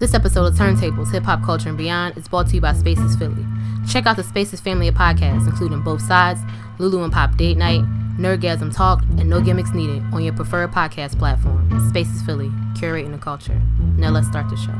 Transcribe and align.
This 0.00 0.12
episode 0.12 0.46
of 0.46 0.54
Turntables, 0.54 1.12
Hip 1.12 1.22
Hop 1.22 1.44
Culture 1.44 1.68
and 1.68 1.78
Beyond 1.78 2.18
is 2.18 2.26
brought 2.26 2.48
to 2.48 2.56
you 2.56 2.60
by 2.60 2.72
Spaces 2.72 3.14
Philly. 3.14 3.46
Check 3.88 4.06
out 4.06 4.16
the 4.16 4.24
Spaces 4.24 4.60
family 4.60 4.88
of 4.88 4.96
podcasts, 4.96 5.46
including 5.46 5.82
Both 5.82 6.02
Sides, 6.02 6.40
Lulu 6.80 7.04
and 7.04 7.12
Pop 7.12 7.36
Date 7.36 7.56
Night, 7.56 7.82
Nerdgasm 8.18 8.74
Talk, 8.74 9.02
and 9.20 9.30
No 9.30 9.40
Gimmicks 9.40 9.72
Needed 9.72 10.02
on 10.12 10.24
your 10.24 10.34
preferred 10.34 10.72
podcast 10.72 11.16
platform. 11.16 11.70
Spaces 11.90 12.22
Philly, 12.22 12.48
curating 12.74 13.12
the 13.12 13.18
culture. 13.18 13.62
Now 13.96 14.10
let's 14.10 14.26
start 14.26 14.50
the 14.50 14.56
show. 14.56 14.74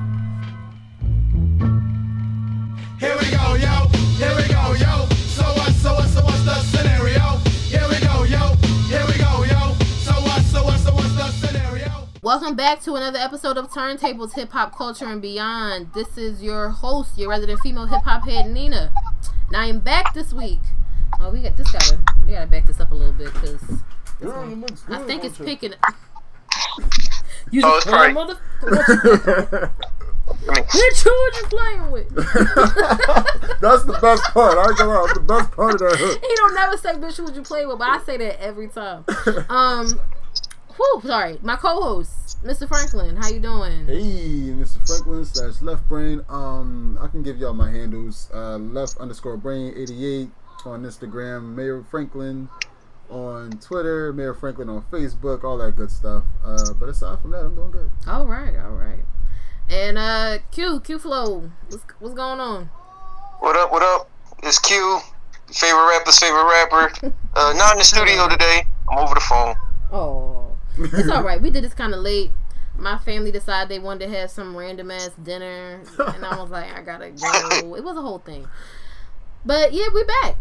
Here 2.99 3.17
we 3.17 3.31
go, 3.31 3.55
yo. 3.55 3.87
Here 4.19 4.35
we 4.35 4.49
go, 4.53 4.73
yo. 4.73 5.07
So 5.15 5.45
what, 5.45 5.73
so 5.75 5.95
what, 5.95 6.09
so 6.09 6.25
what's 6.25 6.45
the 6.45 6.74
Welcome 12.25 12.57
back 12.57 12.81
to 12.85 12.95
another 12.95 13.19
episode 13.19 13.59
of 13.59 13.69
Turntables, 13.71 14.33
Hip 14.33 14.51
Hop 14.53 14.75
Culture 14.75 15.05
and 15.05 15.21
Beyond. 15.21 15.93
This 15.93 16.17
is 16.17 16.43
your 16.43 16.71
host, 16.71 17.19
your 17.19 17.29
resident 17.29 17.61
female 17.61 17.85
hip 17.85 18.01
hop 18.03 18.27
head, 18.27 18.51
Nina. 18.51 18.91
And 19.49 19.57
I 19.59 19.67
am 19.67 19.81
back 19.81 20.15
this 20.15 20.33
week. 20.33 20.61
Oh, 21.21 21.31
we 21.31 21.43
got 21.43 21.59
this 21.59 21.71
gotta 21.71 21.99
we 22.27 22.33
gotta 22.33 22.47
back 22.47 22.65
this 22.67 22.81
up 22.81 22.93
a 22.93 22.95
little 22.95 23.13
bit 23.13 23.31
because 23.35 23.63
I 24.89 24.99
think 25.07 25.25
it's 25.25 25.37
picking. 25.37 25.75
You 27.51 27.61
Oh, 27.63 27.77
it's 27.77 27.85
probably- 27.85 28.15
mother. 28.15 28.39
What 28.63 30.49
I 30.49 30.55
mean, 30.55 30.65
Bitch, 30.65 31.03
who 31.03 31.11
are 31.11 31.33
you 31.37 31.47
playing 31.51 31.91
with? 31.91 32.09
That's 33.61 33.85
the 33.85 33.99
best 34.01 34.23
part. 34.33 34.57
I 34.57 34.73
go 34.79 34.91
out. 34.91 35.13
The 35.13 35.21
best 35.21 35.53
part 35.53 35.75
of 35.75 35.81
that 35.81 35.97
hook. 35.99 36.25
he 36.27 36.35
don't 36.37 36.55
never 36.55 36.79
say 36.79 36.95
bitch 36.95 37.19
who 37.19 37.25
would 37.25 37.37
you 37.37 37.43
play 37.43 37.67
with, 37.67 37.79
but 37.79 37.89
I 37.89 38.03
say 38.03 38.17
that 38.17 38.41
every 38.43 38.69
time. 38.69 39.05
Um, 39.51 40.01
whew, 40.77 41.01
sorry, 41.05 41.39
my 41.43 41.57
co-host, 41.57 42.43
Mr. 42.45 42.69
Franklin, 42.69 43.17
how 43.17 43.29
you 43.29 43.41
doing? 43.41 43.87
Hey, 43.87 44.53
Mr. 44.53 44.87
Franklin 44.87 45.25
slash 45.25 45.63
Left 45.63 45.89
Brain. 45.89 46.25
Um, 46.29 46.99
I 47.01 47.07
can 47.09 47.23
give 47.23 47.39
y'all 47.39 47.55
my 47.55 47.71
handles. 47.71 48.31
Uh, 48.33 48.57
left 48.59 48.97
underscore 48.99 49.37
Brain 49.37 49.73
eighty 49.77 50.05
eight 50.05 50.29
on 50.65 50.83
Instagram. 50.83 51.55
Mayor 51.55 51.83
Franklin 51.91 52.49
on 53.11 53.51
Twitter. 53.61 54.13
Mayor 54.13 54.35
Franklin 54.35 54.69
on 54.69 54.83
Facebook. 54.91 55.45
All 55.45 55.59
that 55.59 55.77
good 55.77 55.91
stuff. 55.91 56.25
Uh, 56.45 56.73
but 56.79 56.89
aside 56.89 57.21
from 57.21 57.31
that, 57.33 57.45
I'm 57.45 57.55
doing 57.55 57.71
good. 57.71 57.91
All 58.07 58.27
right, 58.27 58.57
all 58.57 58.73
right. 58.73 59.05
And 59.71 59.97
uh, 59.97 60.39
Q, 60.51 60.81
Q 60.81 60.99
Flow, 60.99 61.51
what's 61.69 61.85
what's 61.99 62.15
going 62.15 62.41
on? 62.41 62.71
what 63.41 63.57
up? 63.57 63.71
What 63.73 63.83
up? 63.83 64.09
It's 64.43 64.59
Q, 64.59 65.01
favorite 65.53 65.89
rapper's 65.89 66.19
favorite 66.19 66.45
rapper. 66.45 67.13
Uh, 67.37 67.53
not 67.57 67.73
in 67.73 67.79
the 67.79 67.85
studio 67.85 68.29
today. 68.29 68.63
I'm 68.89 68.99
over 68.99 69.13
the 69.13 69.21
phone. 69.21 69.57
Oh, 69.91 70.54
it's 70.79 71.09
all 71.09 71.23
right. 71.31 71.41
We 71.41 71.51
did 71.51 71.65
this 71.65 71.75
kind 71.75 71.95
of 71.95 72.01
late. 72.01 72.31
My 72.77 72.99
family 72.99 73.31
decided 73.31 73.69
they 73.69 73.79
wanted 73.79 74.07
to 74.07 74.19
have 74.19 74.31
some 74.31 74.57
random 74.57 74.91
ass 74.91 75.11
dinner, 75.23 75.81
and 75.99 76.25
I 76.25 76.41
was 76.41 76.51
like, 76.51 76.73
I 76.77 76.83
gotta 76.83 77.11
go. 77.11 77.75
It 77.77 77.85
was 77.85 77.97
a 77.97 78.03
whole 78.03 78.19
thing. 78.19 78.49
But 79.45 79.73
yeah, 79.73 79.87
we 79.95 80.03
back. 80.05 80.37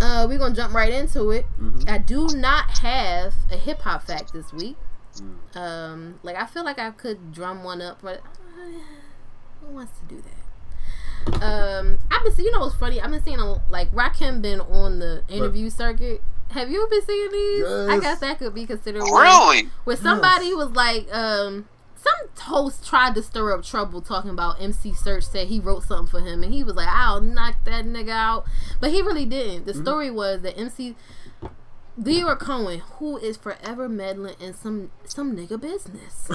Uh, 0.00 0.26
we're 0.28 0.38
gonna 0.38 0.54
jump 0.54 0.72
right 0.74 0.92
into 0.92 1.30
it. 1.30 1.46
Mhm. 1.60 1.88
I 1.88 1.98
do 1.98 2.26
not 2.34 2.78
have 2.78 3.34
a 3.50 3.56
hip 3.56 3.80
hop 3.82 4.04
fact 4.06 4.32
this 4.32 4.52
week. 4.52 4.76
Um, 5.54 6.20
like 6.22 6.36
I 6.36 6.44
feel 6.46 6.64
like 6.64 6.78
I 6.78 6.90
could 6.90 7.32
drum 7.32 7.64
one 7.64 7.80
up, 7.80 8.00
but 8.02 8.18
uh, 8.18 8.80
who 9.62 9.74
wants 9.74 9.92
to 9.98 10.04
do 10.14 10.22
that? 10.22 11.42
Um, 11.42 11.98
I've 12.10 12.22
been, 12.22 12.34
see- 12.34 12.44
you 12.44 12.52
know, 12.52 12.60
what's 12.60 12.76
funny? 12.76 13.00
I've 13.00 13.10
been 13.10 13.22
seeing 13.22 13.40
a, 13.40 13.60
like 13.70 13.90
Rakim 13.92 14.40
been 14.42 14.60
on 14.60 14.98
the 15.00 15.22
interview 15.28 15.70
circuit. 15.70 16.22
Have 16.50 16.70
you 16.70 16.86
been 16.88 17.02
seeing 17.04 17.32
these? 17.32 17.64
I 17.66 17.98
guess 18.00 18.20
that 18.20 18.38
could 18.38 18.54
be 18.54 18.66
considered 18.66 19.02
one. 19.02 19.22
Really? 19.22 19.68
Where 19.84 19.96
somebody 19.96 20.54
was 20.54 20.70
like, 20.70 21.12
um, 21.14 21.68
some 21.96 22.28
host 22.38 22.86
tried 22.86 23.14
to 23.16 23.22
stir 23.22 23.52
up 23.52 23.64
trouble 23.64 24.00
talking 24.00 24.30
about 24.30 24.60
MC 24.60 24.92
Serch 24.92 25.24
said 25.24 25.48
he 25.48 25.58
wrote 25.58 25.82
something 25.82 26.06
for 26.06 26.20
him 26.20 26.42
and 26.42 26.52
he 26.52 26.62
was 26.62 26.74
like, 26.74 26.88
I'll 26.88 27.20
knock 27.20 27.64
that 27.64 27.84
nigga 27.84 28.10
out. 28.10 28.44
But 28.80 28.90
he 28.90 29.02
really 29.02 29.26
didn't. 29.26 29.66
The 29.66 29.74
story 29.74 30.10
was 30.10 30.42
that 30.42 30.58
MC 30.58 30.94
Lyor 32.00 32.38
Cohen, 32.38 32.80
who 32.98 33.16
is 33.16 33.36
forever 33.36 33.88
meddling 33.88 34.36
in 34.40 34.54
some 34.54 34.90
some 35.04 35.34
nigga 35.34 35.60
business, 35.60 36.28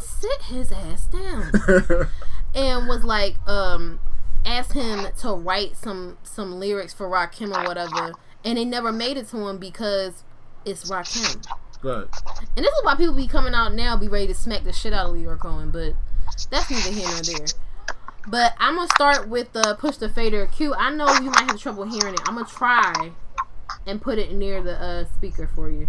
sit 0.04 0.42
his 0.42 0.72
ass 0.72 1.06
down 1.06 2.08
and 2.54 2.88
was 2.88 3.04
like, 3.04 3.36
um, 3.46 4.00
asked 4.44 4.72
him 4.72 5.06
to 5.18 5.32
write 5.32 5.76
some 5.76 6.16
some 6.22 6.58
lyrics 6.58 6.94
for 6.94 7.08
Rakim 7.08 7.56
or 7.56 7.66
whatever, 7.68 8.12
and 8.44 8.58
they 8.58 8.64
never 8.64 8.92
made 8.92 9.16
it 9.16 9.28
to 9.28 9.48
him 9.48 9.58
because 9.58 10.24
it's 10.64 10.90
Rakim. 10.90 11.44
Right. 11.82 12.06
And 12.56 12.64
this 12.64 12.72
is 12.72 12.84
why 12.84 12.94
people 12.94 13.14
be 13.14 13.26
coming 13.26 13.54
out 13.54 13.74
now, 13.74 13.96
be 13.96 14.08
ready 14.08 14.28
to 14.28 14.34
smack 14.34 14.62
the 14.62 14.72
shit 14.72 14.92
out 14.92 15.10
of 15.10 15.16
Lyor 15.16 15.38
Cohen, 15.38 15.70
but 15.70 15.94
that's 16.50 16.70
neither 16.70 16.90
here 16.90 17.08
nor 17.08 17.22
there. 17.22 17.46
But 18.28 18.54
I'm 18.58 18.76
gonna 18.76 18.88
start 18.94 19.28
with 19.28 19.52
the 19.52 19.76
push 19.80 19.96
the 19.96 20.08
fader. 20.08 20.46
Q, 20.46 20.74
I 20.74 20.92
know 20.92 21.12
you 21.14 21.30
might 21.30 21.50
have 21.50 21.58
trouble 21.58 21.84
hearing 21.84 22.14
it. 22.14 22.20
I'm 22.26 22.34
gonna 22.34 22.46
try 22.46 23.10
and 23.86 24.00
put 24.00 24.18
it 24.18 24.32
near 24.32 24.62
the 24.62 24.80
uh, 24.80 25.04
speaker 25.16 25.50
for 25.54 25.68
you. 25.68 25.88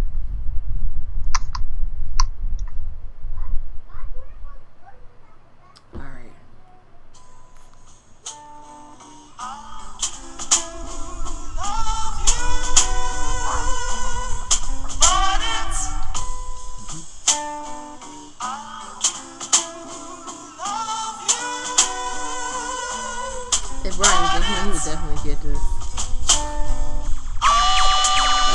Would 24.74 24.82
definitely 24.82 25.22
get 25.22 25.38
this. 25.46 25.62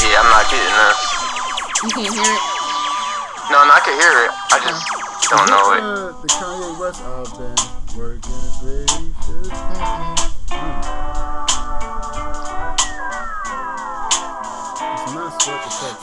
Yeah, 0.02 0.18
I'm 0.18 0.30
not 0.34 0.50
getting 0.50 0.74
that. 0.74 0.96
You 1.78 1.90
can't 1.94 2.10
hear 2.10 2.26
it. 2.26 2.42
No, 3.54 3.62
no, 3.62 3.70
I 3.70 3.80
can 3.86 3.94
hear 3.94 4.26
it. 4.26 4.30
I 4.50 4.58
just 4.58 4.82
don't 5.30 5.46
know 5.46 5.78
it. 5.78 5.82
Uh, 5.82 6.10
the 6.18 6.28
Kanye 6.34 6.74
West. 6.82 6.98
I've 7.06 7.30
been 7.38 7.54
working. 7.94 8.38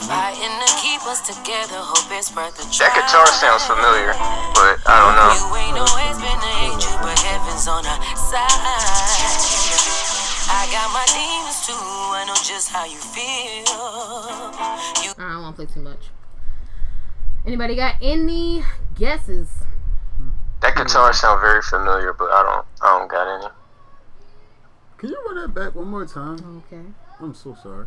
Fighting 0.06 0.56
to 0.64 0.70
keep 0.80 1.02
us 1.06 1.20
together, 1.20 1.76
hope 1.76 2.10
it's 2.10 2.34
worth 2.34 2.56
the 2.56 2.64
That 2.78 2.94
guitar 2.96 3.26
sounds 3.26 3.64
familiar, 3.68 4.12
but 4.56 4.80
I 4.88 4.96
don't 5.02 5.14
know. 5.14 5.30
You 5.36 5.54
ain't 5.60 5.78
always 5.78 6.16
been 6.16 6.40
an 6.40 6.72
angel, 6.72 6.96
but 7.02 7.18
heaven's 7.20 7.68
on 7.68 7.84
our 7.84 8.00
side. 8.16 9.65
I 10.48 10.68
got 10.70 10.88
my 10.92 11.04
demons 11.10 11.66
too, 11.66 11.74
I 11.74 12.24
know 12.26 12.34
just 12.34 12.70
how 12.70 12.84
you 12.84 12.98
feel. 12.98 13.64
You 15.04 15.12
I 15.18 15.32
don't 15.32 15.42
want 15.42 15.56
to 15.56 15.66
play 15.66 15.74
too 15.74 15.80
much. 15.82 16.10
Anybody 17.46 17.76
got 17.76 17.96
any 18.02 18.64
guesses? 18.94 19.48
That 20.62 20.74
guitar 20.74 21.12
sounds 21.12 21.40
very 21.40 21.62
familiar, 21.62 22.12
but 22.12 22.30
I 22.30 22.42
don't. 22.42 22.66
I 22.82 22.98
don't 22.98 23.08
got 23.08 23.38
any. 23.38 23.52
Can 24.98 25.10
you 25.10 25.22
run 25.26 25.36
that 25.42 25.54
back 25.54 25.74
one 25.74 25.88
more 25.88 26.06
time? 26.06 26.64
Okay. 26.66 26.82
I'm 27.20 27.34
so 27.34 27.56
sorry. 27.62 27.86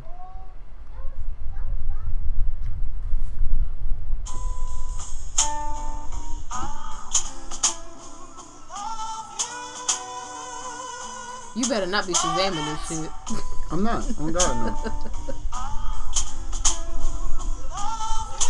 You 11.60 11.68
better 11.68 11.88
not 11.88 12.08
be 12.08 12.14
Shazamming 12.14 12.88
this 12.88 12.88
shit. 12.88 13.12
I'm 13.70 13.84
not. 13.84 14.06
I'm 14.18 14.32
God 14.32 14.66
no. 14.66 14.74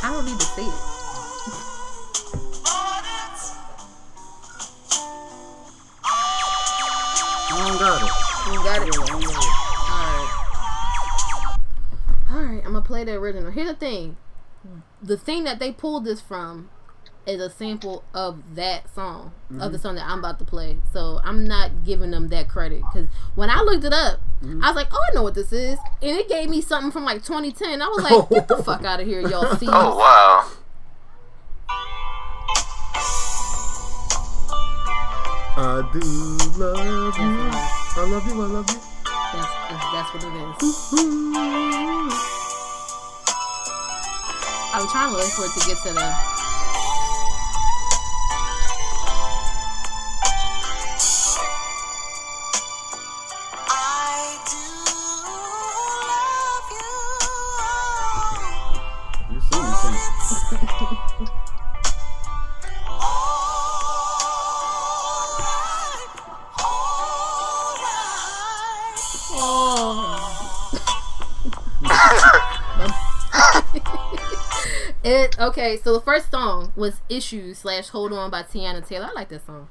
I 0.03 0.11
don't 0.13 0.25
need 0.25 0.39
to 0.39 0.45
see 0.45 0.61
it. 0.61 0.73
I 7.49 7.51
don't 7.67 7.79
got 7.79 8.03
it. 8.03 8.11
You 8.53 8.59
got 8.63 8.77
it. 8.77 8.93
Yeah, 8.93 9.01
I 9.01 9.07
don't 9.07 9.23
got 9.23 9.33
it. 9.33 9.49
Alright. 12.29 12.53
Alright, 12.53 12.63
I'm 12.63 12.73
gonna 12.73 12.85
play 12.85 13.03
the 13.05 13.13
original. 13.13 13.49
Here's 13.49 13.69
the 13.69 13.73
thing. 13.73 14.17
The 15.01 15.17
thing 15.17 15.45
that 15.45 15.57
they 15.57 15.71
pulled 15.71 16.05
this 16.05 16.21
from 16.21 16.69
is 17.27 17.39
a 17.41 17.49
sample 17.49 18.03
of 18.13 18.55
that 18.55 18.93
song, 18.93 19.31
of 19.51 19.55
Mm-hmm. 19.57 19.71
the 19.71 19.79
song 19.79 19.95
that 19.95 20.05
I'm 20.05 20.19
about 20.19 20.39
to 20.39 20.45
play. 20.45 20.77
So 20.93 21.19
I'm 21.23 21.45
not 21.45 21.83
giving 21.85 22.11
them 22.11 22.27
that 22.29 22.47
credit 22.49 22.81
because 22.81 23.07
when 23.35 23.49
I 23.49 23.61
looked 23.61 23.83
it 23.85 23.93
up, 23.93 24.19
Mm-hmm. 24.43 24.63
I 24.63 24.67
was 24.67 24.75
like, 24.77 24.87
"Oh, 24.91 24.97
I 25.11 25.15
know 25.15 25.23
what 25.23 25.35
this 25.35 25.51
is," 25.51 25.77
and 26.01 26.17
it 26.17 26.29
gave 26.29 26.49
me 26.49 26.61
something 26.61 26.91
from 26.91 27.03
like 27.03 27.23
2010. 27.25 27.81
I 27.81 27.87
was 27.87 28.01
like, 28.03 28.29
"Get 28.29 28.47
the 28.47 28.63
fuck 28.63 28.85
out 28.85 29.01
of 29.01 29.05
here, 29.07 29.19
y'all!" 29.19 29.53
See, 29.57 29.67
Oh 29.69 29.97
wow. 29.97 30.49
I 35.61 35.89
do 35.91 35.99
love 36.57 37.17
you. 37.17 37.51
I 38.01 38.05
love 38.07 38.25
you. 38.27 38.41
I 38.41 38.47
love 38.47 38.69
you. 38.69 38.79
that's, 39.33 39.53
that's 39.67 39.85
that's 39.91 40.13
what 40.13 40.23
it 40.23 40.33
is. 40.39 40.55
I 44.71 44.79
was 44.81 44.91
trying 44.91 45.09
to 45.11 45.15
wait 45.17 45.27
for 45.33 45.43
it 45.45 45.51
to 45.59 45.67
get 45.67 45.77
to 45.83 45.93
the. 45.93 46.28
Okay. 75.69 75.81
So 75.81 75.93
the 75.93 76.01
first 76.01 76.31
song 76.31 76.73
was 76.75 77.01
"Issues" 77.09 77.59
slash 77.59 77.89
"Hold 77.89 78.11
On" 78.11 78.31
by 78.31 78.43
Teyana 78.43 78.85
Taylor. 78.87 79.07
I 79.07 79.11
like 79.11 79.29
that 79.29 79.45
song. 79.45 79.67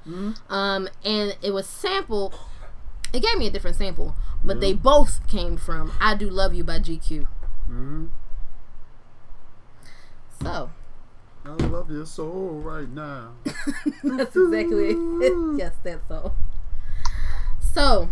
Um, 0.48 0.88
and 1.04 1.36
it 1.42 1.52
was 1.52 1.66
sampled. 1.66 2.38
It 3.12 3.20
gave 3.20 3.36
me 3.38 3.46
a 3.46 3.50
different 3.50 3.76
sample, 3.76 4.14
but 4.44 4.60
they 4.60 4.74
both 4.74 5.26
came 5.26 5.56
from 5.56 5.92
"I 6.00 6.14
Do 6.14 6.30
Love 6.30 6.54
You" 6.54 6.62
by 6.62 6.78
GQ. 6.78 7.26
Mm-hmm. 7.68 8.06
So 10.40 10.70
I 11.44 11.48
love 11.48 11.90
your 11.90 12.06
soul 12.06 12.60
right 12.64 12.88
now. 12.88 13.32
that's 14.04 14.36
exactly 14.36 14.90
it. 14.90 15.56
yes, 15.58 15.74
that 15.82 16.06
song. 16.06 16.32
So 17.74 18.10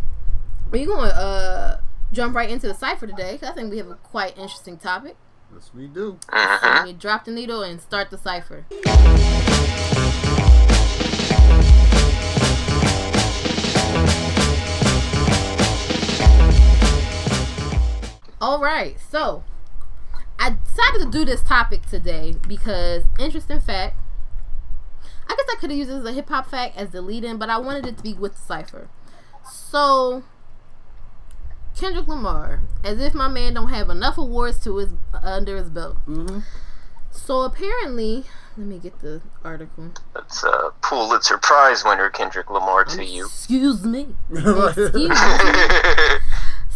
we're 0.72 0.86
going 0.86 1.08
to 1.08 1.16
uh 1.16 1.80
jump 2.12 2.34
right 2.34 2.50
into 2.50 2.66
the 2.66 2.74
cipher 2.74 3.06
today 3.06 3.32
because 3.32 3.50
I 3.50 3.52
think 3.52 3.70
we 3.70 3.78
have 3.78 3.90
a 3.90 3.94
quite 3.94 4.36
interesting 4.36 4.76
topic. 4.76 5.16
Yes, 5.56 5.70
we 5.74 5.86
do. 5.86 6.18
Uh-huh. 6.28 6.58
So 6.60 6.66
let 6.66 6.84
me 6.84 6.92
drop 6.92 7.24
the 7.24 7.30
needle 7.30 7.62
and 7.62 7.80
start 7.80 8.10
the 8.10 8.18
cipher. 8.18 8.66
All 18.38 18.60
right, 18.60 18.98
so 19.10 19.44
I 20.38 20.58
decided 20.62 21.04
to 21.04 21.10
do 21.10 21.24
this 21.24 21.42
topic 21.42 21.86
today 21.86 22.34
because 22.46 23.04
interesting 23.18 23.60
fact. 23.60 23.96
I 25.26 25.34
guess 25.34 25.46
I 25.50 25.56
could 25.58 25.70
have 25.70 25.78
used 25.78 25.90
it 25.90 25.94
as 25.94 26.04
a 26.04 26.12
hip 26.12 26.28
hop 26.28 26.50
fact 26.50 26.76
as 26.76 26.90
the 26.90 27.00
lead 27.00 27.24
in, 27.24 27.38
but 27.38 27.48
I 27.48 27.56
wanted 27.56 27.86
it 27.86 27.96
to 27.96 28.02
be 28.02 28.12
with 28.12 28.34
the 28.34 28.42
cipher. 28.42 28.90
So 29.50 30.22
Kendrick 31.76 32.08
Lamar, 32.08 32.62
as 32.84 33.00
if 33.00 33.14
my 33.14 33.28
man 33.28 33.54
don't 33.54 33.68
have 33.68 33.90
enough 33.90 34.18
awards 34.18 34.58
to 34.64 34.76
his 34.78 34.90
under 35.22 35.56
his 35.56 35.70
belt. 35.70 35.98
Mm-hmm. 36.06 36.40
So 37.10 37.42
apparently, 37.42 38.24
let 38.56 38.66
me 38.66 38.78
get 38.78 39.00
the 39.00 39.22
article. 39.44 39.92
That's 40.14 40.44
a 40.44 40.72
Pulitzer 40.82 41.38
Prize 41.38 41.84
winner, 41.84 42.10
Kendrick 42.10 42.50
Lamar, 42.50 42.84
to 42.84 43.04
you. 43.04 43.26
Excuse 43.26 43.84
me. 43.84 44.14
Excuse 44.30 44.94
me. 44.94 45.08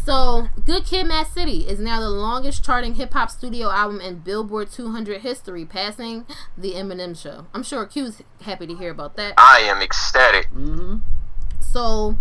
So, 0.03 0.49
Good 0.65 0.87
Kid, 0.87 1.07
Mad 1.07 1.27
City 1.27 1.69
is 1.69 1.79
now 1.79 2.01
the 2.01 2.09
longest 2.09 2.65
charting 2.65 2.95
hip 2.95 3.13
hop 3.13 3.31
studio 3.31 3.71
album 3.71 4.01
in 4.01 4.21
Billboard 4.21 4.71
200 4.71 5.21
history, 5.21 5.67
passing 5.67 6.25
the 6.57 6.73
Eminem 6.73 7.17
Show. 7.17 7.47
I'm 7.53 7.63
sure 7.63 7.85
Q's 7.85 8.23
happy 8.41 8.67
to 8.67 8.75
hear 8.75 8.91
about 8.91 9.17
that. 9.17 9.35
I 9.37 9.61
am 9.65 9.83
ecstatic. 9.83 10.51
Mm-hmm. 10.53 10.97
So, 11.61 12.17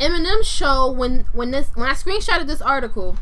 Eminem 0.00 0.44
Show 0.44 0.90
when 0.90 1.26
when 1.32 1.50
this 1.50 1.70
when 1.74 1.88
I 1.88 1.92
screenshotted 1.92 2.46
this 2.46 2.60
article, 2.60 3.16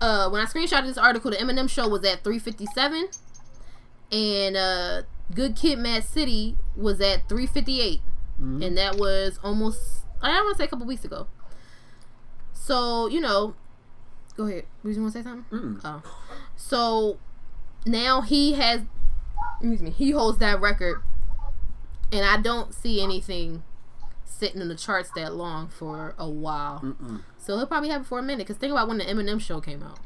uh, 0.00 0.28
when 0.30 0.40
I 0.40 0.44
screenshotted 0.44 0.86
this 0.86 0.98
article, 0.98 1.30
the 1.30 1.36
Eminem 1.38 1.68
Show 1.68 1.88
was 1.88 2.04
at 2.04 2.24
357, 2.24 3.08
and 4.12 4.56
uh, 4.56 5.02
Good 5.34 5.56
Kid, 5.56 5.78
Mad 5.78 6.04
City 6.04 6.56
was 6.76 7.00
at 7.00 7.28
358, 7.28 8.00
and 8.38 8.76
that 8.76 8.96
was 8.96 9.38
almost 9.42 10.04
I 10.22 10.40
want 10.40 10.56
to 10.56 10.58
say 10.58 10.64
a 10.64 10.68
couple 10.68 10.86
weeks 10.86 11.04
ago. 11.04 11.26
So 12.52 13.08
you 13.08 13.20
know, 13.20 13.54
go 14.36 14.46
ahead. 14.46 14.64
Did 14.84 14.96
you 14.96 15.02
want 15.02 15.14
to 15.14 15.18
say 15.18 15.24
something? 15.24 15.58
Mm. 15.58 15.80
Oh, 15.84 16.02
so 16.56 17.18
now 17.84 18.20
he 18.20 18.52
has, 18.54 18.82
excuse 19.60 19.82
me, 19.82 19.90
he 19.90 20.12
holds 20.12 20.38
that 20.38 20.60
record, 20.60 21.02
and 22.12 22.24
I 22.24 22.40
don't 22.40 22.74
see 22.74 23.02
anything 23.02 23.62
sitting 24.24 24.60
in 24.60 24.68
the 24.68 24.74
charts 24.74 25.10
that 25.16 25.34
long 25.34 25.68
for 25.68 26.14
a 26.18 26.28
while. 26.28 26.80
Mm-mm. 26.80 27.22
So 27.38 27.56
he'll 27.56 27.66
probably 27.66 27.88
have 27.88 28.02
it 28.02 28.06
for 28.06 28.18
a 28.18 28.22
minute. 28.22 28.46
Cause 28.46 28.56
think 28.56 28.70
about 28.72 28.88
when 28.88 28.98
the 28.98 29.04
Eminem 29.04 29.40
show 29.40 29.60
came 29.60 29.82
out. 29.82 29.98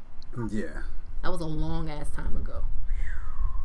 Yeah. 0.50 0.82
That 1.23 1.32
was 1.32 1.41
a 1.41 1.47
long 1.47 1.91
ass 1.91 2.11
time 2.11 2.37
ago. 2.37 2.62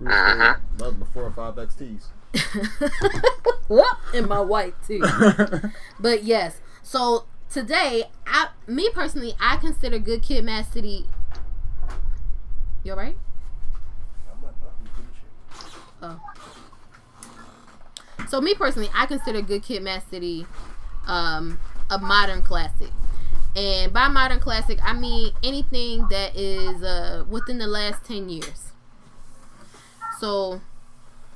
Mhm. 0.02 0.60
That 0.78 0.86
was 0.86 0.96
before 0.96 1.30
five 1.32 1.56
XTs. 1.56 2.06
Whoop, 3.68 3.86
in 4.14 4.28
my 4.28 4.40
white 4.40 4.74
too. 4.86 5.04
But 6.00 6.24
yes, 6.24 6.60
so 6.82 7.26
today, 7.50 8.06
I, 8.26 8.48
me 8.66 8.90
personally, 8.92 9.36
I 9.40 9.58
consider 9.58 10.00
Good 10.00 10.24
Kid, 10.24 10.46
Mad 10.46 10.66
City. 10.66 11.06
You 12.84 12.94
alright? 12.94 13.18
Oh. 16.02 16.20
So 18.30 18.40
me 18.42 18.54
personally, 18.56 18.90
I 18.94 19.06
consider 19.06 19.42
Good 19.42 19.64
Kid, 19.64 19.84
Mad 19.84 20.04
City, 20.10 20.46
um, 21.08 21.60
a 21.90 21.98
modern 21.98 22.42
classic. 22.42 22.90
And 23.56 23.92
by 23.92 24.08
modern 24.08 24.40
classic, 24.40 24.80
I 24.82 24.94
mean 24.94 25.34
anything 25.44 26.08
that 26.10 26.36
is 26.38 26.82
uh, 26.84 27.26
within 27.30 27.58
the 27.58 27.68
last 27.68 28.06
ten 28.06 28.30
years. 28.30 28.72
So 30.20 30.62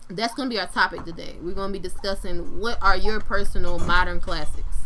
that's 0.10 0.34
going 0.36 0.50
to 0.50 0.54
be 0.54 0.60
our 0.60 0.68
topic 0.68 1.04
today. 1.04 1.36
We're 1.42 1.54
going 1.54 1.74
to 1.74 1.80
be 1.80 1.84
discussing 1.84 2.60
what 2.60 2.78
are 2.82 2.96
your 2.96 3.20
personal 3.20 3.80
modern 3.80 4.20
classics. 4.20 4.78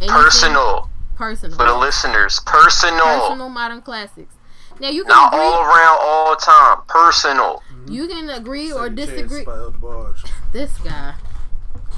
Anything- 0.00 0.08
Personal. 0.22 0.90
Personal. 1.14 1.56
For 1.56 1.64
the 1.66 1.76
listeners, 1.76 2.40
personal. 2.44 3.20
Personal 3.20 3.48
modern 3.48 3.80
classics. 3.80 4.34
Now 4.80 4.88
you 4.90 5.02
can 5.04 5.08
Not 5.08 5.32
agree. 5.32 5.42
all 5.46 5.62
around 5.62 5.98
all 6.02 6.30
the 6.36 6.36
time. 6.42 6.78
Personal. 6.88 7.62
You 7.88 8.06
can 8.06 8.28
agree 8.28 8.70
or 8.72 8.90
disagree. 8.90 9.44
by 9.44 9.52
Elder 9.54 9.78
Barge. 9.78 10.24
This 10.52 10.76
guy. 10.78 11.14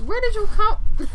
Where 0.06 0.20
did 0.20 0.34
you 0.34 0.46
come? 0.46 0.76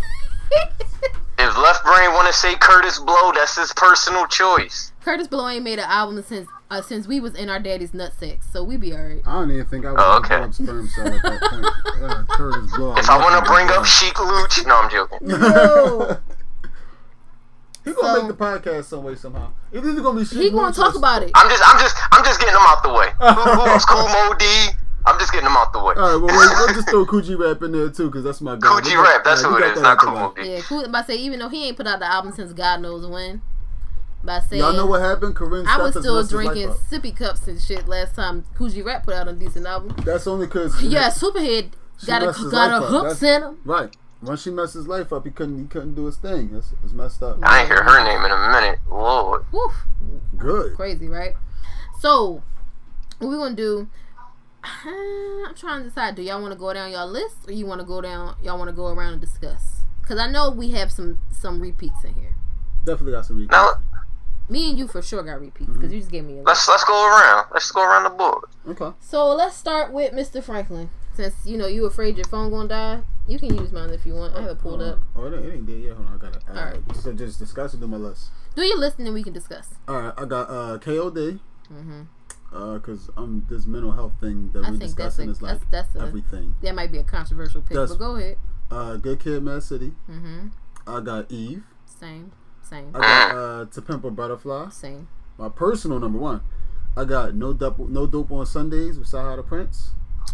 If 1.39 1.57
Left 1.57 1.83
Brain 1.83 2.13
want 2.13 2.27
to 2.27 2.33
say 2.33 2.53
Kurtis 2.53 3.03
Blow, 3.03 3.31
that's 3.33 3.57
his 3.57 3.73
personal 3.73 4.27
choice. 4.27 4.93
Kurtis 5.03 5.27
Blow 5.29 5.47
ain't 5.49 5.63
made 5.63 5.79
an 5.79 5.85
album 5.89 6.21
since 6.23 6.47
uh, 6.69 6.81
since 6.81 7.07
we 7.07 7.19
was 7.19 7.33
in 7.35 7.49
our 7.49 7.59
daddy's 7.59 7.91
nutsack, 7.91 8.39
so 8.53 8.63
we 8.63 8.77
be 8.77 8.93
alright. 8.93 9.21
I 9.25 9.33
don't 9.33 9.51
even 9.51 9.65
think 9.65 9.83
I 9.85 9.91
was 9.93 10.01
Oh, 10.01 10.13
oh, 10.13 10.17
okay. 10.19 10.35
up 10.35 10.53
sperm 10.53 10.87
cell 10.87 11.07
at 11.07 11.21
that 11.23 11.41
point. 11.41 11.65
Uh, 12.03 12.23
Kurtis 12.35 12.75
Blow. 12.75 12.95
If 12.97 13.09
I 13.09 13.17
want 13.17 13.43
to 13.43 13.51
bring 13.51 13.67
up 13.71 13.83
Sheek 13.85 14.17
Louch, 14.19 14.65
no, 14.65 14.75
I'm 14.77 14.89
joking. 14.91 15.19
No. 15.27 16.17
He 17.83 17.91
gonna 17.91 18.13
So- 18.15 18.21
make 18.27 18.37
the 18.37 18.43
podcast 18.45 18.85
some 18.85 19.03
way 19.03 19.15
somehow. 19.15 19.51
It's 19.71 19.85
either 19.85 20.01
gonna 20.01 20.19
be 20.19 20.25
shit. 20.25 20.37
he 20.39 20.51
gonna 20.51 20.73
talk 20.73 20.95
about 20.95 21.23
it. 21.23 21.31
I'm 21.35 21.49
just, 21.49 21.63
I'm 21.65 21.79
just, 21.79 21.95
I'm 22.11 22.23
just 22.23 22.39
getting 22.39 22.53
them 22.55 22.63
out 22.65 22.83
the 22.83 22.93
way. 22.93 23.09
Who, 23.19 23.41
who 23.41 23.67
else? 23.67 23.85
Kool 23.85 24.07
Moe 24.07 24.33
Dee. 24.37 24.67
I'm 25.05 25.19
just 25.19 25.31
getting 25.31 25.45
them 25.45 25.57
out 25.57 25.73
the 25.73 25.79
way. 25.83 25.93
All 25.95 26.01
right, 26.01 26.15
well, 26.15 26.27
we'll, 26.27 26.65
we'll 26.65 26.73
just 26.75 26.89
throw 26.91 27.05
Kool 27.05 27.21
G 27.21 27.35
Rap 27.35 27.61
in 27.61 27.71
there 27.73 27.89
too, 27.89 28.05
because 28.07 28.23
that's 28.23 28.39
my 28.41 28.55
guy. 28.55 28.67
Coochie 28.67 28.85
We 28.85 28.91
got- 28.93 29.03
Rap, 29.15 29.23
that's 29.23 29.43
all 29.43 29.51
who 29.51 29.59
right, 29.59 29.71
it 29.71 29.75
we 29.75 29.81
not 29.81 29.97
that 29.99 30.05
Cool 30.05 30.09
out 30.09 30.15
Mo 30.15 30.33
the 30.35 30.41
way. 30.41 30.47
D. 30.47 30.53
Yeah, 30.55 30.61
cool. 30.61 30.83
But 30.89 30.95
I 30.95 31.03
say 31.07 31.15
even 31.15 31.39
though 31.39 31.49
he 31.49 31.67
ain't 31.67 31.77
put 31.77 31.87
out 31.87 31.99
the 31.99 32.05
album 32.11 32.31
since 32.33 32.53
God 32.53 32.81
knows 32.81 33.05
when. 33.05 33.41
By 34.25 34.39
saying 34.39 34.61
Y'all 34.61 34.71
know 34.71 34.85
what 34.85 35.01
happened? 35.01 35.35
Corinne 35.35 35.67
I 35.67 35.77
was 35.79 35.91
still 35.99 36.15
messed 36.15 36.31
his 36.31 36.45
life 36.45 36.53
drinking 36.55 36.69
sippy 36.89 37.13
cups 37.13 37.45
and 37.49 37.61
shit 37.61 37.89
last 37.89 38.15
time 38.15 38.45
Kool 38.55 38.69
G 38.69 38.81
Rap 38.81 39.03
put 39.03 39.13
out 39.15 39.27
a 39.27 39.33
decent 39.33 39.65
album. 39.65 39.93
That's 40.05 40.25
only 40.27 40.45
because 40.45 40.81
Yeah, 40.81 41.09
Superhead 41.09 41.71
She 41.99 42.07
got 42.07 42.21
a 42.23 42.27
messed 42.27 42.39
his 42.39 42.49
got 42.51 42.81
a 42.83 42.85
hooks 42.85 43.21
in 43.21 43.41
him. 43.43 43.57
right. 43.65 43.93
Once 44.21 44.43
she 44.43 44.49
messed 44.51 44.75
his 44.75 44.87
life 44.87 45.11
up, 45.11 45.25
he 45.25 45.31
couldn't 45.31 45.59
he 45.59 45.65
couldn't 45.67 45.95
do 45.95 46.05
his 46.05 46.15
thing. 46.15 46.51
It's, 46.55 46.71
it's 46.81 46.93
messed 46.93 47.21
up. 47.21 47.39
I 47.43 47.59
ain't 47.59 47.67
hear 47.67 47.83
her 47.83 48.01
name 48.05 48.23
in 48.23 48.31
a 48.31 48.49
minute. 48.61 48.79
Lord. 48.89 49.43
Woof. 49.51 49.73
Good. 50.37 50.75
crazy, 50.77 51.09
right? 51.09 51.33
So, 51.99 52.41
what 53.19 53.27
we 53.27 53.35
gonna 53.35 53.53
do? 53.55 53.89
I'm 54.85 55.55
trying 55.55 55.83
to 55.83 55.89
decide. 55.89 56.15
Do 56.15 56.21
y'all 56.21 56.41
want 56.41 56.53
to 56.53 56.59
go 56.59 56.73
down 56.73 56.91
y'all 56.91 57.07
list, 57.07 57.47
or 57.47 57.53
you 57.53 57.65
want 57.65 57.81
to 57.81 57.87
go 57.87 58.01
down? 58.01 58.35
Y'all 58.43 58.57
want 58.57 58.69
to 58.69 58.75
go 58.75 58.87
around 58.87 59.13
and 59.13 59.21
discuss? 59.21 59.81
Because 60.01 60.19
I 60.19 60.29
know 60.29 60.51
we 60.51 60.71
have 60.71 60.91
some 60.91 61.19
some 61.31 61.59
repeats 61.59 62.03
in 62.03 62.13
here. 62.13 62.35
Definitely 62.85 63.13
got 63.13 63.25
some 63.25 63.37
recaps. 63.37 63.51
Now, 63.51 63.73
Me 64.49 64.69
and 64.69 64.77
you 64.77 64.87
for 64.87 65.01
sure 65.01 65.23
got 65.23 65.39
repeats 65.39 65.71
because 65.71 65.83
mm-hmm. 65.83 65.93
you 65.93 65.99
just 65.99 66.11
gave 66.11 66.23
me 66.23 66.33
a 66.33 66.35
list. 66.37 66.47
Let's 66.47 66.67
let's 66.67 66.83
go 66.83 67.07
around. 67.07 67.47
Let's 67.53 67.71
go 67.71 67.81
around 67.81 68.03
the 68.03 68.09
board. 68.09 68.45
Okay. 68.67 68.95
So 68.99 69.33
let's 69.33 69.55
start 69.55 69.91
with 69.91 70.13
Mr. 70.13 70.43
Franklin. 70.43 70.89
Since 71.13 71.45
you 71.45 71.57
know 71.57 71.67
you 71.67 71.85
afraid 71.85 72.17
your 72.17 72.25
phone 72.25 72.49
gonna 72.49 72.67
die, 72.67 73.01
you 73.27 73.39
can 73.39 73.55
use 73.55 73.71
mine 73.71 73.91
if 73.91 74.05
you 74.05 74.15
want. 74.15 74.35
I 74.35 74.41
have 74.41 74.51
it 74.51 74.59
pulled 74.59 74.81
up. 74.81 74.99
Oh, 75.15 75.25
it 75.25 75.53
ain't, 75.53 75.65
dead 75.65 75.79
yet. 75.79 75.95
Hold 75.95 76.07
on, 76.07 76.15
I 76.15 76.17
got 76.17 76.35
it. 76.35 76.43
Uh, 76.47 76.51
Alright. 76.51 76.81
right. 76.87 76.97
So 76.97 77.13
just 77.13 77.39
discuss 77.39 77.73
it 77.73 77.79
do 77.79 77.87
my 77.87 77.97
list. 77.97 78.31
Do 78.55 78.63
your 78.63 78.77
list 78.77 78.97
and 78.97 79.07
then 79.07 79.13
we 79.13 79.23
can 79.23 79.33
discuss. 79.33 79.75
All 79.87 80.01
right, 80.01 80.13
I 80.17 80.25
got 80.25 80.49
uh 80.49 80.77
KOD. 80.79 81.39
Mm-hmm. 81.71 82.01
Hmm 82.53 82.75
Uh, 82.75 82.79
cause 82.79 83.09
um, 83.17 83.45
this 83.49 83.65
mental 83.65 83.91
health 83.91 84.13
thing 84.21 84.51
that 84.53 84.65
I 84.65 84.71
we're 84.71 84.77
think 84.77 84.95
that's 84.95 85.17
a, 85.19 85.25
discussing 85.25 85.29
is 85.29 85.41
like 85.41 85.59
that's 85.69 85.91
that's 85.91 85.95
a 85.95 86.07
everything. 86.07 86.55
that 86.61 86.75
might 86.75 86.91
be 86.91 86.99
a 86.99 87.03
controversial 87.03 87.61
pick, 87.61 87.71
That's- 87.71 87.89
but 87.89 87.99
go 87.99 88.15
ahead. 88.15 88.37
Uh, 88.71 88.95
Good 88.97 89.19
Kid, 89.19 89.43
Mad 89.43 89.63
City. 89.63 89.93
hmm 90.07 90.47
I 90.87 90.99
got 91.01 91.31
Eve. 91.31 91.63
Same, 91.85 92.31
same, 92.61 92.91
I 92.95 92.99
got 92.99 93.35
uh, 93.35 93.65
To 93.65 93.81
Pimp 93.81 94.03
a 94.03 94.11
Butterfly. 94.11 94.69
same. 94.69 95.07
My 95.37 95.49
personal 95.49 95.99
number 95.99 96.19
one. 96.19 96.41
I 96.95 97.05
got 97.05 97.33
No 97.33 97.53
Dope, 97.53 97.79
No 97.89 98.05
Dope 98.05 98.31
on 98.31 98.45
Sundays 98.45 98.99
with 98.99 99.07
CyHi 99.07 99.35
the 99.37 99.43
Prynce. 99.43 99.91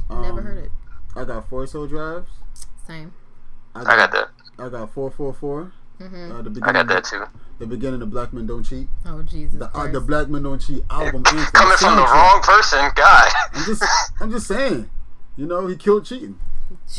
Never 0.10 0.40
Um, 0.40 0.46
heard 0.46 0.58
it. 0.66 0.72
I 1.16 1.24
got 1.24 1.48
Four 1.50 1.66
Hill 1.66 1.88
Drives. 1.88 2.30
Same. 2.86 3.14
I 3.76 3.84
got 3.84 4.12
that. 4.12 4.30
I 4.58 4.68
got 4.70 4.92
444. 4.94 5.72
Hmm 6.00 6.32
Uh, 6.32 6.41
the 6.41 6.50
I 6.50 6.53
beginning 6.53 6.74
got 6.74 6.88
that 6.88 7.03
too. 7.03 7.24
The 7.60 7.68
beginning 7.68 8.01
of 8.01 8.10
Black 8.10 8.32
Men 8.34 8.48
Don't 8.48 8.63
Cheat. 8.63 8.88
Oh 9.06 9.22
Jesus 9.22 9.60
The, 9.60 9.70
uh, 9.77 9.88
the 9.91 10.00
Black 10.01 10.29
Men 10.29 10.44
Don't 10.44 10.60
Cheat 10.60 10.84
album. 10.89 11.24
Coming 11.24 11.44
from 11.44 11.62
the 11.70 11.75
soundtrack. 11.75 12.13
wrong 12.13 12.41
person, 12.41 12.89
God. 12.96 13.32
I'm 13.53 13.65
just, 13.65 13.84
I'm 14.22 14.32
just 14.32 14.48
saying. 14.56 14.89
You 15.36 15.46
know, 15.46 15.68
he 15.68 15.75
killed 15.75 16.06
cheating. 16.06 16.39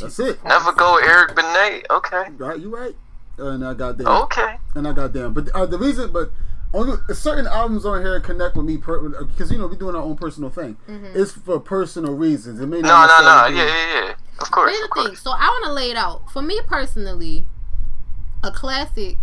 That's 0.00 0.18
it. 0.18 0.42
Never 0.44 0.72
go 0.72 0.96
Eric 0.96 1.34
Benet. 1.36 1.82
Okay. 1.90 2.24
Right, 2.36 2.58
you 2.58 2.74
right. 2.74 2.94
And 3.38 3.64
I 3.64 3.74
got 3.74 3.96
damn. 3.98 4.06
Okay. 4.08 4.56
And 4.74 4.86
I 4.88 4.92
got 4.92 5.12
damn. 5.12 5.32
But 5.34 5.48
uh, 5.50 5.64
the 5.66 5.78
reason, 5.78 6.10
but 6.12 6.30
only 6.74 6.96
certain 7.14 7.46
albums 7.46 7.84
on 7.86 8.00
here 8.02 8.18
connect 8.20 8.56
with 8.56 8.64
me 8.66 8.76
because 8.76 9.50
you 9.50 9.58
know 9.58 9.66
we're 9.66 9.74
doing 9.76 9.94
our 9.96 10.02
own 10.02 10.16
personal 10.16 10.50
thing. 10.50 10.76
It's 11.14 11.32
for 11.32 11.58
personal 11.60 12.14
reasons. 12.14 12.60
It 12.60 12.66
may 12.66 12.80
not. 12.80 13.06
no, 13.08 13.24
no. 13.24 13.48
necessarily 13.48 13.56
Yeah, 13.58 13.64
be- 13.64 13.70
yeah, 14.00 14.06
yeah. 14.08 14.14
Of 14.40 14.50
course. 14.50 14.70
Here's 14.70 14.88
the 14.88 14.94
thing. 14.94 15.06
course. 15.08 15.22
So 15.22 15.30
I 15.30 15.46
want 15.48 15.64
to 15.66 15.72
lay 15.72 15.90
it 15.90 15.96
out. 15.96 16.30
For 16.30 16.42
me 16.42 16.60
personally, 16.66 17.46
a 18.42 18.50
classic 18.50 19.16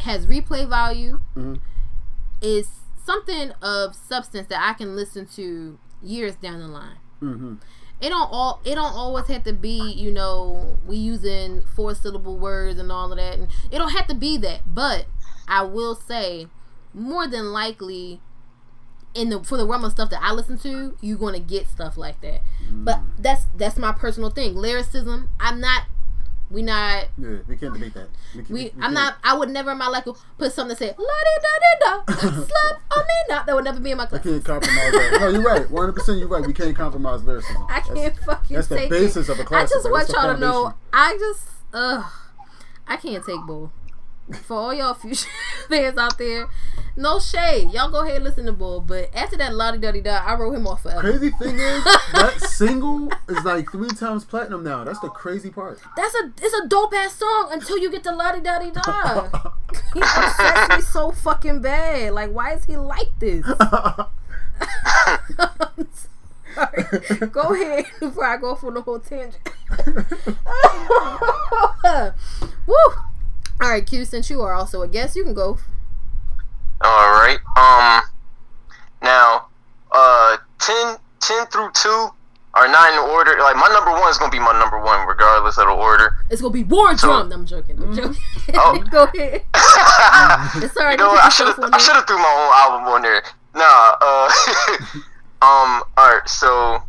has 0.00 0.26
replay 0.26 0.68
value. 0.68 1.20
Mhm. 1.36 1.60
Is 2.40 2.68
something 3.04 3.52
of 3.62 3.94
substance 3.94 4.48
that 4.48 4.60
I 4.60 4.74
can 4.74 4.96
listen 4.96 5.26
to 5.36 5.78
years 6.02 6.34
down 6.36 6.60
the 6.60 6.68
line. 6.68 6.98
Mhm. 7.20 7.58
It 8.00 8.08
don't 8.08 8.28
all. 8.32 8.60
It 8.64 8.74
don't 8.74 8.94
always 8.94 9.28
have 9.28 9.44
to 9.44 9.52
be. 9.52 9.92
You 9.92 10.10
know, 10.10 10.76
we 10.84 10.96
using 10.96 11.62
four 11.76 11.94
syllable 11.94 12.36
words 12.36 12.80
and 12.80 12.90
all 12.90 13.12
of 13.12 13.18
that, 13.18 13.34
and 13.34 13.48
it 13.70 13.78
don't 13.78 13.92
have 13.92 14.08
to 14.08 14.14
be 14.14 14.36
that. 14.38 14.74
But 14.74 15.06
I 15.46 15.62
will 15.62 15.94
say, 15.94 16.48
more 16.92 17.28
than 17.28 17.52
likely, 17.52 18.20
in 19.14 19.28
the 19.28 19.44
for 19.44 19.56
the 19.56 19.66
realm 19.66 19.84
of 19.84 19.92
stuff 19.92 20.10
that 20.10 20.20
I 20.20 20.32
listen 20.32 20.58
to, 20.58 20.96
you're 21.00 21.18
gonna 21.18 21.38
get 21.38 21.68
stuff 21.68 21.96
like 21.96 22.20
that. 22.22 22.40
But 22.68 23.00
that's 23.18 23.46
that's 23.54 23.78
my 23.78 23.92
personal 23.92 24.30
thing. 24.30 24.56
Lyricism. 24.56 25.28
I'm 25.38 25.60
not. 25.60 25.84
We 26.52 26.60
not. 26.62 27.06
Yeah, 27.16 27.38
we 27.48 27.56
can't 27.56 27.72
debate 27.72 27.94
that. 27.94 28.08
We, 28.36 28.42
can, 28.44 28.54
We. 28.54 28.62
we 28.64 28.70
I'm 28.76 28.80
can't- 28.80 28.94
not. 28.94 29.16
I 29.24 29.34
would 29.36 29.48
never 29.48 29.70
in 29.72 29.78
my 29.78 29.88
life 29.88 30.04
put 30.04 30.52
something 30.52 30.68
that 30.68 30.78
said 30.78 30.94
la 30.98 31.04
di 31.04 31.40
da 31.42 32.12
di 32.12 32.12
da 32.20 32.30
slap 32.44 32.82
on 32.96 32.98
me. 33.04 33.14
Not 33.30 33.46
that 33.46 33.54
would 33.54 33.64
never 33.64 33.80
be 33.80 33.90
in 33.92 33.96
my 33.96 34.06
class. 34.06 34.20
I 34.20 34.24
can't 34.30 34.44
compromise 34.44 34.92
that. 34.92 35.18
No, 35.20 35.28
you're 35.28 35.42
right. 35.42 35.70
100. 35.70 35.92
percent 35.94 36.18
You're 36.18 36.28
right. 36.28 36.46
We 36.46 36.52
can't 36.52 36.76
compromise 36.76 37.24
lyricism. 37.24 37.66
I 37.70 37.80
can't 37.80 38.16
fucking 38.18 38.54
that's 38.54 38.68
the 38.68 38.76
take 38.76 38.90
basis 38.90 39.28
it. 39.28 39.32
of 39.32 39.40
a 39.40 39.44
classic, 39.44 39.74
I 39.74 39.78
just 39.78 39.90
want 39.90 40.08
y'all 40.10 40.34
to 40.34 40.38
know. 40.40 40.74
I 40.92 41.16
just. 41.18 41.42
Ugh. 41.72 42.04
I 42.86 42.96
can't 42.96 43.24
take 43.24 43.40
bull. 43.46 43.72
For 44.44 44.56
all 44.56 44.72
y'all 44.72 44.94
future 44.94 45.28
fans 45.68 45.98
out 45.98 46.16
there, 46.16 46.48
no 46.96 47.18
shade. 47.18 47.70
Y'all 47.72 47.90
go 47.90 48.02
ahead 48.02 48.16
and 48.16 48.24
listen 48.24 48.46
to 48.46 48.52
bull. 48.52 48.80
But 48.80 49.10
after 49.14 49.36
that 49.36 49.54
Lottie 49.54 49.78
Dottie 49.78 50.00
Da, 50.00 50.22
I 50.24 50.34
wrote 50.34 50.52
him 50.54 50.66
off 50.66 50.82
forever. 50.82 51.00
Crazy 51.00 51.30
thing 51.30 51.58
is, 51.58 51.84
that 52.12 52.40
single 52.40 53.10
is 53.28 53.44
like 53.44 53.70
three 53.70 53.88
times 53.88 54.24
platinum 54.24 54.62
now. 54.62 54.84
That's 54.84 55.00
the 55.00 55.08
crazy 55.08 55.50
part. 55.50 55.80
That's 55.96 56.14
a 56.14 56.32
it's 56.40 56.54
a 56.54 56.68
dope 56.68 56.94
ass 56.94 57.16
song 57.16 57.48
until 57.50 57.78
you 57.78 57.90
get 57.90 58.04
to 58.04 58.14
Lottie 58.14 58.40
Dottie 58.40 58.70
Da. 58.70 59.28
he 59.94 60.00
upsets 60.00 60.76
me 60.76 60.82
so 60.82 61.10
fucking 61.10 61.60
bad. 61.60 62.12
Like, 62.12 62.30
why 62.30 62.54
is 62.54 62.64
he 62.64 62.76
like 62.76 63.10
this? 63.18 63.44
Go 67.32 67.40
ahead 67.54 67.86
before 67.98 68.24
I 68.26 68.36
go 68.36 68.54
for 68.54 68.70
the 68.70 68.82
whole 68.82 69.00
tangent. 69.00 69.38
Woo! 72.66 72.76
All 73.60 73.68
right, 73.70 73.86
Q. 73.86 74.04
Since 74.04 74.30
you 74.30 74.40
are 74.42 74.54
also 74.54 74.82
a 74.82 74.88
guest, 74.88 75.14
you 75.16 75.24
can 75.24 75.34
go. 75.34 75.58
All 76.80 77.10
right. 77.12 77.38
Um. 77.56 78.02
Now, 79.02 79.46
uh, 79.90 80.36
10, 80.60 80.96
10 81.20 81.46
through 81.46 81.70
two 81.74 82.08
are 82.54 82.68
not 82.68 82.92
in 82.92 82.98
order. 83.10 83.36
Like 83.40 83.56
my 83.56 83.68
number 83.72 83.90
one 83.92 84.08
is 84.10 84.18
gonna 84.18 84.30
be 84.30 84.38
my 84.38 84.52
number 84.58 84.80
one, 84.80 85.06
regardless 85.06 85.58
of 85.58 85.66
the 85.66 85.72
order. 85.72 86.14
It's 86.30 86.40
gonna 86.40 86.52
be 86.52 86.64
War 86.64 86.96
So- 86.96 87.08
Drum. 87.08 87.28
No, 87.28 87.36
I'm 87.36 87.46
joking. 87.46 87.82
I'm 87.82 87.94
joking. 87.94 88.16
Oh. 88.54 88.78
go 88.90 89.04
ahead. 89.04 89.42
It's 90.62 90.76
alright. 90.76 90.98
You 90.98 91.04
know 91.04 91.10
what? 91.12 91.24
I 91.24 91.28
should 91.30 91.46
have 91.46 91.58
I 91.72 91.78
should 91.78 91.94
have 91.94 92.06
threw 92.06 92.18
my 92.18 92.24
own 92.24 92.72
album 92.72 92.88
on 92.94 93.02
there. 93.02 93.22
Nah. 93.54 93.96
Uh. 94.00 94.30
um. 95.42 95.82
All 95.96 96.12
right. 96.14 96.28
So, 96.28 96.82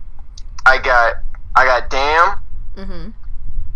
I 0.65 0.77
got 0.79 1.15
I 1.55 1.65
got 1.65 1.89
Damn. 1.89 2.37
Mm-hmm. 2.75 3.09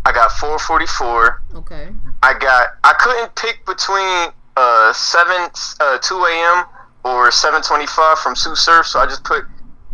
I 0.07 0.13
got 0.13 0.31
444. 0.39 1.43
Okay. 1.55 1.89
I 2.23 2.33
got 2.39 2.69
I 2.85 2.93
couldn't 2.97 3.35
pick 3.35 3.65
between 3.65 4.29
uh 4.55 4.93
seven 4.93 5.49
uh 5.81 5.97
two 5.99 6.15
a.m. 6.23 6.63
or 7.03 7.29
seven 7.29 7.61
twenty 7.61 7.85
five 7.87 8.17
from 8.19 8.33
Tsu 8.33 8.55
Surf, 8.55 8.87
so 8.87 8.99
I 8.99 9.05
just 9.05 9.23
put 9.25 9.43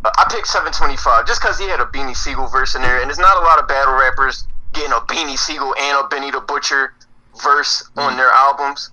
uh, 0.06 0.12
I 0.18 0.26
picked 0.32 0.48
seven 0.48 0.72
twenty 0.72 0.98
five 0.98 1.26
just 1.26 1.42
because 1.42 1.58
he 1.58 1.66
had 1.68 1.80
a 1.80 1.86
Beanie 1.86 2.16
Sigel 2.16 2.46
verse 2.48 2.76
in 2.76 2.84
there, 2.84 3.02
and 3.02 3.10
there's 3.10 3.18
not 3.18 3.36
a 3.38 3.42
lot 3.42 3.60
of 3.60 3.68
battle 3.68 3.96
rappers 3.96 4.48
getting 4.74 4.92
a 4.92 5.02
Beanie 5.10 5.38
Sigel 5.38 5.74
and 5.82 5.98
a 6.06 6.08
Benny 6.10 6.30
the 6.30 6.42
Butcher 6.42 6.94
verse 7.42 7.90
on 7.98 8.16
their 8.16 8.30
albums, 8.30 8.92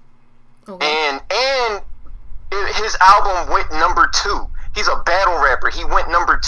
Okay. 0.68 0.86
and 0.86 1.20
and 1.30 1.82
it, 2.50 2.76
his 2.82 2.96
album 3.00 3.52
went 3.52 3.70
number 3.72 4.08
two. 4.14 4.46
He's 4.74 4.88
a 4.88 4.96
battle 5.04 5.38
rapper. 5.38 5.68
He 5.68 5.84
went 5.84 6.10
number 6.10 6.40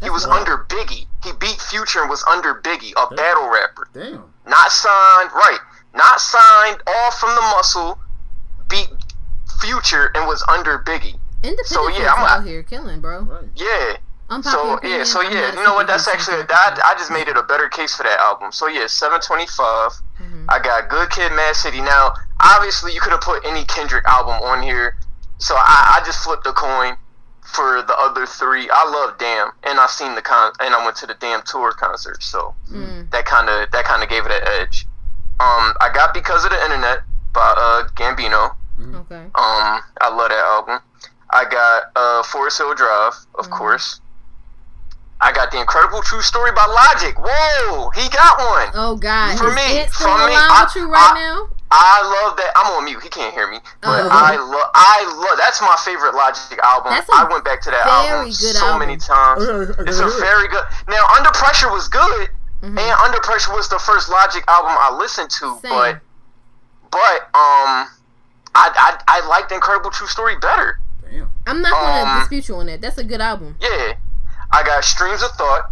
two. 0.00 0.06
He 0.06 0.10
was 0.10 0.26
wild. 0.26 0.40
under 0.48 0.64
Biggie. 0.68 1.06
He 1.24 1.32
beat 1.40 1.60
Future 1.60 2.00
and 2.00 2.10
was 2.10 2.24
under 2.30 2.54
Biggie, 2.54 2.92
a 2.96 3.14
battle 3.14 3.48
rapper 3.50 3.88
Damn. 3.92 4.24
not 4.46 4.70
signed, 4.70 5.30
right? 5.32 5.58
Not 5.94 6.20
signed, 6.20 6.82
all 6.86 7.10
from 7.12 7.34
the 7.34 7.40
muscle, 7.40 7.98
beat 8.68 8.88
Future 9.60 10.10
and 10.14 10.26
was 10.26 10.44
under 10.48 10.78
Biggie. 10.78 11.18
Independent 11.42 11.66
so, 11.66 11.88
yeah, 11.88 12.12
I'm 12.12 12.24
out 12.40 12.46
here 12.46 12.62
killing, 12.62 13.00
bro. 13.00 13.22
Right. 13.22 13.44
Yeah. 13.56 13.96
Unpopular 14.30 14.64
So 14.66 14.72
opinion, 14.74 14.98
yeah, 14.98 15.04
so 15.04 15.20
I'm 15.22 15.32
yeah, 15.32 15.54
you 15.54 15.64
know 15.64 15.74
what? 15.74 15.86
That's 15.86 16.06
actually 16.06 16.42
that 16.42 16.80
I 16.84 16.92
just 16.98 17.10
made 17.10 17.28
it 17.28 17.36
a 17.38 17.42
better 17.42 17.68
case 17.68 17.94
for 17.96 18.02
that 18.02 18.18
album. 18.20 18.52
So 18.52 18.66
yeah, 18.68 18.86
seven 18.86 19.20
twenty 19.20 19.46
five. 19.46 19.92
Mhm. 20.20 20.44
I 20.50 20.58
got 20.58 20.90
Good 20.90 21.08
Kid, 21.10 21.32
Mad 21.32 21.56
City. 21.56 21.80
Now, 21.80 22.12
obviously, 22.40 22.92
you 22.92 23.00
could 23.00 23.12
have 23.12 23.22
put 23.22 23.42
any 23.46 23.64
Kendrick 23.64 24.04
album 24.04 24.34
on 24.42 24.62
here, 24.62 24.98
so 25.38 25.54
I, 25.56 25.96
I 25.98 26.04
just 26.04 26.18
flipped 26.22 26.46
a 26.46 26.52
coin 26.52 26.98
for 27.52 27.82
the 27.82 27.96
other 27.98 28.26
three. 28.26 28.68
I 28.70 28.84
love 28.88 29.18
Damn, 29.18 29.50
and 29.64 29.80
I 29.80 29.86
seen 29.86 30.14
the 30.14 30.22
con, 30.22 30.52
and 30.60 30.74
I 30.74 30.84
went 30.84 30.96
to 30.98 31.06
the 31.06 31.14
Damn 31.14 31.42
tour 31.42 31.72
concert, 31.72 32.22
so 32.22 32.54
Mm. 32.72 33.10
that 33.10 33.24
kind 33.24 33.48
of 33.48 33.70
that 33.70 33.84
kind 33.84 34.02
of 34.02 34.08
gave 34.08 34.24
it 34.26 34.32
an 34.32 34.46
edge. 34.60 34.86
Um, 35.40 35.74
I 35.80 35.90
got 35.92 36.12
because 36.14 36.44
of 36.44 36.50
the 36.50 36.62
internet 36.64 37.00
by 37.32 37.54
uh 37.56 37.88
Gambino. 37.94 38.54
Okay. 38.80 39.24
Um, 39.34 39.80
I 40.00 40.08
love 40.10 40.28
that 40.28 40.44
album. 40.44 40.80
I 41.30 41.44
got 41.44 41.82
uh 41.96 42.22
Forest 42.22 42.58
Hill 42.58 42.74
Drive, 42.74 43.14
of 43.34 43.48
Mhm. 43.48 43.56
course. 43.58 44.00
I 45.20 45.32
got 45.32 45.50
the 45.50 45.58
Incredible 45.60 46.00
True 46.02 46.22
Story 46.22 46.52
by 46.52 46.64
Logic. 46.66 47.16
Whoa, 47.18 47.90
he 47.90 48.08
got 48.10 48.38
one. 48.38 48.68
Oh 48.74 48.94
God, 48.96 49.36
For 49.38 49.48
is 49.48 49.54
me, 49.56 49.78
it 49.78 49.90
for 49.90 50.04
me, 50.06 50.12
I- 50.36 50.62
with 50.64 50.76
you 50.76 50.88
right 50.92 51.10
I- 51.10 51.14
now? 51.14 51.48
I 51.70 52.00
love 52.00 52.36
that. 52.38 52.52
I'm 52.56 52.72
on 52.76 52.84
mute. 52.86 53.02
He 53.02 53.08
can't 53.10 53.34
hear 53.34 53.50
me, 53.50 53.58
but 53.82 54.00
Oh. 54.04 54.08
I 54.10 54.36
love. 54.36 54.70
I 54.74 55.04
love. 55.20 55.36
That's 55.38 55.60
my 55.60 55.76
favorite 55.84 56.14
Logic 56.14 56.58
album. 56.62 56.92
I 57.12 57.24
went 57.30 57.44
back 57.44 57.60
to 57.62 57.70
that 57.70 57.86
album 57.86 58.24
good 58.26 58.56
so 58.56 58.64
album. 58.66 58.88
many 58.88 58.96
times. 58.96 59.42
Okay, 59.44 59.72
okay, 59.72 59.90
It's 59.90 59.98
a 60.00 60.08
very 60.18 60.48
good. 60.48 60.64
Now, 60.88 61.04
Under 61.16 61.30
Pressure 61.30 61.70
was 61.70 61.88
good, 61.88 62.30
Mhm. 62.62 62.78
and 62.78 62.94
Under 63.04 63.20
Pressure 63.20 63.52
was 63.54 63.68
the 63.68 63.78
first 63.78 64.08
Logic 64.08 64.42
album 64.48 64.72
I 64.80 64.96
listened 64.96 65.28
to. 65.30 65.58
Same. 65.60 65.70
But, 65.70 66.00
but 66.90 67.20
um, 67.36 67.84
I 68.54 68.72
I 68.72 68.98
I 69.06 69.26
liked 69.28 69.52
Incredible 69.52 69.90
True 69.90 70.06
Story 70.08 70.36
better. 70.36 70.80
Damn. 71.10 71.30
I'm 71.46 71.60
not 71.60 71.72
gonna 71.72 72.10
um, 72.12 72.18
dispute 72.20 72.48
you 72.48 72.56
on 72.56 72.66
that. 72.66 72.80
That's 72.80 72.96
a 72.98 73.04
good 73.04 73.20
album. 73.20 73.56
Yeah, 73.60 73.92
I 74.50 74.62
got 74.62 74.84
Streams 74.84 75.22
of 75.22 75.32
Thought. 75.32 75.70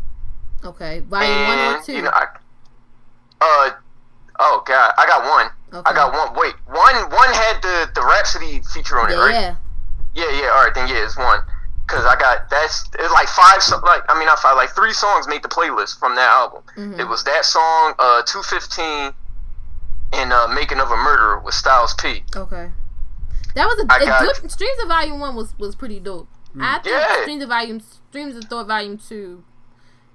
Okay, 0.65 1.01
volume 1.01 1.47
one 1.49 1.59
or 1.59 1.83
two. 1.83 1.93
you 1.93 2.03
know, 2.03 2.11
I, 2.13 2.27
uh, 3.41 3.71
oh 4.41 4.63
god, 4.67 4.93
I 4.99 5.07
got 5.07 5.25
one. 5.25 5.51
Okay. 5.73 5.83
I 5.91 5.93
got 5.95 6.13
one. 6.13 6.39
Wait, 6.39 6.55
one 6.67 7.11
one 7.11 7.33
had 7.35 7.61
the 7.63 7.91
the 7.95 8.03
Rapsody 8.03 8.63
feature 8.73 8.99
on 9.01 9.11
it, 9.11 9.17
right? 9.17 9.33
Yeah. 9.33 9.57
Yeah, 10.15 10.31
yeah. 10.41 10.49
All 10.49 10.65
right, 10.65 10.75
then 10.75 10.89
yeah, 10.89 11.05
it's 11.05 11.17
one. 11.17 11.41
Cause 11.89 12.05
I 12.05 12.17
got 12.19 12.51
that's 12.51 12.89
it's 12.99 13.13
like 13.13 13.29
five, 13.29 13.63
so, 13.63 13.79
like 13.79 14.03
I 14.09 14.19
mean 14.19 14.29
I 14.29 14.35
five, 14.43 14.57
like 14.57 14.71
three 14.71 14.93
songs 14.93 15.29
made 15.29 15.43
the 15.43 15.49
playlist 15.49 15.99
from 16.01 16.15
that 16.17 16.29
album. 16.29 16.63
Mhm. 16.77 16.99
It 16.99 17.05
was 17.05 17.23
that 17.25 17.45
song, 17.45 17.95
uh, 17.99 18.23
two 18.23 18.43
fifteen, 18.43 19.13
and 20.13 20.33
uh, 20.33 20.49
Making 20.49 20.81
of 20.81 20.91
a 20.91 20.97
Murderer 20.97 21.39
with 21.41 21.55
Styles 21.55 21.95
P. 21.95 22.25
Okay. 22.35 22.71
That 23.55 23.67
was 23.67 23.79
a, 23.89 23.93
I 23.93 23.97
a 23.99 24.05
got 24.07 24.23
good 24.43 24.51
Streams 24.51 24.83
of 24.83 24.89
Volume 24.89 25.21
One 25.21 25.37
was 25.37 25.57
was 25.59 25.77
pretty 25.77 26.01
dope. 26.01 26.29
I 26.61 26.79
think 26.81 26.95
Yeah. 26.97 27.23
Streams 27.23 27.43
of 27.45 27.49
Volume 27.51 27.81
Streams 27.81 28.37
of 28.37 28.45
Thought 28.45 28.67
Volume 28.67 28.99
Two 28.99 29.45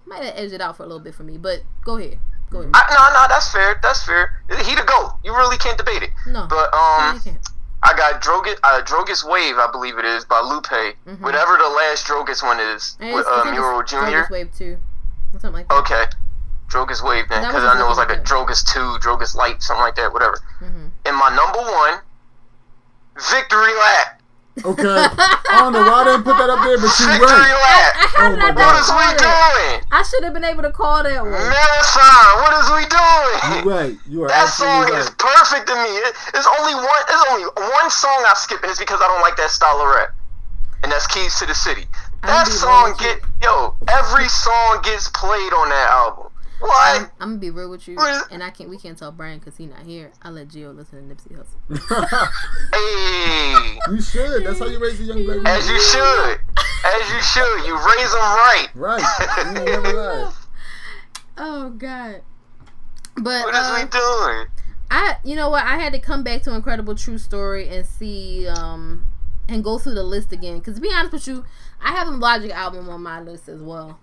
might 0.05 0.23
have 0.23 0.33
edged 0.35 0.53
it 0.53 0.59
out 0.61 0.75
for 0.77 0.83
a 0.83 0.87
little 0.87 0.99
bit 0.99 1.15
for 1.15 1.23
me, 1.23 1.37
but 1.37 1.61
go 1.85 1.97
ahead, 1.97 2.19
go 2.51 2.59
ahead. 2.59 2.71
I, 2.75 2.81
no, 2.93 3.21
no, 3.21 3.27
that's 3.27 3.51
fair. 3.51 3.79
That's 3.81 4.03
fair. 4.05 4.43
He 4.49 4.75
the 4.75 4.83
goat. 4.83 5.13
You 5.23 5.33
really 5.35 5.57
can't 5.57 5.77
debate 5.77 6.03
it. 6.03 6.11
no, 6.27 6.45
But 6.49 6.71
um, 6.73 7.19
can't. 7.21 7.37
I 7.83 7.97
got 7.97 8.21
Drogas, 8.21 8.59
uh, 8.63 8.81
Drogas 8.85 9.23
Wave, 9.27 9.57
I 9.57 9.67
believe 9.71 9.97
it 9.97 10.05
is, 10.05 10.23
by 10.25 10.39
Lupe. 10.39 10.65
Mm-hmm. 10.65 11.23
Whatever 11.23 11.57
the 11.57 11.67
last 11.69 12.05
Drogas 12.05 12.43
one 12.43 12.59
is, 12.59 12.95
And 12.99 13.15
with 13.15 13.25
uh, 13.25 13.49
Muro 13.51 13.81
Jr. 13.81 13.95
Drogas 13.95 14.29
Wave 14.29 14.49
Two, 14.55 14.77
something 15.31 15.53
like 15.53 15.67
that. 15.69 15.73
Okay. 15.79 16.03
Drogas 16.69 17.03
Wave 17.03 17.25
then, 17.27 17.41
because 17.41 17.63
I 17.65 17.77
know 17.79 17.87
it 17.87 17.89
was 17.89 17.97
like 17.97 18.11
a. 18.11 18.21
Drogas 18.21 18.63
2, 18.71 18.79
Drogas 19.05 19.35
Light, 19.35 19.61
something 19.61 19.81
like 19.81 19.95
that, 19.95 20.13
whatever. 20.13 20.37
Mhm. 20.61 20.91
And 21.05 21.17
my 21.17 21.27
number 21.35 21.59
one, 21.59 21.99
Victory 23.31 23.73
Lap. 23.75 24.20
Okay. 24.59 24.83
I 24.83 25.63
don't 25.63 25.71
know 25.71 25.87
why 25.87 26.03
I 26.03 26.11
didn't 26.11 26.27
put 26.27 26.35
that 26.35 26.51
up 26.51 26.59
there, 26.67 26.75
but 26.75 26.91
you 26.91 27.07
Victory 27.07 27.23
right. 27.23 27.55
Lap. 27.55 27.91
How 28.11 28.27
oh 28.27 28.35
did 28.35 28.43
Oh 28.43 28.47
I 28.47 28.51
my 28.51 28.59
not 28.59 28.67
What 28.67 28.75
is 28.83 28.89
we 28.91 29.07
doing? 29.15 29.75
I 29.95 30.01
should 30.03 30.23
have 30.27 30.35
been 30.35 30.43
able 30.43 30.63
to 30.67 30.73
call 30.75 31.03
that 31.03 31.23
one. 31.23 31.31
Marathon, 31.31 32.31
what 32.43 32.53
is 32.59 32.67
we 32.75 32.83
doing? 32.91 33.35
You 33.47 33.63
doing? 33.63 33.65
right. 33.71 33.95
You 34.11 34.17
are 34.23 34.27
That 34.27 34.51
song 34.51 34.83
absolutely 34.83 34.99
is 34.99 35.09
perfect 35.15 35.65
to 35.71 35.75
me. 35.79 35.91
It, 36.03 36.11
it's 36.35 36.49
only 36.59 36.75
one. 36.75 37.01
There's 37.07 37.25
only 37.31 37.47
one 37.47 37.89
song 37.89 38.19
I 38.27 38.33
skip, 38.35 38.59
and 38.61 38.69
it's 38.69 38.79
because 38.79 38.99
I 38.99 39.07
don't 39.07 39.23
like 39.23 39.39
that 39.39 39.51
style 39.51 39.79
of 39.79 39.87
rap. 39.87 40.11
And 40.83 40.91
that's 40.91 41.07
Keys 41.07 41.37
to 41.39 41.45
the 41.45 41.55
City. 41.55 41.87
That 42.23 42.47
song 42.47 42.95
get 42.99 43.21
yo. 43.41 43.75
Every 43.87 44.27
song 44.27 44.81
gets 44.83 45.09
played 45.09 45.53
on 45.53 45.69
that 45.69 45.89
album. 45.89 46.30
I'm, 46.63 47.03
I'm 47.19 47.29
gonna 47.29 47.37
be 47.39 47.49
real 47.49 47.69
with 47.69 47.87
you, 47.87 47.97
and 48.31 48.43
I 48.43 48.49
can't. 48.51 48.69
We 48.69 48.77
can't 48.77 48.97
tell 48.97 49.11
Brian 49.11 49.39
because 49.39 49.57
he's 49.57 49.69
not 49.69 49.81
here. 49.83 50.11
I 50.21 50.29
let 50.29 50.47
Gio 50.49 50.75
listen 50.75 51.07
to 51.09 51.15
Nipsey 51.15 51.35
Hussle. 51.37 52.29
Hey, 52.73 53.79
you 53.91 54.01
should. 54.01 54.45
That's 54.45 54.59
how 54.59 54.65
you 54.67 54.79
raise 54.79 54.99
a 54.99 55.03
young 55.03 55.23
black 55.25 55.41
man. 55.41 55.47
as 55.57 55.67
you 55.69 55.79
should, 55.79 56.39
as 56.85 57.11
you 57.11 57.21
should. 57.21 57.65
You 57.67 57.75
raise 57.75 58.11
them 58.11 58.21
right. 58.21 58.67
Right. 58.75 59.03
You 59.45 59.65
never. 59.65 60.31
Oh 61.37 61.69
God. 61.71 62.21
But 63.15 63.45
What 63.45 63.53
is 63.55 63.59
uh, 63.61 63.79
we 63.83 63.89
doing? 63.89 64.47
I, 64.89 65.17
you 65.23 65.35
know 65.35 65.49
what? 65.49 65.65
I 65.65 65.77
had 65.77 65.93
to 65.93 65.99
come 65.99 66.23
back 66.23 66.41
to 66.43 66.53
Incredible 66.53 66.95
True 66.95 67.17
Story 67.17 67.67
and 67.69 67.85
see, 67.85 68.47
um, 68.47 69.05
and 69.47 69.63
go 69.63 69.77
through 69.79 69.95
the 69.95 70.03
list 70.03 70.31
again. 70.33 70.59
Because 70.59 70.75
to 70.75 70.81
be 70.81 70.91
honest 70.93 71.13
with 71.13 71.27
you, 71.27 71.45
I 71.81 71.91
have 71.91 72.07
a 72.07 72.11
Logic 72.11 72.51
album 72.51 72.89
on 72.89 73.01
my 73.01 73.19
list 73.21 73.47
as 73.49 73.61
well. 73.61 73.99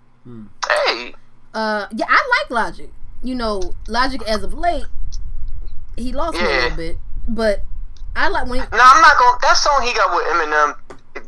Hey, 0.85 1.13
Uh, 1.53 1.87
yeah, 1.91 2.05
I 2.07 2.41
like 2.41 2.49
Logic. 2.51 2.89
You 3.23 3.35
know, 3.35 3.73
Logic 3.87 4.21
as 4.27 4.43
of 4.43 4.53
late, 4.53 4.85
he 5.97 6.13
lost 6.13 6.37
me 6.39 6.43
a 6.45 6.49
little 6.49 6.77
bit, 6.77 6.97
but 7.27 7.63
I 8.15 8.29
like 8.29 8.47
when. 8.47 8.59
He, 8.61 8.65
now 8.71 8.91
I'm 8.95 9.01
not 9.01 9.17
going. 9.17 9.33
to 9.35 9.39
That 9.41 9.57
song 9.57 9.81
he 9.83 9.93
got 9.93 10.15
with 10.15 10.25
Eminem. 10.27 10.75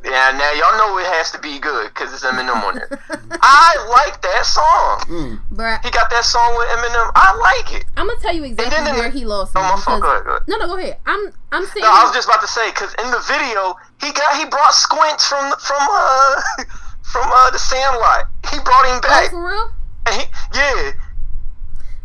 Yeah, 0.06 0.32
now 0.32 0.52
y'all 0.54 0.78
know 0.78 0.98
it 1.00 1.06
has 1.08 1.32
to 1.32 1.40
be 1.40 1.60
good 1.60 1.90
because 1.94 2.14
it's 2.14 2.24
Eminem 2.24 2.64
on 2.64 2.76
there. 2.76 2.88
I 3.42 3.76
like 3.92 4.22
that 4.22 4.46
song. 4.46 5.04
Mm. 5.10 5.40
Bruh, 5.52 5.84
He 5.84 5.92
got 5.92 6.10
that 6.10 6.24
song 6.24 6.56
with 6.58 6.70
Eminem. 6.70 7.12
I 7.14 7.36
like 7.36 7.82
it. 7.82 7.86
I'm 7.98 8.08
gonna 8.08 8.20
tell 8.22 8.34
you 8.34 8.46
exactly 8.46 8.72
then 8.78 8.88
in 8.88 8.96
where 8.96 9.12
the- 9.12 9.20
he 9.20 9.26
lost 9.26 9.54
me. 9.54 9.62
Oh 9.62 9.64
my 9.64 9.70
fault. 9.82 10.00
because- 10.00 10.02
Go 10.02 10.08
ahead, 10.10 10.24
go 10.24 10.32
ahead. 10.32 10.44
No, 10.48 10.58
no, 10.58 10.68
go 10.68 10.78
ahead. 10.78 10.98
I'm, 11.06 11.34
I'm 11.52 11.66
saying. 11.66 11.84
No, 11.84 11.92
I 11.92 12.04
was 12.06 12.14
just 12.14 12.28
about 12.30 12.42
to 12.42 12.48
say 12.48 12.70
because 12.72 12.94
in 13.04 13.12
the 13.12 13.20
video 13.28 13.76
he 14.00 14.14
got 14.14 14.38
he 14.38 14.46
brought 14.46 14.74
Squints 14.74 15.28
from 15.28 15.52
from 15.60 15.82
uh 15.82 16.42
from 17.12 17.28
uh 17.28 17.52
the 17.52 17.60
Sandlot. 17.60 18.30
He 18.50 18.58
brought 18.64 18.86
him 18.88 19.02
oh, 19.04 19.08
back. 19.08 19.30
for 19.30 19.44
real? 19.44 19.70
And 20.08 20.22
he, 20.22 20.28
yeah, 20.54 20.92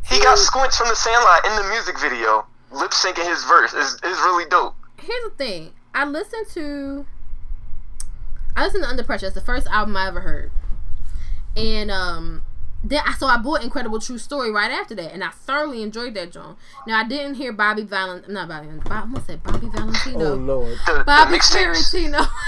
he 0.09 0.21
got 0.21 0.39
See? 0.39 0.45
Squints 0.45 0.77
from 0.77 0.89
the 0.89 0.97
Sandlot 0.97 1.45
in 1.47 1.57
the 1.57 1.69
music 1.71 1.99
video, 1.99 2.47
lip 2.71 2.91
syncing 2.91 3.29
his 3.29 3.45
verse. 3.45 3.73
is 3.75 3.95
is 3.95 4.19
really 4.25 4.45
dope. 4.49 4.75
here's 5.01 5.25
the 5.25 5.31
thing. 5.31 5.73
I 5.95 6.05
listened 6.05 6.47
to 6.55 7.07
I 8.55 8.65
listened 8.65 8.85
to 8.85 8.91
Under 8.91 9.03
Pressure. 9.05 9.27
It's 9.27 9.35
the 9.35 9.41
first 9.41 9.67
album 9.69 9.97
I 9.97 10.07
ever 10.09 10.21
heard. 10.21 10.51
And 11.57 11.91
um 11.91 12.43
then 12.85 13.03
I 13.05 13.15
so 13.15 13.27
I 13.27 13.39
bought 13.39 13.65
Incredible 13.65 13.99
True 13.99 14.19
Story 14.19 14.51
right 14.51 14.71
after 14.71 14.95
that, 14.95 15.13
and 15.13 15.25
I 15.25 15.31
thoroughly 15.31 15.83
enjoyed 15.83 16.15
that 16.15 16.31
joint. 16.33 16.57
Now 16.87 17.01
I 17.01 17.05
didn't 17.09 17.35
hear 17.35 17.53
Bobby 17.53 17.83
Valentino, 17.83 18.33
not 18.33 18.49
Bobby, 18.49 18.69
Bob, 18.85 18.93
I 18.93 19.01
almost 19.01 19.27
said 19.27 19.43
Bobby 19.43 19.69
Valentino. 19.69 20.33
Oh 20.33 20.35
Lord. 20.35 20.77
The, 20.87 20.99
the 20.99 21.05
Bobby 21.05 21.39
mixtapes. 21.39 21.93
Tarantino. 21.93 22.29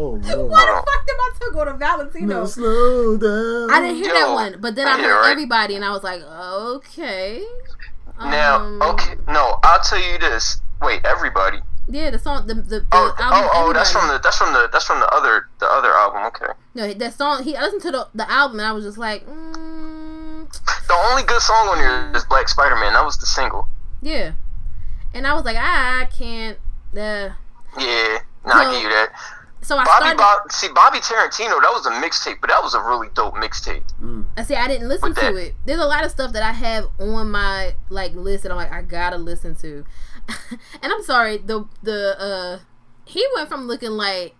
Oh 0.00 0.10
Why 0.14 0.20
the 0.20 0.82
fuck 0.86 1.06
did 1.06 1.16
my 1.18 1.30
tongue 1.40 1.52
go 1.54 1.64
to 1.64 1.72
Valentino? 1.74 2.26
No, 2.40 2.46
slow 2.46 3.16
down. 3.18 3.70
I 3.70 3.80
didn't 3.80 3.96
hear 3.96 4.14
that 4.14 4.32
one, 4.32 4.60
but 4.60 4.76
then 4.76 4.86
I 4.86 4.96
yeah, 4.96 5.04
heard 5.06 5.20
right. 5.22 5.32
everybody, 5.32 5.74
and 5.74 5.84
I 5.84 5.90
was 5.90 6.04
like, 6.04 6.22
okay. 6.22 7.42
Now, 8.20 8.56
Um, 8.60 8.82
okay, 8.82 9.14
no, 9.26 9.58
I'll 9.64 9.80
tell 9.82 9.98
you 10.00 10.18
this. 10.18 10.60
Wait, 10.82 11.04
everybody. 11.04 11.58
Yeah, 11.88 12.10
the 12.10 12.18
song, 12.18 12.46
the 12.46 12.54
the, 12.54 12.80
the 12.80 12.86
Oh, 12.92 13.14
album. 13.18 13.50
oh, 13.52 13.66
oh, 13.68 13.72
that's 13.72 13.90
from 13.90 14.06
the 14.08 14.18
that's 14.22 14.36
from 14.38 14.52
the 14.52 14.68
that's 14.72 14.84
from 14.84 15.00
the 15.00 15.08
other 15.12 15.46
the 15.58 15.66
other 15.66 15.92
album. 15.92 16.22
Okay. 16.26 16.52
No, 16.74 16.92
that 16.92 17.14
song. 17.14 17.42
He 17.42 17.56
I 17.56 17.62
listened 17.62 17.82
to 17.82 17.90
the 17.90 18.06
the 18.14 18.30
album, 18.30 18.58
and 18.60 18.68
I 18.68 18.72
was 18.72 18.84
just 18.84 18.98
like, 18.98 19.26
mm, 19.26 20.46
The 20.86 20.94
only 21.10 21.22
good 21.24 21.40
song 21.42 21.68
on 21.68 21.78
here 21.78 22.12
is 22.14 22.24
Black 22.24 22.48
Spider 22.48 22.76
Man. 22.76 22.92
That 22.92 23.04
was 23.04 23.16
the 23.18 23.26
single. 23.26 23.66
yeah. 24.02 24.32
And 25.14 25.26
I 25.26 25.32
was 25.34 25.44
like, 25.44 25.56
I 25.58 26.06
can't. 26.16 26.58
Uh. 26.94 27.30
Yeah, 27.78 28.18
nah, 28.44 28.54
I 28.54 28.64
So, 28.64 28.72
give 28.72 28.82
you 28.82 28.88
that. 28.90 29.08
So 29.68 29.76
I 29.76 29.84
Bobby, 29.84 29.96
started. 30.16 30.16
Bob, 30.16 30.50
see, 30.50 30.68
Bobby 30.74 30.98
Tarantino, 30.98 31.60
that 31.60 31.70
was 31.70 31.84
a 31.84 31.90
mixtape, 31.90 32.40
but 32.40 32.48
that 32.48 32.62
was 32.62 32.72
a 32.74 32.80
really 32.80 33.08
dope 33.12 33.34
mixtape. 33.34 33.82
I 34.38 34.42
see. 34.42 34.54
I 34.54 34.66
didn't 34.66 34.88
listen 34.88 35.10
With 35.10 35.18
to 35.18 35.24
that. 35.26 35.34
it. 35.36 35.54
There's 35.66 35.78
a 35.78 35.84
lot 35.84 36.06
of 36.06 36.10
stuff 36.10 36.32
that 36.32 36.42
I 36.42 36.52
have 36.52 36.86
on 36.98 37.30
my 37.30 37.74
like 37.90 38.14
list 38.14 38.44
that 38.44 38.50
I'm 38.50 38.56
like, 38.56 38.72
I 38.72 38.80
gotta 38.80 39.18
listen 39.18 39.54
to. 39.56 39.84
and 40.82 40.90
I'm 40.90 41.02
sorry, 41.02 41.36
the 41.36 41.66
the 41.82 42.18
uh, 42.18 42.58
he 43.04 43.22
went 43.34 43.50
from 43.50 43.66
looking 43.66 43.90
like 43.90 44.34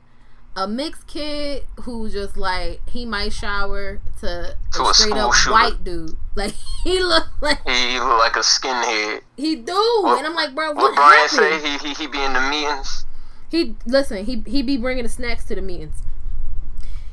a 0.56 0.66
mixed 0.66 1.06
kid 1.06 1.64
who 1.82 2.08
just 2.08 2.38
like 2.38 2.80
he 2.88 3.04
might 3.04 3.32
shower 3.34 4.00
to, 4.20 4.56
To 4.72 4.82
a 4.82 4.90
a 4.90 4.94
straight 4.94 5.12
up 5.12 5.34
shooter. 5.34 5.52
white 5.52 5.84
dude. 5.84 6.16
Like 6.38 6.54
he 6.84 7.02
looked 7.02 7.42
like 7.42 7.58
He 7.68 7.98
looked 8.00 8.18
like 8.20 8.36
a 8.36 8.40
skinhead. 8.40 9.20
he 9.36 9.56
do, 9.56 9.72
What- 10.04 10.18
and 10.18 10.26
I'm 10.26 10.34
like, 10.34 10.54
bro, 10.54 10.68
what, 10.72 10.76
What 10.76 10.94
Brian 10.94 11.28
happened? 11.28 11.60
say? 11.62 11.68
He, 11.68 11.88
he 11.88 11.94
he 11.94 12.06
be 12.06 12.22
in 12.22 12.32
the 12.32 12.40
meetings. 12.48 13.04
He 13.50 13.76
listen. 13.86 14.24
He 14.24 14.42
he 14.46 14.62
be 14.62 14.76
bringing 14.76 15.02
the 15.04 15.08
snacks 15.08 15.44
to 15.46 15.54
the 15.54 15.62
meetings. 15.62 16.02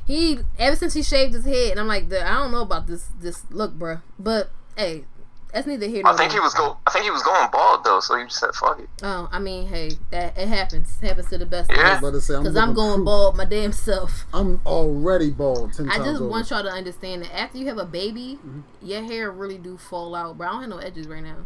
He 0.04 0.38
ever 0.58 0.76
since 0.76 0.94
he 0.94 1.02
shaved 1.02 1.34
his 1.34 1.44
head, 1.44 1.72
and 1.72 1.80
I'm 1.80 1.88
like, 1.88 2.08
"Duh, 2.08 2.22
I 2.24 2.34
don't 2.34 2.52
know 2.52 2.62
about 2.62 2.86
this 2.86 3.08
this 3.20 3.42
look, 3.50 3.74
bro. 3.74 3.98
But 4.18 4.50
hey, 4.76 5.04
that's 5.52 5.66
neither 5.66 5.86
here 5.88 6.02
nor 6.04 6.12
I 6.12 6.16
think 6.16 6.30
he 6.30 6.36
there. 6.36 6.42
was 6.42 6.54
go. 6.54 6.76
I 6.86 6.90
think 6.92 7.04
he 7.06 7.10
was 7.10 7.24
going 7.24 7.48
bald 7.50 7.82
though, 7.82 7.98
so 7.98 8.16
he 8.16 8.24
just 8.24 8.38
said 8.38 8.54
fuck 8.54 8.78
it. 8.78 8.88
Oh, 9.02 9.28
I 9.32 9.40
mean, 9.40 9.66
hey, 9.66 9.90
that 10.12 10.38
it 10.38 10.46
happens. 10.46 10.96
It 11.02 11.08
happens 11.08 11.28
to 11.30 11.38
the 11.38 11.46
best 11.46 11.70
I 11.72 11.74
was 11.74 11.82
Yeah. 11.82 11.92
of 11.94 11.98
about 12.00 12.10
to 12.12 12.20
say, 12.20 12.34
I'm 12.36 12.42
Because 12.44 12.56
I'm 12.56 12.72
going 12.74 12.96
proof. 12.98 13.04
bald 13.06 13.36
my 13.36 13.46
damn 13.46 13.72
self. 13.72 14.26
I'm 14.32 14.60
already 14.64 15.30
bald 15.30 15.72
ten 15.72 15.88
I 15.88 15.94
times 15.96 16.04
just 16.06 16.20
over. 16.20 16.30
want 16.30 16.50
y'all 16.50 16.62
to 16.62 16.70
understand 16.70 17.22
that 17.22 17.34
after 17.36 17.58
you 17.58 17.66
have 17.66 17.78
a 17.78 17.84
baby, 17.86 18.38
Mm-hmm. 18.46 18.60
your 18.86 19.02
hair 19.02 19.30
really 19.32 19.58
do 19.58 19.76
fall 19.76 20.14
out, 20.14 20.38
bro. 20.38 20.46
I 20.46 20.50
don't 20.52 20.60
have 20.60 20.70
no 20.70 20.78
edges 20.78 21.08
right 21.08 21.22
now. 21.24 21.38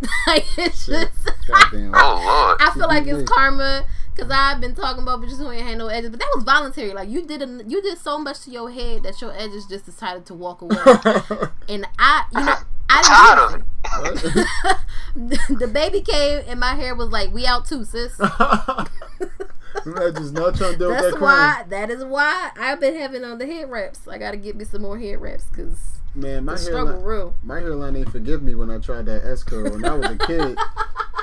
like 0.26 0.44
it's 0.56 0.86
Shit. 0.86 1.10
just. 1.22 1.48
Goddamn. 1.48 1.92
Oh 1.94 2.22
lord. 2.24 2.62
I 2.62 2.72
feel 2.72 2.88
like 2.88 3.06
it's 3.06 3.28
karma 3.30 3.84
because 4.14 4.30
I've 4.30 4.60
been 4.60 4.74
talking 4.74 5.02
about 5.02 5.20
bitches 5.20 5.38
who 5.38 5.50
ain't 5.50 5.66
had 5.66 5.78
no 5.78 5.88
edges, 5.88 6.10
but 6.10 6.20
that 6.20 6.30
was 6.34 6.44
voluntary. 6.44 6.92
Like 6.92 7.08
you 7.08 7.26
did, 7.26 7.42
a, 7.42 7.46
you 7.66 7.82
did 7.82 7.98
so 7.98 8.18
much 8.18 8.40
to 8.42 8.50
your 8.50 8.70
head 8.70 9.02
that 9.02 9.20
your 9.20 9.32
edges 9.32 9.66
just 9.66 9.86
decided 9.86 10.24
to 10.26 10.34
walk 10.34 10.62
away. 10.62 10.76
and 11.68 11.86
I, 11.98 12.24
you 12.32 12.44
know, 12.44 12.54
Tired 13.02 13.38
of 13.38 13.54
I 13.84 14.02
it. 14.02 14.14
didn't 14.14 14.32
do 14.32 14.40
it. 14.40 15.58
the 15.58 15.66
baby 15.66 16.00
came 16.00 16.42
and 16.46 16.60
my 16.60 16.74
hair 16.74 16.94
was 16.94 17.08
like, 17.08 17.32
"We 17.32 17.46
out 17.46 17.66
too, 17.66 17.84
sis." 17.84 18.12
I'm 19.86 20.14
just 20.14 20.32
not 20.32 20.56
trying 20.56 20.72
to 20.72 20.78
deal 20.78 20.88
with 20.90 20.98
That's 21.00 21.12
that 21.12 21.18
crime. 21.18 21.20
why. 21.20 21.64
That 21.68 21.90
is 21.90 22.04
why 22.04 22.50
I've 22.58 22.80
been 22.80 22.94
having 22.96 23.24
on 23.24 23.38
the 23.38 23.46
head 23.46 23.70
wraps. 23.70 24.06
I 24.08 24.18
got 24.18 24.30
to 24.32 24.36
get 24.36 24.56
me 24.56 24.64
some 24.64 24.82
more 24.82 24.98
head 24.98 25.20
wraps 25.20 25.44
because 25.44 25.78
Man, 26.14 26.44
my 26.44 26.54
struggle 26.56 26.86
hairline, 26.88 27.04
real. 27.04 27.36
my 27.42 27.58
hairline 27.58 27.96
ain't 27.96 28.10
forgive 28.10 28.42
me 28.42 28.54
when 28.54 28.70
I 28.70 28.78
tried 28.78 29.06
that 29.06 29.24
S 29.24 29.42
curl. 29.42 29.64
When 29.64 29.84
I 29.84 29.94
was 29.94 30.06
a 30.10 30.16
kid, 30.18 30.56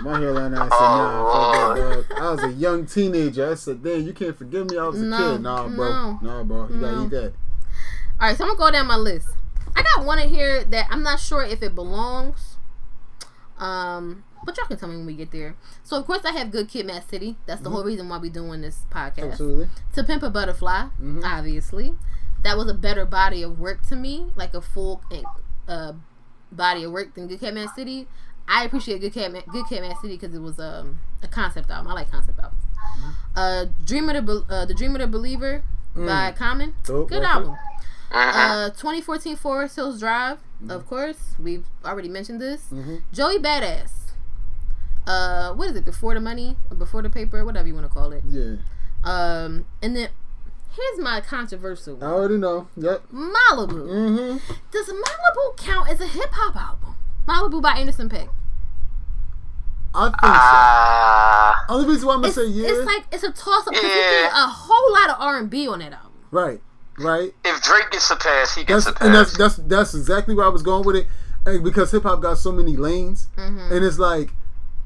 my 0.01 0.19
hairline 0.19 0.53
I 0.53 0.63
said, 0.63 0.69
nah, 0.69 1.31
fuck 1.31 1.75
that, 1.77 2.09
dog. 2.09 2.19
I 2.21 2.31
was 2.31 2.43
a 2.43 2.51
young 2.51 2.85
teenager. 2.85 3.51
I 3.51 3.55
said, 3.55 3.81
damn, 3.83 4.05
you 4.05 4.11
can't 4.13 4.37
forgive 4.37 4.69
me. 4.69 4.77
I 4.77 4.87
was 4.87 5.01
a 5.01 5.05
No, 5.05 5.17
kid. 5.33 5.41
Nah, 5.41 5.67
bro. 5.69 6.11
no, 6.13 6.19
nah, 6.21 6.43
bro. 6.43 6.67
You 6.67 6.75
no. 6.75 6.81
gotta 6.81 7.03
eat 7.05 7.09
that. 7.11 7.33
All 8.19 8.27
right, 8.27 8.37
so 8.37 8.43
I'm 8.43 8.49
gonna 8.57 8.59
go 8.59 8.71
down 8.71 8.87
my 8.87 8.97
list. 8.97 9.29
I 9.75 9.81
got 9.95 10.05
one 10.05 10.19
in 10.19 10.27
here 10.29 10.63
that 10.65 10.87
I'm 10.91 11.01
not 11.03 11.19
sure 11.21 11.43
if 11.43 11.63
it 11.63 11.73
belongs. 11.73 12.57
Um, 13.57 14.23
but 14.45 14.57
y'all 14.57 14.65
can 14.67 14.77
tell 14.77 14.89
me 14.89 14.95
when 14.97 15.05
we 15.05 15.13
get 15.15 15.31
there. 15.31 15.55
So 15.83 15.97
of 15.97 16.05
course 16.05 16.25
I 16.25 16.31
have 16.31 16.51
Good 16.51 16.67
Kid, 16.69 16.85
Mad 16.87 17.03
City. 17.09 17.35
That's 17.45 17.61
the 17.61 17.69
whole 17.69 17.83
reason 17.83 18.09
why 18.09 18.17
we're 18.17 18.31
doing 18.31 18.61
this 18.61 18.85
podcast. 18.91 19.31
Absolutely. 19.33 19.69
To 19.95 20.03
Pimp 20.03 20.23
a 20.23 20.29
Butterfly, 20.29 20.87
Mhm. 21.01 21.23
obviously, 21.23 21.95
that 22.43 22.57
was 22.57 22.67
a 22.67 22.73
better 22.73 23.05
body 23.05 23.43
of 23.43 23.59
work 23.59 23.81
to 23.89 23.95
me, 23.95 24.31
like 24.35 24.53
a 24.53 24.61
full 24.61 25.01
uh, 25.67 25.93
body 26.51 26.83
of 26.83 26.91
work 26.91 27.13
than 27.15 27.27
Good 27.27 27.39
Kid, 27.39 27.53
Mad 27.53 27.69
City. 27.75 28.07
I 28.47 28.65
appreciate 28.65 28.99
Good 29.01 29.13
Kid, 29.13 29.31
Ma- 29.31 29.41
Good 29.51 29.65
Kid, 29.67 29.81
Mad 29.81 29.95
City 30.01 30.17
because 30.17 30.35
it 30.35 30.41
was 30.41 30.59
um, 30.59 30.99
a 31.23 31.27
concept 31.27 31.69
album. 31.69 31.91
I 31.91 31.93
like 31.95 32.11
concept 32.11 32.39
albums. 32.39 32.61
Uh, 33.35 33.65
Dream 33.85 34.09
of 34.09 34.25
the 34.25 34.45
uh, 34.49 34.65
the 34.65 34.73
Dream 34.73 34.95
of 34.95 35.01
the 35.01 35.07
Believer 35.07 35.63
by 35.95 36.31
Common, 36.31 36.73
Dope 36.83 37.09
good 37.09 37.23
album. 37.23 37.55
Uh, 38.11 38.69
2014 38.71 39.37
Forest 39.37 39.75
Hills 39.77 39.99
Drive, 39.99 40.39
of 40.67 40.85
course. 40.85 41.35
We've 41.39 41.65
already 41.85 42.09
mentioned 42.09 42.41
this. 42.41 42.65
Mhm. 42.71 43.03
Joey 43.13 43.39
Badass. 43.39 43.91
Uh, 45.07 45.53
what 45.53 45.69
is 45.69 45.75
it? 45.75 45.83
Before 45.85 46.13
the 46.13 46.19
money 46.19 46.55
or 46.69 46.77
before 46.77 47.01
the 47.01 47.09
paper, 47.09 47.43
whatever 47.43 47.67
you 47.67 47.73
want 47.73 47.85
to 47.85 47.93
call 47.93 48.11
it. 48.11 48.23
Yeah, 48.27 48.55
Um, 49.03 49.65
and 49.81 49.95
then 49.95 50.09
here's 50.75 50.99
my 50.99 51.21
controversial 51.21 51.97
I 52.03 52.07
already 52.07 52.37
know. 52.37 52.67
Yep. 52.77 53.07
Malibu. 53.11 53.87
Mm-hmm. 53.87 54.53
Does 54.71 54.87
Malibu 54.89 55.57
count 55.57 55.89
as 55.89 55.99
a 56.01 56.07
hip 56.07 56.29
hop 56.31 56.55
album? 56.55 56.95
Malibu 57.27 57.61
by 57.61 57.71
Anderson 57.73 58.09
.Paak. 58.09 58.29
I 59.93 60.05
think 60.05 60.15
Ah, 60.23 61.65
so. 61.67 61.73
Only 61.75 61.89
reason 61.89 62.07
why 62.07 62.13
I'm 62.15 62.21
gonna 62.21 62.33
say 62.33 62.45
yeah. 62.45 62.69
it's 62.69 62.85
like 62.85 63.03
it's 63.11 63.23
a 63.23 63.31
toss 63.31 63.67
up 63.67 63.73
because 63.73 63.83
he 63.83 63.89
Yeah. 63.89 64.27
a 64.45 64.47
whole 64.47 64.93
lot 64.93 65.09
of 65.09 65.17
R 65.19 65.37
and 65.37 65.49
B 65.49 65.67
on 65.67 65.79
that 65.79 65.91
album. 65.91 66.11
right, 66.31 66.61
right. 66.97 67.33
if 67.43 67.61
Drake 67.61 67.91
gets 67.91 68.09
a 68.09 68.15
pass, 68.15 68.55
he 68.55 68.63
gets 68.63 68.85
That's 68.85 69.01
a 69.01 69.03
and 69.03 69.13
that's 69.13 69.37
that's 69.37 69.55
that's 69.57 69.93
exactly 69.93 70.33
where 70.33 70.45
I 70.45 70.49
was 70.49 70.61
going 70.63 70.85
with 70.85 70.95
it, 70.95 71.07
and 71.45 71.61
because 71.63 71.91
hip 71.91 72.03
hop 72.03 72.21
got 72.21 72.37
so 72.37 72.51
many 72.53 72.77
lanes, 72.77 73.27
Mm-hmm. 73.35 73.73
and 73.73 73.83
it's 73.83 73.99
like 73.99 74.31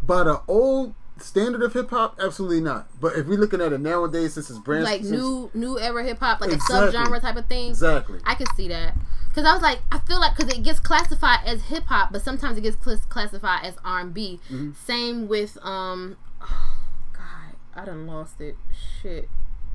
by 0.06 0.24
the 0.24 0.42
old 0.48 0.94
standard 1.18 1.62
of 1.64 1.74
hip 1.74 1.90
hop, 1.90 2.20
absolutely 2.22 2.62
not. 2.62 2.88
But 3.00 3.16
if 3.16 3.26
we're 3.28 3.38
looking 3.40 3.62
at 3.62 3.72
it 3.74 3.80
nowadays, 3.82 4.34
since 4.34 4.50
it's 4.50 4.60
brand 4.60 4.84
Like 4.84 5.02
since- 5.02 5.12
new 5.12 5.50
new 5.54 5.80
era 5.80 6.04
hip 6.04 6.20
hop, 6.20 6.42
like 6.42 6.52
Exactly. 6.52 6.90
a 7.00 7.04
subgenre 7.04 7.22
type 7.22 7.36
of 7.38 7.46
thing. 7.48 7.70
exactly. 7.70 8.20
I 8.26 8.36
can 8.36 8.48
see 8.56 8.68
that. 8.68 8.96
Cause 9.34 9.44
I 9.46 9.52
was 9.54 9.62
like, 9.62 9.80
I 9.92 10.00
feel 10.00 10.20
like 10.22 10.36
because 10.38 10.54
it 10.54 10.64
gets 10.64 10.80
classified 10.80 11.40
as 11.46 11.64
hip 11.64 11.86
hop, 11.88 12.14
but 12.14 12.22
sometimes 12.22 12.58
it 12.58 12.62
gets 12.62 12.78
cl- 12.84 13.02
classified 13.10 13.66
as 13.66 13.76
R 13.84 14.00
and 14.00 14.14
B. 14.14 14.40
Mm-hmm. 14.50 14.72
Same 14.86 15.28
with 15.28 15.58
um, 15.62 16.16
oh, 16.42 16.78
God, 17.14 17.56
I 17.76 17.84
done 17.86 18.08
lost 18.08 18.40
it. 18.40 18.56
Shit, 19.02 19.28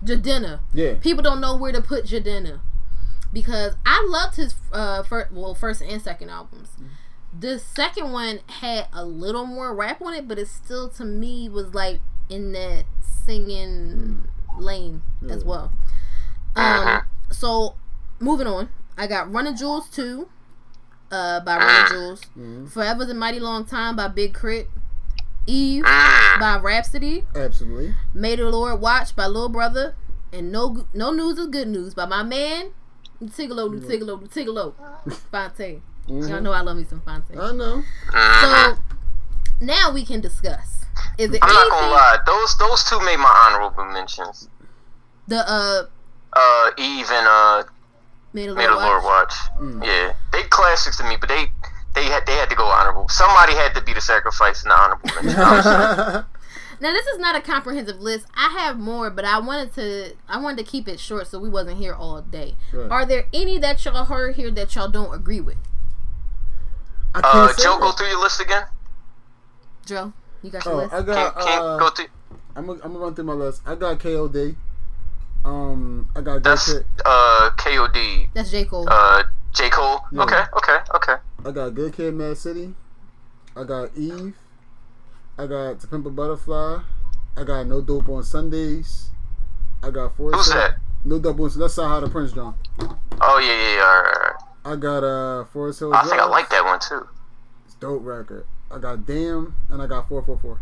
Jidenna. 0.02 0.60
Yeah. 0.72 0.94
People 0.94 1.22
don't 1.22 1.40
know 1.42 1.56
where 1.56 1.72
to 1.72 1.82
put 1.82 2.06
Jidenna 2.06 2.60
because 3.34 3.74
I 3.84 4.02
loved 4.08 4.36
his 4.36 4.54
uh 4.72 5.02
first, 5.02 5.30
well 5.32 5.54
first 5.54 5.82
and 5.82 6.00
second 6.00 6.30
albums. 6.30 6.70
The 7.38 7.58
second 7.58 8.12
one 8.12 8.40
had 8.46 8.88
a 8.92 9.04
little 9.04 9.46
more 9.46 9.74
rap 9.74 10.02
on 10.02 10.14
it, 10.14 10.26
but 10.26 10.38
it 10.38 10.48
still 10.48 10.88
to 10.90 11.04
me 11.04 11.48
was 11.48 11.74
like 11.74 12.00
in 12.28 12.52
that 12.52 12.84
singing 13.24 14.26
lane 14.58 15.02
as 15.28 15.44
well. 15.44 15.72
Um, 16.56 17.02
so 17.30 17.76
moving 18.18 18.46
on, 18.46 18.68
I 18.98 19.06
got 19.06 19.32
Run 19.32 19.44
the 19.44 19.52
Jewels 19.54 19.88
2 19.90 20.28
uh, 21.12 21.40
by 21.40 21.56
Run 21.56 21.84
the 21.84 21.90
Jewels, 21.90 22.20
Mhm. 22.36 22.68
Forever's 22.70 23.08
a 23.10 23.14
Mighty 23.14 23.40
Long 23.40 23.64
Time 23.64 23.96
by 23.96 24.08
Big 24.08 24.34
K.R.I.T., 24.34 24.68
Eve 25.46 25.82
by 25.84 26.58
Rapsody, 26.62 27.24
Absolutely. 27.34 27.94
May 28.12 28.36
the 28.36 28.48
Lord 28.48 28.80
Watch 28.80 29.16
by 29.16 29.26
Lil 29.26 29.48
Brother, 29.48 29.94
and 30.32 30.52
No 30.52 30.86
No 30.94 31.10
News 31.12 31.38
is 31.38 31.46
Good 31.46 31.68
News 31.68 31.94
by 31.94 32.04
my 32.06 32.22
man, 32.22 32.72
Tigallo, 33.24 33.68
Tigallo, 33.80 34.28
Tigallo, 34.28 34.74
Phonte. 36.06 36.28
Y'all 36.28 36.40
know 36.40 36.52
I 36.52 36.60
love 36.60 36.76
me 36.76 36.84
some 36.84 37.00
Phonte. 37.02 37.36
I 37.38 37.52
know. 37.52 37.82
So 38.40 38.76
now 39.60 39.92
we 39.92 40.04
can 40.04 40.20
discuss. 40.20 40.84
Is 41.18 41.32
it 41.32 41.38
I'm 41.42 41.52
not 41.52 41.70
gonna 41.70 41.90
lie, 41.92 42.18
those 42.26 42.56
those 42.58 42.84
two 42.84 42.98
made 43.00 43.16
my 43.18 43.44
honorable 43.46 43.84
mentions. 43.92 44.48
the 45.28 45.38
uh 45.48 45.82
Uh, 46.32 46.70
Eve 46.78 47.06
and 47.10 47.26
uh, 47.26 47.62
May 48.32 48.46
the 48.46 48.54
May 48.54 48.66
Lord 48.68 48.80
the 48.80 48.84
Lord 48.86 49.04
Watch? 49.04 49.34
watch. 49.60 49.86
Yeah, 49.86 50.12
they 50.32 50.42
classics 50.44 50.96
to 50.98 51.04
me, 51.04 51.16
but 51.18 51.28
they 51.28 51.46
they 51.94 52.04
had 52.04 52.24
they 52.26 52.34
had 52.34 52.48
to 52.50 52.56
go 52.56 52.64
honorable. 52.66 53.08
Somebody 53.08 53.54
had 53.54 53.74
to 53.74 53.82
be 53.82 53.92
the 53.92 54.00
sacrifice 54.00 54.62
in 54.62 54.68
the 54.68 54.74
honorable 54.76 55.10
mention. 55.22 56.24
Now 56.82 56.92
this 56.92 57.06
is 57.08 57.18
not 57.18 57.36
a 57.36 57.40
comprehensive 57.42 58.00
list. 58.00 58.26
I 58.34 58.56
have 58.58 58.78
more, 58.78 59.10
but 59.10 59.24
I 59.24 59.38
wanted 59.38 59.74
to 59.74 60.14
I 60.28 60.38
wanted 60.40 60.64
to 60.64 60.70
keep 60.70 60.88
it 60.88 60.98
short 60.98 61.26
so 61.26 61.38
we 61.38 61.48
wasn't 61.50 61.78
here 61.78 61.92
all 61.94 62.22
day. 62.22 62.54
Right. 62.72 62.90
Are 62.90 63.04
there 63.06 63.26
any 63.34 63.58
that 63.58 63.84
y'all 63.84 64.04
heard 64.04 64.36
here 64.36 64.50
that 64.52 64.74
y'all 64.74 64.88
don't 64.88 65.12
agree 65.14 65.40
with? 65.40 65.58
I 67.14 67.20
can't 67.20 67.34
Uh, 67.34 67.52
say 67.52 67.62
Joe, 67.64 67.78
go 67.78 67.92
through 67.92 68.08
your 68.08 68.20
list 68.20 68.40
again. 68.40 68.64
Joe, 69.86 70.12
you 70.42 70.50
got 70.50 70.64
your 70.64 70.74
Oh, 70.74 70.76
list? 70.78 70.92
I 70.94 71.02
got. 71.02 71.38
can 71.38 71.62
Uh, 71.62 71.78
go 71.78 71.90
through. 71.90 72.06
I'm 72.56 72.66
gonna 72.66 72.80
I'm 72.84 72.96
run 72.96 73.14
through 73.14 73.24
my 73.24 73.32
list. 73.32 73.62
I 73.66 73.74
got 73.74 73.98
KOD. 73.98 74.56
Um, 75.44 76.08
I 76.14 76.20
got 76.20 76.34
Good 76.34 76.44
That's 76.44 76.72
Kid. 76.72 76.84
uh 77.04 77.50
K.O.D. 77.56 78.28
That's 78.34 78.50
J. 78.50 78.64
Cole. 78.66 78.86
Uh, 78.90 79.22
J 79.52 79.70
Cole. 79.70 80.00
Yeah. 80.12 80.22
Okay, 80.22 80.42
okay, 80.56 80.78
okay. 80.94 81.14
I 81.46 81.50
got 81.50 81.74
Good 81.74 81.94
Kid, 81.94 82.14
Mad 82.14 82.36
City. 82.36 82.74
I 83.56 83.64
got 83.64 83.90
Eve. 83.96 84.34
I 85.38 85.46
got 85.46 85.80
To 85.80 85.86
Pimp 85.86 86.06
a 86.06 86.10
Butterfly. 86.10 86.80
I 87.36 87.44
got 87.44 87.66
No 87.66 87.80
Dope 87.80 88.08
on 88.10 88.22
Sundays. 88.22 89.10
I 89.82 89.90
got 89.90 90.14
four. 90.16 90.32
Who's 90.32 90.48
that? 90.50 90.74
No 91.04 91.18
Dope 91.18 91.40
on. 91.40 91.50
Sundays. 91.50 91.74
That's 91.74 91.88
how 91.88 92.00
the 92.00 92.08
Prince 92.10 92.32
John. 92.32 92.54
Oh 93.22 93.38
yeah, 93.38 93.46
yeah, 93.46 93.74
yeah. 93.76 93.82
All 93.82 94.02
right, 94.02 94.14
all 94.16 94.22
right. 94.22 94.34
I 94.64 94.76
got 94.76 95.02
uh 95.04 95.44
Forest 95.46 95.80
Hill. 95.80 95.94
I 95.94 96.02
think 96.02 96.20
I 96.20 96.26
like 96.26 96.50
that 96.50 96.64
one 96.64 96.78
too. 96.80 97.08
It's 97.66 97.74
dope 97.74 98.04
record. 98.04 98.46
I 98.70 98.78
got 98.78 99.06
Damn 99.06 99.54
and 99.68 99.80
I 99.82 99.86
got 99.86 100.08
444. 100.08 100.60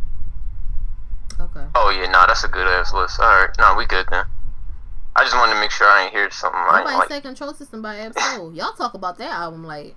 okay. 1.41 1.67
Oh 1.75 1.91
yeah, 1.91 2.11
nah, 2.11 2.27
that's 2.27 2.45
a 2.45 2.49
good 2.49 2.67
ass 2.67 2.93
list. 2.95 3.21
All 3.21 3.27
right, 3.27 3.51
nah, 3.59 3.77
we 3.77 3.87
good 3.87 4.07
then. 4.11 4.25
I 5.17 5.25
just 5.25 5.35
wanted 5.35 5.55
to 5.55 5.61
make 5.61 5.71
sure 5.73 5.87
I 5.87 6.05
ain't 6.05 6.13
hear 6.13 6.31
something 6.31 6.59
I 6.61 6.65
ain't 6.79 6.85
Nobody 6.87 6.97
like. 6.99 7.09
said 7.09 7.23
Control 7.23 7.53
System 7.53 7.83
by 7.83 7.97
Ab 7.99 8.17
Soul. 8.19 8.53
y'all 8.55 8.73
talk 8.73 8.95
about 8.95 9.19
that 9.19 9.31
album 9.31 9.65
like 9.65 9.97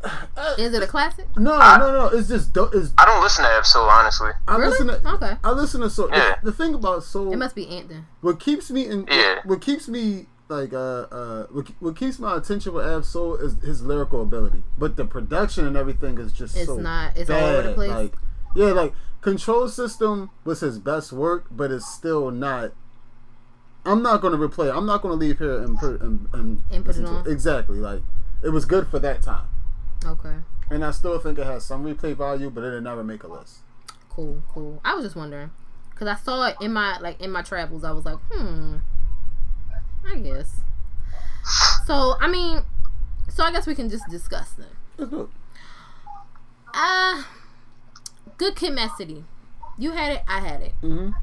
is 0.58 0.72
it 0.74 0.80
a 0.82 0.86
classic? 0.86 1.26
No, 1.36 1.54
I- 1.56 1.76
no, 1.76 1.90
no. 1.92 2.06
It's 2.16 2.28
just 2.28 2.52
dope. 2.52 2.72
It's 2.74 2.92
I 2.96 3.04
don't 3.04 3.20
listen 3.22 3.44
to 3.44 3.50
Ab 3.50 3.66
Soul 3.66 3.88
honestly. 3.88 4.30
I 4.46 4.56
Really? 4.56 4.70
listen 4.70 4.86
to. 4.86 5.08
Okay. 5.14 5.32
I 5.42 5.50
listen 5.50 5.80
to 5.80 5.90
soul. 5.90 6.08
Yeah. 6.12 6.36
The, 6.42 6.52
the 6.52 6.56
thing 6.56 6.74
about 6.74 7.02
soul, 7.02 7.32
It 7.32 7.36
must 7.36 7.56
be 7.56 7.66
Ant 7.68 7.88
then. 7.88 8.06
what 8.20 8.38
keeps 8.38 8.70
me 8.70 8.86
in, 8.86 9.08
Yeah. 9.10 9.40
what 9.44 9.60
keeps 9.60 9.88
me 9.88 10.26
like, 10.48 10.72
uh, 10.72 10.76
uh, 11.10 11.46
what, 11.50 11.68
what 11.80 11.96
keeps 11.96 12.18
my 12.18 12.36
attention 12.36 12.72
with 12.72 12.86
Ab 12.86 13.04
Soul 13.04 13.36
is 13.36 13.56
his 13.62 13.82
lyrical 13.82 14.22
ability, 14.22 14.62
but 14.78 14.96
the 14.96 15.04
production 15.04 15.66
and 15.66 15.76
everything 15.76 16.18
is 16.18 16.32
just 16.32 16.56
It's 16.56 16.66
so 16.66 16.76
not- 16.76 17.16
it's 17.16 17.28
all 17.30 17.36
bad. 17.40 17.54
over 17.56 17.68
the 17.68 17.74
place. 17.74 17.90
Like, 17.90 18.14
yeah, 18.56 18.72
like 18.72 18.94
Control 19.20 19.68
System 19.68 20.30
was 20.44 20.60
his 20.60 20.78
best 20.78 21.12
work, 21.12 21.46
but 21.50 21.70
it's 21.70 21.86
still 21.86 22.30
not. 22.30 22.72
I'm 23.84 24.02
not 24.02 24.20
going 24.20 24.38
to 24.38 24.48
replay. 24.48 24.68
it. 24.68 24.74
I'm 24.76 24.86
not 24.86 25.02
going 25.02 25.12
to 25.12 25.16
leave 25.18 25.38
here 25.38 25.58
and 25.62 25.78
put 25.78 26.00
and, 26.00 26.28
and, 26.32 26.62
And 26.70 26.84
put 26.84 26.96
it 26.96 27.04
on? 27.06 27.26
Exactly, 27.28 27.78
like 27.78 28.02
it 28.42 28.50
was 28.50 28.64
good 28.64 28.88
for 28.88 28.98
that 29.00 29.22
time, 29.22 29.46
Okay. 30.04 30.36
and 30.70 30.84
I 30.84 30.90
still 30.92 31.18
think 31.18 31.38
it 31.38 31.46
has 31.46 31.64
some 31.64 31.84
replay 31.84 32.14
value, 32.16 32.50
but 32.50 32.64
it'll 32.64 32.80
never 32.80 33.02
make 33.04 33.22
a 33.22 33.28
list. 33.28 33.58
Cool, 34.08 34.42
cool. 34.48 34.80
I 34.84 34.94
was 34.94 35.04
just 35.04 35.16
wondering 35.16 35.50
because 35.90 36.08
I 36.08 36.14
saw 36.16 36.46
it 36.46 36.56
in 36.60 36.72
my 36.72 36.98
like 37.00 37.20
in 37.20 37.30
my 37.30 37.42
travels. 37.42 37.84
I 37.84 37.92
was 37.92 38.04
like, 38.04 38.18
hmm, 38.30 38.76
I 40.06 40.16
guess. 40.18 40.60
So 41.86 42.16
I 42.20 42.28
mean, 42.28 42.62
so 43.28 43.42
I 43.44 43.52
guess 43.52 43.66
we 43.66 43.74
can 43.74 43.88
just 43.88 44.04
discuss 44.10 44.50
them. 44.52 44.66
Let's. 44.98 45.12
Uh 46.74 47.22
Good 48.36 48.54
Kid, 48.56 48.74
Mad 48.74 48.90
City. 48.98 49.24
You 49.78 49.92
had 49.92 50.12
it. 50.12 50.22
I 50.28 50.40
had 50.40 50.60
it. 50.60 50.74
Mhm. 50.82 51.14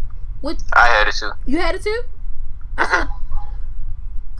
What 0.41 0.61
I 0.73 0.87
had 0.87 1.07
it 1.07 1.13
too. 1.15 1.31
you 1.45 1.59
had 1.59 1.75
it 1.75 1.83
too? 1.83 2.01
I 2.77 2.85
thought, 2.85 3.09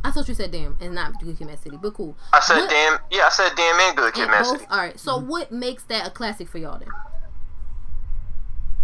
I 0.04 0.12
thought 0.12 0.28
you 0.28 0.34
said 0.34 0.52
damn 0.52 0.78
and 0.82 0.94
not 0.96 1.20
Good 1.22 1.38
Kid, 1.38 1.48
Mad 1.48 1.60
City, 1.60 1.78
but 1.82 1.94
cool. 1.94 2.18
I 2.34 2.40
said 2.40 2.58
What- 2.62 2.70
damn. 2.70 2.98
Yeah, 3.12 3.28
I 3.28 3.30
said 3.30 3.52
damn 3.56 3.80
and 3.80 3.96
good 3.98 4.14
kid, 4.14 4.24
and 4.24 4.32
man. 4.32 4.44
both. 4.44 4.66
All 4.72 4.78
right. 4.80 5.00
So 5.00 5.18
what 5.18 5.52
makes 5.52 5.84
that 5.84 6.08
a 6.08 6.10
classic 6.10 6.50
for 6.50 6.58
y'all 6.58 6.80
then? 6.80 6.90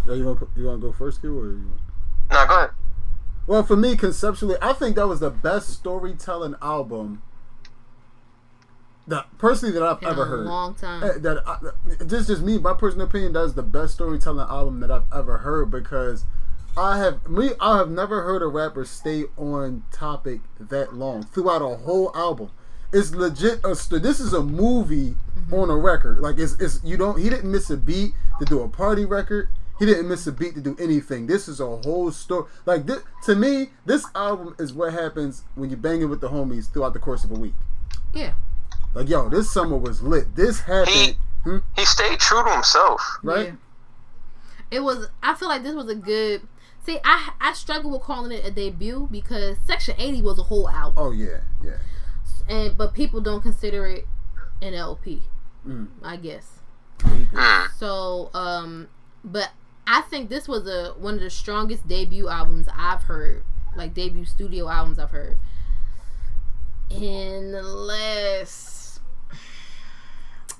Yeah, 0.08 0.14
you 0.14 0.26
want 0.26 0.42
you 0.56 0.66
want 0.66 0.82
to 0.82 0.88
go 0.88 0.94
first, 0.94 1.22
Q, 1.22 1.38
or 1.38 1.48
you 1.52 1.68
want? 1.68 1.82
No, 2.32 2.48
go 2.48 2.56
ahead. 2.58 2.70
Well, 3.48 3.64
for 3.64 3.76
me, 3.76 3.96
conceptually, 3.98 4.56
I 4.62 4.74
think 4.74 4.96
that 4.96 5.08
was 5.08 5.20
the 5.20 5.30
best 5.32 5.70
storytelling 5.70 6.56
album 6.62 7.22
that 9.08 9.26
personally 9.40 9.74
that 9.74 9.84
I've 9.84 10.02
In 10.02 10.08
ever 10.10 10.26
heard. 10.26 10.46
long 10.46 10.76
time. 10.76 11.04
Eh, 11.04 11.18
That 11.18 11.44
I, 11.48 11.58
this 12.00 12.22
is 12.22 12.28
just 12.28 12.42
me, 12.44 12.58
my 12.60 12.74
personal 12.74 13.08
opinion. 13.08 13.34
That's 13.34 13.54
the 13.54 13.64
best 13.64 13.96
storytelling 13.96 14.48
album 14.48 14.80
that 14.82 14.92
I've 14.92 15.12
ever 15.14 15.40
heard 15.40 15.72
because 15.72 16.26
I 16.78 16.98
have 17.00 17.28
me. 17.28 17.52
I 17.60 17.78
have 17.78 17.90
never 17.90 18.22
heard 18.24 18.42
a 18.42 18.48
rapper 18.48 18.86
stay 18.86 19.26
on 19.38 19.84
topic 19.92 20.42
that 20.60 20.94
long 20.94 21.24
throughout 21.24 21.62
a 21.62 21.78
whole 21.78 22.12
album. 22.16 22.52
It's 22.94 23.12
legit. 23.14 23.60
A, 23.66 23.70
this 24.00 24.20
is 24.20 24.34
a 24.34 24.44
movie 24.44 25.16
Mm-hmm. 25.38 25.54
on 25.56 25.70
a 25.72 25.78
record. 25.78 26.20
Like 26.20 26.38
it's, 26.38 26.54
it's 26.62 26.80
you 26.84 26.98
don't. 26.98 27.18
He 27.20 27.30
didn't 27.30 27.50
miss 27.52 27.70
a 27.72 27.78
beat 27.78 28.12
to 28.40 28.46
do 28.46 28.62
a 28.62 28.68
party 28.70 29.06
record. 29.06 29.48
He 29.82 29.88
didn't 29.88 30.08
miss 30.08 30.28
a 30.28 30.32
beat 30.32 30.54
to 30.54 30.62
do 30.62 30.78
anything. 30.80 31.26
This 31.26 31.48
is 31.48 31.60
a 31.60 31.66
whole 31.66 32.12
story. 32.12 32.46
Like 32.68 32.86
this, 32.86 33.02
to 33.26 33.36
me, 33.36 33.72
this 33.84 34.06
album 34.14 34.56
is 34.60 34.74
what 34.74 34.94
happens 34.94 35.42
when 35.56 35.72
you 35.72 35.76
banging 35.76 36.08
with 36.08 36.22
the 36.22 36.30
homies 36.30 36.72
throughout 36.72 36.94
the 36.94 37.00
course 37.00 37.24
of 37.24 37.32
a 37.32 37.34
week. 37.34 37.56
Yeah. 38.14 38.34
Like 38.94 39.10
yo, 39.10 39.28
this 39.28 39.52
summer 39.52 39.78
was 39.78 40.04
lit. 40.04 40.36
This 40.36 40.60
happened. 40.62 40.96
He 40.96 41.18
Hmm? 41.44 41.58
he 41.76 41.84
stayed 41.86 42.20
true 42.20 42.44
to 42.44 42.52
himself. 42.52 43.02
right? 43.24 43.48
Yeah. 43.48 43.54
It 44.70 44.82
was. 44.82 45.08
I 45.24 45.34
feel 45.34 45.48
like 45.48 45.64
this 45.64 45.74
was 45.74 45.90
a 45.90 45.96
good. 45.96 46.44
See, 46.86 47.00
I 47.04 47.32
I 47.42 47.54
struggle 47.54 47.90
with 47.90 48.02
calling 48.04 48.32
it 48.32 48.46
a 48.46 48.52
debut 48.52 49.08
because 49.12 49.58
Section 49.66 49.96
Eighty 49.98 50.22
was 50.22 50.38
a 50.38 50.44
whole 50.44 50.70
album, 50.70 51.04
Oh 51.04 51.10
yeah, 51.12 51.40
yeah. 51.64 51.78
and 52.48 52.78
but 52.78 52.94
people 52.94 53.20
don't 53.22 53.42
consider 53.42 53.88
it 53.88 54.06
an 54.62 54.76
LP. 54.76 55.24
Mm. 55.68 55.88
I 56.04 56.18
guess. 56.18 56.60
Mm. 57.00 57.70
So, 57.80 58.30
um, 58.36 58.88
but 59.24 59.50
I 59.94 60.02
think 60.02 60.30
this 60.30 60.48
was 60.48 60.68
a 60.68 60.94
one 60.98 61.16
of 61.16 61.20
the 61.20 61.30
strongest 61.30 61.88
debut 61.88 62.30
albums 62.30 62.68
I've 62.76 63.04
heard, 63.04 63.44
like 63.76 63.94
debut 63.94 64.26
studio 64.26 64.70
albums 64.70 64.98
I've 65.00 65.10
heard 65.12 65.38
in 66.90 67.52
the 67.52 67.62
last. 67.64 69.00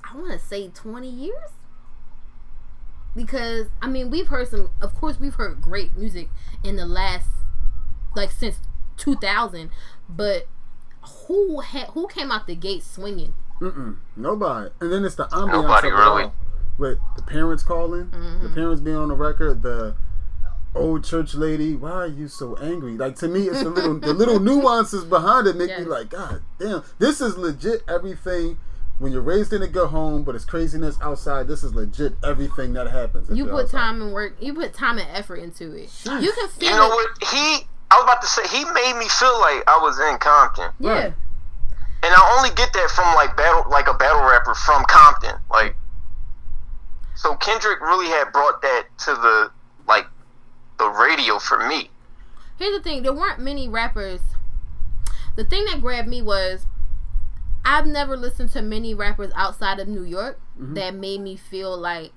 I 0.04 0.16
want 0.16 0.32
to 0.32 0.38
say 0.38 0.68
twenty 0.68 1.08
years. 1.08 1.50
because 3.16 3.68
I 3.80 3.86
mean 3.88 4.10
we've 4.10 4.28
heard 4.28 4.48
some. 4.48 4.70
Of 4.80 4.94
course, 4.94 5.18
we've 5.18 5.34
heard 5.34 5.60
great 5.60 5.96
music 5.96 6.28
in 6.62 6.76
the 6.76 6.86
last 6.86 7.28
like 8.14 8.30
since 8.30 8.56
2000, 8.98 9.70
but 10.08 10.46
who 11.26 11.60
had 11.60 11.88
who 11.88 12.06
came 12.08 12.30
out 12.30 12.46
the 12.46 12.54
gate 12.54 12.82
swinging? 12.84 13.34
Mm-mm, 13.60 13.96
nobody. 14.16 14.70
And 14.80 14.92
then 14.92 15.04
it's 15.04 15.14
the 15.14 15.24
ambiance 15.28 15.52
Nobody 15.52 15.88
of 15.88 15.94
it 15.94 15.96
really. 15.96 16.22
all. 16.24 16.34
With 16.78 16.98
the 17.16 17.22
parents 17.22 17.62
calling, 17.62 18.10
the 18.10 18.16
mm-hmm. 18.16 18.54
parents 18.54 18.80
being 18.80 18.96
on 18.96 19.08
the 19.08 19.14
record, 19.14 19.62
the 19.62 19.94
old 20.74 21.04
church 21.04 21.34
lady. 21.34 21.76
Why 21.76 21.90
are 21.90 22.06
you 22.06 22.28
so 22.28 22.56
angry? 22.56 22.96
Like 22.96 23.16
to 23.16 23.28
me, 23.28 23.48
it's 23.48 23.62
the 23.62 23.70
little 23.70 23.98
the 23.98 24.12
little 24.14 24.40
nuances 24.40 25.04
behind 25.04 25.46
it 25.46 25.56
make 25.56 25.76
me 25.78 25.84
like, 25.84 26.10
God 26.10 26.42
damn, 26.58 26.82
this 26.98 27.20
is 27.20 27.36
legit 27.36 27.82
everything. 27.88 28.58
When 28.98 29.10
you're 29.10 29.22
raised 29.22 29.52
in 29.52 29.62
a 29.62 29.66
good 29.66 29.88
home, 29.88 30.22
but 30.22 30.36
it's 30.36 30.44
craziness 30.44 30.96
outside, 31.02 31.48
this 31.48 31.64
is 31.64 31.74
legit 31.74 32.14
everything 32.22 32.72
that 32.74 32.86
happens. 32.88 33.28
You 33.36 33.46
put 33.46 33.64
outside. 33.64 33.78
time 33.78 34.02
and 34.02 34.12
work. 34.12 34.36
You 34.38 34.54
put 34.54 34.74
time 34.74 34.98
and 34.98 35.08
effort 35.10 35.36
into 35.36 35.74
it. 35.74 35.90
You 36.04 36.32
can 36.32 36.48
feel 36.48 36.70
You 36.70 36.76
know 36.76 36.86
it. 36.86 36.90
what? 36.90 37.08
He, 37.28 37.66
I 37.90 37.96
was 37.96 38.04
about 38.04 38.20
to 38.22 38.28
say, 38.28 38.46
he 38.46 38.64
made 38.64 38.94
me 38.96 39.08
feel 39.08 39.40
like 39.40 39.64
I 39.66 39.80
was 39.82 39.98
in 39.98 40.18
Compton, 40.18 40.70
Yeah. 40.78 40.92
Right. 40.92 41.14
and 42.04 42.14
I 42.14 42.36
only 42.36 42.50
get 42.54 42.72
that 42.74 42.90
from 42.90 43.12
like 43.16 43.36
battle, 43.36 43.68
like 43.70 43.88
a 43.88 43.94
battle 43.94 44.22
rapper 44.22 44.54
from 44.54 44.84
Compton, 44.84 45.34
like. 45.50 45.74
So 47.22 47.36
Kendrick 47.36 47.80
really 47.80 48.08
had 48.08 48.32
brought 48.32 48.62
that 48.62 48.86
to 49.04 49.12
the 49.12 49.52
like 49.86 50.06
the 50.78 50.88
radio 50.88 51.38
for 51.38 51.68
me. 51.68 51.88
Here's 52.58 52.76
the 52.76 52.82
thing: 52.82 53.04
there 53.04 53.12
weren't 53.12 53.38
many 53.38 53.68
rappers. 53.68 54.20
The 55.36 55.44
thing 55.44 55.64
that 55.66 55.80
grabbed 55.80 56.08
me 56.08 56.20
was 56.20 56.66
I've 57.64 57.86
never 57.86 58.16
listened 58.16 58.50
to 58.50 58.62
many 58.62 58.92
rappers 58.92 59.30
outside 59.36 59.78
of 59.78 59.86
New 59.86 60.02
York 60.02 60.40
mm-hmm. 60.60 60.74
that 60.74 60.96
made 60.96 61.20
me 61.20 61.36
feel 61.36 61.78
like 61.78 62.10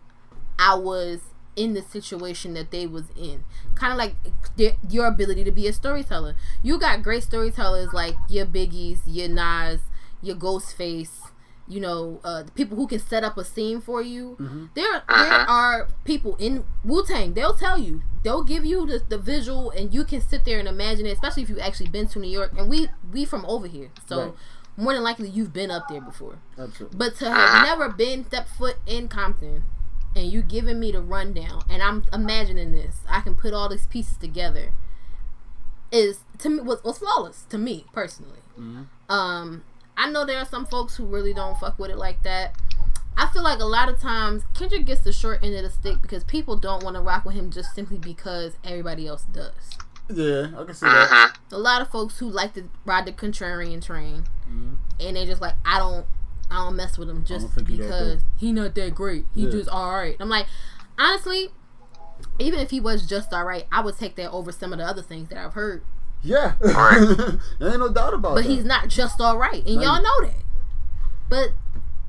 I 0.57 0.73
was 0.73 1.19
in 1.55 1.75
the 1.75 1.83
situation 1.83 2.55
that 2.55 2.71
they 2.71 2.87
was 2.87 3.05
in. 3.15 3.43
Kind 3.75 3.93
of 3.93 3.99
like 3.99 4.15
their, 4.57 4.71
your 4.89 5.05
ability 5.05 5.43
to 5.43 5.51
be 5.51 5.67
a 5.67 5.73
storyteller. 5.73 6.35
You 6.63 6.79
got 6.79 7.03
great 7.03 7.21
storytellers 7.21 7.93
like 7.93 8.15
your 8.27 8.47
Biggies, 8.47 9.01
your 9.05 9.29
Nas, 9.29 9.81
your 10.23 10.35
Ghostface. 10.35 11.29
You 11.67 11.79
know, 11.79 12.19
uh, 12.23 12.43
the 12.43 12.51
people 12.51 12.77
who 12.77 12.85
can 12.85 12.99
set 12.99 13.23
up 13.23 13.37
a 13.37 13.43
scene 13.43 13.81
for 13.81 14.01
you. 14.01 14.35
There, 14.75 15.01
there 15.09 15.49
are 15.49 15.87
people 16.03 16.35
in 16.35 16.63
Wu 16.83 17.03
Tang. 17.03 17.33
They'll 17.33 17.55
tell 17.55 17.77
you. 17.79 18.03
They'll 18.23 18.43
give 18.43 18.63
you 18.65 18.85
the, 18.85 19.01
the 19.07 19.17
visual, 19.17 19.71
and 19.71 19.91
you 19.93 20.03
can 20.03 20.21
sit 20.21 20.45
there 20.45 20.59
and 20.59 20.67
imagine 20.67 21.05
it. 21.07 21.11
Especially 21.13 21.41
if 21.43 21.49
you've 21.49 21.59
actually 21.59 21.89
been 21.89 22.07
to 22.09 22.19
New 22.19 22.29
York, 22.29 22.51
and 22.57 22.69
we 22.69 22.89
we 23.11 23.25
from 23.25 23.45
over 23.45 23.65
here, 23.67 23.89
so 24.07 24.17
Right. 24.19 24.33
more 24.77 24.93
than 24.93 25.03
likely 25.03 25.27
you've 25.29 25.53
been 25.53 25.71
up 25.71 25.87
there 25.87 26.01
before. 26.01 26.37
Absolutely. 26.57 26.97
But 26.97 27.15
to 27.17 27.31
have 27.31 27.63
never 27.65 27.89
been 27.89 28.25
step 28.25 28.47
foot 28.47 28.77
in 28.85 29.07
Compton 29.07 29.63
and 30.15 30.31
you 30.31 30.41
giving 30.43 30.79
me 30.79 30.91
the 30.91 31.01
rundown 31.01 31.63
and 31.69 31.81
I'm 31.81 32.05
imagining 32.13 32.71
this, 32.73 32.97
I 33.09 33.21
can 33.21 33.33
put 33.35 33.53
all 33.53 33.69
these 33.69 33.87
pieces 33.87 34.17
together 34.17 34.71
is 35.91 36.19
to 36.39 36.49
me 36.49 36.61
was, 36.61 36.83
was 36.83 36.97
flawless 36.99 37.45
to 37.49 37.57
me 37.57 37.85
personally. 37.93 38.39
Um 39.09 39.63
I 39.97 40.09
know 40.09 40.25
there 40.25 40.39
are 40.39 40.45
some 40.45 40.65
folks 40.65 40.95
who 40.97 41.05
really 41.05 41.33
don't 41.33 41.57
fuck 41.59 41.79
with 41.79 41.89
it 41.91 41.97
like 41.97 42.23
that. 42.23 42.55
I 43.17 43.27
feel 43.27 43.43
like 43.43 43.59
a 43.59 43.65
lot 43.65 43.87
of 43.87 43.99
times 43.99 44.43
Kendrick 44.53 44.85
gets 44.85 45.01
the 45.01 45.13
short 45.13 45.41
end 45.43 45.55
of 45.55 45.63
the 45.63 45.69
stick 45.69 46.01
because 46.01 46.23
people 46.25 46.57
don't 46.57 46.83
want 46.83 46.95
to 46.95 47.01
rock 47.01 47.23
with 47.23 47.35
him 47.35 47.49
just 47.49 47.73
simply 47.73 47.97
because 47.97 48.57
everybody 48.63 49.07
else 49.07 49.23
does. 49.31 49.77
Yeah, 50.09 50.47
I 50.57 50.63
can 50.65 50.73
see 50.73 50.85
that. 50.85 51.09
Mm-hmm. 51.09 51.55
A 51.55 51.57
lot 51.57 51.81
of 51.81 51.89
folks 51.89 52.19
who 52.19 52.29
like 52.29 52.53
to 52.55 52.69
ride 52.85 53.05
the 53.05 53.13
contrarian 53.13 53.83
train, 53.83 54.25
and 54.99 55.15
they 55.15 55.25
just 55.25 55.41
like 55.41 55.55
I 55.65 55.79
don't, 55.79 56.05
I 56.51 56.65
don't 56.65 56.75
mess 56.75 56.97
with 56.97 57.09
him 57.09 57.23
just 57.23 57.49
think 57.51 57.69
he 57.69 57.77
that 57.77 57.83
because 57.83 58.21
he 58.37 58.51
not 58.51 58.75
that 58.75 58.93
great. 58.93 59.25
He 59.33 59.45
Yeah. 59.45 59.51
just 59.51 59.69
all 59.69 59.95
right. 59.95 60.15
I'm 60.19 60.29
like, 60.29 60.47
honestly, 60.99 61.49
even 62.37 62.59
if 62.59 62.69
he 62.69 62.79
was 62.79 63.07
just 63.07 63.33
all 63.33 63.45
right, 63.45 63.65
I 63.71 63.81
would 63.81 63.97
take 63.97 64.15
that 64.17 64.29
over 64.31 64.51
some 64.51 64.73
of 64.73 64.79
the 64.79 64.85
other 64.85 65.01
things 65.01 65.29
that 65.29 65.37
I've 65.37 65.53
heard. 65.53 65.83
Yeah, 66.25 66.53
Right. 66.59 66.99
there 67.59 67.69
ain't 67.69 67.79
no 67.79 67.89
doubt 67.89 68.13
about 68.15 68.31
it. 68.31 68.35
But 68.35 68.43
that. 68.43 68.49
he's 68.49 68.65
not 68.65 68.87
just 68.87 69.21
all 69.21 69.37
right, 69.37 69.63
and 69.65 69.77
Right. 69.77 69.85
y'all 69.85 70.01
know 70.01 70.27
that. 70.27 70.41
But 71.29 71.49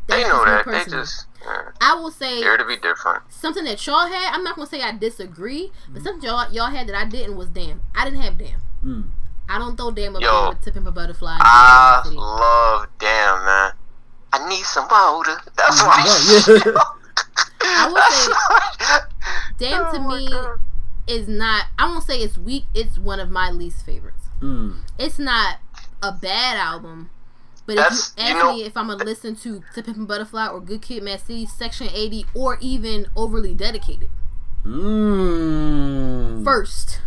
They 0.06 0.22
know 0.22 0.44
just 0.44 0.66
me 0.66 0.72
that. 0.72 0.84
They 0.86 0.90
just 0.90 1.26
yeah, 1.44 1.62
I 1.80 1.94
will 1.94 2.10
say 2.10 2.40
dare 2.40 2.56
to 2.56 2.64
be 2.64 2.76
different. 2.76 3.22
something 3.28 3.64
that 3.64 3.86
y'all 3.86 4.06
had. 4.06 4.34
I'm 4.34 4.42
not 4.42 4.56
gonna 4.56 4.66
say 4.68 4.80
I 4.82 4.92
disagree, 4.92 5.68
Mm-hmm. 5.68 5.94
but 5.94 6.02
something 6.02 6.28
y'all 6.28 6.50
y'all 6.52 6.70
had 6.70 6.86
that 6.88 6.96
I 6.96 7.04
didn't 7.04 7.36
was 7.36 7.48
damn. 7.50 7.82
I 7.94 8.04
didn't 8.04 8.22
have 8.22 8.38
damn. 8.38 8.60
Mm. 8.84 9.08
I 9.48 9.58
don't 9.58 9.76
throw 9.76 9.90
damn 9.92 10.16
up 10.16 10.22
Yo, 10.22 10.48
with 10.48 10.62
to 10.62 10.72
pimp 10.72 10.86
a 10.86 10.90
butterfly. 10.92 11.36
I 11.40 12.02
love 12.14 12.86
damn 12.98 13.44
man. 13.44 13.72
I 14.32 14.48
need 14.48 14.64
some 14.64 14.88
water. 14.90 15.36
That's 15.56 15.80
why. 15.82 16.02
Right, 16.04 16.64
yeah. 16.66 16.82
I 17.62 17.92
would 17.92 18.02
say 18.12 19.70
damn 19.70 19.92
to 19.92 19.98
Oh 19.98 20.00
my 20.00 20.18
me 20.18 20.28
God. 20.28 20.60
Is 21.06 21.28
not. 21.28 21.66
I 21.78 21.86
won't 21.88 22.04
say 22.04 22.18
it's 22.18 22.36
weak. 22.38 22.64
It's 22.74 22.98
one 22.98 23.20
of 23.20 23.30
my 23.30 23.50
least 23.50 23.84
favorites. 23.84 24.24
Mm. 24.40 24.76
It's 24.98 25.18
not 25.18 25.58
a 26.02 26.12
bad 26.12 26.56
album. 26.56 27.10
But 27.66 27.76
That's- 27.76 28.12
if 28.16 28.22
you 28.22 28.24
you 28.28 28.30
ask 28.36 28.44
know- 28.44 28.52
me 28.54 28.62
if 28.64 28.76
I'm 28.76 28.86
gonna 28.88 29.04
listen 29.04 29.34
to 29.36 29.62
To 29.74 29.82
Pimp 29.82 29.98
a 29.98 30.00
Butterfly 30.04 30.46
or 30.48 30.60
Good 30.60 30.82
Kid, 30.82 31.02
Mad 31.02 31.20
City, 31.20 31.46
Section 31.46 31.88
80, 31.92 32.24
or 32.34 32.58
even 32.60 33.06
Overly 33.16 33.54
Dedicated 33.54 34.08
Mm. 34.64 36.44
first, 36.44 37.00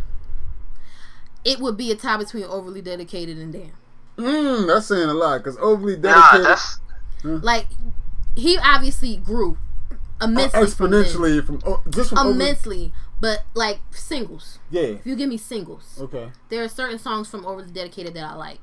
it 1.46 1.60
would 1.60 1.78
be 1.78 1.92
a 1.92 1.96
tie 1.96 2.18
between 2.18 2.44
Overly 2.46 2.82
Dedicated 2.82 3.38
and 3.38 3.54
Damn. 3.54 3.72
Mm, 4.18 4.68
that's 4.68 4.88
saying 4.88 5.10
a 5.10 5.14
lot 5.14 5.38
because 5.38 5.56
overly 5.58 5.96
Nah, 5.96 6.32
dedicated 6.32 7.44
Like 7.44 7.68
he 8.36 8.58
obviously 8.58 9.16
grew 9.18 9.58
immensely, 10.22 10.68
from 10.68 10.92
Damn. 10.92 11.04
exponentially 11.04 11.46
from, 11.46 11.62
oh, 11.66 11.82
just 11.90 12.10
from 12.10 12.20
overly, 12.20 12.34
immensely. 12.36 12.94
But 13.22 13.44
like 13.54 13.80
singles, 13.92 14.60
yeah. 14.72 14.82
if 14.82 15.06
you 15.06 15.16
give 15.16 15.30
me 15.30 15.38
singles, 15.38 15.98
Okay. 16.00 16.32
there 16.50 16.64
are 16.64 16.70
certain 16.70 17.00
songs 17.00 17.30
from 17.30 17.46
Overly 17.46 17.72
Dedicated 17.72 18.14
that 18.14 18.24
I 18.24 18.36
like. 18.36 18.60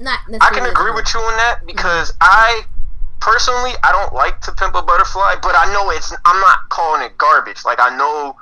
Not 0.00 0.20
I 0.40 0.50
can 0.50 0.64
agree 0.64 0.92
with 0.92 1.12
you 1.12 1.20
on 1.20 1.36
that 1.38 1.66
because 1.66 2.12
I 2.20 2.62
personally 3.20 3.72
I 3.82 3.90
don't 3.90 4.14
like 4.14 4.40
to 4.42 4.52
pimp 4.52 4.74
a 4.74 4.82
butterfly, 4.82 5.36
but 5.42 5.54
I 5.56 5.72
know 5.72 5.90
it's 5.90 6.12
I'm 6.24 6.40
not 6.40 6.68
calling 6.68 7.02
it 7.02 7.18
garbage. 7.18 7.64
Like 7.64 7.80
I 7.80 7.94
know 7.96 8.36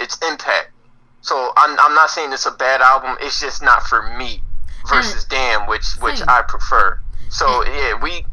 its 0.00 0.18
impact. 0.26 0.72
So 1.20 1.52
I'm 1.56 1.78
I'm 1.78 1.94
not 1.94 2.10
saying 2.10 2.32
it's 2.32 2.46
a 2.46 2.50
bad 2.50 2.80
album. 2.80 3.16
It's 3.20 3.38
just 3.40 3.62
not 3.62 3.82
for 3.84 4.02
me 4.16 4.42
versus 4.88 5.24
Damn, 5.26 5.68
which 5.68 5.84
which 6.00 6.20
I 6.26 6.42
prefer. 6.42 6.98
So 7.28 7.64
yeah, 7.66 8.00
we 8.02 8.24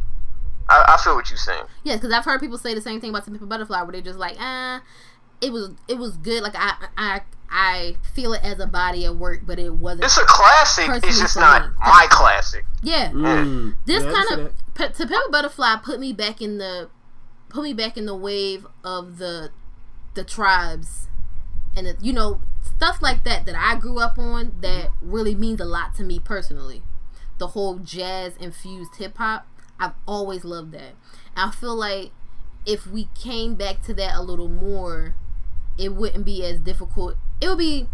I, 0.69 0.95
I 0.95 1.03
feel 1.03 1.15
what 1.15 1.29
you're 1.29 1.37
saying. 1.37 1.63
Yeah, 1.83 1.95
because 1.95 2.11
I've 2.11 2.25
heard 2.25 2.39
people 2.39 2.57
say 2.57 2.73
the 2.73 2.81
same 2.81 3.01
thing 3.01 3.09
about 3.09 3.25
To 3.25 3.31
Pimp 3.31 3.41
a 3.41 3.45
Butterfly, 3.45 3.81
where 3.81 3.91
they're 3.91 4.01
just 4.01 4.19
like, 4.19 4.37
ah, 4.39 4.81
it 5.41 5.51
was 5.51 5.71
it 5.87 5.97
was 5.97 6.17
good. 6.17 6.43
Like 6.43 6.55
I 6.55 6.73
I 6.97 7.21
I 7.49 7.95
feel 8.13 8.33
it 8.33 8.43
as 8.43 8.59
a 8.59 8.67
body 8.67 9.05
of 9.05 9.17
work, 9.17 9.41
but 9.45 9.57
it 9.59 9.73
wasn't. 9.73 10.03
It's 10.05 10.17
a 10.17 10.25
classic. 10.25 10.89
It's 11.03 11.19
just 11.19 11.33
for 11.33 11.39
not 11.39 11.69
me. 11.69 11.75
my 11.79 12.05
classic. 12.09 12.65
yeah, 12.83 13.09
Mm. 13.11 13.75
this 13.85 14.03
Yeah, 14.03 14.11
kind 14.11 14.39
of 14.41 14.53
that. 14.75 14.93
To 14.95 15.07
Pimp 15.07 15.23
a 15.27 15.31
Butterfly 15.31 15.75
put 15.83 15.99
me 15.99 16.13
back 16.13 16.41
in 16.41 16.57
the 16.57 16.89
put 17.49 17.63
me 17.63 17.73
back 17.73 17.97
in 17.97 18.05
the 18.05 18.15
wave 18.15 18.67
of 18.83 19.17
the 19.17 19.49
the 20.13 20.23
tribes 20.23 21.07
and 21.75 21.87
the, 21.87 21.95
you 22.01 22.13
know 22.13 22.41
stuff 22.61 23.01
like 23.01 23.23
that 23.23 23.45
that 23.45 23.55
I 23.57 23.75
grew 23.79 23.99
up 23.99 24.17
on 24.17 24.53
that 24.61 24.89
really 25.01 25.35
means 25.35 25.59
a 25.59 25.65
lot 25.65 25.95
to 25.95 26.03
me 26.03 26.19
personally. 26.19 26.83
The 27.39 27.47
whole 27.47 27.77
jazz 27.79 28.35
infused 28.37 28.95
hip 28.97 29.17
hop, 29.17 29.47
I've 29.79 29.93
always 30.07 30.43
loved 30.45 30.71
that. 30.73 30.93
I 31.35 31.51
feel 31.51 31.75
like 31.75 32.11
if 32.65 32.85
we 32.85 33.09
came 33.15 33.55
back 33.55 33.81
to 33.83 33.93
that 33.95 34.15
a 34.15 34.21
little 34.21 34.49
more, 34.49 35.15
it 35.79 35.95
wouldn't 35.95 36.25
be 36.25 36.43
as 36.45 36.59
difficult. 36.59 37.15
It 37.41 37.47
would 37.47 37.57
be 37.57 37.87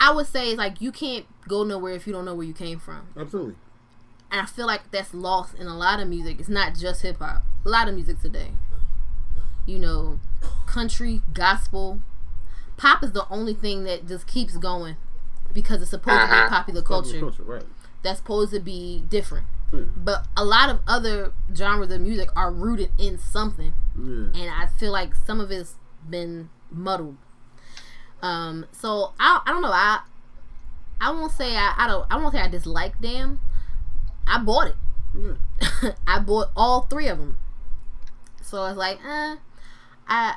I 0.00 0.12
would 0.12 0.26
say 0.26 0.48
it's 0.48 0.58
like 0.58 0.80
you 0.80 0.92
can't 0.92 1.26
go 1.48 1.62
nowhere 1.62 1.94
if 1.94 2.06
you 2.06 2.12
don't 2.12 2.24
know 2.24 2.34
where 2.34 2.46
you 2.46 2.54
came 2.54 2.78
from. 2.78 3.08
Absolutely. 3.16 3.54
And 4.30 4.40
I 4.40 4.46
feel 4.46 4.66
like 4.66 4.90
that's 4.90 5.14
lost 5.14 5.54
in 5.54 5.66
a 5.66 5.76
lot 5.76 6.00
of 6.00 6.08
music. 6.08 6.40
It's 6.40 6.48
not 6.48 6.74
just 6.74 7.02
hip 7.02 7.18
hop. 7.18 7.44
A 7.64 7.68
lot 7.68 7.88
of 7.88 7.94
music 7.94 8.20
today. 8.20 8.52
You 9.66 9.78
know, 9.78 10.20
country, 10.66 11.22
gospel. 11.32 12.00
Pop 12.76 13.04
is 13.04 13.12
the 13.12 13.26
only 13.30 13.54
thing 13.54 13.84
that 13.84 14.08
just 14.08 14.26
keeps 14.26 14.56
going 14.56 14.96
because 15.52 15.82
it's 15.82 15.90
supposed 15.90 16.20
to 16.20 16.26
be 16.26 16.48
popular 16.48 16.82
culture. 16.82 17.20
Culture, 17.20 17.42
right. 17.44 17.64
That's 18.02 18.18
supposed 18.18 18.52
to 18.52 18.60
be 18.60 19.04
different. 19.08 19.46
Hmm. 19.70 19.84
But 19.96 20.26
a 20.36 20.44
lot 20.44 20.70
of 20.70 20.80
other 20.88 21.32
genres 21.54 21.92
of 21.92 22.00
music 22.00 22.30
are 22.34 22.50
rooted 22.50 22.90
in 22.98 23.18
something. 23.18 23.74
Yeah. 23.96 24.42
And 24.42 24.50
I 24.50 24.66
feel 24.78 24.90
like 24.90 25.14
some 25.14 25.40
of 25.40 25.50
it's 25.50 25.76
been 26.08 26.50
muddled. 26.70 27.16
Um, 28.22 28.66
so 28.72 29.12
I, 29.18 29.40
I 29.46 29.50
don't 29.50 29.62
know. 29.62 29.72
I 29.72 30.00
I 31.00 31.10
won't 31.10 31.32
say 31.32 31.56
I, 31.56 31.74
I 31.76 31.86
don't 31.88 32.06
I 32.10 32.16
won't 32.16 32.32
say 32.34 32.40
I 32.40 32.48
dislike 32.48 32.98
them. 33.00 33.40
I 34.26 34.38
bought 34.38 34.68
it. 34.68 34.76
Yeah. 35.18 35.92
I 36.06 36.18
bought 36.20 36.48
all 36.56 36.82
three 36.82 37.08
of 37.08 37.18
them. 37.18 37.36
So 38.40 38.62
I 38.62 38.68
was 38.68 38.76
like, 38.76 38.98
eh, 39.04 39.36
I 40.08 40.34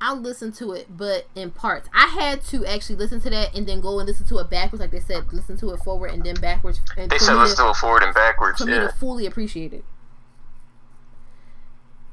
I'll 0.00 0.16
listen 0.20 0.52
to 0.52 0.72
it, 0.72 0.86
but 0.96 1.26
in 1.34 1.50
parts. 1.50 1.88
I 1.92 2.06
had 2.06 2.42
to 2.46 2.64
actually 2.66 2.96
listen 2.96 3.20
to 3.22 3.30
that 3.30 3.54
and 3.56 3.66
then 3.66 3.80
go 3.80 3.98
and 3.98 4.06
listen 4.06 4.26
to 4.26 4.38
it 4.38 4.48
backwards, 4.50 4.80
like 4.80 4.90
they 4.92 5.00
said, 5.00 5.32
listen 5.32 5.56
to 5.56 5.70
it 5.70 5.78
forward 5.80 6.12
and 6.12 6.22
then 6.22 6.36
backwards. 6.36 6.80
And 6.96 7.10
They 7.10 7.18
said 7.18 7.32
me 7.34 7.38
let's 7.40 7.54
to- 7.56 7.68
it 7.70 7.76
forward 7.76 8.02
and 8.04 8.14
backwards. 8.14 8.58
for 8.60 8.66
me 8.66 8.74
Yeah. 8.74 8.86
to 8.86 8.92
fully 8.92 9.26
appreciate 9.26 9.72
it. 9.72 9.84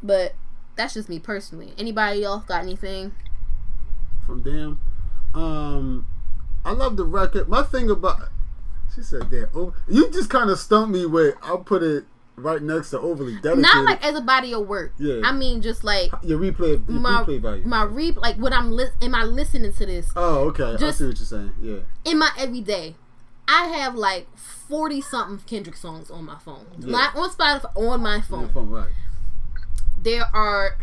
But 0.02 0.34
that's 0.76 0.94
just 0.94 1.10
me 1.10 1.20
personally. 1.20 1.74
Anybody 1.78 2.24
else 2.24 2.46
got 2.46 2.64
anything? 2.64 3.14
from 4.26 4.42
them? 4.42 4.80
Um, 5.36 6.08
I 6.64 6.72
love 6.72 6.98
the 6.98 7.06
record. 7.06 7.48
My 7.48 7.62
thing 7.62 7.90
about 7.92 8.30
she 8.96 9.02
said 9.04 9.30
that 9.30 9.50
oh, 9.54 9.74
you 9.88 10.10
just 10.10 10.30
kind 10.30 10.50
of 10.50 10.58
stumped 10.60 10.92
me 10.92 11.06
with. 11.06 11.36
I'll 11.44 11.60
put 11.60 11.84
it 11.84 12.06
right 12.38 12.62
next 12.62 12.90
to 12.92 13.00
overly 13.00 13.36
dedicated. 13.36 13.62
Not 13.62 13.86
like 13.86 14.04
as 14.04 14.16
a 14.16 14.22
body 14.22 14.54
of 14.54 14.68
work. 14.68 14.94
Yeah. 14.98 15.22
I 15.24 15.32
mean, 15.32 15.62
just 15.62 15.84
like 15.84 16.12
your 16.24 16.40
replay, 16.40 16.88
your 16.90 17.00
my 17.00 17.24
replay 17.24 17.42
value. 17.42 17.64
my 17.66 17.84
re 17.84 18.12
like 18.12 18.38
when 18.38 18.52
I'm 18.54 18.72
li- 18.72 18.90
am 19.02 19.14
I 19.14 19.24
listening 19.24 19.74
to 19.74 19.86
this 19.86 20.10
oh, 20.16 20.50
okay. 20.50 20.64
I 20.64 20.92
see 20.92 21.06
what 21.08 21.18
you're 21.18 21.26
saying. 21.26 21.52
Yeah. 21.62 21.80
in 22.04 22.18
my 22.18 22.32
everyday? 22.38 22.96
I 23.48 23.68
have 23.68 23.94
like 23.94 24.28
forty 24.38 25.02
something 25.02 25.38
Kendrick 25.46 25.76
songs 25.78 26.10
on 26.10 26.26
my 26.26 26.40
phone, 26.40 26.66
Yeah. 26.80 26.92
not 26.92 27.16
on 27.16 27.30
Spotify, 27.30 27.76
on 27.76 28.02
my 28.02 28.16
On 28.16 28.22
phone. 28.24 28.40
your 28.42 28.50
phone, 28.50 28.70
right? 28.72 28.90
There 30.06 30.24
are. 30.36 30.78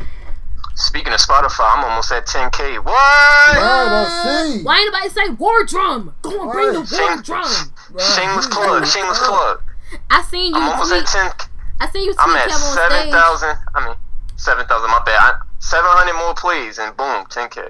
Speaking 0.74 1.12
of 1.12 1.20
Spotify, 1.20 1.76
I'm 1.76 1.84
almost 1.84 2.10
at 2.10 2.26
10k. 2.26 2.82
What? 2.84 2.92
Right, 2.92 4.60
Why 4.64 4.78
ain't 4.80 4.92
nobody 4.92 5.08
say 5.10 5.28
war 5.38 5.64
drum? 5.64 6.12
Go 6.22 6.42
and 6.42 6.50
bring 6.50 6.72
the 6.72 6.80
war 6.80 6.86
Shame- 6.86 7.22
drum. 7.22 7.52
Shameless 7.98 8.48
plug. 8.48 8.84
Shameless 8.86 9.18
plug. 9.18 9.62
I 10.10 10.22
seen 10.22 10.52
you 10.54 10.60
I'm 10.60 10.70
almost 10.72 10.90
tweet. 10.90 11.02
at 11.02 11.38
10. 11.38 11.48
I 11.80 11.88
seen 11.90 12.04
you 12.06 12.14
tweet 12.14 12.26
I'm 12.26 12.36
at 12.36 12.48
Kevin 12.48 12.66
on 12.66 12.72
stage. 12.72 13.12
7,000. 13.12 13.58
I 13.76 13.86
mean, 13.86 13.96
7,000. 14.36 14.90
My 14.90 15.02
bad. 15.06 15.18
I- 15.20 15.40
700 15.60 16.14
more 16.14 16.34
plays 16.34 16.78
and 16.78 16.96
boom, 16.96 17.24
10k. 17.26 17.68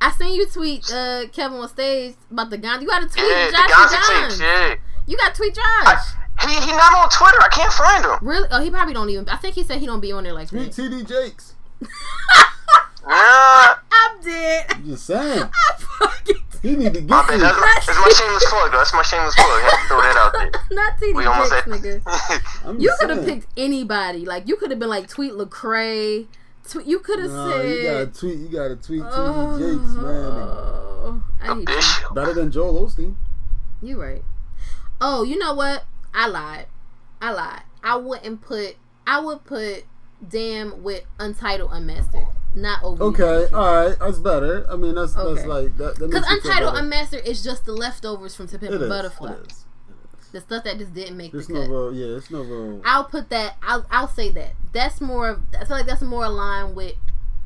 I 0.00 0.10
seen 0.12 0.34
you 0.34 0.46
tweet 0.46 0.90
uh, 0.90 1.26
Kevin 1.32 1.58
on 1.58 1.68
stage 1.68 2.14
about 2.30 2.48
the 2.48 2.56
gun. 2.56 2.80
You 2.80 2.88
got 2.88 3.00
to 3.02 3.08
tweet 3.08 3.28
Yeah, 3.28 3.50
the 3.50 3.66
Josh 3.68 4.08
tapes. 4.08 4.40
Yeah. 4.40 4.74
You 5.06 5.18
got 5.18 5.34
to 5.34 5.36
tweet 5.36 5.58
I, 5.60 5.84
Josh. 5.94 6.14
He 6.42 6.54
he 6.66 6.72
not 6.72 6.94
on 6.94 7.08
Twitter. 7.10 7.38
I 7.40 7.48
can't 7.50 7.72
find 7.72 8.04
him. 8.04 8.18
Really? 8.22 8.48
Oh, 8.50 8.60
he 8.62 8.70
probably 8.70 8.94
don't 8.94 9.10
even. 9.10 9.28
I 9.28 9.36
think 9.36 9.54
he 9.54 9.62
said 9.62 9.78
he 9.78 9.86
don't 9.86 10.00
be 10.00 10.12
on 10.12 10.24
there 10.24 10.32
like 10.32 10.48
Sweet 10.48 10.72
that. 10.72 10.82
TD 10.90 11.06
Jakes. 11.06 11.54
Nah. 13.06 13.74
I'm 13.92 14.20
dead. 14.22 14.66
I'm 14.70 14.84
just 14.86 15.06
saying. 15.06 15.42
I 15.54 15.72
fucking. 15.78 16.36
He 16.62 16.76
need 16.76 16.92
to 16.94 17.00
My 17.02 17.20
get 17.22 17.28
bad. 17.28 17.34
you. 17.36 17.40
That's, 17.40 17.86
that's 17.86 17.98
my 17.98 18.10
shameless 18.10 18.44
plug, 18.50 18.70
though. 18.72 18.78
That's 18.78 18.92
my 18.92 19.02
shameless 19.02 19.34
plug. 19.34 19.46
I 19.48 19.60
had 19.62 19.82
to 19.82 19.88
throw 19.88 20.02
that 20.02 20.16
out 20.16 20.32
there. 20.32 20.50
Not 20.76 20.98
TD 20.98 21.14
We 21.14 21.24
Jakes, 21.24 21.52
at. 21.52 21.64
nigga. 21.64 22.64
I'm 22.68 22.80
You 22.80 22.94
could 23.00 23.10
have 23.10 23.24
picked 23.24 23.46
anybody. 23.56 24.26
Like 24.26 24.46
you 24.46 24.56
could 24.56 24.70
have 24.70 24.78
been 24.78 24.90
like 24.90 25.08
tweet 25.08 25.32
Lecrae. 25.32 26.26
Tweet. 26.68 26.86
You 26.86 26.98
could 27.00 27.20
have 27.20 27.30
Nah, 27.30 27.62
you 27.62 27.82
gotta 27.82 28.04
said. 28.04 28.14
tweet. 28.14 28.38
You 28.38 28.48
gotta 28.48 28.76
tweet 28.76 29.02
TD 29.02 29.10
oh, 29.10 29.58
Jakes, 29.58 29.94
man. 29.96 30.04
Oh, 30.04 31.22
I 31.40 31.48
the 31.48 31.54
hate 31.72 32.00
you. 32.08 32.14
Better 32.14 32.34
than 32.34 32.52
Joel 32.52 32.86
Osteen. 32.86 33.14
You 33.82 34.00
right. 34.00 34.22
Oh, 35.00 35.22
you 35.22 35.38
know 35.38 35.54
what? 35.54 35.84
I 36.14 36.26
lied. 36.28 36.66
I 37.20 37.32
lied. 37.32 37.62
I 37.82 37.96
wouldn't 37.96 38.40
put. 38.42 38.76
I 39.06 39.20
would 39.20 39.44
put 39.44 39.84
damn 40.26 40.82
with 40.82 41.04
untitled 41.18 41.70
unmastered, 41.72 42.26
not 42.54 42.82
over. 42.82 43.02
Okay, 43.04 43.46
all 43.54 43.86
right, 43.86 43.96
that's 43.98 44.18
better. 44.18 44.66
I 44.70 44.76
mean, 44.76 44.94
that's 44.94 45.16
Okay. 45.16 45.34
that's 45.34 45.46
like 45.46 45.76
that. 45.78 45.94
Because 45.98 46.12
makes 46.12 46.14
me 46.14 46.40
feel 46.40 46.50
untitled 46.52 46.76
unmastered 46.76 47.26
is 47.26 47.42
just 47.42 47.64
the 47.64 47.72
leftovers 47.72 48.34
from 48.36 48.46
To 48.48 48.58
Pimp 48.58 48.74
a. 48.74 48.88
Butterfly. 48.88 49.32
It 49.32 49.50
is. 49.50 49.64
The 50.32 50.40
stuff 50.40 50.62
that 50.64 50.78
just 50.78 50.94
didn't 50.94 51.16
make 51.16 51.32
There's 51.32 51.48
the 51.48 51.54
no 51.54 51.60
cut. 51.62 51.70
real. 51.70 51.92
Yeah, 51.94 52.16
it's 52.16 52.30
no 52.30 52.42
real. 52.42 52.80
I'll 52.84 53.04
put 53.04 53.30
that. 53.30 53.56
I'll 53.62 53.84
I'll 53.90 54.06
say 54.08 54.30
that. 54.32 54.52
That's 54.72 55.00
more. 55.00 55.40
I 55.58 55.64
feel 55.64 55.76
like 55.78 55.86
that's 55.86 56.02
more 56.02 56.24
aligned 56.24 56.76
with 56.76 56.94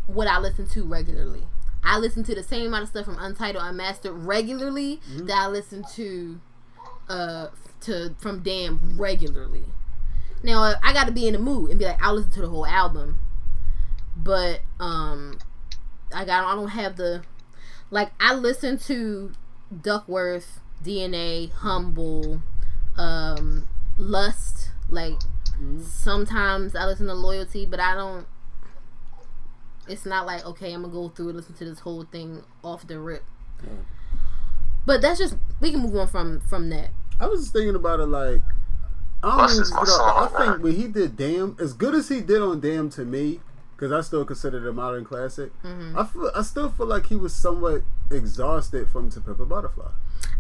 what 0.06 0.26
I 0.28 0.38
listen 0.38 0.68
to 0.70 0.82
regularly. 0.84 1.44
I 1.82 1.98
listen 1.98 2.24
to 2.24 2.34
the 2.34 2.42
same 2.42 2.66
amount 2.66 2.82
of 2.82 2.88
stuff 2.90 3.04
from 3.06 3.18
Untitled 3.18 3.64
Unmastered 3.64 4.12
regularly 4.12 5.00
Mm-hmm. 5.10 5.26
that 5.26 5.36
I 5.38 5.46
listen 5.48 5.84
to 5.94 6.40
uh 7.08 7.46
to 7.84 8.14
from 8.18 8.42
Damn 8.42 8.98
regularly. 8.98 9.64
Now 10.42 10.74
I 10.82 10.92
got 10.92 11.06
to 11.06 11.12
be 11.12 11.26
in 11.26 11.32
the 11.32 11.38
mood 11.38 11.70
and 11.70 11.78
be 11.78 11.84
like 11.84 12.02
I'll 12.02 12.14
listen 12.14 12.32
to 12.32 12.40
the 12.42 12.48
whole 12.48 12.66
album, 12.66 13.18
but 14.16 14.60
um 14.78 15.38
I 16.12 16.24
got 16.24 16.44
I 16.44 16.54
don't 16.54 16.68
have 16.68 16.96
the 16.96 17.22
like 17.90 18.12
I 18.20 18.34
listen 18.34 18.78
to 18.80 19.32
Duckworth, 19.82 20.60
DNA, 20.82 21.50
Humble, 21.52 22.42
um, 22.96 23.68
Lust. 23.98 24.70
Like 24.88 25.14
sometimes 25.80 26.74
I 26.74 26.84
listen 26.86 27.06
to 27.06 27.14
Loyalty, 27.14 27.66
but 27.66 27.80
I 27.80 27.94
don't. 27.94 28.26
It's 29.88 30.06
not 30.06 30.26
like 30.26 30.44
okay, 30.44 30.72
I'm 30.72 30.82
gonna 30.82 30.92
go 30.92 31.08
through 31.08 31.28
and 31.28 31.36
listen 31.36 31.54
to 31.54 31.64
this 31.64 31.80
whole 31.80 32.04
thing 32.04 32.42
off 32.62 32.86
the 32.86 32.98
rip. 32.98 33.24
But 34.86 35.00
that's 35.00 35.18
just 35.18 35.36
we 35.60 35.70
can 35.70 35.80
move 35.80 35.96
on 35.96 36.08
from 36.08 36.40
from 36.40 36.70
that. 36.70 36.90
I 37.20 37.26
was 37.26 37.40
just 37.42 37.52
thinking 37.52 37.74
about 37.76 38.00
it 38.00 38.06
like. 38.06 38.42
I 39.22 39.28
don't 39.28 39.36
Bus 39.38 39.52
even, 39.52 39.62
is 39.62 39.72
know, 39.72 39.84
song, 39.84 40.28
I 40.34 40.44
think 40.44 40.62
when 40.62 40.76
he 40.76 40.86
did 40.86 41.16
"Damn," 41.16 41.56
as 41.58 41.72
good 41.72 41.94
as 41.94 42.08
he 42.10 42.20
did 42.20 42.42
on 42.42 42.60
"Damn" 42.60 42.90
to 42.90 43.04
me, 43.06 43.40
because 43.74 43.90
I 43.90 44.02
still 44.02 44.24
consider 44.26 44.58
it 44.58 44.68
a 44.68 44.72
modern 44.72 45.04
classic. 45.06 45.50
Mm-hmm. 45.62 45.98
I 45.98 46.04
feel, 46.04 46.30
I 46.36 46.42
still 46.42 46.68
feel 46.70 46.86
like 46.86 47.06
he 47.06 47.16
was 47.16 47.34
somewhat 47.34 47.84
exhausted 48.10 48.90
from 48.90 49.10
"To 49.10 49.20
Pimp 49.22 49.40
a 49.40 49.46
Butterfly." 49.46 49.90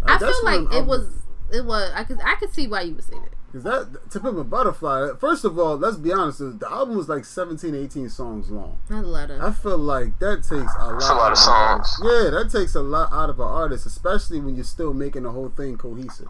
I 0.02 0.18
feel 0.18 0.44
like 0.44 0.60
when 0.68 0.72
it 0.72 0.76
I'm- 0.76 0.86
was 0.86 1.06
it 1.52 1.64
was 1.64 1.90
I 1.94 2.04
could 2.04 2.20
I 2.22 2.34
could 2.36 2.52
see 2.52 2.66
why 2.66 2.82
you 2.82 2.94
would 2.96 3.04
say 3.04 3.14
that. 3.14 3.32
Cause 3.52 3.62
that 3.62 4.10
To 4.10 4.20
Pimp 4.20 4.36
a 4.36 4.44
Butterfly, 4.44 5.12
first 5.18 5.44
of 5.46 5.58
all, 5.58 5.76
let's 5.76 5.96
be 5.96 6.12
honest, 6.12 6.40
the 6.40 6.68
album 6.70 6.96
was 6.96 7.08
like 7.08 7.24
17, 7.24 7.74
18 7.74 8.08
songs 8.10 8.50
long. 8.50 8.78
Not 8.90 9.04
a 9.04 9.06
lot 9.06 9.30
of. 9.30 9.40
I 9.40 9.52
feel 9.52 9.78
like 9.78 10.18
that 10.18 10.38
takes 10.42 10.50
a 10.50 10.58
lot. 10.58 10.92
That's 10.92 11.08
a 11.08 11.14
lot 11.14 11.26
out 11.26 11.32
of 11.32 11.38
songs. 11.38 12.00
Yeah, 12.02 12.30
that 12.30 12.50
takes 12.52 12.74
a 12.74 12.82
lot 12.82 13.12
out 13.12 13.30
of 13.30 13.38
an 13.40 13.46
artist, 13.46 13.86
especially 13.86 14.40
when 14.40 14.56
you're 14.56 14.64
still 14.64 14.92
making 14.92 15.22
the 15.22 15.30
whole 15.30 15.48
thing 15.50 15.78
cohesive. 15.78 16.28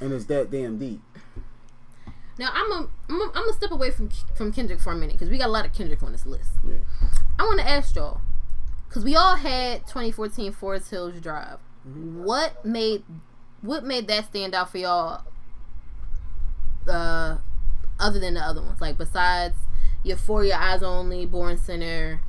And 0.00 0.12
it's 0.12 0.24
that 0.26 0.50
damn 0.50 0.78
deep. 0.78 1.00
Now 2.38 2.50
I'm 2.54 2.72
a, 2.72 2.88
I'm 3.08 3.20
a, 3.20 3.24
I'm 3.24 3.32
gonna 3.32 3.52
step 3.52 3.70
away 3.70 3.90
from 3.90 4.08
from 4.34 4.50
Kendrick 4.52 4.80
for 4.80 4.92
a 4.92 4.96
minute 4.96 5.16
because 5.16 5.28
we 5.28 5.36
got 5.38 5.48
a 5.48 5.52
lot 5.52 5.66
of 5.66 5.74
Kendrick 5.74 6.02
on 6.02 6.12
this 6.12 6.24
list. 6.24 6.50
Yeah. 6.66 6.76
I 7.38 7.42
want 7.42 7.60
to 7.60 7.68
ask 7.68 7.94
y'all 7.94 8.20
because 8.88 9.04
we 9.04 9.14
all 9.14 9.36
had 9.36 9.86
2014 9.86 10.52
Forest 10.52 10.90
Hills 10.90 11.20
Drive. 11.20 11.58
What 11.84 12.64
made 12.64 13.04
what 13.60 13.84
made 13.84 14.08
that 14.08 14.24
stand 14.26 14.54
out 14.54 14.70
for 14.70 14.78
y'all? 14.78 15.22
Uh, 16.88 17.36
other 17.98 18.18
than 18.18 18.34
the 18.34 18.40
other 18.40 18.62
ones, 18.62 18.80
like 18.80 18.96
besides 18.96 19.54
Euphoria, 20.02 20.56
Eyes 20.56 20.82
Only, 20.82 21.26
Born 21.26 21.58
Sinner, 21.58 22.22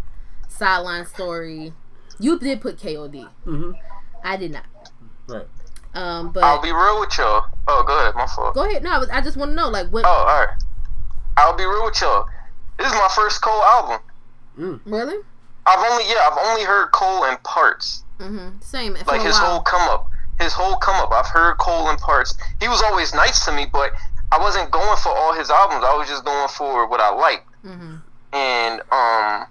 Sideline 0.50 1.06
Story. 1.06 1.74
You 2.20 2.38
did 2.38 2.60
put 2.62 2.78
KOD. 2.78 3.30
Mhm. 3.46 3.74
I 4.24 4.36
did 4.36 4.52
not. 4.52 4.66
Right. 5.28 5.48
Um, 5.94 6.32
but 6.32 6.44
I'll 6.44 6.62
be 6.62 6.72
real 6.72 7.00
with 7.00 7.18
y'all. 7.18 7.46
Oh, 7.68 7.84
go 7.86 7.98
ahead. 8.00 8.16
My 8.16 8.26
fault. 8.28 8.54
go 8.56 8.68
ahead. 8.70 8.84
No, 8.84 8.92
I, 8.92 8.98
was, 9.00 9.10
I 9.10 9.22
just 9.22 9.36
want 9.38 9.52
to 9.52 9.56
know, 9.56 9.68
like, 9.70 9.88
what 9.90 10.06
Oh, 10.06 10.10
all 10.10 10.26
right. 10.46 10.56
I'll 11.38 11.56
be 11.56 11.66
real 11.66 11.84
with 11.86 12.00
y'all. 12.02 12.28
This 12.78 12.88
is 12.88 12.94
my 12.94 13.10
first 13.14 13.42
Cole 13.42 13.62
album. 13.64 14.00
really? 14.86 15.24
I've 15.66 15.92
only 15.92 16.04
yeah, 16.10 16.28
I've 16.32 16.38
only 16.48 16.64
heard 16.64 16.92
Cole 16.92 17.26
in 17.26 17.38
parts. 17.44 18.04
Mm-hmm. 18.20 18.60
Same. 18.62 18.96
For 18.96 19.06
Like 19.06 19.22
a 19.22 19.24
his 19.24 19.38
while. 19.40 19.52
whole 19.52 19.62
come 19.62 19.88
up. 19.90 20.08
His 20.40 20.54
whole 20.54 20.76
come 20.78 20.96
up. 20.96 21.12
I've 21.12 21.28
heard 21.28 21.56
Cole 21.58 21.90
in 21.90 21.98
parts. 21.98 22.36
He 22.60 22.68
was 22.68 22.82
always 22.82 23.14
nice 23.14 23.46
to 23.46 23.52
me, 23.52 23.68
but 23.72 23.92
I 24.32 24.40
wasn't 24.40 24.72
going 24.72 24.98
for 24.98 25.10
all 25.10 25.34
his 25.34 25.50
albums. 25.52 25.84
I 25.86 25.96
was 25.96 26.08
just 26.08 26.26
going 26.26 26.48
for 26.50 26.88
what 26.88 27.00
I 27.00 27.14
liked. 27.14 27.48
Mm-hmm. 27.66 27.96
And 28.34 28.82
um 28.92 29.46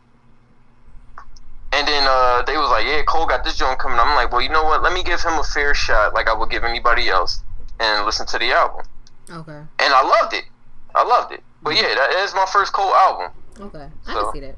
and 1.72 1.86
then 1.86 2.04
uh 2.06 2.42
they 2.46 2.56
was 2.56 2.70
like, 2.70 2.86
Yeah, 2.86 3.02
Cole 3.02 3.26
got 3.26 3.44
this 3.44 3.56
joint 3.56 3.78
coming. 3.78 3.98
I'm 3.98 4.14
like, 4.14 4.32
Well, 4.32 4.40
you 4.40 4.48
know 4.48 4.64
what? 4.64 4.82
Let 4.82 4.92
me 4.92 5.02
give 5.02 5.20
him 5.20 5.34
a 5.34 5.44
fair 5.44 5.74
shot 5.74 6.14
like 6.14 6.28
I 6.28 6.34
would 6.34 6.50
give 6.50 6.64
anybody 6.64 7.08
else 7.08 7.42
and 7.78 8.04
listen 8.06 8.26
to 8.26 8.38
the 8.38 8.52
album. 8.52 8.84
Okay. 9.30 9.52
And 9.78 9.94
I 9.94 10.02
loved 10.02 10.34
it. 10.34 10.44
I 10.94 11.04
loved 11.04 11.32
it. 11.32 11.42
But 11.62 11.76
yeah, 11.76 11.94
that 11.94 12.12
is 12.24 12.34
my 12.34 12.46
first 12.52 12.72
Cole 12.72 12.94
album. 12.94 13.32
Okay, 13.60 13.88
I 14.06 14.12
So- 14.14 14.24
can 14.24 14.32
see 14.32 14.40
that. 14.40 14.56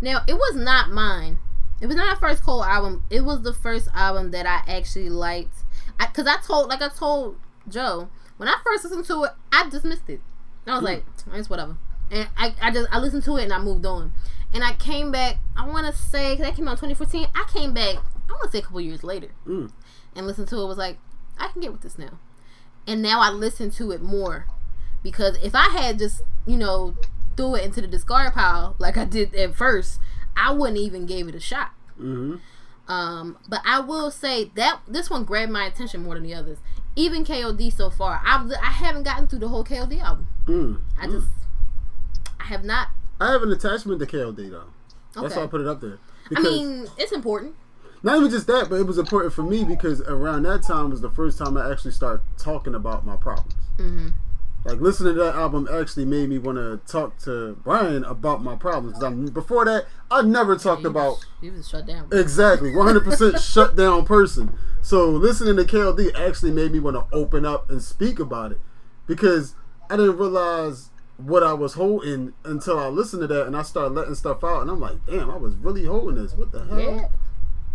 Now, 0.00 0.22
it 0.28 0.34
was 0.34 0.54
not 0.54 0.90
mine. 0.90 1.38
It 1.80 1.86
was 1.86 1.96
not 1.96 2.06
my 2.20 2.28
first 2.28 2.42
Cole 2.44 2.62
album. 2.64 3.04
It 3.10 3.24
was 3.24 3.42
the 3.42 3.52
first 3.54 3.88
album 3.94 4.30
that 4.32 4.44
I 4.46 4.62
actually 4.70 5.08
liked. 5.08 5.56
I, 5.98 6.06
Cause 6.06 6.26
I 6.26 6.36
told, 6.46 6.68
like 6.68 6.82
I 6.82 6.88
told 6.88 7.36
Joe, 7.68 8.08
when 8.36 8.48
I 8.48 8.56
first 8.64 8.84
listened 8.84 9.06
to 9.06 9.24
it, 9.24 9.30
I 9.52 9.68
dismissed 9.68 10.08
it. 10.08 10.20
I 10.66 10.74
was 10.74 10.82
like, 10.82 11.04
it's 11.32 11.48
whatever. 11.50 11.76
And 12.10 12.28
I, 12.36 12.54
I 12.60 12.70
just, 12.70 12.88
I 12.92 12.98
listened 12.98 13.24
to 13.24 13.36
it 13.38 13.44
and 13.44 13.52
I 13.52 13.58
moved 13.58 13.86
on. 13.86 14.12
And 14.54 14.62
I 14.62 14.72
came 14.74 15.10
back. 15.10 15.36
I 15.56 15.66
want 15.66 15.86
to 15.86 15.92
say, 16.00 16.36
cause 16.36 16.46
that 16.46 16.54
came 16.56 16.68
out 16.68 16.78
2014. 16.78 17.26
I 17.34 17.44
came 17.52 17.74
back. 17.74 17.96
I 17.96 18.32
want 18.32 18.44
to 18.44 18.50
say 18.52 18.58
a 18.60 18.62
couple 18.62 18.80
years 18.80 19.02
later, 19.04 19.28
Mm. 19.46 19.70
and 20.14 20.26
listened 20.26 20.48
to 20.48 20.60
it. 20.60 20.66
Was 20.66 20.78
like, 20.78 20.98
I 21.38 21.48
can 21.48 21.60
get 21.60 21.72
with 21.72 21.82
this 21.82 21.98
now. 21.98 22.18
And 22.86 23.02
now 23.02 23.20
I 23.20 23.30
listen 23.30 23.70
to 23.72 23.90
it 23.90 24.00
more 24.02 24.46
because 25.02 25.36
if 25.42 25.54
I 25.54 25.68
had 25.70 25.98
just 25.98 26.22
you 26.46 26.56
know 26.56 26.94
threw 27.36 27.56
it 27.56 27.64
into 27.64 27.80
the 27.80 27.86
discard 27.88 28.32
pile 28.34 28.76
like 28.78 28.96
I 28.96 29.04
did 29.04 29.34
at 29.34 29.54
first, 29.54 29.98
I 30.36 30.52
wouldn't 30.52 30.78
even 30.78 31.04
gave 31.06 31.26
it 31.28 31.34
a 31.34 31.40
shot. 31.40 31.72
Mm-hmm. 31.98 32.36
Um, 32.92 33.38
but 33.48 33.60
I 33.64 33.80
will 33.80 34.10
say 34.10 34.50
that 34.56 34.80
this 34.86 35.08
one 35.10 35.24
grabbed 35.24 35.50
my 35.50 35.64
attention 35.64 36.02
more 36.04 36.14
than 36.14 36.22
the 36.22 36.34
others. 36.34 36.58
Even 36.96 37.24
KOD 37.24 37.72
so 37.72 37.90
far, 37.90 38.20
I 38.24 38.46
I 38.62 38.66
haven't 38.70 39.02
gotten 39.04 39.26
through 39.26 39.40
the 39.40 39.48
whole 39.48 39.64
KOD 39.64 40.00
album. 40.00 40.28
Mm. 40.46 40.80
I 41.00 41.06
just 41.06 41.28
I 42.38 42.44
have 42.44 42.62
not. 42.64 42.88
I 43.20 43.30
have 43.32 43.42
an 43.42 43.52
attachment 43.52 44.00
to 44.00 44.06
KOD 44.06 44.50
though. 44.50 44.64
That's 45.14 45.26
Okay. 45.32 45.36
why 45.36 45.44
I 45.44 45.46
put 45.46 45.60
it 45.60 45.66
up 45.66 45.80
there. 45.80 45.98
I 45.98 46.28
Because 46.28 46.44
mean, 46.44 46.88
it's 46.98 47.12
important. 47.12 47.54
not 48.02 48.18
even 48.18 48.30
just 48.30 48.46
that, 48.48 48.68
but 48.68 48.76
it 48.76 48.86
was 48.86 48.98
important 48.98 49.32
for 49.32 49.42
me 49.42 49.64
because 49.64 50.00
around 50.02 50.42
that 50.44 50.62
time 50.62 50.90
was 50.90 51.00
the 51.00 51.10
first 51.10 51.38
time 51.38 51.56
I 51.56 51.70
actually 51.70 51.92
started 51.92 52.20
talking 52.36 52.74
about 52.74 53.06
my 53.06 53.16
problems. 53.16 53.54
hmm 53.76 54.08
Like 54.64 54.80
listening 54.80 55.14
to 55.14 55.20
that 55.24 55.34
album 55.36 55.68
actually 55.72 56.06
made 56.06 56.28
me 56.28 56.38
want 56.38 56.58
to 56.58 56.80
talk 56.90 57.18
to 57.20 57.56
Brian 57.62 58.04
about 58.04 58.42
my 58.42 58.56
problems 58.56 58.98
because 58.98 59.04
I'm 59.12 59.26
before 59.26 59.64
that 59.66 59.86
I 60.10 60.22
never 60.22 60.56
talked 60.56 60.82
You 60.82 60.90
about 60.90 61.06
was, 61.06 61.26
you 61.40 61.52
was 61.52 61.68
shut 61.68 61.86
down. 61.86 62.08
exactly 62.12 62.70
100% 62.70 63.38
shut 63.54 63.76
down 63.76 64.04
person. 64.04 64.56
So 64.82 65.08
listening 65.10 65.56
to 65.56 65.64
KOD 65.64 66.14
actually 66.14 66.50
made 66.52 66.72
me 66.72 66.80
want 66.80 66.96
to 66.96 67.06
open 67.16 67.46
up 67.46 67.70
and 67.70 67.82
speak 67.82 68.18
about 68.18 68.52
it 68.52 68.60
because 69.06 69.54
I 69.88 69.96
didn't 69.96 70.18
realize 70.18 70.90
what 71.16 71.42
I 71.42 71.52
was 71.52 71.74
holding 71.74 72.32
until 72.44 72.78
I 72.78 72.88
listened 72.88 73.22
to 73.22 73.26
that 73.28 73.46
and 73.46 73.56
I 73.56 73.62
started 73.62 73.94
letting 73.94 74.14
stuff 74.14 74.42
out 74.42 74.62
and 74.62 74.70
I'm 74.70 74.80
like, 74.80 75.04
damn, 75.06 75.30
I 75.30 75.36
was 75.36 75.54
really 75.56 75.84
holding 75.84 76.22
this. 76.22 76.34
What 76.34 76.52
the 76.52 76.64
hell? 76.64 76.80
Yeah. 76.80 77.08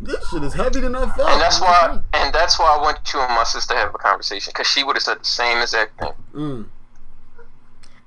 This 0.02 0.30
shit 0.30 0.44
is 0.44 0.54
heavy 0.54 0.80
than 0.80 0.96
I 0.96 1.06
thought. 1.08 1.32
And 1.32 1.42
that's 1.42 1.60
why, 1.60 2.02
and 2.14 2.34
that's 2.34 2.58
why 2.58 2.78
I 2.78 2.82
want 2.82 3.00
you 3.14 3.20
and 3.20 3.36
my 3.36 3.44
sister 3.44 3.74
to 3.74 3.80
have 3.80 3.94
a 3.94 3.98
conversation 3.98 4.52
because 4.54 4.68
she 4.68 4.84
would 4.84 4.96
have 4.96 5.04
said 5.04 5.20
the 5.20 5.26
same 5.26 5.58
exact 5.58 6.00
thing. 6.00 6.14
Mm. 6.34 6.68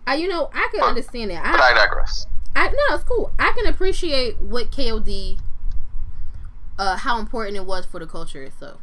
I, 0.07 0.14
you 0.16 0.28
know, 0.28 0.51
I 0.53 0.68
can 0.70 0.80
But- 0.80 0.89
understand 0.89 1.30
that. 1.30 1.45
But 1.45 1.61
I, 1.61 1.70
I 1.70 1.74
digress. 1.74 2.26
I 2.55 2.68
no, 2.68 2.95
it's 2.95 3.05
cool. 3.05 3.33
I 3.39 3.53
can 3.57 3.66
appreciate 3.66 4.39
what 4.41 4.70
KOD, 4.70 5.39
uh, 6.78 6.97
how 6.99 7.18
important 7.18 7.57
it 7.57 7.64
was 7.64 7.87
for 7.87 7.99
the 7.99 8.07
culture 8.07 8.43
itself. 8.43 8.80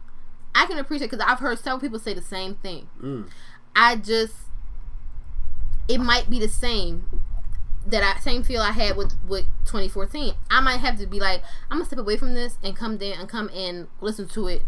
I 0.56 0.66
can 0.66 0.80
appreciate 0.80 1.12
because 1.12 1.24
I've 1.28 1.40
heard 1.40 1.60
several 1.60 1.80
people 1.80 2.00
say 2.00 2.14
the 2.16 2.22
same 2.22 2.56
thing. 2.56 2.90
Mm. 3.02 3.30
I 3.76 3.96
just, 3.96 4.34
it 5.90 5.98
might 5.98 6.30
be 6.30 6.40
the 6.40 6.48
same 6.48 7.22
that 7.86 8.04
I 8.04 8.20
same 8.20 8.44
feel 8.44 8.62
I 8.62 8.72
had 8.72 8.96
with 8.96 9.14
with 9.28 9.46
2014. 9.66 10.36
I 10.50 10.62
might 10.62 10.78
have 10.78 10.98
to 11.00 11.08
be 11.08 11.20
like, 11.20 11.42
I'm 11.70 11.80
gonna 11.80 11.86
step 11.86 12.00
away 12.00 12.16
from 12.16 12.36
this 12.36 12.58
and 12.64 12.76
come 12.76 12.98
down 12.98 13.20
and 13.20 13.28
come 13.28 13.50
and 13.54 13.88
listen 14.00 14.28
to 14.30 14.48
it 14.48 14.62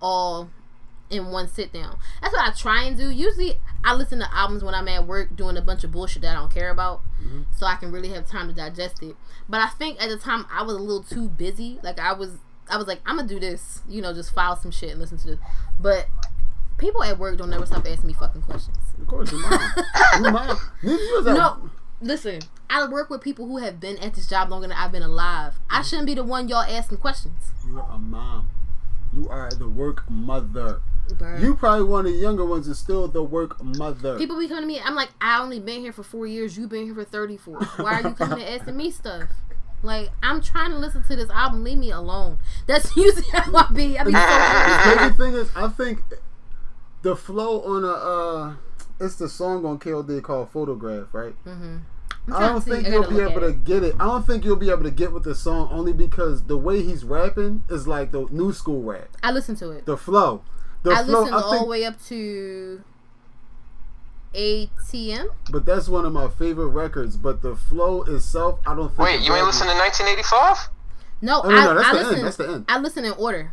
all 0.00 0.50
in 1.10 1.30
one 1.30 1.46
sit 1.46 1.72
down. 1.72 1.98
That's 2.22 2.32
what 2.32 2.48
I 2.48 2.52
try 2.52 2.84
and 2.84 2.96
do. 2.96 3.10
Usually, 3.10 3.58
I 3.84 3.94
listen 3.94 4.18
to 4.20 4.34
albums 4.34 4.64
when 4.64 4.74
I'm 4.74 4.88
at 4.88 5.06
work 5.06 5.36
doing 5.36 5.58
a 5.58 5.62
bunch 5.62 5.84
of 5.84 5.92
bullshit 5.92 6.22
that 6.22 6.36
I 6.36 6.40
don't 6.40 6.52
care 6.52 6.70
about, 6.70 7.02
mm-hmm. 7.22 7.42
so 7.54 7.66
I 7.66 7.76
can 7.76 7.92
really 7.92 8.08
have 8.08 8.26
time 8.26 8.48
to 8.48 8.54
digest 8.54 9.02
it. 9.02 9.16
But 9.46 9.60
I 9.60 9.68
think 9.68 10.02
at 10.02 10.08
the 10.08 10.16
time 10.16 10.46
I 10.50 10.62
was 10.62 10.76
a 10.76 10.80
little 10.80 11.02
too 11.02 11.28
busy. 11.28 11.78
Like 11.82 12.00
I 12.00 12.14
was, 12.14 12.38
I 12.70 12.78
was 12.78 12.86
like, 12.86 13.00
I'm 13.04 13.16
gonna 13.16 13.28
do 13.28 13.38
this, 13.38 13.82
you 13.86 14.00
know, 14.00 14.14
just 14.14 14.34
file 14.34 14.56
some 14.56 14.70
shit 14.70 14.90
and 14.90 15.00
listen 15.00 15.18
to 15.18 15.26
this. 15.26 15.38
But 15.78 16.06
people 16.84 17.02
at 17.02 17.18
work 17.18 17.36
don't 17.38 17.50
never 17.50 17.66
stop 17.66 17.86
asking 17.86 18.06
me 18.08 18.12
fucking 18.12 18.42
questions. 18.42 18.76
Of 19.00 19.06
course, 19.06 19.32
your 19.32 19.40
mom. 19.40 19.60
your 20.22 20.30
mom. 20.32 20.58
You 20.82 20.90
was 21.16 21.26
at- 21.26 21.34
No, 21.34 21.70
listen. 22.00 22.40
I 22.70 22.86
work 22.88 23.08
with 23.10 23.20
people 23.20 23.46
who 23.46 23.58
have 23.58 23.78
been 23.80 23.98
at 23.98 24.14
this 24.14 24.26
job 24.26 24.50
longer 24.50 24.68
than 24.68 24.76
I've 24.76 24.90
been 24.92 25.02
alive. 25.02 25.54
I 25.70 25.82
shouldn't 25.82 26.06
be 26.06 26.14
the 26.14 26.24
one 26.24 26.48
y'all 26.48 26.62
asking 26.62 26.98
questions. 26.98 27.52
You're 27.66 27.80
a 27.90 27.98
mom. 27.98 28.50
You 29.12 29.28
are 29.28 29.50
the 29.50 29.68
work 29.68 30.08
mother. 30.10 30.80
Bruh. 31.08 31.40
You 31.40 31.54
probably 31.54 31.84
one 31.84 32.06
of 32.06 32.12
the 32.12 32.18
younger 32.18 32.44
ones 32.44 32.66
is 32.66 32.78
still 32.78 33.06
the 33.06 33.22
work 33.22 33.62
mother. 33.62 34.16
People 34.18 34.38
be 34.38 34.48
coming 34.48 34.62
to 34.62 34.66
me. 34.66 34.80
I'm 34.84 34.94
like, 34.94 35.10
I 35.20 35.40
only 35.40 35.60
been 35.60 35.82
here 35.82 35.92
for 35.92 36.02
four 36.02 36.26
years. 36.26 36.56
You've 36.56 36.70
been 36.70 36.84
here 36.86 36.94
for 36.94 37.04
34. 37.04 37.58
Why 37.76 38.00
are 38.00 38.08
you 38.08 38.14
coming 38.18 38.40
and 38.44 38.60
asking 38.60 38.76
me 38.76 38.90
stuff? 38.90 39.28
Like, 39.82 40.08
I'm 40.22 40.40
trying 40.40 40.70
to 40.70 40.78
listen 40.78 41.04
to 41.04 41.14
this 41.14 41.28
album. 41.30 41.62
Leave 41.62 41.76
me 41.78 41.90
alone. 41.90 42.38
That's 42.66 42.96
usually 42.96 43.28
how 43.32 43.54
I 43.54 43.72
be. 43.72 43.98
I 43.98 44.04
be 44.04 44.12
so 44.12 44.18
the 44.18 44.96
crazy 44.96 45.14
thing 45.16 45.34
is, 45.34 45.50
I 45.54 45.68
think 45.68 46.00
the 47.04 47.14
flow 47.14 47.60
on 47.62 47.84
a 47.84 47.88
uh, 47.88 48.54
it's 48.98 49.14
the 49.16 49.28
song 49.28 49.64
on 49.64 49.78
KOD 49.78 50.22
called 50.22 50.50
Photograph, 50.50 51.08
right? 51.12 51.34
I'm 51.46 51.84
I 52.32 52.48
don't 52.48 52.62
think 52.62 52.88
you'll 52.88 53.06
be 53.08 53.20
able 53.20 53.34
at 53.34 53.40
to 53.40 53.46
it. 53.48 53.64
get 53.64 53.82
it. 53.82 53.94
I 54.00 54.06
don't 54.06 54.26
think 54.26 54.44
you'll 54.44 54.56
be 54.56 54.70
able 54.70 54.84
to 54.84 54.90
get 54.90 55.12
with 55.12 55.24
the 55.24 55.34
song 55.34 55.68
only 55.70 55.92
because 55.92 56.44
the 56.44 56.56
way 56.56 56.82
he's 56.82 57.04
rapping 57.04 57.62
is 57.68 57.86
like 57.86 58.12
the 58.12 58.26
new 58.30 58.52
school 58.52 58.82
rap. 58.82 59.08
I 59.22 59.30
listened 59.30 59.58
to 59.58 59.70
it. 59.72 59.84
The 59.86 59.96
flow, 59.98 60.42
the 60.82 60.92
I 60.92 61.04
flow. 61.04 61.20
listened 61.20 61.36
I 61.36 61.40
all 61.42 61.58
the 61.60 61.66
way 61.66 61.84
up 61.84 62.02
to 62.06 62.82
ATM. 64.34 65.26
but 65.52 65.66
that's 65.66 65.88
one 65.88 66.04
of 66.06 66.12
my 66.12 66.28
favorite 66.28 66.68
records. 66.68 67.16
But 67.16 67.42
the 67.42 67.54
flow 67.54 68.02
itself, 68.04 68.58
I 68.66 68.74
don't 68.74 68.88
think. 68.88 69.00
Wait, 69.00 69.20
you 69.20 69.34
ain't 69.34 69.44
rap 69.44 69.46
listen 69.46 69.66
to 69.68 69.74
1985? 69.74 70.68
No, 71.20 71.42
Oh, 71.44 71.48
no, 71.48 71.56
I, 71.56 71.64
no, 71.64 71.74
that's 71.74 71.86
I 71.88 71.92
the 72.02 72.16
end. 72.16 72.24
That's 72.26 72.36
the 72.36 72.48
end. 72.50 72.64
I 72.68 72.78
listened 72.78 73.06
in 73.06 73.12
order. 73.12 73.52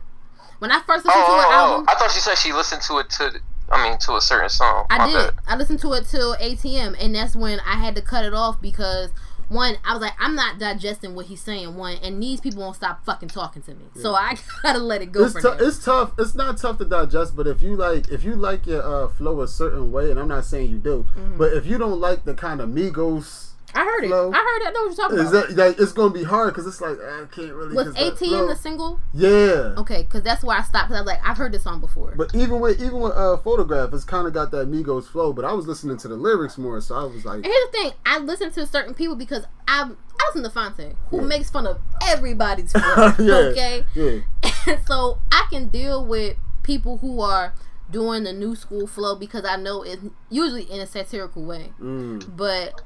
When 0.62 0.72
I 0.72 0.80
first 0.82 1.06
Oh, 1.06 1.10
listened 1.10 1.26
to 1.26 1.32
an 1.34 1.40
oh, 1.40 1.50
oh, 1.50 1.72
album, 1.72 1.86
I 1.90 1.96
thought 1.96 2.12
she 2.12 2.20
said 2.20 2.36
she 2.38 2.54
listened 2.54 2.84
to 2.84 3.00
it 3.00 3.10
to, 3.12 3.40
I 3.72 3.90
mean, 3.90 3.98
to 4.00 4.14
a 4.16 4.22
certain 4.22 4.48
song. 4.50 4.86
I 4.92 4.98
My 5.00 5.08
did. 5.08 5.14
bad. 5.16 5.34
I 5.48 5.56
listened 5.56 5.80
to 5.80 5.94
it 5.94 6.06
till 6.06 6.36
ATM, 6.36 6.96
and 7.04 7.16
that's 7.16 7.36
when 7.36 7.60
I 7.62 7.76
had 7.78 7.96
to 7.96 8.02
cut 8.04 8.26
it 8.26 8.34
off 8.36 8.62
because 8.62 9.10
one, 9.50 9.76
I 9.84 9.94
was 9.94 10.02
like, 10.02 10.14
I'm 10.20 10.36
not 10.36 10.60
digesting 10.60 11.16
what 11.16 11.26
he's 11.26 11.42
saying. 11.42 11.76
One, 11.76 11.98
and 12.04 12.22
these 12.22 12.40
people 12.40 12.62
won't 12.62 12.76
stop 12.76 13.04
fucking 13.06 13.30
talking 13.30 13.64
to 13.64 13.72
me, 13.74 13.86
so 14.00 14.14
I 14.14 14.38
gotta 14.64 14.78
let 14.80 15.02
it 15.02 15.12
go 15.12 15.24
It's, 15.26 15.34
for 15.34 15.42
tou- 15.42 15.66
it's 15.66 15.84
tough. 15.84 16.14
It's 16.20 16.36
not 16.36 16.58
tough 16.58 16.78
to 16.78 16.86
digest, 16.86 17.36
but 17.36 17.48
if 17.48 17.62
you 17.64 17.76
like, 17.76 18.10
if 18.10 18.24
you 18.24 18.36
like 18.36 18.68
your 18.68 18.84
uh, 18.84 19.08
flow 19.08 19.42
a 19.42 19.48
certain 19.48 19.92
way, 19.92 20.12
and 20.12 20.20
I'm 20.20 20.28
not 20.28 20.46
saying 20.46 20.70
you 20.70 20.78
do, 20.78 21.08
Mm-hmm. 21.18 21.38
but 21.38 21.54
if 21.54 21.66
you 21.66 21.78
don't 21.80 22.00
like 22.00 22.24
the 22.24 22.34
kind 22.36 22.62
of 22.62 22.70
Migos, 22.70 23.51
I 23.74 23.84
heard 23.86 24.04
it. 24.04 24.08
flow. 24.08 24.32
I 24.32 24.38
heard. 24.38 24.62
it. 24.62 24.68
I 24.68 24.72
know 24.72 24.82
what 24.82 24.88
you're 24.88 24.96
talking 24.96 25.20
about. 25.20 25.48
that 25.50 25.56
like 25.58 25.80
it's 25.80 25.92
gonna 25.94 26.14
be 26.14 26.24
hard 26.24 26.54
because 26.54 26.68
it's 26.68 26.82
like 26.82 26.98
I 27.00 27.26
can't 27.32 27.54
really. 27.54 27.76
Was 27.76 27.88
'cause 27.88 27.94
that 27.96 28.14
ATM 28.16 28.48
the 28.48 28.56
single? 28.56 29.00
Yeah. 29.14 29.74
Okay, 29.78 30.04
because 30.04 30.24
that's 30.24 30.44
why 30.44 30.58
I 30.58 30.62
stopped. 30.62 30.90
Because 30.90 30.98
I 30.98 31.02
was 31.02 31.08
like, 31.08 31.28
I've 31.28 31.38
heard 31.38 31.52
this 31.54 31.64
song 31.64 31.80
before. 31.80 32.14
But 32.16 32.34
even 32.36 32.60
with 32.60 32.80
even 32.82 33.00
with 33.00 33.14
uh, 33.14 33.38
photograph, 33.38 33.94
it's 33.94 34.04
kind 34.04 34.28
of 34.28 34.34
got 34.34 34.52
that 34.52 34.70
Migos 34.70 35.06
flow. 35.08 35.32
But 35.34 35.46
I 35.46 35.54
was 35.54 35.68
listening 35.68 35.98
to 35.98 36.08
the 36.08 36.16
lyrics 36.16 36.58
more, 36.58 36.80
so 36.82 36.96
I 36.96 37.04
was 37.06 37.24
like, 37.26 37.36
And 37.38 37.46
here's 37.46 37.66
the 37.68 37.72
thing: 37.72 37.92
I 38.06 38.20
listen 38.20 38.52
to 38.52 38.66
certain 38.68 38.94
people 38.94 39.16
because 39.16 39.46
I 39.68 39.84
I 40.20 40.26
listen 40.28 40.44
to 40.44 40.50
Phonte, 40.50 40.96
who 41.10 41.18
Yeah. 41.22 41.24
makes 41.24 41.50
fun 41.50 41.66
of 41.68 41.80
everybody's 42.08 42.72
flow. 42.74 43.12
yeah, 43.20 43.36
Okay, 43.52 43.86
yeah, 43.96 44.20
And 44.68 44.80
so 44.88 45.20
I 45.32 45.48
can 45.50 45.70
deal 45.70 46.06
with 46.06 46.38
people 46.64 46.98
who 47.00 47.22
are 47.22 47.54
doing 47.90 48.24
the 48.24 48.32
new 48.34 48.56
school 48.56 48.86
flow 48.88 49.16
because 49.16 49.44
I 49.46 49.56
know 49.58 49.82
it's 49.84 50.02
usually 50.30 50.64
in 50.64 50.80
a 50.80 50.86
satirical 50.88 51.44
way. 51.44 51.74
mm, 51.82 52.24
But 52.38 52.82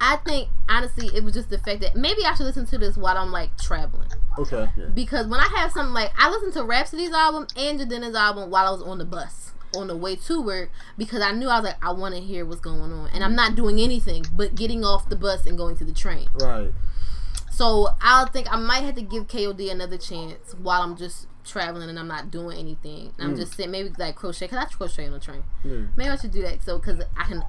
I 0.00 0.16
think 0.16 0.48
honestly, 0.68 1.08
it 1.14 1.24
was 1.24 1.32
just 1.34 1.48
the 1.50 1.58
fact 1.58 1.80
that 1.80 1.96
maybe 1.96 2.24
I 2.24 2.34
should 2.34 2.44
listen 2.46 2.66
to 2.66 2.78
this 2.78 2.96
while 2.96 3.16
I'm 3.16 3.32
like 3.32 3.56
traveling. 3.58 4.08
okay, 4.38 4.68
yeah. 4.76 4.86
Because 4.94 5.26
when 5.26 5.40
I 5.40 5.48
have 5.56 5.72
something 5.72 5.94
like 5.94 6.12
I 6.18 6.28
listened 6.30 6.52
to 6.54 6.64
Rapsody's 6.64 7.12
album 7.12 7.46
and 7.56 7.80
Jidenna's 7.80 8.14
album 8.14 8.50
while 8.50 8.66
I 8.66 8.70
was 8.70 8.82
on 8.82 8.98
the 8.98 9.04
bus 9.04 9.52
on 9.76 9.88
the 9.88 9.96
way 9.96 10.16
to 10.16 10.40
work 10.40 10.70
because 10.96 11.20
I 11.20 11.32
knew 11.32 11.48
I 11.48 11.56
was 11.60 11.64
like 11.70 11.84
I 11.84 11.92
want 11.92 12.14
to 12.14 12.20
hear 12.20 12.44
what's 12.46 12.60
going 12.60 12.80
on 12.92 13.10
and 13.12 13.22
I'm 13.24 13.34
not 13.34 13.56
doing 13.56 13.78
anything 13.80 14.24
but 14.32 14.54
getting 14.54 14.84
off 14.84 15.08
the 15.08 15.16
bus 15.16 15.44
and 15.46 15.56
going 15.58 15.76
to 15.78 15.84
the 15.84 15.92
train. 15.92 16.28
right. 16.40 16.72
So 17.50 17.88
I 18.02 18.26
think 18.32 18.52
I 18.52 18.56
might 18.56 18.84
have 18.84 18.94
to 18.96 19.02
give 19.02 19.28
KOD 19.28 19.70
another 19.70 19.96
chance 19.96 20.54
while 20.54 20.82
I'm 20.82 20.94
just 20.96 21.26
traveling 21.44 21.88
and 21.88 21.98
I'm 21.98 22.08
not 22.08 22.30
doing 22.30 22.58
anything. 22.58 23.12
I'm 23.18 23.32
Mm. 23.34 23.36
just 23.38 23.54
sitting 23.54 23.70
maybe 23.70 23.90
like 23.98 24.14
crochet 24.14 24.46
because 24.46 24.58
I 24.58 24.66
crochet 24.66 25.06
on 25.06 25.12
the 25.12 25.20
train. 25.20 25.42
Yeah. 25.64 25.86
Maybe 25.96 26.10
I 26.10 26.16
should 26.16 26.32
do 26.32 26.42
that 26.42 26.62
so 26.62 26.78
because 26.78 27.02
I 27.16 27.24
can 27.24 27.42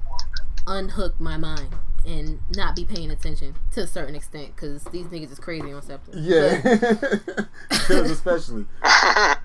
unhook 0.66 1.18
my 1.20 1.36
mind 1.36 1.74
and 2.08 2.40
not 2.56 2.74
be 2.74 2.84
paying 2.84 3.10
attention 3.10 3.54
to 3.72 3.82
a 3.82 3.86
certain 3.86 4.14
extent 4.14 4.54
because 4.56 4.82
these 4.84 5.06
niggas 5.06 5.30
is 5.32 5.38
crazy 5.38 5.72
on 5.72 5.82
something. 5.82 6.14
Yeah, 6.16 6.60
Kills 7.86 8.10
especially. 8.10 8.66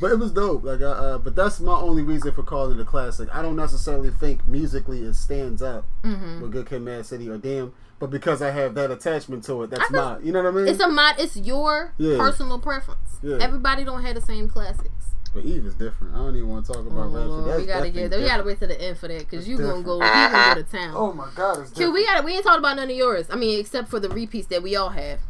But 0.00 0.12
it 0.12 0.18
was 0.18 0.30
dope. 0.30 0.62
Like, 0.62 0.80
uh, 0.80 0.90
uh, 0.90 1.18
but 1.18 1.34
that's 1.34 1.58
my 1.58 1.74
only 1.74 2.02
reason 2.04 2.32
for 2.32 2.44
calling 2.44 2.78
it 2.78 2.80
a 2.80 2.84
classic. 2.84 3.28
I 3.34 3.42
don't 3.42 3.56
necessarily 3.56 4.10
think 4.10 4.46
musically 4.46 5.00
it 5.02 5.14
stands 5.14 5.60
up 5.60 5.86
hmm 6.04 6.40
with 6.40 6.52
Good 6.52 6.68
Kid, 6.68 6.82
Mad 6.82 7.04
City, 7.04 7.28
or 7.28 7.36
Damn. 7.36 7.72
But 7.98 8.10
because 8.10 8.40
I 8.40 8.52
have 8.52 8.74
that 8.74 8.92
attachment 8.92 9.42
to 9.44 9.64
it, 9.64 9.70
that's 9.70 9.90
I 9.90 9.96
my. 9.96 10.18
You 10.20 10.30
know 10.30 10.44
what 10.44 10.54
I 10.54 10.56
mean? 10.56 10.68
It's 10.68 10.78
a 10.78 10.88
mod. 10.88 11.16
It's 11.18 11.36
your 11.36 11.94
Yeah. 11.98 12.16
personal 12.16 12.60
preference. 12.60 13.18
Yeah. 13.22 13.38
Everybody 13.40 13.82
don't 13.84 14.04
have 14.04 14.14
the 14.14 14.20
same 14.20 14.48
classics. 14.48 15.14
But 15.34 15.44
Eve 15.44 15.66
is 15.66 15.74
different. 15.74 16.14
I 16.14 16.18
don't 16.18 16.34
even 16.36 16.48
want 16.48 16.64
to 16.66 16.72
talk 16.72 16.82
Oh, 16.84 16.88
about 16.88 17.02
Rapsody. 17.12 17.28
Lord, 17.28 17.48
That's 17.50 17.60
we 17.60 17.66
gotta 17.66 17.84
definitely 17.84 18.08
get. 18.08 18.18
We 18.20 18.26
gotta 18.26 18.42
wait 18.44 18.58
to 18.60 18.66
the 18.66 18.80
end 18.80 18.98
for 18.98 19.08
that 19.08 19.18
because 19.18 19.46
That's 19.46 19.48
you 19.48 19.58
gonna 19.58 19.82
go. 19.82 19.96
You 19.98 20.04
gonna 20.10 20.54
go 20.54 20.62
to 20.62 20.70
town. 20.70 20.94
Oh 20.96 21.12
my 21.12 21.28
god, 21.34 21.58
it's 21.60 21.70
Q, 21.72 21.92
we 21.92 22.04
gotta. 22.06 22.24
We 22.24 22.32
ain't 22.34 22.44
talking 22.44 22.60
about 22.60 22.76
none 22.76 22.90
of 22.90 22.96
yours. 22.96 23.26
I 23.30 23.36
mean, 23.36 23.60
except 23.60 23.88
for 23.88 24.00
the 24.00 24.08
repeats 24.08 24.46
that 24.48 24.62
we 24.62 24.74
all 24.76 24.88
have. 24.90 25.20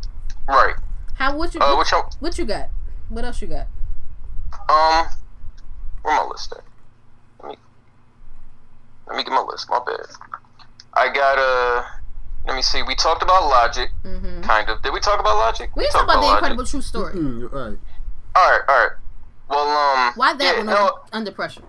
Right. 0.48 0.74
How? 1.14 1.36
What 1.36 1.52
you? 1.54 1.60
Uh, 1.60 1.68
what, 1.70 1.78
what 1.78 1.90
y'all, 1.90 2.10
what 2.20 2.38
you 2.38 2.44
got? 2.44 2.68
What 3.08 3.24
else 3.24 3.42
you 3.42 3.48
got? 3.48 3.66
um, 4.68 5.06
where 6.02 6.14
my 6.16 6.24
list 6.30 6.52
at? 6.52 6.62
Let 7.42 7.50
me, 7.50 7.56
let 9.08 9.16
me 9.16 9.24
get 9.24 9.32
my 9.32 9.42
list. 9.42 9.68
My 9.68 9.80
bad. 9.84 10.06
I 10.94 11.12
got 11.12 11.38
uh, 11.38 11.84
let 12.46 12.54
me 12.56 12.62
see. 12.62 12.82
We 12.84 12.94
talked 12.94 13.22
about 13.22 13.48
Logic, 13.48 13.90
Mm-hmm. 14.04 14.42
kind 14.42 14.68
of. 14.70 14.80
Did 14.82 14.92
we 14.92 15.00
talk 15.00 15.18
about 15.20 15.36
Logic? 15.36 15.74
We 15.76 15.82
ain't 15.84 15.92
talking 15.92 16.04
about 16.08 16.14
the 16.20 16.26
Logic. 16.26 16.38
incredible 16.38 16.64
true 16.66 16.82
story. 16.82 17.14
Mm, 17.14 17.40
you're 17.40 17.48
right. 17.48 17.78
All 18.36 18.50
right, 18.50 18.60
all 18.68 18.78
right. 18.78 18.92
Well, 19.48 19.68
um, 19.68 20.12
Why 20.16 20.34
that 20.34 20.42
yeah, 20.42 20.58
one 20.58 20.68
under, 20.68 20.92
under 21.12 21.30
pressure? 21.32 21.62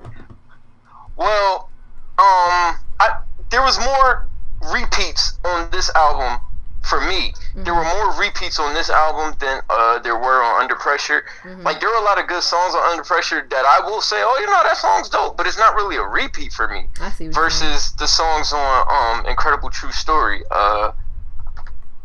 Well, 1.16 1.70
um, 2.18 2.76
I 3.00 3.22
there 3.52 3.62
was 3.62 3.80
more 3.80 4.28
repeats 4.74 5.40
on 5.46 5.70
this 5.72 5.90
album 5.96 6.40
for 6.84 7.02
me. 7.02 7.34
There 7.56 7.74
were 7.74 7.82
Mm-hmm. 7.84 7.98
more 7.98 8.20
repeats 8.22 8.60
on 8.60 8.74
this 8.74 8.90
album 8.90 9.36
than 9.40 9.62
uh, 9.70 10.00
there 10.00 10.16
were 10.18 10.42
on 10.44 10.62
Under 10.64 10.76
Pressure. 10.76 11.26
Mm-hmm. 11.44 11.64
Like 11.64 11.80
there 11.80 11.90
were 11.90 11.96
a 11.96 12.04
lot 12.04 12.20
of 12.20 12.28
good 12.28 12.44
songs 12.44 12.74
on 12.74 12.82
Under 12.92 13.04
Pressure 13.04 13.46
that 13.50 13.66
I 13.66 13.86
will 13.86 14.02
say, 14.02 14.18
oh, 14.20 14.38
you 14.40 14.46
know, 14.48 14.64
that 14.64 14.78
song's 14.78 15.10
dope, 15.10 15.36
but 15.38 15.46
it's 15.48 15.58
not 15.58 15.76
really 15.76 15.98
a 15.98 16.04
repeat 16.04 16.54
for 16.54 16.68
me. 16.68 16.88
I 17.02 17.10
see. 17.12 17.28
What 17.28 17.36
you're. 17.36 17.44
Versus 17.44 17.92
the 17.94 18.08
songs 18.08 18.54
on 18.54 18.86
um, 19.20 19.26
Incredible 19.26 19.70
True 19.70 19.92
Story. 19.92 20.44
Uh, 20.52 20.92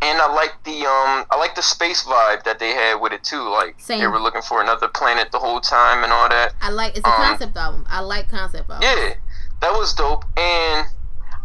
and 0.02 0.20
I 0.20 0.32
like 0.32 0.52
the 0.64 0.86
um, 0.86 1.26
I 1.30 1.36
like 1.38 1.54
the 1.54 1.62
space 1.62 2.04
vibe 2.04 2.44
that 2.44 2.58
they 2.58 2.70
had 2.70 3.00
with 3.00 3.12
it 3.12 3.24
too. 3.24 3.48
Like 3.48 3.84
they 3.86 4.06
were 4.06 4.20
looking 4.20 4.42
for 4.42 4.60
another 4.60 4.88
planet 4.88 5.32
the 5.32 5.38
whole 5.38 5.60
time 5.60 6.04
and 6.04 6.12
all 6.12 6.28
that. 6.28 6.54
I 6.60 6.70
like. 6.70 6.96
It's 6.96 7.06
a 7.06 7.10
um, 7.10 7.16
concept 7.16 7.56
album. 7.56 7.86
I 7.88 8.00
like 8.00 8.28
concept 8.28 8.70
albums. 8.70 8.84
Yeah, 8.84 9.14
that 9.60 9.72
was 9.72 9.94
dope. 9.94 10.24
And 10.36 10.86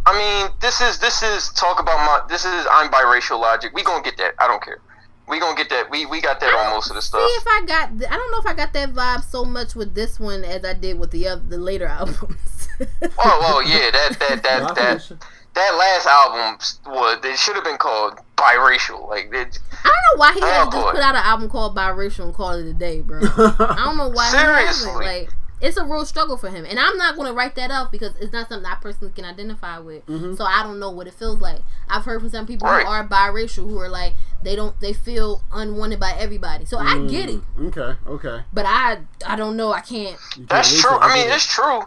I 0.06 0.18
mean, 0.18 0.52
this 0.60 0.80
is 0.80 0.98
this 0.98 1.22
is 1.22 1.50
talk 1.50 1.80
about 1.80 1.98
my 1.98 2.26
this 2.28 2.44
is 2.44 2.66
I'm 2.70 2.90
biracial 2.90 3.40
logic. 3.40 3.72
We 3.74 3.82
gonna 3.82 4.02
get 4.02 4.16
that. 4.18 4.34
I 4.38 4.46
don't 4.46 4.62
care. 4.62 4.80
We 5.28 5.38
gonna 5.38 5.56
get 5.56 5.70
that. 5.70 5.90
We 5.90 6.06
we 6.06 6.20
got 6.20 6.40
that 6.40 6.52
on 6.52 6.74
most 6.74 6.90
of 6.90 6.96
the 6.96 7.02
stuff. 7.02 7.20
See 7.20 7.40
stuff. 7.40 7.54
if 7.56 7.62
I 7.62 7.66
got. 7.66 7.98
th- 7.98 8.10
I 8.10 8.16
don't 8.16 8.30
know 8.32 8.38
if 8.38 8.46
I 8.46 8.54
got 8.54 8.72
that 8.72 8.92
vibe 8.92 9.24
so 9.24 9.44
much 9.44 9.74
with 9.74 9.94
this 9.94 10.18
one 10.18 10.44
as 10.44 10.64
I 10.64 10.74
did 10.74 10.98
with 10.98 11.12
the 11.12 11.28
other, 11.28 11.42
the 11.48 11.58
later 11.58 11.86
albums. 12.00 12.68
Oh 12.80 13.06
oh 13.18 13.60
yeah, 13.60 13.90
that 13.90 14.16
that 14.18 14.42
that 14.42 14.62
I 14.62 14.74
that 14.74 15.02
feel 15.02 15.16
you. 15.16 15.22
That 15.54 15.74
last 15.74 16.06
album 16.06 16.58
was 16.86 17.18
it 17.24 17.38
should 17.38 17.54
have 17.56 17.64
been 17.64 17.76
called 17.78 18.18
biracial. 18.36 19.08
Like 19.08 19.26
it, 19.32 19.58
I 19.84 19.88
don't 19.88 20.16
know 20.16 20.20
why 20.20 20.32
he 20.32 20.40
had 20.40 20.64
to 20.70 20.76
Oh, 20.76 20.80
just 20.82 20.94
put 20.94 21.00
out 21.02 21.14
an 21.14 21.22
album 21.24 21.48
called 21.50 21.76
Biracial 21.76 22.24
and 22.26 22.34
call 22.34 22.52
it 22.52 22.66
a 22.66 22.72
day, 22.72 23.00
bro. 23.00 23.20
I 23.22 23.82
don't 23.84 23.96
know 23.96 24.08
why 24.08 24.30
he 24.30 24.36
hasn't. 24.36 24.76
Seriously. 24.90 25.04
Like, 25.04 25.30
it's 25.60 25.76
a 25.76 25.84
real 25.84 26.06
struggle 26.06 26.38
for 26.38 26.48
him, 26.48 26.64
and 26.64 26.78
I'm 26.78 26.96
not 26.96 27.16
going 27.16 27.26
to 27.28 27.34
write 27.34 27.54
that 27.56 27.70
up 27.70 27.92
because 27.92 28.12
it's 28.18 28.32
not 28.32 28.48
something 28.48 28.64
I 28.64 28.76
personally 28.76 29.12
can 29.12 29.26
identify 29.26 29.78
with. 29.78 30.06
Mm-hmm. 30.06 30.32
So 30.36 30.44
I 30.44 30.62
don't 30.62 30.80
know 30.80 30.90
what 30.90 31.06
it 31.06 31.12
feels 31.12 31.38
like. 31.42 31.60
I've 31.86 32.06
heard 32.06 32.20
from 32.22 32.30
some 32.30 32.46
people 32.46 32.66
Right. 32.66 32.86
who 32.86 32.90
are 32.90 33.06
biracial 33.06 33.68
who 33.68 33.78
are 33.78 33.90
like 33.90 34.14
they 34.42 34.56
don't 34.56 34.80
they 34.80 34.94
feel 34.94 35.42
unwanted 35.52 36.00
by 36.00 36.14
everybody. 36.18 36.64
So 36.64 36.78
I 36.78 37.06
get 37.06 37.28
it, 37.28 37.40
mm, 37.58 37.76
Okay, 37.76 37.98
okay. 38.08 38.44
but 38.54 38.64
I 38.66 39.00
I 39.26 39.36
don't 39.36 39.54
know. 39.58 39.70
I 39.72 39.80
can't. 39.80 40.16
You 40.34 40.46
can't 40.46 40.48
That's 40.48 40.80
true. 40.80 40.96
it. 40.96 41.00
I 41.02 41.08
mean, 41.14 41.24
get 41.26 41.32
it. 41.32 41.34
it's 41.34 41.44
true. 41.46 41.82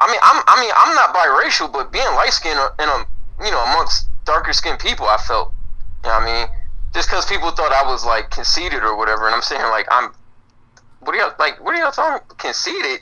I 0.00 0.06
mean, 0.06 0.20
I'm 0.22 0.42
I 0.46 0.60
mean, 0.60 0.70
I'm 0.76 0.94
not 0.94 1.14
biracial, 1.14 1.72
but 1.72 1.92
being 1.92 2.06
light 2.14 2.32
skinned 2.32 2.58
in 2.78 2.88
a 2.88 3.04
you 3.44 3.50
know 3.50 3.62
amongst 3.64 4.08
darker 4.24 4.52
skinned 4.52 4.78
people, 4.78 5.06
I 5.06 5.16
felt. 5.18 5.52
You 6.04 6.10
know 6.10 6.18
what 6.18 6.22
I 6.22 6.26
mean, 6.26 6.46
just 6.94 7.08
because 7.08 7.26
people 7.26 7.50
thought 7.50 7.72
I 7.72 7.82
was 7.90 8.04
like 8.04 8.30
conceited 8.30 8.82
or 8.82 8.96
whatever, 8.96 9.26
and 9.26 9.34
I'm 9.34 9.42
saying 9.42 9.62
like 9.62 9.86
I'm. 9.90 10.12
What 11.00 11.14
are 11.14 11.18
y'all 11.18 11.34
like? 11.38 11.62
What 11.64 11.74
are 11.74 11.78
y'all 11.78 11.92
talking? 11.92 12.26
Conceited? 12.38 13.00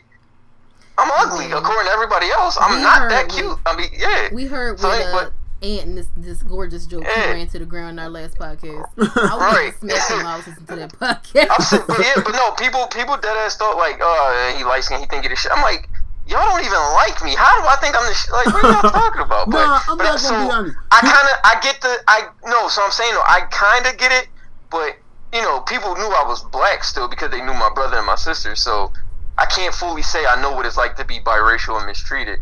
I'm 0.98 1.10
ugly 1.16 1.48
Yeah. 1.48 1.58
according 1.58 1.86
to 1.86 1.92
everybody 1.92 2.30
else. 2.30 2.56
I'm 2.60 2.76
We 2.76 2.82
not 2.82 2.98
heard 3.00 3.10
that 3.10 3.24
we- 3.26 3.32
cute. 3.40 3.58
I 3.66 3.76
mean, 3.76 3.88
yeah. 3.92 4.28
We 4.32 4.46
heard 4.46 4.80
So, 4.80 4.88
with 4.88 4.98
hey, 4.98 5.12
uh, 5.12 5.30
Ant 5.62 5.86
and 5.88 5.98
this 5.98 6.08
this 6.16 6.42
gorgeous 6.42 6.86
joke 6.86 7.04
Yeah. 7.04 7.30
ran 7.32 7.46
to 7.48 7.58
the 7.58 7.64
ground 7.66 7.90
in 7.90 7.98
our 7.98 8.08
last 8.08 8.38
podcast. 8.38 8.86
I 8.98 9.02
was 9.02 9.40
Right. 9.40 9.74
smacking 9.78 10.16
while 10.24 10.26
I 10.28 10.36
was 10.38 10.46
listening 10.46 10.66
to 10.68 10.76
that 10.76 10.92
podcast. 10.98 11.48
I'm 11.50 11.60
saying, 11.64 11.82
but 11.86 11.98
yeah, 11.98 12.12
but 12.16 12.32
no, 12.32 12.52
people 12.52 12.86
people 12.88 13.16
dead 13.18 13.36
ass 13.36 13.56
thought 13.58 13.76
like, 13.76 13.98
oh, 14.00 14.54
he 14.56 14.64
light 14.64 14.84
skinned, 14.84 15.00
he 15.02 15.06
think 15.06 15.22
he 15.24 15.28
the 15.28 15.36
shit. 15.36 15.52
I'm 15.52 15.62
like, 15.62 15.88
y'all 16.28 16.44
don't 16.44 16.60
even 16.64 16.78
like 16.94 17.22
me. 17.22 17.34
How 17.34 17.60
do 17.60 17.66
I 17.68 17.76
think 17.80 17.94
I'm 17.96 18.06
the 18.06 18.14
shit? 18.14 18.30
Like, 18.32 18.46
what 18.46 18.64
are 18.64 18.72
y'all 18.72 18.90
talking 18.90 19.22
about? 19.22 19.50
But, 19.50 19.64
Nah, 19.64 19.80
I'm 19.88 19.98
but 19.98 20.04
not 20.04 20.20
so, 20.20 20.30
gonna 20.30 20.46
be 20.48 20.52
honest. 20.52 20.76
I 20.92 21.00
kind 21.00 21.28
of, 21.30 21.36
I 21.44 21.60
get 21.62 21.80
the, 21.80 21.94
I 22.08 22.28
no. 22.46 22.68
So 22.68 22.82
I'm 22.82 22.90
saying, 22.92 23.14
though, 23.14 23.22
I 23.26 23.40
kind 23.50 23.86
of 23.86 23.96
get 23.98 24.12
it, 24.12 24.28
but 24.70 24.96
you 25.32 25.42
know, 25.42 25.60
people 25.60 25.94
knew 25.96 26.06
I 26.08 26.24
was 26.26 26.42
black 26.44 26.84
still 26.84 27.08
because 27.08 27.30
they 27.30 27.40
knew 27.40 27.54
my 27.54 27.70
brother 27.74 27.96
and 27.98 28.06
my 28.06 28.14
sister. 28.14 28.54
So 28.56 28.92
I 29.38 29.46
can't 29.46 29.74
fully 29.74 30.02
say 30.02 30.24
I 30.26 30.40
know 30.40 30.52
what 30.54 30.66
it's 30.66 30.76
like 30.76 30.96
to 30.96 31.04
be 31.04 31.20
biracial 31.20 31.76
and 31.78 31.86
mistreated. 31.86 32.38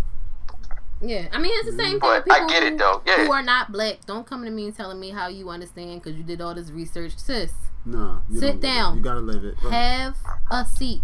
Yeah, 1.00 1.28
I 1.32 1.38
mean 1.38 1.52
it's 1.56 1.66
the 1.70 1.76
same 1.76 1.92
thing. 1.92 1.98
But 2.00 2.24
with 2.24 2.32
I 2.34 2.46
get 2.48 2.62
it, 2.62 2.78
though. 2.78 3.02
Yeah. 3.06 3.26
who 3.26 3.32
are 3.32 3.42
not 3.42 3.72
black. 3.72 4.06
Don't 4.06 4.26
come 4.26 4.44
to 4.44 4.50
me 4.50 4.66
and 4.66 4.76
telling 4.76 4.98
me 5.00 5.10
how 5.10 5.28
you 5.28 5.50
understand 5.50 6.02
because 6.02 6.16
you 6.16 6.24
did 6.24 6.40
all 6.40 6.54
this 6.54 6.70
research, 6.70 7.16
sis. 7.18 7.50
No. 7.84 8.22
Sit 8.32 8.40
don't 8.40 8.40
get 8.40 8.54
it. 8.54 8.60
down. 8.60 8.96
You 8.96 9.02
gotta 9.02 9.20
live 9.20 9.44
it. 9.44 9.58
Have 9.58 10.16
a 10.50 10.64
seat. 10.64 11.02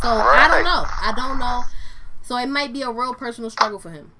So 0.00 0.08
I 0.08 0.48
don't 0.48 0.64
know. 0.64 0.84
I 0.86 1.12
don't 1.14 1.38
know. 1.38 1.62
So 2.28 2.36
it 2.36 2.46
might 2.46 2.74
be 2.74 2.82
a 2.82 2.90
real 2.90 3.14
personal 3.14 3.48
struggle 3.48 3.78
for 3.78 3.90
him, 3.90 4.12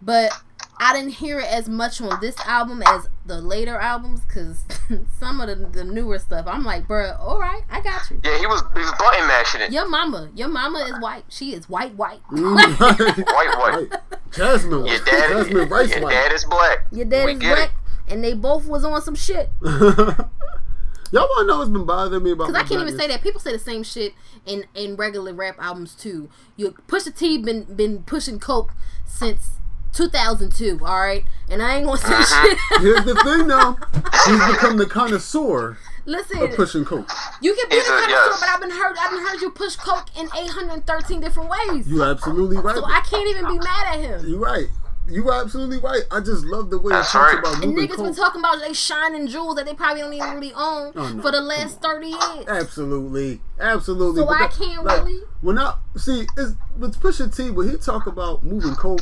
but 0.00 0.30
I 0.78 0.94
didn't 0.94 1.14
hear 1.14 1.40
it 1.40 1.46
as 1.46 1.68
much 1.68 2.00
on 2.00 2.20
this 2.20 2.38
album 2.46 2.80
as 2.86 3.08
the 3.26 3.40
later 3.40 3.76
albums 3.76 4.20
because 4.20 4.64
some 5.18 5.40
of 5.40 5.48
the, 5.48 5.56
the 5.56 5.82
newer 5.82 6.20
stuff. 6.20 6.46
I'm 6.48 6.62
like, 6.64 6.86
bruh, 6.86 7.18
all 7.18 7.40
right, 7.40 7.62
I 7.68 7.80
got 7.80 8.08
you. 8.08 8.20
Yeah, 8.24 8.38
he 8.38 8.46
was 8.46 8.62
he 8.72 8.78
was 8.78 8.92
button 9.00 9.26
mashing 9.26 9.62
it. 9.62 9.72
Your 9.72 9.88
mama, 9.88 10.30
your 10.36 10.46
mama 10.46 10.78
is 10.78 10.94
white. 11.02 11.24
She 11.28 11.52
is 11.52 11.68
white, 11.68 11.96
white. 11.96 12.20
Mm, 12.30 12.54
White, 13.34 13.58
white. 13.58 14.00
Jasmine. 14.30 14.86
Your 14.86 14.98
dad, 15.04 15.30
Jasmine 15.30 15.68
Rice 15.68 15.90
your 15.90 16.02
White. 16.04 16.12
dad 16.12 16.32
is 16.32 16.44
black. 16.44 16.86
Your 16.92 17.04
dad 17.06 17.24
We 17.24 17.32
is 17.32 17.38
get 17.40 17.52
it. 17.52 17.56
black, 17.56 17.72
and 18.08 18.22
they 18.22 18.32
both 18.34 18.66
was 18.68 18.84
on 18.84 19.02
some 19.02 19.16
shit. 19.16 19.50
Y'all 21.12 21.28
wanna 21.28 21.48
know 21.48 21.58
what's 21.58 21.70
been 21.70 21.84
bothering 21.84 22.22
me 22.22 22.30
about 22.32 22.48
Because 22.48 22.62
I 22.62 22.68
can't 22.68 22.80
even 22.82 22.96
say 22.98 23.06
that. 23.08 23.20
People 23.22 23.40
say 23.40 23.52
the 23.52 23.58
same 23.58 23.82
shit 23.82 24.14
in, 24.46 24.64
in 24.74 24.96
regular 24.96 25.32
rap 25.34 25.56
albums 25.58 25.94
too. 25.94 26.28
You 26.56 26.72
Pusha 26.88 27.16
T 27.16 27.38
been 27.38 27.64
been 27.64 28.02
pushing 28.04 28.38
coke 28.38 28.72
since 29.04 29.58
2002. 29.92 30.78
All 30.84 31.00
right, 31.00 31.24
and 31.48 31.62
I 31.62 31.76
ain't 31.76 31.86
gonna 31.86 31.98
say 31.98 32.22
shit. 32.48 32.58
Here's 32.80 33.04
the 33.04 33.14
thing, 33.16 33.46
though. 33.48 33.76
He's 34.26 34.54
become 34.54 34.76
the 34.76 34.86
connoisseur 34.86 35.76
Listen, 36.06 36.42
of 36.42 36.54
pushing 36.54 36.84
coke. 36.84 37.10
you 37.42 37.54
can 37.54 37.68
be 37.68 37.74
He's 37.76 37.86
the 37.86 37.94
a- 37.96 37.98
kind 38.00 38.10
yes. 38.10 38.34
of 38.34 38.40
but 38.40 38.48
I've 38.48 38.60
been 38.60 38.70
heard. 38.70 38.96
I've 39.00 39.10
been 39.10 39.20
heard 39.26 39.40
you 39.40 39.50
push 39.50 39.76
coke 39.76 40.06
in 40.16 40.26
813 40.36 41.20
different 41.20 41.50
ways. 41.50 41.88
You're 41.88 42.06
absolutely 42.08 42.56
right. 42.58 42.76
so 42.76 42.84
I 42.84 43.00
can't 43.00 43.28
even 43.30 43.46
be 43.46 43.58
mad 43.58 43.94
at 43.94 44.00
him. 44.00 44.28
You're 44.28 44.38
right. 44.38 44.66
You 45.10 45.28
are 45.28 45.42
absolutely 45.42 45.78
right. 45.78 46.02
I 46.10 46.20
just 46.20 46.44
love 46.44 46.70
the 46.70 46.78
way 46.78 46.90
That's 46.92 47.10
he 47.12 47.18
talks 47.18 47.34
right. 47.34 47.38
about 47.40 47.62
And 47.62 47.74
moving 47.74 47.88
niggas 47.88 47.96
been 48.02 48.14
talking 48.14 48.40
about 48.40 48.60
they 48.60 48.72
shining 48.72 49.26
jewels 49.26 49.56
that 49.56 49.66
they 49.66 49.74
probably 49.74 50.02
don't 50.02 50.12
even 50.14 50.30
really 50.34 50.52
own 50.54 50.92
Oh, 50.94 51.12
no. 51.14 51.22
for 51.22 51.30
the 51.32 51.40
last 51.40 51.80
30 51.82 52.06
years. 52.08 52.46
Absolutely, 52.48 53.40
absolutely. 53.58 54.20
So 54.22 54.26
But 54.26 54.40
I 54.40 54.46
can't 54.48 54.84
really- 54.84 55.22
When 55.40 55.58
I 55.58 55.74
see, 55.96 56.26
it's, 56.36 56.52
with 56.78 57.00
Pusha 57.00 57.34
T, 57.34 57.50
when 57.50 57.68
he 57.70 57.76
talk 57.76 58.06
about 58.06 58.44
moving 58.44 58.74
coke, 58.74 59.00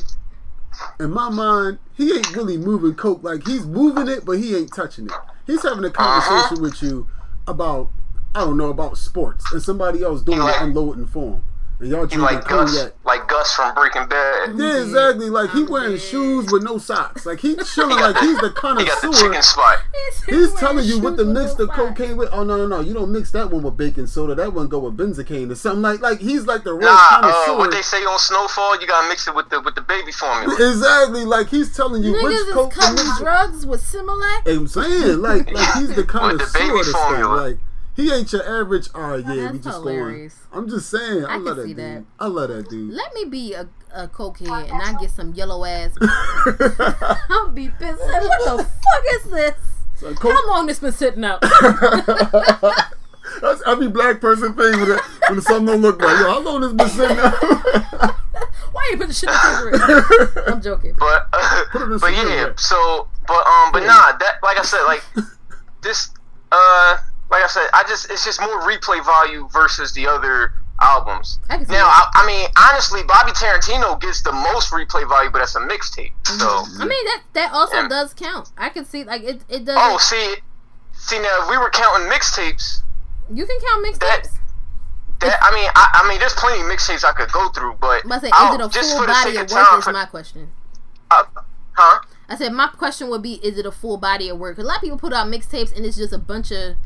in 1.01 1.11
my 1.11 1.29
mind, 1.29 1.79
he 1.95 2.13
ain't 2.15 2.35
really 2.37 2.57
moving 2.57 2.95
coke. 2.95 3.23
Like 3.23 3.47
he's 3.47 3.67
moving 3.67 4.09
it, 4.09 4.25
but 4.25 4.39
he 4.39 4.57
ain't 4.57 4.73
touching 4.73 5.07
it. 5.07 5.13
He's 5.47 5.63
having 5.63 5.85
a 5.85 5.89
uh-huh. 5.89 6.21
conversation 6.21 6.63
with 6.63 6.83
you 6.83 7.09
about, 7.47 7.91
I 8.35 8.41
don't 8.41 8.57
know, 8.57 8.69
about 8.69 8.99
sports, 8.99 9.51
and 9.53 9.63
somebody 9.63 10.03
else 10.03 10.23
doing 10.23 10.39
He 10.39 10.45
like- 10.45 10.59
the 10.59 10.65
unloading 10.65 11.07
for 11.07 11.25
him, 11.35 11.35
and 11.35 11.45
y'all 11.81 12.07
He 12.07 12.17
like 12.17 12.47
Gus, 12.47 12.75
cognac. 12.77 12.93
like 13.05 13.29
Gus 13.29 13.55
from 13.55 13.75
Breaking 13.75 14.07
Bad. 14.09 14.59
Yeah, 14.59 14.83
exactly. 14.83 15.31
Like 15.31 15.51
he 15.51 15.65
wearing 15.65 15.93
dead. 15.93 16.01
shoes 16.01 16.51
with 16.51 16.63
no 16.63 16.79
socks. 16.79 17.25
Like 17.27 17.41
he's 17.41 17.57
chilling. 17.75 17.99
Like 17.99 18.17
he's 18.19 18.39
the 18.39 18.49
He 18.49 18.55
got 18.55 18.55
the 18.55 19.09
connoisseur. 19.09 19.13
chicken 19.13 19.43
spot. 19.43 19.79
He's 20.29 20.53
telling 20.55 20.85
you 20.85 20.99
what 21.01 21.17
to 21.17 21.25
mix 21.25 21.59
no 21.59 21.65
the 21.67 21.73
cocaine 21.73 22.17
with. 22.17 22.29
Oh 22.33 22.45
no 22.45 22.57
no 22.59 22.67
no! 22.67 22.81
You 22.81 22.93
don't 22.93 23.11
mix 23.11 23.31
that 23.33 23.51
one 23.51 23.63
with 23.63 23.77
baking 23.77 24.07
soda. 24.07 24.35
That 24.35 24.53
one 24.53 24.69
go 24.69 24.79
with 24.81 24.97
benzocaine 24.97 25.51
or 25.51 25.55
something 25.55 25.81
like 25.83 26.01
like 26.01 26.19
he's 26.21 26.47
like 26.47 26.65
the 26.65 26.75
real 26.75 26.89
Nah, 26.89 26.95
uh, 26.97 27.21
connoisseur. 27.21 27.57
what 27.59 27.71
they 27.71 27.81
say 27.83 27.99
on 28.05 28.19
Snowfall, 28.19 28.79
you 28.81 28.87
gotta 28.87 29.09
mix 29.09 29.27
it 29.27 29.35
with 29.35 29.49
the 29.49 29.61
with 29.61 29.75
the 29.75 29.81
baby 29.81 30.13
formula. 30.13 30.55
exactly, 30.71 31.25
like 31.25 31.49
he's 31.49 31.75
telling 31.75 32.03
you 32.03 32.13
which 32.13 32.23
Niggas 32.23 32.53
coke 32.53 32.73
is 32.73 32.79
to 32.79 32.81
cutting 32.81 33.07
mix. 33.07 33.19
drugs 33.21 33.67
with 33.67 33.83
Similac. 33.83 34.47
I'm 34.55 34.67
saying 34.67 35.19
like 35.23 35.51
like 35.51 35.75
he's 35.77 35.95
the 35.95 36.05
connoisseur 36.05 36.59
baby 36.59 36.71
of 36.79 36.85
this 36.87 36.93
thing. 36.95 37.03
formula. 37.07 37.49
Like 37.49 37.59
he 37.99 38.13
ain't 38.13 38.33
your 38.33 38.61
average. 38.61 38.89
Oh 38.95 39.17
yeah, 39.17 39.51
we 39.51 39.59
just 39.59 39.79
hilarious. 39.79 40.35
going. 40.53 40.65
I'm 40.65 40.71
just 40.71 40.89
saying. 40.89 41.25
I, 41.25 41.35
I 41.35 41.37
love 41.39 41.45
can 41.45 41.57
that 41.57 41.63
see 41.65 41.75
dude. 41.75 41.77
that. 41.79 42.05
I 42.21 42.27
love 42.29 42.49
that 42.51 42.69
dude. 42.71 42.95
Let 42.95 43.13
me 43.13 43.25
be 43.25 43.55
a, 43.55 43.69
a 43.93 44.07
cokehead 44.07 44.71
and 44.71 44.81
I 44.81 44.95
get 45.01 45.11
some 45.11 45.35
yellow 45.35 45.65
ass. 45.65 45.91
I'll 47.29 47.49
be 47.51 47.71
pissed. 47.71 48.01
Like, 48.01 48.23
what 48.23 48.59
the 48.59 48.65
fuck 48.65 49.05
is 49.15 49.25
this? 49.33 49.55
So 49.97 50.15
coke- 50.15 50.33
How 50.33 50.47
long 50.49 50.67
this 50.69 50.79
been 50.79 50.93
sitting 50.93 51.25
out? 51.25 51.43
That's 53.43 53.63
every 53.67 53.89
black 53.89 54.21
person 54.21 54.55
thing 54.55 54.81
when, 54.81 54.93
it, 54.93 55.01
when 55.29 55.41
something 55.41 55.67
don't 55.67 55.83
look 55.83 56.01
right. 56.01 56.21
Yo, 56.21 56.31
how 56.31 56.39
long 56.41 56.61
this 56.61 56.73
been 56.73 56.89
sitting 56.89 57.19
out? 57.19 57.35
Why 58.73 58.89
you 58.93 58.97
put 58.97 59.09
the 59.09 59.15
shit 59.15 59.29
in 59.29 59.35
the 59.35 60.29
cigarette? 60.31 60.49
I'm 60.49 60.63
joking. 60.63 60.95
But 60.99 61.27
uh, 61.33 61.65
Put 61.73 61.83
it 61.83 61.93
in 61.93 61.99
but 61.99 62.13
yeah, 62.13 62.53
so 62.57 63.09
but 63.27 63.45
um 63.47 63.73
but 63.73 63.81
nah, 63.81 64.17
that 64.19 64.35
like 64.45 64.57
I 64.59 64.63
said, 64.63 64.85
like 64.85 65.03
this 65.83 66.11
uh 66.53 66.97
like 67.31 67.43
I 67.43 67.47
said, 67.47 67.69
I 67.73 67.85
just 67.89 68.11
it's 68.11 68.25
just 68.25 68.41
more 68.41 68.61
replay 68.63 69.05
value 69.05 69.49
versus 69.53 69.93
the 69.93 70.07
other 70.07 70.53
albums. 70.81 71.41
I 71.51 71.59
Now. 71.59 71.87
I, 71.87 72.09
I 72.15 72.27
mean 72.27 72.49
honestly, 72.57 73.03
Bobby 73.03 73.33
Tarantino 73.33 74.01
gets 74.01 74.23
the 74.23 74.33
most 74.33 74.71
replay 74.71 75.09
value, 75.09 75.31
but 75.31 75.39
that's 75.41 75.57
a 75.57 75.61
mixtape. 75.61 76.13
So 76.25 76.65
I 76.81 76.87
mean 76.87 77.05
that 77.07 77.23
that 77.35 77.53
also 77.53 77.89
does 77.89 78.15
count. 78.15 78.51
I 78.57 78.69
can 78.69 78.85
see 78.85 79.05
like 79.05 79.23
it 79.23 79.43
it 79.49 79.65
does. 79.65 79.77
oh 79.79 79.99
see 79.99 80.37
see 80.93 81.19
now 81.19 81.43
if 81.43 81.51
we 81.51 81.57
were 81.59 81.71
counting 81.71 82.09
mixtapes. 82.09 82.83
you 83.33 83.45
can 83.47 83.59
count 83.61 83.87
mixtapes. 83.87 84.35
That, 85.21 85.37
I 85.43 85.53
mean, 85.53 85.69
I, 85.75 86.03
I 86.05 86.09
mean, 86.09 86.21
there's 86.21 86.35
plenty 86.35 86.61
of 86.63 86.69
mixtapes 86.69 87.03
I 87.03 87.11
could 87.13 87.33
go 87.33 87.49
through, 87.49 87.77
but 87.81 88.05
I 88.09 88.19
say, 88.21 88.29
is 88.29 88.55
it 88.55 88.61
a 88.61 88.69
just 88.69 88.93
full 88.93 89.01
for 89.01 89.07
the 89.09 89.13
body 89.13 89.33
sake 89.33 89.41
of 89.47 89.51
work? 89.51 89.67
time, 89.69 89.79
Is 89.81 89.85
for- 89.85 89.93
my 89.93 90.05
question. 90.05 90.53
uh, 91.11 91.25
huh? 91.73 92.01
I 92.29 92.37
said 92.37 92.53
my 92.53 92.69
question 92.69 93.09
would 93.11 93.23
be: 93.23 93.35
Is 93.45 93.59
it 93.59 93.67
a 93.67 93.73
full 93.73 93.97
body 93.97 94.29
of 94.29 94.39
work? 94.39 94.59
a 94.59 94.63
lot 94.63 94.77
of 94.77 94.83
people 94.83 94.97
put 94.97 95.13
out 95.13 95.27
mixtapes 95.27 95.75
and 95.77 95.85
it's 95.85 95.97
just 95.97 96.13
a 96.13 96.19
bunch 96.19 96.53
of, 96.53 96.77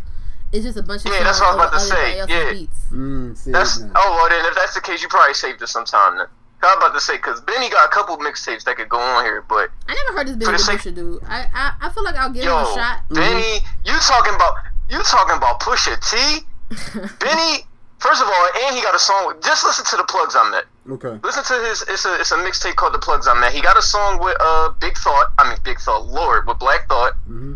it's 0.53 0.65
just 0.65 0.77
a 0.79 0.83
bunch 0.83 1.05
of 1.05 1.13
Yeah, 1.13 1.25
that's 1.25 1.39
songs 1.39 1.57
what 1.57 1.73
I 1.73 1.77
was 1.77 1.91
about 1.91 1.99
to 1.99 2.27
other 2.27 2.29
say, 2.29 2.63
yeah. 2.63 2.67
Mm, 2.93 3.37
see, 3.37 3.51
That's 3.51 3.81
now. 3.81 3.93
oh 3.97 4.11
well. 4.17 4.29
Then 4.29 4.45
if 4.47 4.55
that's 4.55 4.75
the 4.75 4.81
case, 4.81 5.03
you 5.03 5.09
probably 5.09 5.35
saved 5.35 5.61
it 5.63 5.67
sometime. 5.69 6.19
Then. 6.19 6.27
I 6.63 6.67
was 6.67 6.77
about 6.77 6.95
to 6.95 7.01
say 7.01 7.17
because 7.17 7.41
Benny 7.41 7.69
got 7.71 7.87
a 7.87 7.93
couple 7.93 8.17
mixtapes 8.19 8.63
that 8.65 8.77
could 8.77 8.89
go 8.89 8.99
on 9.01 9.25
here, 9.25 9.43
but 9.49 9.71
I 9.89 9.95
never 10.07 10.19
heard 10.19 10.27
this 10.29 10.35
For 10.35 10.39
Benny 10.39 10.53
the 10.53 10.59
the 10.59 10.79
sake- 10.79 10.95
dude. 10.95 11.23
I, 11.27 11.47
I 11.53 11.73
I 11.89 11.91
feel 11.91 12.05
like 12.05 12.15
I'll 12.15 12.31
give 12.31 12.45
him 12.45 12.53
a 12.53 12.65
shot. 12.75 13.01
Benny, 13.11 13.59
you 13.85 13.95
talking 14.07 14.35
about 14.35 14.55
you 14.89 15.03
talking 15.03 15.37
about 15.37 15.59
Pusha 15.61 15.99
T? 15.99 16.47
Benny, 17.19 17.67
first 17.99 18.23
of 18.23 18.29
all, 18.29 18.49
and 18.67 18.77
he 18.77 18.83
got 18.83 18.95
a 18.95 18.99
song. 18.99 19.27
With, 19.27 19.43
just 19.43 19.65
listen 19.65 19.85
to 19.87 19.97
the 19.97 20.05
plugs 20.05 20.37
I 20.37 20.49
met. 20.51 20.65
Okay. 20.91 21.19
Listen 21.25 21.43
to 21.45 21.67
his. 21.67 21.83
It's 21.89 22.05
a 22.05 22.15
it's 22.21 22.31
a 22.33 22.37
mixtape 22.37 22.77
called 22.77 22.95
the 22.95 22.99
plugs 22.99 23.27
I 23.27 23.35
met. 23.39 23.53
He 23.53 23.61
got 23.61 23.77
a 23.77 23.83
song 23.83 24.21
with 24.23 24.37
uh 24.41 24.71
Big 24.81 24.97
Thought. 24.99 25.33
I 25.39 25.49
mean 25.49 25.59
Big 25.65 25.81
Thought, 25.81 26.07
Lord 26.07 26.47
with 26.47 26.59
Black 26.59 26.87
Thought. 26.89 27.15
hmm 27.27 27.55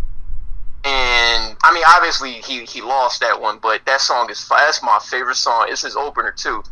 And 0.87 1.57
I 1.64 1.74
mean, 1.74 1.82
obviously 1.89 2.32
he 2.32 2.64
he 2.64 2.80
lost 2.80 3.18
that 3.20 3.41
one, 3.41 3.59
but 3.59 3.84
that 3.87 4.01
song 4.01 4.30
is 4.30 4.47
that's 4.49 4.82
my 4.82 5.01
favorite 5.03 5.34
song. 5.34 5.66
It's 5.68 5.82
his 5.82 5.97
opener 5.97 6.30
too. 6.30 6.62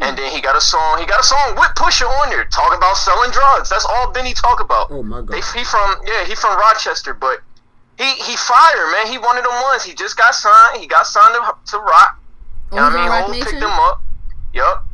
And 0.00 0.18
then 0.18 0.30
he 0.34 0.40
got 0.42 0.56
a 0.56 0.60
song. 0.60 0.98
He 0.98 1.06
got 1.06 1.20
a 1.20 1.22
song 1.22 1.54
with 1.54 1.70
Pusha 1.76 2.02
on 2.04 2.28
there, 2.28 2.44
talking 2.46 2.76
about 2.76 2.96
selling 2.96 3.30
drugs. 3.30 3.70
That's 3.70 3.84
all 3.86 4.10
Benny 4.10 4.34
talk 4.34 4.58
about. 4.60 4.88
Oh 4.90 5.04
my 5.04 5.20
They, 5.20 5.38
god. 5.40 5.54
he 5.54 5.62
from 5.64 5.96
yeah, 6.04 6.24
he 6.24 6.34
from 6.34 6.58
Rochester, 6.58 7.14
but 7.14 7.38
he 7.96 8.04
he 8.04 8.36
fired 8.36 8.90
man. 8.90 9.06
He 9.06 9.18
one 9.18 9.38
of 9.38 9.44
them 9.44 9.54
ones. 9.62 9.84
He 9.84 9.94
just 9.94 10.16
got 10.16 10.34
signed. 10.34 10.80
He 10.80 10.86
got 10.88 11.06
signed 11.06 11.34
to, 11.34 11.70
to 11.72 11.78
Rock. 11.78 12.20
You 12.72 12.76
know 12.76 12.82
what 12.82 12.92
I 12.92 12.96
mean? 12.96 13.08
Rock 13.08 13.26
Hov 13.26 13.34
picked 13.36 13.62
him 13.62 13.70
up. 13.70 14.02
Yup. 14.52 14.84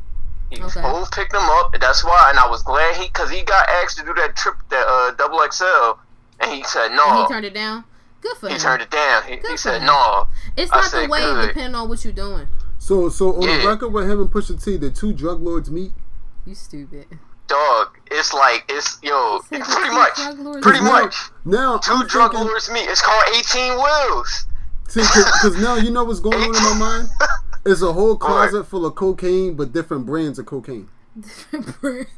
He 0.51 0.63
Okay. 0.63 0.81
Hov 0.81 1.11
picked 1.13 1.33
him 1.33 1.43
up. 1.43 1.73
and 1.73 1.83
That's 1.83 2.05
why, 2.05 2.27
and 2.29 2.39
I 2.39 2.47
was 2.47 2.63
glad 2.63 2.97
he, 2.97 3.09
cause 3.09 3.31
he 3.31 3.43
got 3.43 3.67
asked 3.83 3.97
to 3.99 4.05
do 4.05 4.13
that 4.15 4.37
trip, 4.37 4.57
that 4.69 4.87
uh, 4.87 5.13
double 5.13 5.41
XL, 5.51 5.99
and 6.41 6.53
he 6.53 6.63
said 6.65 6.89
no. 6.93 7.05
And 7.09 7.19
he 7.27 7.33
turned 7.33 7.47
it 7.47 7.55
down. 7.55 7.85
Good 8.21 8.37
for 8.37 8.49
He 8.49 8.55
him. 8.55 8.61
turned 8.61 8.83
it 8.83 8.91
down. 8.91 9.23
He, 9.25 9.37
he 9.49 9.57
said 9.57 9.81
him. 9.81 9.87
no. 9.87 10.27
It's 10.57 10.71
I 10.73 10.81
not 10.83 10.91
the 10.91 11.09
way, 11.09 11.21
good. 11.21 11.49
depending 11.49 11.75
on 11.75 11.89
what 11.89 12.05
you're 12.05 12.13
doing. 12.13 12.47
So 12.79 13.09
so 13.09 13.35
on 13.35 13.41
the 13.41 13.47
Yeah. 13.47 13.67
record 13.67 13.89
with 13.91 14.11
him 14.11 14.21
and 14.21 14.31
Pusha 14.31 14.63
T, 14.63 14.77
the 14.77 14.91
two 14.91 15.13
drug 15.13 15.41
lords 15.43 15.71
meet. 15.71 15.93
You 16.47 16.55
stupid. 16.55 17.07
Dog, 17.47 17.99
it's 18.11 18.33
like 18.33 18.65
it's 18.69 18.99
yo, 19.03 19.41
Said 19.49 19.61
the 19.61 19.65
pretty 19.65 19.91
much, 19.91 20.63
pretty 20.63 20.81
meet. 20.81 20.91
much. 20.91 21.17
Now 21.45 21.79
2 21.79 21.93
I'm 21.93 22.07
drug 22.07 22.31
thinking- 22.33 22.49
lords 22.49 22.71
meet. 22.71 22.89
It's 22.89 23.03
called 23.03 23.25
18 23.37 23.73
Wheels. 23.75 24.47
See, 24.89 25.01
because 25.03 25.57
now 25.61 25.75
you 25.77 25.91
know 25.91 26.05
what's 26.05 26.21
going 26.21 26.37
on 26.41 26.55
in 26.57 26.63
my 26.63 26.75
mind. 26.75 27.09
It's 27.67 27.83
a 27.83 27.93
whole 27.93 28.17
closet 28.27 28.59
What? 28.61 28.67
full 28.69 28.87
of 28.87 28.95
cocaine, 28.95 29.55
but 29.55 29.73
different 29.73 30.07
brands 30.07 30.39
of 30.39 30.47
cocaine. 30.47 30.89
Different 31.21 31.81
brands. 31.81 32.09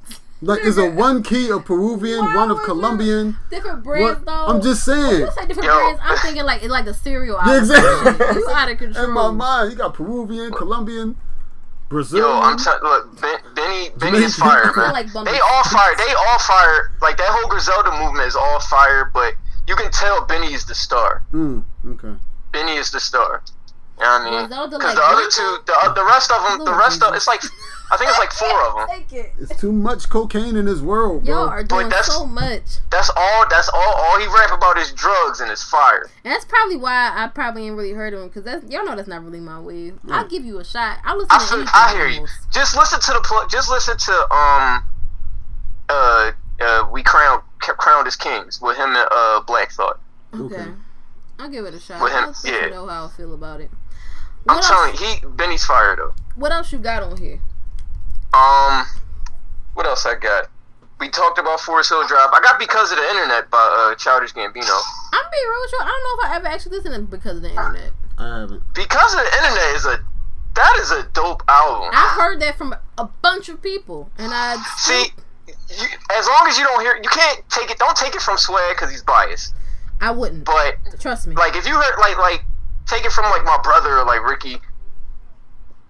Like, 0.45 0.64
is 0.64 0.76
a 0.76 0.90
one 0.90 1.22
key 1.22 1.51
of 1.53 1.64
Peruvian, 1.64 2.18
Why 2.18 2.34
one 2.36 2.51
of 2.51 2.59
Colombian. 2.64 3.36
Different 3.49 3.84
brands, 3.84 4.18
What? 4.18 4.26
though. 4.26 4.47
I'm 4.53 4.61
just 4.61 4.86
When 4.88 4.99
saying. 4.99 5.20
you 5.20 5.30
say 5.30 5.47
different 5.47 5.64
Yo. 5.68 5.78
brands, 5.78 6.01
I'm 6.03 6.18
thinking 6.18 6.43
like 6.45 6.62
it's 6.62 6.70
like 6.72 6.84
the 6.84 6.95
cereal. 6.95 7.38
Yeah, 7.47 7.59
exactly. 7.59 8.26
You 8.43 8.49
out 8.51 8.68
of 8.70 8.78
control. 8.78 9.05
In 9.05 9.11
my 9.12 9.30
mind, 9.30 9.70
you 9.72 9.78
got 9.78 9.95
Peruvian, 9.95 10.51
Colombian, 10.53 11.14
Brazil. 11.88 12.18
Yo, 12.20 12.40
I'm 12.40 12.59
telling 12.59 12.82
look, 12.82 13.20
ben, 13.20 13.38
Benny, 13.55 13.90
Benny 13.97 14.18
is 14.24 14.36
Jamaican. 14.36 14.72
fire, 14.72 14.72
man. 14.76 14.93
like 14.93 15.12
they 15.12 15.38
all 15.38 15.64
fire. 15.64 15.95
They 15.97 16.12
all 16.26 16.38
fire. 16.40 16.90
Like 17.01 17.16
that 17.18 17.28
whole 17.30 17.49
Griselda 17.49 17.90
movement 18.03 18.26
is 18.26 18.34
all 18.34 18.59
fire, 18.61 19.11
but 19.14 19.34
you 19.68 19.76
can 19.76 19.93
tell 19.93 20.24
Benny 20.26 20.53
is 20.55 20.64
the 20.64 20.74
star. 20.74 21.22
Mm, 21.32 21.62
okay. 21.86 22.14
Benny 22.53 22.72
is 22.74 22.90
the 22.90 22.99
star. 23.01 23.43
You 23.99 24.05
know 24.05 24.11
what 24.11 24.22
I 24.22 24.30
mean? 24.30 24.49
Because 24.49 24.82
like 24.82 24.97
the 24.97 25.03
other 25.03 25.28
two, 25.30 25.59
the, 25.66 25.74
uh, 25.84 25.93
the 25.93 26.05
rest 26.05 26.30
of 26.32 26.43
them, 26.43 26.59
the 26.59 26.64
Little 26.64 26.78
rest 26.78 27.03
of 27.03 27.14
it's 27.14 27.28
like, 27.28 27.43
I 27.93 27.97
think 27.97 28.09
it's 28.11 28.18
like 28.18 28.32
four 28.32 28.61
of 28.66 28.74
them. 28.74 28.99
Take 28.99 29.12
it. 29.12 29.32
It's 29.38 29.61
too 29.61 29.70
much 29.70 30.09
cocaine 30.09 30.57
in 30.57 30.64
this 30.64 30.80
world, 30.80 31.24
bro. 31.24 31.34
Y'all 31.34 31.49
are 31.49 31.62
doing 31.62 31.88
that's- 31.88 32.07
so 32.12 32.24
much. 32.26 32.62
That's 32.90 33.11
all. 33.14 33.45
That's 33.51 33.68
all. 33.68 33.95
All 33.95 34.18
he 34.18 34.26
rap 34.26 34.51
about 34.51 34.78
is 34.78 34.93
drugs 34.93 35.40
and 35.40 35.51
is 35.53 35.62
fire. 35.62 36.11
And 36.24 36.32
that's 36.32 36.47
probably 36.47 36.76
why 36.76 37.12
I 37.14 37.28
probably 37.28 37.66
ain't 37.66 37.76
really 37.76 37.93
heard 37.93 38.14
of 38.14 38.22
him 38.22 38.28
because 38.28 38.45
that's 38.45 38.64
y'all 38.70 38.84
know 38.84 38.97
that's 38.97 39.09
not 39.09 39.22
really 39.22 39.40
my 39.40 39.61
wave. 39.61 39.99
I'll 40.09 40.26
give 40.26 40.45
you 40.45 40.59
a 40.59 40.64
shot. 40.64 40.99
I 41.05 41.14
listen 41.14 41.28
I 41.30 41.38
to 41.38 41.55
feel. 41.57 41.66
I 41.72 41.93
hear 41.95 42.09
you. 42.09 42.26
Just 42.51 42.76
listen 42.76 42.99
to 42.99 43.12
the 43.12 43.20
pl- 43.20 43.47
just 43.51 43.70
listen 43.70 43.97
to 43.99 44.34
um 44.34 44.84
uh 45.90 46.32
uh 46.61 46.88
we 46.90 47.03
crowned 47.03 47.43
crowned 47.61 48.07
as 48.07 48.16
kings 48.16 48.61
with 48.61 48.76
him 48.78 48.97
and 48.97 49.09
uh 49.11 49.43
Black 49.47 49.70
Thought. 49.70 50.01
Okay. 50.34 50.55
Okay. 50.57 50.70
I'll 51.38 51.49
give 51.51 51.66
it 51.66 51.74
a 51.74 51.80
shot. 51.80 52.03
With 52.03 52.12
him, 52.12 52.24
I'll 52.24 52.34
let 52.45 52.62
yeah. 52.62 52.68
know 52.70 52.86
how 52.86 53.07
I 53.07 53.09
feel 53.11 53.34
about 53.34 53.61
it. 53.61 53.70
I'm 54.49 54.57
What 54.57 54.64
telling 54.64 54.93
you, 54.95 54.99
he 55.20 55.26
Benny's 55.36 55.64
fire 55.64 55.95
though. 55.97 56.14
what 56.36 56.53
else 56.53 56.72
you 56.72 56.78
got 56.78 57.03
on 57.03 57.16
here? 57.16 57.38
Um, 58.34 58.84
what 59.74 59.86
else 59.86 60.07
I 60.07 60.14
got? 60.14 60.49
We 61.01 61.09
talked 61.09 61.38
about 61.38 61.61
Forest 61.61 61.90
Hill 61.90 62.07
Drive. 62.07 62.30
I 62.32 62.40
got 62.40 62.59
because 62.59 62.93
of 62.93 62.99
the 62.99 63.09
internet 63.11 63.51
by 63.51 63.59
uh, 63.59 63.95
Childish 63.97 64.32
Gambino. 64.32 64.80
I'm 65.12 65.30
being 65.32 65.49
real 65.49 65.61
with 65.62 65.72
you. 65.72 65.78
I 65.80 65.86
don't 65.86 66.05
know 66.05 66.24
if 66.26 66.30
I 66.32 66.36
ever 66.36 66.47
actually 66.49 66.76
listened 66.76 66.95
to 66.95 67.01
it 67.03 67.11
because 67.11 67.36
of 67.36 67.43
the 67.43 67.51
internet. 67.51 67.90
I 68.18 68.40
haven't. 68.40 68.62
Because 68.74 69.12
of 69.14 69.20
the 69.20 69.36
internet 69.36 69.74
is 69.76 69.84
a 69.86 70.05
that 70.55 70.78
is 70.80 70.90
a 70.93 71.03
dope 71.14 71.43
album. 71.49 71.90
I've 71.93 72.16
heard 72.20 72.40
that 72.43 72.57
from 72.59 72.74
a 72.99 73.05
bunch 73.22 73.49
of 73.49 73.62
people, 73.62 74.11
and 74.18 74.32
I 74.34 74.57
See, 74.76 75.07
you, 75.49 75.86
as 76.14 76.26
long 76.28 76.47
as 76.47 76.59
you 76.59 76.64
don't 76.64 76.80
hear, 76.82 76.97
you 77.03 77.09
can't 77.09 77.43
take 77.49 77.70
it. 77.70 77.78
Don't 77.78 77.97
take 77.97 78.14
it 78.14 78.20
from 78.22 78.36
Swag 78.38 78.76
because 78.76 78.90
he's 78.90 79.03
biased. 79.03 79.55
I 80.01 80.11
wouldn't. 80.11 80.45
But 80.45 80.76
Trust 81.01 81.26
me. 81.26 81.34
like 81.36 81.57
if 81.57 81.66
you 81.66 81.74
heard 81.74 81.99
like 81.99 82.18
like 82.18 82.45
take 82.86 83.04
it 83.04 83.12
from 83.12 83.24
like 83.30 83.44
my 83.44 83.58
brother 83.62 83.98
or 83.98 84.04
like 84.04 84.22
Ricky. 84.24 84.58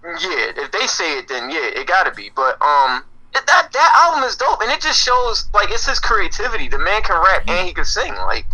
Yeah, 0.03 0.51
if 0.57 0.71
they 0.71 0.85
say 0.87 1.17
it, 1.19 1.27
then 1.29 1.49
yeah, 1.49 1.65
it 1.79 1.87
gotta 1.87 2.11
be. 2.11 2.29
But 2.35 2.61
um, 2.61 3.03
it, 3.33 3.45
that 3.47 3.69
that 3.71 3.91
album 4.05 4.23
is 4.27 4.35
dope, 4.35 4.61
and 4.61 4.69
it 4.71 4.81
just 4.81 5.01
shows 5.01 5.47
like 5.53 5.71
it's 5.71 5.85
his 5.87 5.99
creativity. 5.99 6.67
The 6.67 6.79
man 6.79 7.01
can 7.03 7.15
rap 7.23 7.43
and 7.47 7.65
he 7.67 7.73
can 7.73 7.85
sing. 7.85 8.13
Like 8.15 8.45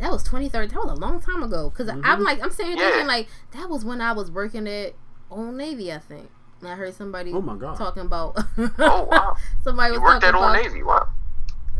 that 0.00 0.10
was 0.10 0.22
2013. 0.24 0.68
That 0.68 0.84
was 0.84 0.98
a 0.98 1.00
long 1.00 1.20
time 1.20 1.42
ago. 1.42 1.70
because 1.70 1.88
I'm 1.88 2.22
like, 2.22 2.42
I'm 2.42 2.50
saying 2.50 2.76
Yeah. 2.76 2.90
thinking 2.90 3.06
like 3.06 3.28
that 3.52 3.70
was 3.70 3.84
when 3.84 4.00
I 4.02 4.12
was 4.12 4.30
working 4.30 4.68
at 4.68 4.94
Old 5.30 5.54
Navy, 5.54 5.90
I 5.92 5.98
think. 5.98 6.28
And 6.60 6.68
I 6.68 6.74
heard 6.76 6.94
somebody 6.94 7.32
Oh 7.32 7.40
my 7.40 7.56
God. 7.56 7.76
talking 7.78 8.02
about. 8.02 8.36
Oh, 8.78 9.08
wow. 9.10 9.36
somebody 9.64 9.92
was 9.92 9.98
you 9.98 10.02
worked 10.02 10.22
talking 10.22 10.28
at 10.28 10.34
Old 10.34 10.44
about 10.44 10.62
Navy. 10.62 10.82
Wow. 10.82 11.08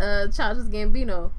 uh, 0.00 0.28
Childish 0.28 0.66
Gambino, 0.72 1.32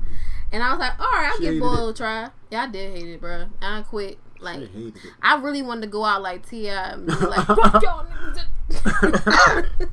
and 0.56 0.64
I 0.64 0.72
was 0.72 0.80
like, 0.80 0.98
all 1.00 1.06
right, 1.06 1.30
I'll 1.32 1.38
She 1.38 1.44
give 1.44 1.54
hated 1.56 1.62
Boy 1.62 1.88
it. 1.88 1.90
a 1.90 1.94
try. 1.94 2.30
Yeah, 2.50 2.64
I 2.64 2.68
did 2.68 2.96
hate 2.98 3.08
it, 3.10 3.20
bro. 3.22 3.46
I 3.62 3.82
quit. 3.84 4.18
Like, 4.40 4.56
I 4.58 4.60
hated 4.66 4.96
it. 4.96 5.02
I 5.22 5.36
really 5.42 5.62
wanted 5.62 5.82
to 5.82 5.88
go 5.88 6.04
out 6.06 6.22
like 6.22 6.48
Ti, 6.50 6.70
and 6.70 7.08
like, 7.08 7.46
fuck 7.46 7.58
y'all 7.84 8.06
niggas. 8.06 9.66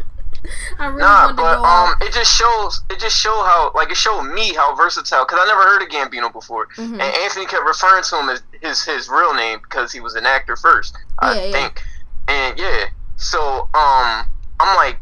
I 0.79 0.87
really 0.87 0.99
Nah, 1.03 1.27
wanted 1.27 1.37
to 1.37 1.43
but 1.43 1.55
go 1.57 1.65
um, 1.65 1.89
out. 1.91 2.03
it 2.03 2.13
just 2.13 2.37
shows 2.37 2.83
it 2.91 2.99
just 2.99 3.17
show 3.17 3.31
how 3.31 3.71
like 3.77 3.93
it 3.93 3.97
showed 3.97 4.23
me 4.23 4.53
how 4.55 4.75
versatile 4.75 5.25
because 5.25 5.39
I 5.41 5.47
never 5.47 5.63
heard 5.63 5.83
of 5.83 5.89
Gambino 5.89 6.33
before, 6.33 6.67
Mhm. 6.77 6.95
and 6.95 7.03
Anthony 7.03 7.47
kept 7.47 7.65
referring 7.65 8.03
to 8.03 8.19
him 8.19 8.29
as 8.29 8.43
his 8.61 8.83
his 8.85 9.09
real 9.09 9.35
name 9.35 9.61
because 9.63 9.93
he 9.93 10.01
was 10.01 10.15
an 10.17 10.27
actor 10.27 10.57
first, 10.57 10.97
I 11.21 11.35
Yeah, 11.37 11.45
yeah. 11.45 11.53
think, 11.53 11.83
and 12.27 12.59
yeah, 12.59 12.87
so 13.17 13.69
um, 13.75 14.27
I'm 14.59 14.75
like, 14.77 14.99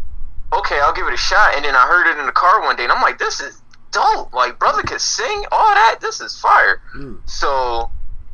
okay, 0.53 0.79
I'll 0.81 0.93
give 0.93 1.07
it 1.07 1.15
a 1.15 1.17
shot, 1.17 1.55
and 1.55 1.65
then 1.65 1.75
I 1.75 1.87
heard 1.87 2.07
it 2.11 2.19
in 2.19 2.27
the 2.27 2.33
car 2.33 2.61
one 2.61 2.77
day, 2.77 2.83
and 2.83 2.93
I'm 2.93 3.01
like, 3.01 3.19
this 3.19 3.41
is 3.41 3.63
dope, 3.93 4.33
like 4.33 4.59
brother 4.59 4.83
could 4.83 5.01
sing 5.01 5.45
all 5.53 5.75
that, 5.75 5.99
this 6.01 6.21
is 6.21 6.39
fire, 6.39 6.81
Mm. 6.97 7.19
so 7.29 7.91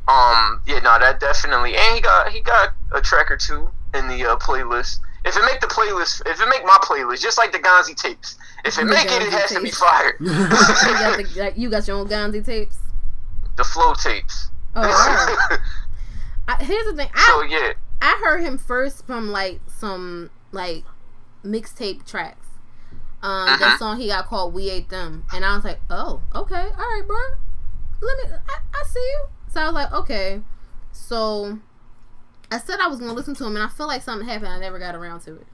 um, 0.09 0.61
yeah, 0.67 0.79
no, 0.81 0.99
that 1.01 1.19
definitely, 1.21 1.77
and 1.77 1.95
he 1.97 2.01
got 2.01 2.29
he 2.31 2.41
got 2.41 2.75
a 2.93 3.01
track 3.01 3.31
or 3.31 3.37
two 3.37 3.69
in 3.95 4.07
the 4.09 4.25
uh, 4.25 4.37
playlist. 4.37 4.99
If 5.25 5.37
it 5.37 5.43
make 5.45 5.61
the 5.61 5.67
playlist, 5.67 6.23
if 6.25 6.41
it 6.41 6.49
make 6.49 6.65
my 6.65 6.79
playlist, 6.83 7.21
just 7.21 7.37
like 7.39 7.51
the 7.51 7.59
Gonzi 7.59 7.97
tapes, 7.97 8.37
if 8.65 8.79
it 8.79 8.83
The 8.87 8.93
make 8.93 9.07
it, 9.07 9.23
it 9.23 9.29
Gonzi 9.33 9.41
has 9.41 9.51
to 9.51 9.61
be 9.61 9.65
tapes. 9.67 9.79
fire. 9.79 10.15
you, 10.21 10.29
got 10.29 11.17
the, 11.19 11.27
like, 11.41 11.59
you 11.59 11.69
got 11.71 11.89
your 11.89 11.97
own 11.97 12.07
Gonzi 12.09 12.45
tapes. 12.45 12.77
the 13.57 13.65
flow 13.65 13.95
tapes. 13.95 14.51
Oh, 14.77 14.83
all 14.83 14.87
right. 14.89 15.59
I, 16.47 16.63
here's 16.65 16.87
the 16.87 16.95
thing. 16.95 17.09
I 17.13 17.25
so 17.27 17.43
yeah, 17.43 17.73
I 18.01 18.21
heard 18.25 18.43
him 18.45 18.57
first 18.59 19.05
from 19.07 19.33
like 19.33 19.59
some 19.67 20.31
like 20.53 20.85
mixtape 21.45 22.07
tracks. 22.07 22.46
Um, 23.27 23.47
that 23.47 23.61
Uh-huh. 23.63 23.79
song 23.79 23.97
he 24.01 24.07
got 24.07 24.27
called 24.27 24.55
"We 24.55 24.71
Ate 24.71 24.89
Them," 24.89 25.25
and 25.35 25.45
I 25.45 25.57
was 25.57 25.65
like, 25.65 25.81
"Oh, 25.91 26.23
okay, 26.35 26.55
all 26.79 26.91
right, 26.95 27.03
bro. 27.07 27.17
Let 28.01 28.19
me. 28.19 28.37
I, 28.49 28.59
I 28.75 28.85
see 28.87 29.01
you." 29.01 29.27
So 29.53 29.61
I 29.61 29.65
was 29.67 29.75
like, 29.75 29.93
"Okay." 29.93 30.43
So 30.93 31.59
I 32.53 32.59
said 32.59 32.79
I 32.81 32.87
was 32.87 33.01
gonna 33.01 33.13
listen 33.15 33.35
to 33.35 33.45
him, 33.45 33.57
and 33.57 33.65
I 33.65 33.69
feel 33.69 33.87
like 33.89 34.03
something 34.03 34.29
happened. 34.29 34.49
I 34.53 34.59
never 34.61 34.79
got 34.79 34.95
around 34.95 35.21
to 35.23 35.35
it. 35.37 35.47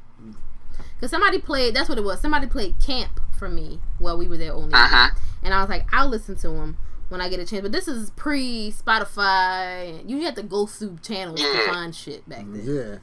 Cause 1.00 1.10
somebody 1.10 1.38
played. 1.38 1.74
That's 1.74 1.88
what 1.88 1.98
it 1.98 2.04
was. 2.04 2.20
Somebody 2.20 2.46
played 2.46 2.76
"Camp" 2.78 3.20
for 3.38 3.48
me 3.48 3.80
while 3.98 4.16
we 4.18 4.28
were 4.28 4.36
there 4.36 4.52
only, 4.52 4.74
uh-huh. 4.74 5.10
and 5.42 5.52
I 5.54 5.60
was 5.60 5.68
like, 5.70 5.86
"I'll 5.92 6.08
listen 6.08 6.36
to 6.36 6.50
him." 6.50 6.76
When 7.08 7.20
I 7.20 7.28
get 7.28 7.40
a 7.40 7.44
chance, 7.44 7.60
but 7.62 7.72
this 7.72 7.88
is 7.88 8.10
pre 8.12 8.72
Spotify. 8.72 10.08
You 10.08 10.22
had 10.22 10.34
to 10.36 10.42
go 10.42 10.66
through 10.66 10.98
channels 11.02 11.40
to 11.40 11.66
find 11.70 11.94
shit 11.94 12.26
back 12.28 12.44
then. 12.46 12.62
Yeah. 12.64 12.98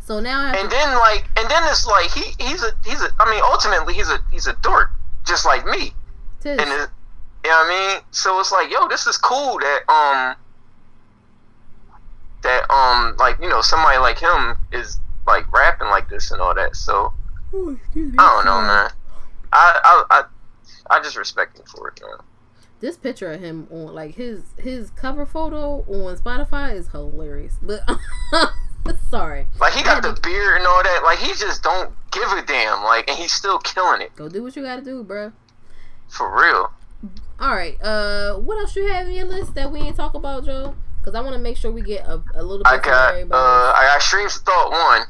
So 0.00 0.18
now 0.20 0.40
I 0.40 0.46
have 0.48 0.56
and 0.56 0.70
to, 0.70 0.76
then 0.76 0.94
like, 0.98 1.24
and 1.36 1.48
then 1.50 1.62
it's 1.64 1.86
like 1.86 2.10
he 2.10 2.32
he's 2.42 2.62
a 2.62 2.70
he's 2.84 3.00
a. 3.02 3.08
I 3.20 3.30
mean, 3.30 3.40
ultimately 3.44 3.94
he's 3.94 4.08
a 4.10 4.18
he's 4.32 4.46
a 4.46 4.54
dork, 4.62 4.90
just 5.26 5.44
like 5.46 5.64
me. 5.66 5.92
tis. 6.40 6.58
And 6.58 6.68
it, 6.70 6.88
you 7.44 7.50
know 7.50 7.56
what 7.56 7.66
I 7.66 7.92
mean? 7.94 8.02
So 8.10 8.38
it's 8.40 8.50
like, 8.52 8.70
yo, 8.70 8.88
this 8.88 9.06
is 9.06 9.16
cool 9.16 9.58
that 9.58 9.80
um 9.88 10.36
that 12.42 12.70
um 12.70 13.16
like 13.18 13.38
you 13.40 13.48
know 13.48 13.60
somebody 13.60 13.98
like 13.98 14.18
him 14.18 14.56
is 14.72 14.98
like 15.26 15.50
rapping 15.52 15.88
like 15.88 16.08
this 16.08 16.30
and 16.30 16.40
all 16.40 16.54
that. 16.54 16.74
So 16.76 17.12
Oh, 17.52 17.70
excuse 17.70 18.12
me. 18.12 18.16
I 18.18 18.34
don't 18.36 18.44
know, 18.44 18.60
man. 18.62 18.90
I 19.52 19.80
I 19.84 20.04
I, 20.10 20.96
I 20.98 21.02
just 21.02 21.16
respect 21.16 21.58
him 21.58 21.66
for 21.66 21.88
it, 21.88 22.00
man. 22.00 22.18
this 22.80 22.96
picture 22.96 23.30
of 23.32 23.40
him 23.40 23.68
on 23.70 23.94
like 23.94 24.14
his 24.14 24.42
his 24.58 24.90
cover 24.90 25.26
photo 25.26 25.80
on 25.88 26.16
Spotify 26.16 26.74
is 26.74 26.88
hilarious. 26.88 27.58
But 27.60 27.82
sorry, 29.10 29.46
Like 29.60 29.72
he 29.74 29.82
got 29.82 30.02
the 30.02 30.18
beard 30.22 30.58
and 30.58 30.66
all 30.66 30.82
that. 30.82 31.02
Like 31.04 31.18
he 31.18 31.28
just 31.34 31.62
don't 31.62 31.90
give 32.12 32.30
a 32.32 32.42
damn. 32.42 32.82
Like 32.84 33.08
and 33.10 33.18
he's 33.18 33.32
still 33.32 33.58
killing 33.58 34.00
it 34.00 34.14
go 34.16 34.28
do 34.28 34.42
what 34.42 34.56
you 34.56 34.62
gotta 34.62 34.82
do, 34.82 35.02
bro. 35.04 35.32
for 36.08 36.34
real. 36.40 36.72
All 37.40 37.54
right, 37.54 37.80
uh, 37.82 38.34
what 38.34 38.58
else 38.58 38.76
you 38.76 38.86
have 38.92 39.06
in 39.08 39.14
your 39.14 39.24
list 39.26 39.54
that 39.54 39.72
we 39.72 39.80
ain't 39.80 39.96
talk 39.96 40.12
about, 40.14 40.44
Joe? 40.44 40.74
Because 41.00 41.14
I 41.14 41.22
want 41.22 41.32
to 41.32 41.38
make 41.40 41.56
sure 41.56 41.70
we 41.72 41.80
get 41.80 42.04
a, 42.04 42.22
a 42.34 42.42
little 42.42 42.58
bit 42.58 42.66
I 42.66 42.76
from 42.78 43.28
got 43.30 43.36
uh. 43.36 43.72
I 43.76 43.84
got 43.94 44.02
Streams 44.02 44.36
of 44.36 44.42
Thought 44.42 44.70
one. 44.70 45.02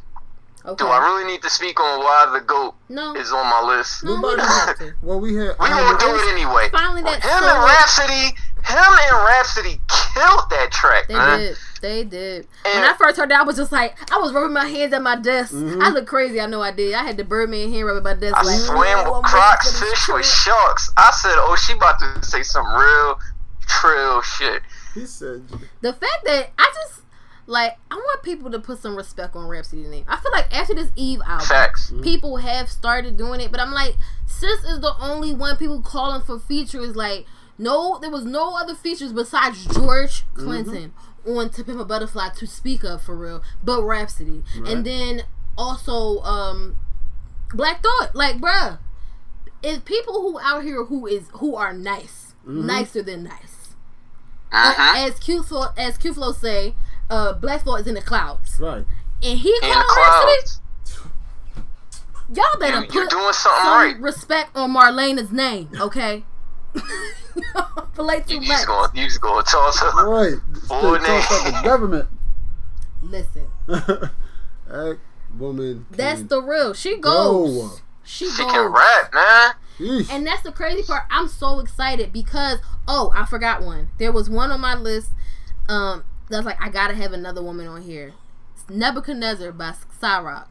okay. 0.72 0.84
Do 0.84 0.88
I 0.88 0.98
really 0.98 1.24
need 1.32 1.42
to 1.42 1.50
speak 1.50 1.80
on 1.80 1.98
why 1.98 2.30
the 2.32 2.44
goat 2.44 2.74
no, 2.88 3.14
is 3.16 3.32
on 3.32 3.44
my 3.50 3.76
list? 3.76 4.04
no, 4.04 4.14
we 4.14 4.20
don't 4.22 4.38
have 4.38 4.78
to. 4.78 4.92
Well, 5.02 5.18
we 5.18 5.34
had. 5.34 5.56
We 5.58 5.66
gonna 5.68 5.98
do 5.98 6.14
it 6.14 6.32
anyway. 6.32 6.68
Finally, 6.70 7.02
that 7.02 7.14
Him 7.24 7.42
that 7.42 7.56
and 7.56 7.64
Rapsody, 7.64 8.36
him 8.62 8.92
and 9.10 9.26
Rapsody 9.26 9.80
killed 10.14 10.46
that 10.50 10.68
track, 10.70 11.08
They 11.08 11.14
man. 11.14 11.38
did. 11.40 11.56
They 11.80 12.04
did. 12.04 12.46
when 12.64 12.84
I 12.84 12.94
first 12.98 13.16
heard 13.18 13.30
that, 13.30 13.40
I 13.40 13.42
was 13.42 13.56
just 13.56 13.72
like, 13.72 13.96
I 14.12 14.18
was 14.18 14.32
rubbing 14.32 14.52
my 14.52 14.66
hands 14.66 14.92
at 14.92 15.02
my 15.02 15.16
desk. 15.16 15.52
Mm-hmm. 15.54 15.80
I 15.80 15.88
look 15.88 16.06
crazy. 16.06 16.40
I 16.40 16.46
know 16.46 16.60
I 16.60 16.72
did. 16.72 16.94
I 16.94 17.02
had 17.04 17.16
the 17.16 17.24
Birdman 17.24 17.72
hand 17.72 17.86
rubbing 17.86 18.02
my 18.02 18.14
desk. 18.14 18.36
I 18.36 18.42
like, 18.42 18.58
swam 18.60 18.76
"Oh, 18.78 18.82
I'm 18.84 19.22
with 19.22 19.32
ready 19.32 19.42
crocs, 19.42 19.80
fish 19.80 20.08
with 20.08 20.22
trip." 20.22 20.24
sharks. 20.24 20.90
I 20.96 21.10
said, 21.10 21.32
oh, 21.36 21.56
she 21.56 21.72
about 21.72 21.98
to 22.00 22.22
say 22.22 22.42
some 22.42 22.66
real 22.66 23.18
trill 23.66 24.20
shit. 24.22 24.62
He 24.94 25.06
said, 25.06 25.42
The 25.80 25.92
fact 25.92 26.24
that 26.24 26.50
I 26.58 26.72
just 26.74 27.02
like, 27.46 27.76
I 27.90 27.94
want 27.96 28.22
people 28.22 28.50
to 28.50 28.58
put 28.60 28.78
some 28.78 28.96
respect 28.96 29.34
on 29.34 29.46
Rapsody's 29.48 29.88
name. 29.88 30.04
I 30.06 30.16
feel 30.20 30.32
like 30.32 30.54
after 30.56 30.74
this 30.74 30.90
Eve 30.96 31.20
album, 31.26 31.46
Facts. 31.46 31.92
people 32.02 32.36
have 32.36 32.68
started 32.68 33.16
doing 33.16 33.40
it, 33.40 33.50
but 33.50 33.60
I'm 33.60 33.72
like, 33.72 33.94
Sis 34.26 34.62
is 34.64 34.80
the 34.80 34.92
only 35.00 35.32
one 35.34 35.56
people 35.56 35.80
calling 35.80 36.22
for 36.22 36.38
features. 36.38 36.94
Like, 36.94 37.26
no, 37.58 37.98
there 38.00 38.10
was 38.10 38.24
no 38.24 38.56
other 38.56 38.74
features 38.74 39.12
besides 39.12 39.66
George 39.66 40.24
Clinton 40.34 40.92
on 41.26 41.50
To 41.50 41.64
Pimp 41.64 41.80
a 41.80 41.84
Butterfly 41.84 42.30
to 42.36 42.46
speak 42.46 42.82
of 42.84 43.02
for 43.02 43.16
real, 43.16 43.42
but 43.62 43.82
Rapsody, 43.82 44.42
Right. 44.58 44.72
and 44.72 44.84
then 44.86 45.22
also 45.58 46.20
um 46.22 46.76
Black 47.52 47.82
Thought. 47.82 48.14
Like, 48.14 48.36
bruh, 48.36 48.78
it's 49.62 49.80
people 49.80 50.14
who 50.22 50.38
out 50.40 50.62
here 50.64 50.84
who 50.84 51.06
is 51.06 51.24
who 51.34 51.54
are 51.56 51.72
nice, 51.72 52.34
nicer 52.44 53.02
than 53.02 53.24
nice. 53.24 53.74
Uh, 54.52 54.74
Uh-huh. 54.76 55.06
as 55.08 55.18
Q 55.20 55.42
Flow, 55.42 55.66
as 55.76 55.96
Q 55.98 56.12
Flow 56.14 56.32
say, 56.32 56.74
uh, 57.08 57.32
Black 57.34 57.62
Thought 57.64 57.80
is 57.80 57.86
in 57.86 57.94
the 57.94 58.02
clouds, 58.02 58.58
right. 58.60 58.84
and 59.22 59.38
he 59.38 59.48
In 59.48 59.68
the 59.68 59.84
called 59.88 60.26
Rapsody. 60.28 60.56
Y'all 62.32 62.58
better 62.60 62.76
You, 62.76 62.86
you're 62.92 63.04
put 63.04 63.10
doing 63.10 63.32
something 63.32 63.62
some 63.64 63.72
right. 63.74 64.00
respect 64.00 64.56
on 64.56 64.72
Marlena's 64.72 65.32
name, 65.32 65.68
okay? 65.80 66.24
Relate 67.96 68.26
to 68.28 68.34
You, 68.34 68.40
you 68.40 68.48
Lex. 68.48 68.60
just 68.60 68.66
going, 68.66 68.90
you 68.94 69.04
just 69.06 69.20
going 69.20 69.44
to 69.44 69.50
toss 69.50 69.80
her. 69.80 70.08
Right. 70.08 70.34
Full 70.68 70.94
Straight 70.96 71.06
talk 71.06 71.30
about 71.30 71.44
the 71.44 71.50
name. 71.52 71.64
government. 71.64 72.08
Listen, 73.02 73.46
that 73.66 74.98
woman. 75.38 75.86
that's 75.90 76.22
the 76.24 76.40
real. 76.42 76.74
She 76.74 76.98
goes. 76.98 77.70
go. 77.70 77.76
She 78.04 78.28
She 78.30 78.42
goes. 78.42 78.52
can 78.52 78.72
rap, 78.72 79.14
man. 79.14 79.52
Yeesh. 79.78 80.10
And 80.12 80.26
that's 80.26 80.42
the 80.42 80.52
crazy 80.52 80.82
part. 80.82 81.04
I'm 81.10 81.26
so 81.28 81.60
excited 81.60 82.12
because 82.12 82.58
oh, 82.86 83.10
I 83.14 83.24
forgot 83.24 83.62
one. 83.62 83.88
There 83.98 84.12
was 84.12 84.28
one 84.28 84.50
on 84.50 84.60
my 84.60 84.74
list. 84.74 85.10
Um, 85.68 86.04
that's 86.28 86.44
like 86.44 86.60
I 86.60 86.68
gotta 86.68 86.94
have 86.94 87.12
another 87.12 87.42
woman 87.42 87.66
on 87.66 87.82
here. 87.82 88.12
It's 88.54 88.68
Nebuchadnezzar 88.68 89.52
by 89.52 89.74
Sa-Roc. 89.98 90.48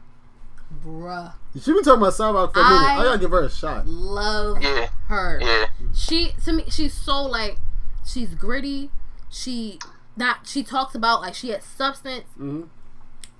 Bruh, 0.84 1.34
She 1.54 1.72
been 1.72 1.82
talking 1.82 2.00
about 2.00 2.14
Sa-Roc 2.14 2.54
for 2.54 2.60
a 2.60 2.62
minute. 2.62 2.76
I- 2.78 3.00
I 3.00 3.04
gotta 3.04 3.18
give 3.18 3.30
her 3.32 3.42
a 3.42 3.50
shot. 3.50 3.86
love 3.86 4.62
Yeah. 4.62 4.88
her. 5.08 5.40
Yeah. 5.42 5.66
She 5.94 6.32
to 6.44 6.52
me, 6.52 6.64
she's 6.68 6.94
so 6.94 7.22
like, 7.22 7.58
she's 8.06 8.34
gritty. 8.34 8.90
She 9.28 9.78
not. 10.16 10.46
She 10.46 10.62
talks 10.62 10.94
about 10.94 11.20
like 11.22 11.34
she 11.34 11.48
has 11.50 11.64
substance. 11.64 12.24
hmm 12.36 12.62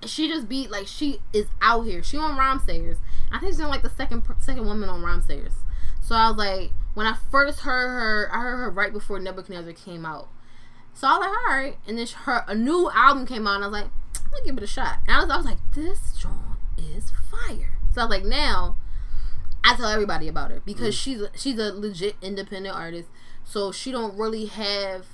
she 0.03 0.27
just 0.27 0.49
be 0.49 0.67
like 0.67 0.87
she 0.87 1.21
is 1.31 1.45
out 1.61 1.83
here. 1.83 2.01
She 2.01 2.17
on 2.17 2.35
Rhymesayers. 2.35 2.97
I 3.31 3.37
think 3.39 3.51
she's 3.53 3.59
like 3.61 3.83
the 3.83 3.89
second 3.91 4.23
second 4.39 4.65
woman 4.65 4.89
on 4.89 5.01
Rhymesayers. 5.01 5.53
So 6.01 6.15
I 6.15 6.27
was 6.29 6.37
like, 6.37 6.71
when 6.95 7.05
I 7.05 7.15
first 7.29 7.59
heard 7.61 7.89
her, 7.89 8.29
I 8.33 8.39
heard 8.41 8.57
her 8.57 8.69
right 8.71 8.91
before 8.91 9.19
Nebuchadnezzar 9.19 9.73
came 9.73 10.05
out. 10.05 10.27
So 10.95 11.07
I 11.07 11.11
was 11.11 11.19
like, 11.19 11.29
all 11.29 11.55
right. 11.55 11.77
And 11.87 11.97
then 11.99 12.07
her 12.23 12.43
a 12.47 12.55
new 12.55 12.89
album 12.93 13.25
came 13.27 13.45
out, 13.45 13.55
and 13.57 13.63
I 13.63 13.67
was 13.67 13.73
like, 13.81 13.91
let 14.31 14.41
me 14.43 14.49
give 14.49 14.57
it 14.57 14.63
a 14.63 14.67
shot. 14.67 14.97
And 15.07 15.15
I 15.15 15.21
was, 15.21 15.29
I 15.29 15.37
was 15.37 15.45
like, 15.45 15.59
this 15.75 16.13
joint 16.17 16.35
is 16.77 17.11
fire. 17.29 17.77
So 17.93 18.01
I 18.01 18.05
was 18.05 18.09
like, 18.09 18.23
now 18.25 18.77
I 19.63 19.75
tell 19.75 19.87
everybody 19.87 20.27
about 20.27 20.51
her 20.51 20.61
because 20.65 20.95
she's 20.95 21.21
a, 21.21 21.29
she's 21.35 21.57
a 21.59 21.73
legit 21.73 22.15
independent 22.21 22.75
artist. 22.75 23.09
So 23.43 23.71
she 23.71 23.91
don't 23.91 24.17
really 24.17 24.45
have 24.45 25.05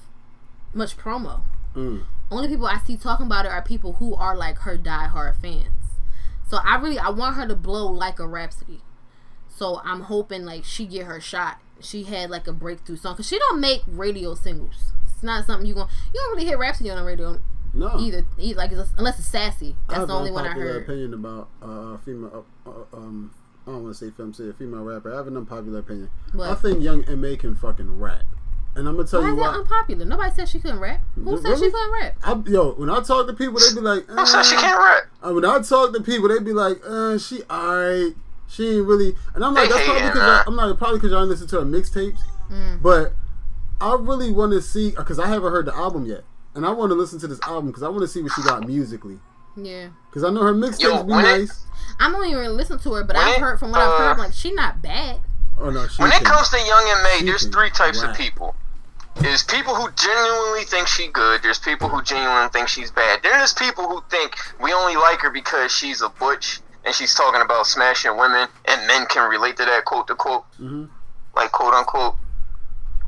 much 0.73 0.97
promo 0.97 1.41
Mm. 1.75 2.03
only 2.32 2.47
people 2.47 2.65
I 2.65 2.78
see 2.80 2.97
talking 2.97 3.25
about 3.28 3.45
it 3.45 3.51
are 3.51 3.61
people 3.61 3.93
who 3.93 4.15
are 4.15 4.36
like 4.36 4.59
her 4.59 4.78
diehard 4.78 5.36
fans. 5.39 5.69
So 6.49 6.57
I 6.63 6.78
really 6.78 6.97
I 6.97 7.09
want 7.09 7.36
her 7.36 7.47
to 7.47 7.55
blow 7.55 7.88
like 7.88 8.19
a 8.19 8.28
Rapsody. 8.28 8.82
So 9.47 9.82
I'm 9.84 10.01
hoping 10.01 10.43
like 10.45 10.63
she 10.63 10.86
get 10.88 11.05
her 11.05 11.19
shot. 11.19 11.59
She 11.80 12.03
had 12.03 12.30
like 12.32 12.47
a 12.47 12.53
breakthrough 12.53 12.95
song 12.95 13.13
because 13.13 13.28
she 13.28 13.38
don't 13.38 13.59
make 13.59 13.82
radio 13.86 14.34
singles. 14.34 14.91
It's 15.13 15.21
not 15.23 15.45
something 15.45 15.67
you 15.67 15.73
going 15.75 15.88
you 16.13 16.19
don't 16.19 16.36
really 16.36 16.47
hear 16.47 16.57
Rapsody 16.57 16.89
on 16.89 16.97
the 16.97 17.03
radio 17.03 17.39
No. 17.78 17.99
either. 17.99 18.25
either 18.39 18.57
like 18.57 18.71
unless 18.97 19.19
it's 19.19 19.28
sassy. 19.28 19.75
That's 19.89 20.07
the 20.07 20.13
only 20.13 20.32
one 20.32 20.45
I 20.45 20.49
unpopular 20.49 20.73
heard. 20.73 20.84
opinion 20.84 21.13
about 21.13 21.49
uh, 21.61 21.97
female. 21.97 22.45
Uh, 22.65 22.69
uh, 22.69 22.97
um, 22.97 23.32
I 23.65 23.71
don't 23.71 23.84
want 23.84 23.95
to 23.97 24.05
say 24.05 24.11
film, 24.11 24.34
say 24.34 24.49
a 24.49 24.53
female 24.53 24.84
rapper. 24.84 25.13
I 25.13 25.17
have 25.17 25.28
an 25.28 25.38
unpopular 25.38 25.80
opinion. 25.80 26.09
What? 26.34 26.49
I 26.49 26.55
think 26.55 26.82
Young 26.82 27.03
M.A 27.03 27.36
can 27.38 27.53
fucking 27.55 27.99
rap, 27.99 28.23
and 28.75 28.88
I'm 28.88 28.95
gonna 28.95 29.07
tell 29.07 29.21
Why 29.21 29.28
you 29.28 29.34
is 29.34 29.39
that 29.39 29.51
why. 29.51 29.55
unpopular? 29.57 30.05
Nobody 30.05 30.34
said 30.34 30.47
she 30.49 30.59
couldn't 30.59 30.80
rap. 30.80 31.01
Who 31.15 31.21
Really? 31.23 31.41
said 31.41 31.57
she 31.57 31.69
couldn't 31.71 31.91
rap? 31.91 32.15
I, 32.23 32.41
yo, 32.49 32.71
when 32.73 32.89
I 32.89 33.01
talk 33.01 33.28
to 33.28 33.34
people, 33.34 33.59
they 33.59 33.75
be 33.75 33.82
like, 33.82 34.05
Who 34.05 34.25
said 34.25 34.43
she 34.43 34.55
uh, 34.55 34.61
can't 34.61 34.80
rap? 34.80 35.03
Uh, 35.21 35.34
when 35.34 35.45
I 35.45 35.59
talk 35.61 35.93
to 35.93 36.01
people, 36.01 36.30
they 36.30 36.39
be 36.39 36.53
like, 36.53 36.78
uh, 36.88 37.17
she 37.17 37.41
alright. 37.49 38.13
She 38.49 38.78
ain't 38.78 38.88
really. 38.88 39.13
And 39.36 39.43
I'm 39.43 39.53
like, 39.53 39.67
They 39.67 39.75
that's 39.75 39.86
probably 39.86 40.07
because 40.07 40.21
huh? 40.21 40.43
I'm 40.47 40.55
not 40.55 40.78
probably 40.78 40.97
because 40.99 41.11
y'all 41.11 41.25
listen 41.25 41.47
to 41.47 41.59
her 41.59 41.65
mixtapes. 41.65 42.19
Mm. 42.49 42.82
But 42.82 43.13
I 43.82 43.95
really 43.99 44.32
want 44.32 44.53
to 44.53 44.61
see 44.61 44.91
because 44.91 45.19
I 45.19 45.28
haven't 45.28 45.51
heard 45.51 45.65
the 45.65 45.75
album 45.75 46.05
yet, 46.05 46.23
and 46.57 46.65
I 46.65 46.71
want 46.71 46.89
to 46.89 46.95
listen 46.95 47.19
to 47.19 47.27
this 47.27 47.39
album 47.47 47.67
because 47.67 47.83
I 47.83 47.87
want 47.89 48.01
to 48.01 48.07
see 48.07 48.21
what 48.21 48.31
she 48.33 48.41
got 48.43 48.67
musically. 48.67 49.19
Yeah. 49.55 49.87
Because 50.09 50.23
I 50.23 50.29
know 50.29 50.41
her 50.43 50.53
mixtapes 50.53 51.05
be 51.05 51.13
when 51.13 51.25
it- 51.25 51.39
nice. 51.39 51.63
I'm 51.99 52.13
only 52.13 52.31
even 52.31 52.55
listen 52.57 52.77
to 52.79 52.93
her, 52.93 53.03
but 53.03 53.15
When 53.15 53.25
I've 53.27 53.35
it- 53.35 53.39
heard 53.41 53.59
from 53.59 53.71
what 53.71 53.79
I've 53.81 53.89
uh, 53.89 53.97
heard, 54.09 54.17
like 54.19 54.33
she 54.33 54.51
not 54.51 54.81
bad. 54.81 55.19
Oh 55.59 55.69
no, 55.71 55.87
she 55.87 56.01
When 56.01 56.11
it 56.11 56.23
comes 56.23 56.49
to 56.49 56.57
Young 56.57 56.83
and 56.93 57.03
May, 57.03 57.17
she 57.19 57.25
there's 57.25 57.43
can 57.43 57.51
three 57.51 57.69
types 57.69 58.01
rap. 58.01 58.11
of 58.11 58.17
people. 58.17 58.55
There's 59.15 59.43
people 59.43 59.73
who 59.73 59.89
genuinely 59.95 60.63
think 60.65 60.87
she 60.87 61.07
good. 61.07 61.41
There's 61.41 61.57
people 61.57 61.89
who 61.89 62.03
genuinely 62.03 62.49
think 62.49 62.67
she's 62.67 62.91
bad. 62.91 63.21
There's 63.23 63.51
people 63.53 63.87
who 63.89 64.03
think 64.11 64.35
we 64.61 64.71
only 64.73 64.95
like 64.95 65.21
her 65.21 65.31
because 65.31 65.71
she's 65.71 66.01
a 66.03 66.09
butch 66.09 66.59
and 66.85 66.93
she's 66.93 67.15
talking 67.15 67.41
about 67.41 67.65
smashing 67.65 68.15
women 68.15 68.47
and 68.65 68.85
men 68.87 69.07
can 69.07 69.27
relate 69.29 69.57
to 69.57 69.65
that 69.65 69.85
quote 69.85 70.05
to 70.07 70.15
quote, 70.15 70.43
Mhm. 70.61 70.89
like 71.35 71.51
quote 71.51 71.73
unquote. 71.73 72.15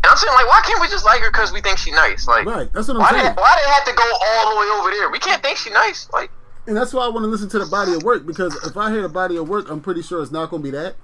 And 0.04 0.10
I'm 0.12 0.18
saying 0.18 0.34
like, 0.34 0.48
why 0.48 0.62
can't 0.66 0.80
we 0.82 0.88
just 0.88 1.04
like 1.06 1.20
her 1.22 1.30
because 1.32 1.52
we 1.52 1.62
think 1.62 1.78
she 1.78 1.92
nice? 1.92 2.28
Like, 2.28 2.46
Right, 2.46 2.72
that's 2.74 2.88
what 2.88 2.96
I'm 2.96 3.02
why 3.02 3.10
saying. 3.12 3.24
did 3.24 3.36
why 3.38 3.56
they 3.64 3.70
have 3.72 3.86
to 3.86 3.94
go 3.94 4.04
all 4.22 4.50
the 4.54 4.60
way 4.60 4.68
over 4.80 4.92
there? 4.92 5.10
We 5.10 5.20
can't 5.20 5.42
think 5.44 5.58
she 5.58 5.70
nice. 5.72 6.10
Like, 6.14 6.32
And 6.68 6.76
that's 6.78 6.94
why 6.94 7.06
I 7.06 7.10
want 7.10 7.24
to 7.24 7.28
listen 7.28 7.50
to 7.50 7.60
the 7.60 7.66
body 7.66 7.94
of 7.94 8.04
work 8.04 8.26
because 8.26 8.56
if 8.66 8.78
I 8.78 8.92
hear 8.92 9.02
the 9.02 9.10
body 9.10 9.36
of 9.38 9.50
work, 9.50 9.70
I'm 9.70 9.82
pretty 9.82 10.02
sure 10.02 10.22
it's 10.22 10.32
not 10.32 10.50
going 10.50 10.64
to 10.64 10.72
be 10.72 10.78
that. 10.78 10.96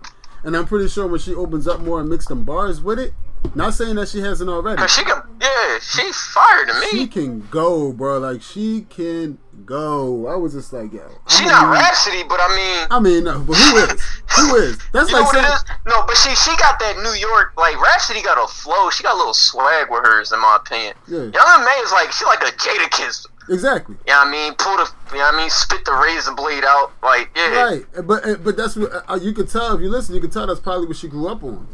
And 0.44 0.56
I'm 0.56 0.66
pretty 0.68 0.88
sure 0.88 1.08
when 1.08 1.20
she 1.20 1.34
opens 1.34 1.68
up 1.68 1.80
more 1.82 2.00
and 2.00 2.08
mix 2.10 2.28
them 2.28 2.44
bars 2.46 2.80
with 2.82 3.00
it, 3.00 3.14
not 3.54 3.74
saying 3.74 3.96
that 3.96 4.08
she 4.10 4.20
hasn't 4.20 4.50
already. 4.50 4.78
cause 4.78 4.92
she 4.92 5.04
can, 5.04 5.22
yeah, 5.42 5.78
she 5.82 6.12
fired 6.12 6.68
to 6.70 6.74
me. 6.80 6.88
She 6.92 7.08
can 7.08 7.46
go, 7.52 7.92
bro. 7.94 8.18
Like 8.20 8.42
she 8.42 8.82
can 8.90 9.38
go. 9.66 10.28
I 10.28 10.36
was 10.36 10.54
just 10.54 10.72
like, 10.74 10.92
yo. 10.94 11.08
she 11.28 11.44
I'm 11.44 11.50
not 11.50 11.62
gonna- 11.64 11.72
Rapsody, 11.74 12.24
but 12.24 12.40
I 12.42 12.48
mean. 12.56 12.88
I 12.92 13.00
mean, 13.00 13.24
no, 13.26 13.40
but 13.40 13.56
who 13.58 13.78
is? 13.78 14.02
Who 14.38 14.56
is? 14.64 14.78
That's 14.94 15.10
You 15.10 15.16
know 15.18 15.22
like 15.24 15.34
what 15.34 15.44
saying. 15.44 15.54
is? 15.54 15.64
No, 15.88 16.04
but 16.06 16.18
she 16.18 16.34
she 16.36 16.56
got 16.58 16.80
that 16.80 16.98
New 16.98 17.14
York 17.20 17.54
like 17.58 17.80
Rapsody 17.82 18.22
got 18.22 18.38
a 18.44 18.48
flow. 18.52 18.90
She 18.90 19.04
got 19.04 19.14
a 19.16 19.18
little 19.18 19.34
swag 19.34 19.90
with 19.90 20.04
hers, 20.06 20.32
in 20.32 20.40
my 20.40 20.58
opinion. 20.60 20.94
Yeah. 21.08 21.20
Young 21.20 21.62
M.A 21.62 21.84
is 21.84 21.92
like 21.92 22.12
she 22.12 22.26
like 22.26 22.42
a 22.42 22.52
Jadakiss. 22.52 23.28
Exactly. 23.48 23.96
You 24.08 24.14
know 24.14 24.24
I 24.26 24.32
mean? 24.32 24.54
Pull 24.56 24.76
the 24.78 24.90
you 25.12 25.18
know 25.20 25.30
I 25.32 25.38
mean? 25.38 25.50
Spit 25.52 25.86
the 25.86 25.94
razor 25.94 26.34
blade 26.34 26.64
out. 26.66 26.92
Like 27.04 27.30
yeah, 27.36 27.64
Right. 27.64 27.86
But 28.06 28.44
but 28.44 28.58
that's 28.58 28.76
what 28.76 28.92
uh, 29.08 29.20
you 29.22 29.34
can 29.34 29.46
tell 29.48 29.76
if 29.76 29.82
you 29.82 29.90
listen. 29.90 30.16
You 30.16 30.22
can 30.22 30.32
tell 30.32 30.48
that's 30.48 30.60
probably 30.60 30.88
what 30.88 30.98
she 30.98 31.08
grew 31.08 31.28
up 31.28 31.44
on. 31.44 31.68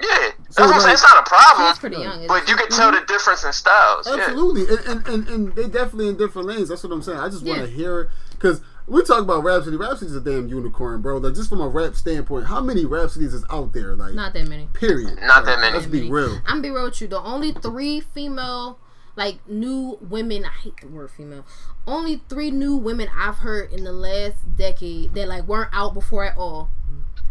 Yeah. 0.00 0.30
That's 0.38 0.56
So, 0.56 0.64
what 0.66 0.74
I'm 0.74 0.80
saying. 0.80 0.92
It's 0.94 1.02
not 1.02 1.26
a 1.26 1.28
problem, 1.28 1.68
She's 1.70 1.78
pretty 1.78 1.96
young. 1.96 2.26
but 2.26 2.48
you 2.48 2.56
can 2.56 2.68
tell 2.70 2.90
the 2.90 2.98
mm-hmm. 2.98 3.06
difference 3.06 3.44
in 3.44 3.52
styles. 3.52 4.06
Yeah. 4.06 4.14
Absolutely, 4.16 4.62
and, 4.76 4.86
and, 4.86 5.08
and, 5.08 5.28
and 5.28 5.54
they 5.56 5.64
definitely 5.68 6.08
in 6.08 6.16
different 6.16 6.48
lanes. 6.48 6.68
That's 6.68 6.82
what 6.82 6.92
I'm 6.92 7.02
saying. 7.02 7.18
I 7.18 7.28
just 7.28 7.44
want 7.44 7.60
to 7.62 7.68
Yeah. 7.68 7.74
hear 7.76 8.00
it 8.02 8.08
because 8.32 8.60
we 8.86 9.02
talk 9.02 9.20
about 9.22 9.42
Rapsody. 9.42 9.76
Rapsody's 9.76 10.14
a 10.14 10.20
damn 10.20 10.48
unicorn, 10.48 11.02
bro. 11.02 11.16
Like 11.18 11.34
just 11.34 11.48
from 11.48 11.60
a 11.60 11.68
rap 11.68 11.94
standpoint, 11.96 12.46
how 12.46 12.60
many 12.60 12.84
Rapsodies 12.84 13.34
is 13.34 13.44
out 13.50 13.72
there? 13.72 13.96
Like, 13.96 14.14
Not 14.14 14.32
that 14.34 14.48
many. 14.48 14.68
period. 14.74 15.18
Not 15.22 15.44
that 15.46 15.60
many. 15.60 15.74
Let's 15.74 15.86
be 15.86 16.08
real. 16.10 16.38
I'm 16.46 16.62
be 16.62 16.70
real 16.70 16.84
with 16.84 17.00
you. 17.00 17.08
The 17.08 17.20
only 17.20 17.52
three 17.52 18.00
female, 18.00 18.78
like 19.16 19.38
new 19.48 19.98
women. 20.00 20.44
I 20.44 20.50
hate 20.62 20.76
the 20.80 20.88
word 20.88 21.10
female. 21.10 21.44
Only 21.86 22.22
three 22.28 22.50
new 22.50 22.76
women 22.76 23.08
I've 23.16 23.38
heard 23.38 23.72
in 23.72 23.82
the 23.84 23.92
last 23.92 24.36
decade 24.56 25.14
that 25.14 25.26
like 25.28 25.46
weren't 25.48 25.70
out 25.72 25.94
before 25.94 26.24
at 26.24 26.36
all. 26.36 26.70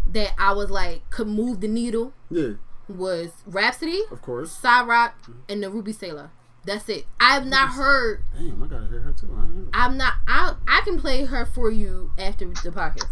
That 0.08 0.34
I 0.38 0.54
was 0.54 0.70
like 0.70 1.10
could 1.10 1.28
move 1.28 1.62
the 1.62 1.68
needle 1.68 2.14
Yeah, 2.30 2.54
was 2.88 3.32
Rapsody, 3.46 4.02
of 4.12 4.22
course. 4.22 4.52
Sa-Roc, 4.52 5.14
and 5.50 5.64
the 5.64 5.70
Ruby 5.70 5.92
Sailor. 5.94 6.32
That's 6.66 6.90
it. 6.90 7.06
I've 7.20 7.46
not 7.46 7.70
heard. 7.74 8.24
Damn, 8.36 8.64
I 8.64 8.68
gotta 8.68 8.88
hear 8.88 9.02
her 9.02 9.14
too. 9.14 9.30
I 9.74 9.86
I'm 9.86 9.98
not. 9.98 10.14
I 10.28 10.56
I 10.68 10.82
can 10.84 11.00
play 11.00 11.26
her 11.26 11.46
for 11.46 11.70
you 11.70 12.12
after 12.18 12.46
the 12.46 12.72
podcast. 12.72 13.08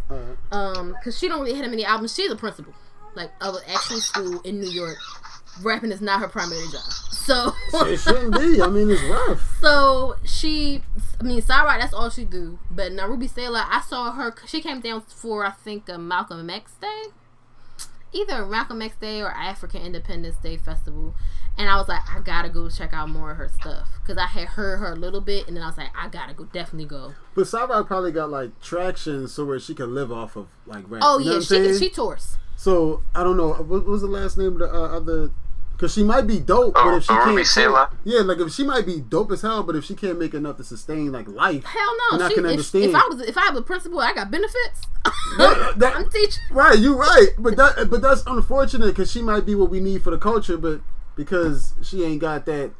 Um, 0.51 0.95
cause 1.03 1.17
she 1.17 1.27
don't 1.27 1.41
really 1.41 1.53
have 1.59 1.69
many 1.69 1.85
albums. 1.85 2.15
She's 2.15 2.31
a 2.31 2.35
principal, 2.35 2.73
like 3.15 3.31
of 3.41 3.55
an 3.55 3.61
actual 3.67 3.99
school 3.99 4.41
in 4.41 4.59
New 4.59 4.69
York. 4.69 4.97
Rapping 5.61 5.91
is 5.91 6.01
not 6.01 6.19
her 6.19 6.27
primary 6.27 6.65
job. 6.71 6.81
So 7.11 7.53
It 7.85 7.97
shouldn't 7.97 8.33
be. 8.33 8.61
I 8.61 8.67
mean, 8.67 8.89
it's 8.89 9.03
rough. 9.03 9.49
So 9.63 10.17
she, 10.25 10.81
I 11.21 11.23
mean, 11.23 11.41
Sa-Roc, 11.41 11.79
that's 11.79 11.93
all 11.93 12.09
she 12.09 12.25
do. 12.25 12.59
But 12.69 12.91
now 12.91 13.07
Ruby 13.07 13.27
Sailor, 13.27 13.63
I 13.65 13.79
saw 13.79 14.11
her. 14.11 14.35
She 14.45 14.59
came 14.59 14.81
down 14.81 15.03
for 15.03 15.45
I 15.45 15.51
think 15.51 15.87
a 15.87 15.97
Malcolm 15.97 16.49
X 16.49 16.73
Day, 16.81 17.03
either 18.11 18.45
Malcolm 18.45 18.81
X 18.81 18.97
Day 18.97 19.21
or 19.21 19.31
African 19.31 19.81
Independence 19.81 20.35
Day 20.43 20.57
festival, 20.57 21.15
and 21.57 21.69
I 21.69 21.77
was 21.77 21.87
like, 21.87 22.01
I 22.13 22.19
gotta 22.19 22.49
go 22.49 22.69
check 22.69 22.93
out 22.93 23.09
more 23.09 23.31
of 23.31 23.37
her 23.37 23.47
stuff 23.47 23.87
because 24.01 24.17
I 24.17 24.25
had 24.25 24.49
heard 24.49 24.79
her 24.79 24.91
a 24.91 24.95
little 24.95 25.21
bit, 25.21 25.47
and 25.47 25.55
then 25.55 25.63
I 25.63 25.67
was 25.67 25.77
like, 25.77 25.91
I 25.95 26.09
gotta 26.09 26.33
go, 26.33 26.43
definitely 26.45 26.87
go. 26.87 27.13
But 27.35 27.47
Sa-Roc 27.47 27.87
probably 27.87 28.11
got 28.11 28.29
like 28.29 28.59
traction 28.61 29.29
so 29.29 29.45
where 29.45 29.59
she 29.59 29.73
could 29.73 29.89
live 29.89 30.11
off 30.11 30.35
of 30.35 30.47
like 30.65 30.83
rap. 30.89 31.03
Oh 31.05 31.19
You 31.19 31.25
know 31.25 31.33
yeah, 31.35 31.71
she 31.71 31.77
she 31.77 31.89
tours. 31.89 32.37
So 32.57 33.03
I 33.15 33.23
don't 33.23 33.37
know 33.37 33.49
what, 33.49 33.65
what 33.67 33.85
was 33.85 34.01
the 34.01 34.07
last 34.07 34.37
name 34.37 34.53
of 34.53 34.59
the 34.59 34.73
uh, 34.73 34.97
other. 34.97 35.31
Because 35.83 35.95
she 35.95 36.03
might 36.03 36.25
be 36.27 36.39
dope, 36.39 36.75
but 36.75 36.85
Oh, 36.85 36.95
if 36.95 37.03
she 37.03 37.13
Ruby 37.13 37.43
can't, 37.43 37.45
Sela? 37.73 37.89
yeah, 38.05 38.21
like 38.21 38.37
if 38.39 38.53
she 38.53 38.63
might 38.63 38.85
be 38.85 39.01
dope 39.01 39.33
as 39.33 39.41
hell, 39.41 39.63
but 39.63 39.75
if 39.75 39.83
she 39.83 39.95
can't 39.95 40.17
make 40.17 40.33
enough 40.33 40.55
to 40.55 40.63
sustain 40.63 41.11
like 41.11 41.27
life, 41.27 41.65
Hell 41.65 41.81
then 42.11 42.19
no. 42.19 42.25
I 42.25 42.29
She, 42.29 42.35
can 42.35 42.45
if, 42.45 42.51
understand. 42.51 42.85
if 42.85 42.95
I 42.95 43.05
was 43.09 43.19
if 43.19 43.37
I 43.37 43.41
have 43.41 43.57
a 43.57 43.61
principal, 43.61 43.99
I 43.99 44.13
got 44.13 44.31
benefits. 44.31 44.81
That- 45.37 45.73
that- 45.79 45.93
I'm 45.97 46.09
teaching. 46.09 46.41
Right, 46.51 46.79
you're 46.79 46.95
right, 46.95 47.27
but 47.37 47.57
that 47.57 47.89
but 47.89 48.01
that's 48.01 48.23
unfortunate 48.25 48.85
because 48.95 49.11
she 49.11 49.21
might 49.21 49.45
be 49.45 49.55
what 49.55 49.69
we 49.69 49.81
need 49.81 50.03
for 50.05 50.11
the 50.11 50.17
culture, 50.17 50.55
but 50.55 50.79
because 51.17 51.73
she 51.83 52.01
ain't 52.05 52.21
got 52.21 52.45
that 52.45 52.71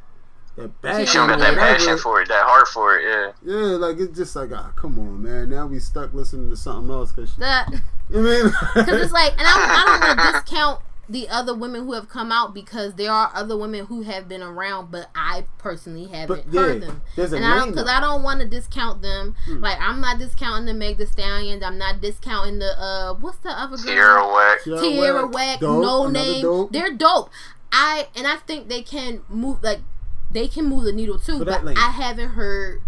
that 0.56 0.80
passion, 0.80 1.04
She 1.06 1.18
don't 1.18 1.28
got 1.28 1.40
that 1.40 1.56
whatever, 1.58 1.60
passion 1.76 1.98
for 1.98 2.22
it, 2.22 2.28
that 2.28 2.42
heart 2.46 2.68
for 2.68 2.96
it. 2.98 3.04
Yeah. 3.04 3.32
Yeah, 3.44 3.76
like 3.76 3.98
it's 3.98 4.16
just 4.16 4.34
like 4.34 4.48
ah, 4.54 4.72
come 4.76 4.98
on, 4.98 5.22
man. 5.22 5.50
Now 5.50 5.66
we 5.66 5.78
stuck 5.78 6.14
listening 6.14 6.48
to 6.48 6.56
something 6.56 6.90
else 6.90 7.12
because 7.12 7.36
That 7.36 7.68
I 7.68 8.16
mean, 8.16 8.44
because 8.74 9.02
it's 9.02 9.12
like, 9.12 9.32
and 9.32 9.42
I, 9.42 9.52
I 9.52 9.84
don't 9.84 10.00
want 10.00 10.20
to 10.20 10.32
discount 10.40 10.80
the 11.08 11.28
other 11.28 11.54
women 11.54 11.84
who 11.84 11.92
have 11.92 12.08
come 12.08 12.32
out 12.32 12.54
because 12.54 12.94
there 12.94 13.10
are 13.12 13.30
other 13.34 13.56
women 13.56 13.86
who 13.86 14.02
have 14.02 14.28
been 14.28 14.42
around, 14.42 14.90
but 14.90 15.08
I 15.14 15.44
personally 15.58 16.06
haven't 16.06 16.50
But, 16.50 16.58
heard 16.58 16.82
yeah, 16.82 16.88
them. 16.88 17.02
and 17.34 17.44
I 17.44 17.56
don't 17.58 17.70
because. 17.70 17.88
I 17.88 18.00
don't 18.00 18.22
want 18.22 18.40
to 18.40 18.46
discount 18.46 19.02
them. 19.02 19.34
Hmm. 19.46 19.60
Like 19.60 19.78
I'm 19.80 20.00
not 20.00 20.18
discounting 20.18 20.66
the 20.66 20.74
Meg 20.74 20.96
Thee 20.98 21.06
Stallions. 21.06 21.62
I'm 21.62 21.78
not 21.78 22.00
discounting 22.00 22.58
the 22.58 22.72
uh, 22.80 23.14
what's 23.14 23.38
the 23.38 23.50
other 23.50 23.76
girl? 23.76 23.84
Tierra 23.84 24.32
Whack. 24.32 24.62
Tierra 24.64 25.26
Whack, 25.26 25.60
Noname. 25.60 26.42
dope. 26.42 26.72
They're 26.72 26.92
dope. 26.94 27.30
I 27.72 28.08
and 28.16 28.26
I 28.26 28.36
think 28.36 28.68
they 28.68 28.82
can 28.82 29.22
move 29.28 29.62
like 29.62 29.80
they 30.30 30.48
can 30.48 30.64
move 30.66 30.84
the 30.84 30.92
needle 30.92 31.18
too. 31.18 31.38
For 31.40 31.44
But 31.44 31.64
lane. 31.64 31.76
I 31.76 31.90
haven't 31.90 32.30
heard 32.30 32.80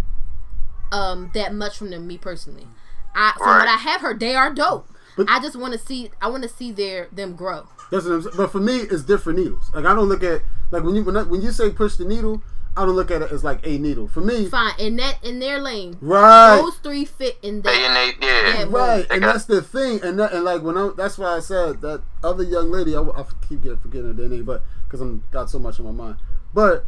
um 0.92 1.30
that 1.34 1.52
much 1.54 1.76
from 1.76 1.90
them. 1.90 2.06
Me 2.06 2.16
personally, 2.18 2.66
I 3.14 3.32
from 3.36 3.46
Right. 3.48 3.58
what 3.60 3.68
I 3.68 3.76
have 3.76 4.00
heard, 4.00 4.20
they 4.20 4.34
are 4.34 4.52
dope. 4.52 4.88
But- 5.16 5.28
I 5.30 5.40
just 5.40 5.56
want 5.56 5.72
to 5.72 5.78
see. 5.78 6.10
I 6.20 6.28
want 6.28 6.42
to 6.42 6.48
see 6.48 6.70
their 6.72 7.08
them 7.10 7.34
grow. 7.36 7.66
That's 7.90 8.04
what 8.04 8.12
I'm 8.14 8.22
saying. 8.22 8.34
But 8.36 8.52
for 8.52 8.60
me, 8.60 8.78
it's 8.78 9.02
different 9.02 9.38
needles. 9.38 9.70
Like 9.74 9.84
I 9.84 9.94
don't 9.94 10.08
look 10.08 10.22
at 10.22 10.42
like 10.70 10.82
when 10.82 10.94
you 10.94 11.04
when, 11.04 11.16
I, 11.16 11.22
when 11.22 11.42
you 11.42 11.52
say 11.52 11.70
push 11.70 11.96
the 11.96 12.04
needle, 12.04 12.42
I 12.76 12.84
don't 12.84 12.96
look 12.96 13.10
at 13.10 13.22
it 13.22 13.30
as 13.32 13.44
like 13.44 13.66
a 13.66 13.78
needle. 13.78 14.08
For 14.08 14.20
me, 14.20 14.46
Fine 14.46 14.74
in 14.78 14.96
that 14.96 15.18
in 15.24 15.38
their 15.38 15.60
lane. 15.60 15.96
right, 16.00 16.56
Those 16.56 16.76
three 16.78 17.04
fit 17.04 17.38
in 17.42 17.62
They 17.62 17.70
that. 17.70 17.86
and 17.86 18.22
they, 18.22 18.26
yeah. 18.26 18.58
Yeah, 18.60 18.64
right, 18.68 19.08
They 19.08 19.14
and 19.14 19.24
that's 19.24 19.44
the 19.44 19.62
thing. 19.62 20.02
And 20.02 20.18
that, 20.18 20.32
and 20.32 20.44
like 20.44 20.62
when 20.62 20.76
I 20.76 20.90
that's 20.96 21.16
why 21.18 21.36
I 21.36 21.40
said 21.40 21.80
that 21.82 22.02
other 22.24 22.42
young 22.44 22.70
lady. 22.70 22.94
I, 22.96 23.00
I 23.02 23.24
keep 23.48 23.62
getting 23.62 23.78
forgetting 23.78 24.14
her 24.16 24.28
name, 24.28 24.44
but 24.44 24.62
because 24.86 25.00
I'm 25.00 25.22
got 25.30 25.48
so 25.50 25.58
much 25.58 25.78
on 25.80 25.86
my 25.86 25.92
mind. 25.92 26.16
But 26.52 26.86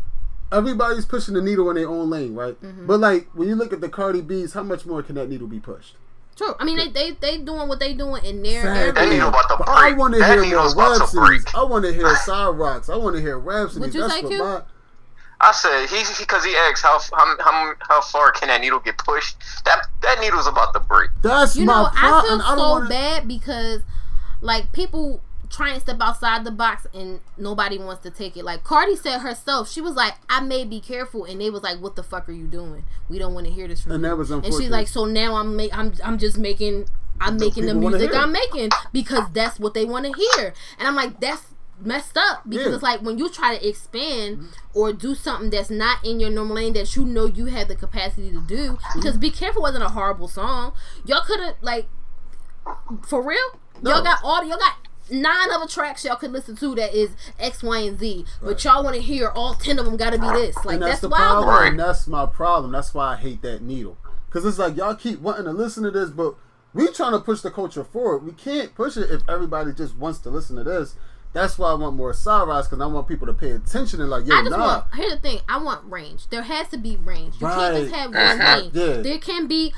everybody's 0.51 1.05
pushing 1.07 1.35
the 1.35 1.43
needle 1.43 1.69
in 1.71 1.77
their 1.77 1.89
own 1.89 2.11
lane, 2.11 2.35
right? 2.35 2.61
Mm-hmm. 2.61 2.87
But 2.87 3.01
like 3.01 3.29
when 3.35 3.49
you 3.49 3.55
look 3.55 3.73
at 3.73 3.81
the 3.81 3.89
Cardi 3.89 4.21
B's, 4.21 4.55
how 4.55 4.63
much 4.63 4.85
more 4.87 5.03
can 5.03 5.15
that 5.15 5.29
needle 5.29 5.47
be 5.47 5.61
pushed? 5.61 5.97
True. 6.39 6.55
I 6.61 6.65
mean, 6.65 6.77
they 6.77 6.89
they 6.89 7.11
they 7.11 7.39
doing 7.39 7.69
what 7.69 7.81
they 7.81 7.95
doing 7.95 8.25
in 8.25 8.45
their 8.45 8.61
Exactly. 8.61 8.93
That 8.93 9.11
needle 9.13 9.29
about 9.29 9.49
to 9.49 9.57
But 9.59 9.69
I 9.69 9.93
want 9.93 10.15
to 10.15 10.21
hear 10.21 10.29
heir 10.29 10.37
more 10.37 10.45
needle's 10.45 10.75
Rapsodies. 10.77 11.53
I 11.53 11.65
want 11.65 11.85
to 11.85 11.93
hear 11.93 12.15
Sa-Rocs. 12.15 12.89
I 12.89 12.97
want 12.97 13.17
to 13.17 13.21
hear 13.21 13.41
Rapsodies. 13.41 13.81
Would 13.81 13.95
you 13.95 14.03
That's 14.03 14.15
say, 14.15 14.23
what 14.23 14.31
Q? 14.31 14.39
my 14.39 14.63
I 15.41 15.53
said 15.53 15.87
he 15.89 16.05
because 16.19 16.45
he 16.45 16.55
asked 16.55 16.83
how 16.83 17.01
how 17.13 17.37
how 17.41 17.75
how 17.81 18.01
far 18.01 18.31
can 18.31 18.49
that 18.49 18.61
needle 18.61 18.79
get 18.79 18.99
pushed? 18.99 19.37
That 19.65 19.87
that 20.03 20.21
needle's 20.21 20.47
about 20.47 20.75
to 20.75 20.81
break. 20.81 21.11
that's 21.23 21.57
You 21.57 21.65
my 21.65 21.73
know, 21.83 21.89
I 21.93 22.09
problem. 22.09 22.39
feel 22.39 22.47
I 22.47 22.57
so 22.57 22.71
wanna, 22.71 22.89
bad 22.89 23.27
because 23.29 23.81
like 24.41 24.71
people 24.73 25.21
try 25.51 25.71
and 25.71 25.81
step 25.81 25.99
outside 26.01 26.45
the 26.45 26.51
box 26.51 26.87
and 26.95 27.21
nobody 27.37 27.79
wants 27.79 28.03
to 28.03 28.11
take 28.11 28.37
it. 28.37 28.45
Like 28.45 28.65
Cardi 28.65 28.97
said 28.97 29.21
herself, 29.21 29.71
she 29.71 29.81
was 29.81 29.95
like, 29.95 30.15
"I 30.29 30.41
may 30.41 30.65
be 30.65 30.81
careful," 30.81 31.25
and 31.25 31.41
they 31.41 31.51
was 31.51 31.63
like, 31.63 31.79
"What 31.79 31.97
the 31.97 32.03
fuck 32.03 32.29
are 32.29 32.33
you 32.33 32.47
doing? 32.47 32.85
We 33.09 33.19
don't 33.19 33.35
want 33.35 33.47
to 33.47 33.53
hear 33.53 33.69
this 33.69 33.83
from 33.83 33.93
And 33.93 34.03
you." 34.03 34.09
that 34.09 34.17
was 34.17 34.31
unfortunate. 34.31 34.55
And 34.57 34.63
she's 34.65 34.71
like, 34.71 34.89
"So 34.89 35.05
now 35.05 35.37
I'm 35.37 35.57
make 35.57 35.77
I'm 35.77 35.93
I'm 36.05 36.19
just 36.19 36.39
making." 36.39 36.89
I'm 37.21 37.37
making 37.37 37.67
the 37.67 37.75
music. 37.75 38.15
I'm 38.15 38.31
making 38.31 38.71
because 38.93 39.25
that's 39.33 39.59
what 39.59 39.75
they 39.75 39.85
want 39.85 40.07
to 40.07 40.13
hear. 40.13 40.55
And 40.79 40.87
I'm 40.87 40.95
like, 40.95 41.19
that's 41.19 41.47
messed 41.81 42.17
up 42.17 42.49
because 42.49 42.69
Yeah. 42.69 42.75
it's 42.75 42.83
like 42.83 43.03
when 43.03 43.19
you 43.19 43.29
try 43.29 43.57
to 43.57 43.69
expand 43.69 44.39
mm-hmm. 44.39 44.49
or 44.73 44.93
do 44.93 45.15
something 45.17 45.51
that's 45.51 45.71
not 45.71 46.05
in 46.05 46.21
your 46.21 46.31
normal 46.31 46.57
lane 46.57 46.75
that 46.75 46.95
you 46.97 47.05
know 47.05 47.27
you 47.27 47.47
have 47.47 47.67
the 47.67 47.75
capacity 47.75 48.31
to 48.31 48.41
do. 48.41 48.73
Mm-hmm. 48.75 49.01
Because 49.01 49.17
Be 49.17 49.31
Careful 49.31 49.63
wasn't 49.63 49.85
a 49.85 49.89
horrible 49.89 50.29
song. 50.29 50.73
Y'all 51.05 51.23
could 51.23 51.41
have 51.41 51.57
like 51.61 51.87
for 53.07 53.23
real? 53.23 53.61
No. 53.83 53.93
Y'all 53.95 54.03
got 54.03 54.19
all 54.23 54.45
y'all 54.45 54.59
got 54.59 54.77
nine 55.11 55.51
other 55.53 55.67
tracks 55.67 56.05
y'all 56.05 56.17
could 56.17 56.33
listen 56.33 56.57
to 56.57 56.75
that 56.77 56.95
is 56.95 57.11
X, 57.39 57.63
Y, 57.63 57.79
and 57.81 57.99
Z. 57.99 58.25
But 58.43 58.63
y'all 58.65 58.83
want 58.85 58.97
to 58.97 59.03
hear 59.03 59.29
all 59.29 59.55
ten 59.55 59.79
of 59.79 59.85
them 59.85 59.97
gotta 59.97 60.19
be 60.19 60.27
this. 60.29 60.57
Like 60.65 60.75
and 60.75 60.83
that's, 60.83 60.91
that's, 60.93 61.01
the 61.03 61.09
wild. 61.09 61.45
problem. 61.45 61.69
And 61.71 61.81
that's 61.81 62.07
my 62.07 62.27
problem. 62.27 62.73
That's 62.73 62.95
why 62.95 63.13
I 63.13 63.17
hate 63.17 63.43
that 63.43 63.63
needle. 63.63 63.97
Because 64.27 64.45
it's 64.45 64.59
like 64.59 64.77
y'all 64.77 64.95
keep 64.95 65.21
wanting 65.21 65.45
to 65.45 65.53
listen 65.53 65.83
to 65.85 65.91
this, 65.91 66.11
but 66.11 66.35
we 66.75 66.87
trying 66.93 67.13
to 67.13 67.19
push 67.21 67.41
the 67.41 67.51
culture 67.51 67.85
forward. 67.85 68.25
We 68.25 68.33
can't 68.33 68.75
push 68.75 68.97
it 68.97 69.11
if 69.11 69.23
everybody 69.29 69.73
just 69.73 69.97
wants 69.97 70.19
to 70.21 70.31
listen 70.31 70.57
to 70.57 70.65
this. 70.65 70.97
That's 71.33 71.59
why 71.59 71.71
I 71.71 71.75
want 71.75 71.95
more 71.95 72.13
side 72.15 72.49
rides 72.49 72.69
because 72.69 72.83
I 72.83 72.87
want 72.87 73.07
people 73.07 73.27
to 73.27 73.35
pay 73.35 73.51
attention 73.51 74.01
and 74.01 74.09
like, 74.09 74.27
yo, 74.27 74.35
I 74.37 74.41
just 74.41 74.51
nah. 74.51 74.67
want. 74.67 74.85
Here's 74.95 75.15
the 75.15 75.21
thing. 75.21 75.41
I 75.49 75.59
want 75.59 75.91
range. 75.91 76.29
There 76.29 76.43
has 76.43 76.69
to 76.69 76.79
be 76.79 76.97
range. 76.97 77.35
You 77.41 77.47
can't 77.47 77.77
just 77.77 77.95
have 77.95 78.15
one 78.15 78.39
Mhm. 78.39 78.61
thing. 78.61 78.71
Yeah. 78.73 79.03
There 79.03 79.19
can 79.19 79.47
be 79.47 79.75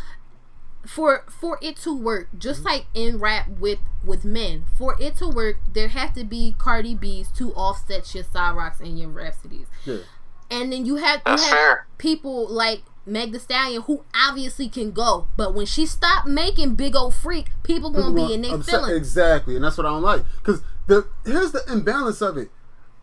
for 0.86 1.24
for 1.28 1.58
it 1.62 1.76
to 1.78 1.96
work. 1.96 2.28
Just 2.36 2.64
like 2.64 2.86
in 2.94 3.18
rap 3.18 3.48
with 3.48 3.78
with 4.04 4.24
men, 4.24 4.64
for 4.76 4.96
it 5.00 5.16
to 5.16 5.28
work, 5.28 5.56
there 5.72 5.88
have 5.88 6.14
to 6.14 6.24
be 6.24 6.54
Cardi 6.58 6.94
B's 6.94 7.30
to 7.32 7.52
offset 7.52 8.14
your 8.14 8.24
Sa-Rocs 8.24 8.80
and 8.80 8.98
your 8.98 9.10
rapsodies. 9.10 9.66
Yeah. 9.84 9.98
And 10.50 10.72
then 10.72 10.84
you 10.84 10.96
have 10.96 11.22
you 11.26 11.36
have 11.36 11.78
people 11.98 12.48
like 12.48 12.82
Meg 13.06 13.32
Thee 13.32 13.38
Stallion 13.38 13.82
who 13.82 14.04
obviously 14.14 14.68
can 14.68 14.90
go, 14.92 15.28
but 15.36 15.54
when 15.54 15.66
she 15.66 15.86
stopped 15.86 16.26
making 16.26 16.74
Big 16.74 16.96
Old 16.96 17.14
Freak, 17.14 17.50
people 17.62 17.90
gonna 17.90 18.06
People 18.08 18.26
be 18.28 18.34
in 18.34 18.42
their 18.42 18.54
upset- 18.54 18.80
feelings. 18.80 18.96
Exactly, 18.96 19.56
and 19.56 19.64
that's 19.64 19.76
what 19.76 19.86
I 19.86 19.90
don't 19.90 20.02
like. 20.02 20.24
Because 20.42 20.62
the 20.86 21.06
here's 21.24 21.52
the 21.52 21.62
imbalance 21.70 22.20
of 22.20 22.36
it. 22.36 22.50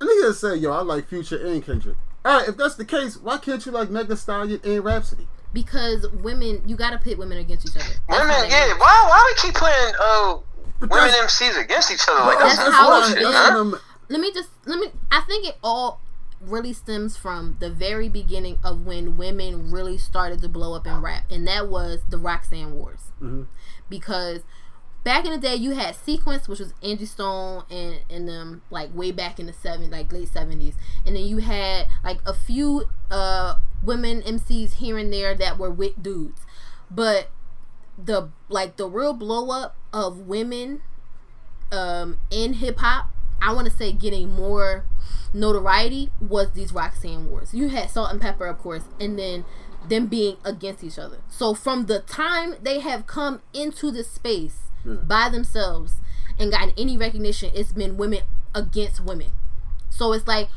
i 0.01 0.05
A 0.05 0.07
nigga 0.07 0.33
say, 0.33 0.55
yo, 0.55 0.71
I 0.71 0.81
like 0.81 1.07
Future 1.07 1.37
and 1.37 1.63
Kendrick. 1.63 1.97
All 2.25 2.39
right, 2.39 2.49
if 2.49 2.57
that's 2.57 2.75
the 2.75 2.85
case, 2.85 3.17
why 3.17 3.37
can't 3.37 3.65
you 3.65 3.71
like 3.71 3.89
Meg 3.89 4.07
Thee 4.07 4.15
Stallion 4.15 4.59
and 4.63 4.83
Rapsody? 4.83 5.27
Because 5.53 6.05
women, 6.21 6.61
you 6.67 6.75
gotta 6.75 6.97
pit 6.97 7.17
women 7.17 7.37
against 7.39 7.67
each 7.67 7.75
other. 7.75 7.93
That's 8.07 8.19
Women, 8.19 8.49
yeah. 8.49 8.67
work. 8.69 8.79
Why 8.79 9.05
why 9.07 9.33
we 9.35 9.41
keep 9.41 9.55
putting 9.55 9.93
uh 9.99 10.37
women 10.81 11.09
MCs 11.25 11.59
against 11.63 11.91
each 11.91 12.05
other 12.09 12.19
like 12.25 12.37
That's 12.39 12.57
that's, 12.57 12.75
how 12.75 13.01
some 13.01 13.13
it's 13.13 13.21
bullshit, 13.23 13.23
been. 13.23 13.33
huh? 13.33 13.77
Let 14.09 14.19
me 14.21 14.31
just 14.33 14.49
let 14.65 14.79
me 14.79 14.87
i 15.11 15.19
think 15.21 15.45
it 15.47 15.57
all 15.63 15.99
really 16.39 16.71
stems 16.71 17.17
from 17.17 17.57
the 17.59 17.69
very 17.69 18.07
beginning 18.07 18.57
of 18.63 18.85
when 18.85 19.17
women 19.17 19.71
really 19.71 19.97
started 19.97 20.39
to 20.41 20.47
blow 20.47 20.75
up 20.75 20.85
in 20.87 21.01
rap 21.01 21.23
and 21.31 21.45
that 21.47 21.67
was 21.67 22.01
the 22.09 22.17
roxanne 22.17 22.73
wars 22.73 23.11
Mhm. 23.21 23.47
because 23.89 24.41
back 25.03 25.25
in 25.25 25.31
the 25.31 25.37
day 25.37 25.55
you 25.55 25.71
had 25.71 25.95
sequence 25.95 26.47
which 26.47 26.59
was 26.59 26.73
angie 26.83 27.05
stone 27.05 27.63
and 27.71 27.99
and 28.09 28.29
them 28.29 28.61
like 28.69 28.93
way 28.93 29.11
back 29.11 29.39
in 29.39 29.45
the 29.47 29.53
seven 29.53 29.89
like 29.89 30.13
late 30.13 30.29
70s 30.29 30.75
and 31.05 31.15
then 31.15 31.23
you 31.25 31.37
had 31.39 31.87
like 32.03 32.19
a 32.25 32.33
few 32.33 32.85
uh 33.09 33.55
women 33.83 34.21
mcs 34.21 34.75
here 34.75 34.97
and 34.97 35.11
there 35.13 35.35
that 35.35 35.57
were 35.57 35.71
with 35.71 36.01
dudes 36.01 36.41
but 36.89 37.29
the 37.97 38.29
like 38.49 38.77
the 38.77 38.87
real 38.87 39.13
blow 39.13 39.49
up 39.49 39.75
of 39.91 40.19
women 40.19 40.81
um 41.71 42.17
in 42.29 42.53
hip 42.53 42.77
hop, 42.77 43.09
I 43.41 43.53
want 43.53 43.67
to 43.67 43.75
say 43.75 43.91
getting 43.91 44.31
more 44.31 44.85
notoriety 45.33 46.11
was 46.19 46.51
these 46.51 46.71
Roxanne 46.71 47.29
wars. 47.29 47.53
You 47.53 47.69
had 47.69 47.89
Salt-N-Pepa, 47.89 48.49
of 48.49 48.57
course, 48.57 48.83
and 48.99 49.17
then 49.19 49.45
them 49.87 50.07
being 50.07 50.37
against 50.43 50.83
each 50.83 50.97
other. 50.97 51.19
So 51.29 51.53
from 51.53 51.85
the 51.85 51.99
time 51.99 52.55
they 52.61 52.79
have 52.79 53.07
come 53.07 53.41
into 53.53 53.91
this 53.91 54.09
space 54.09 54.69
by 54.85 55.29
themselves 55.29 55.95
and 56.39 56.51
gotten 56.51 56.73
any 56.77 56.97
recognition, 56.97 57.51
it's 57.53 57.71
been 57.71 57.97
women 57.97 58.21
against 58.55 59.01
women. 59.01 59.31
So 59.89 60.13
it's 60.13 60.27
like, 60.27 60.49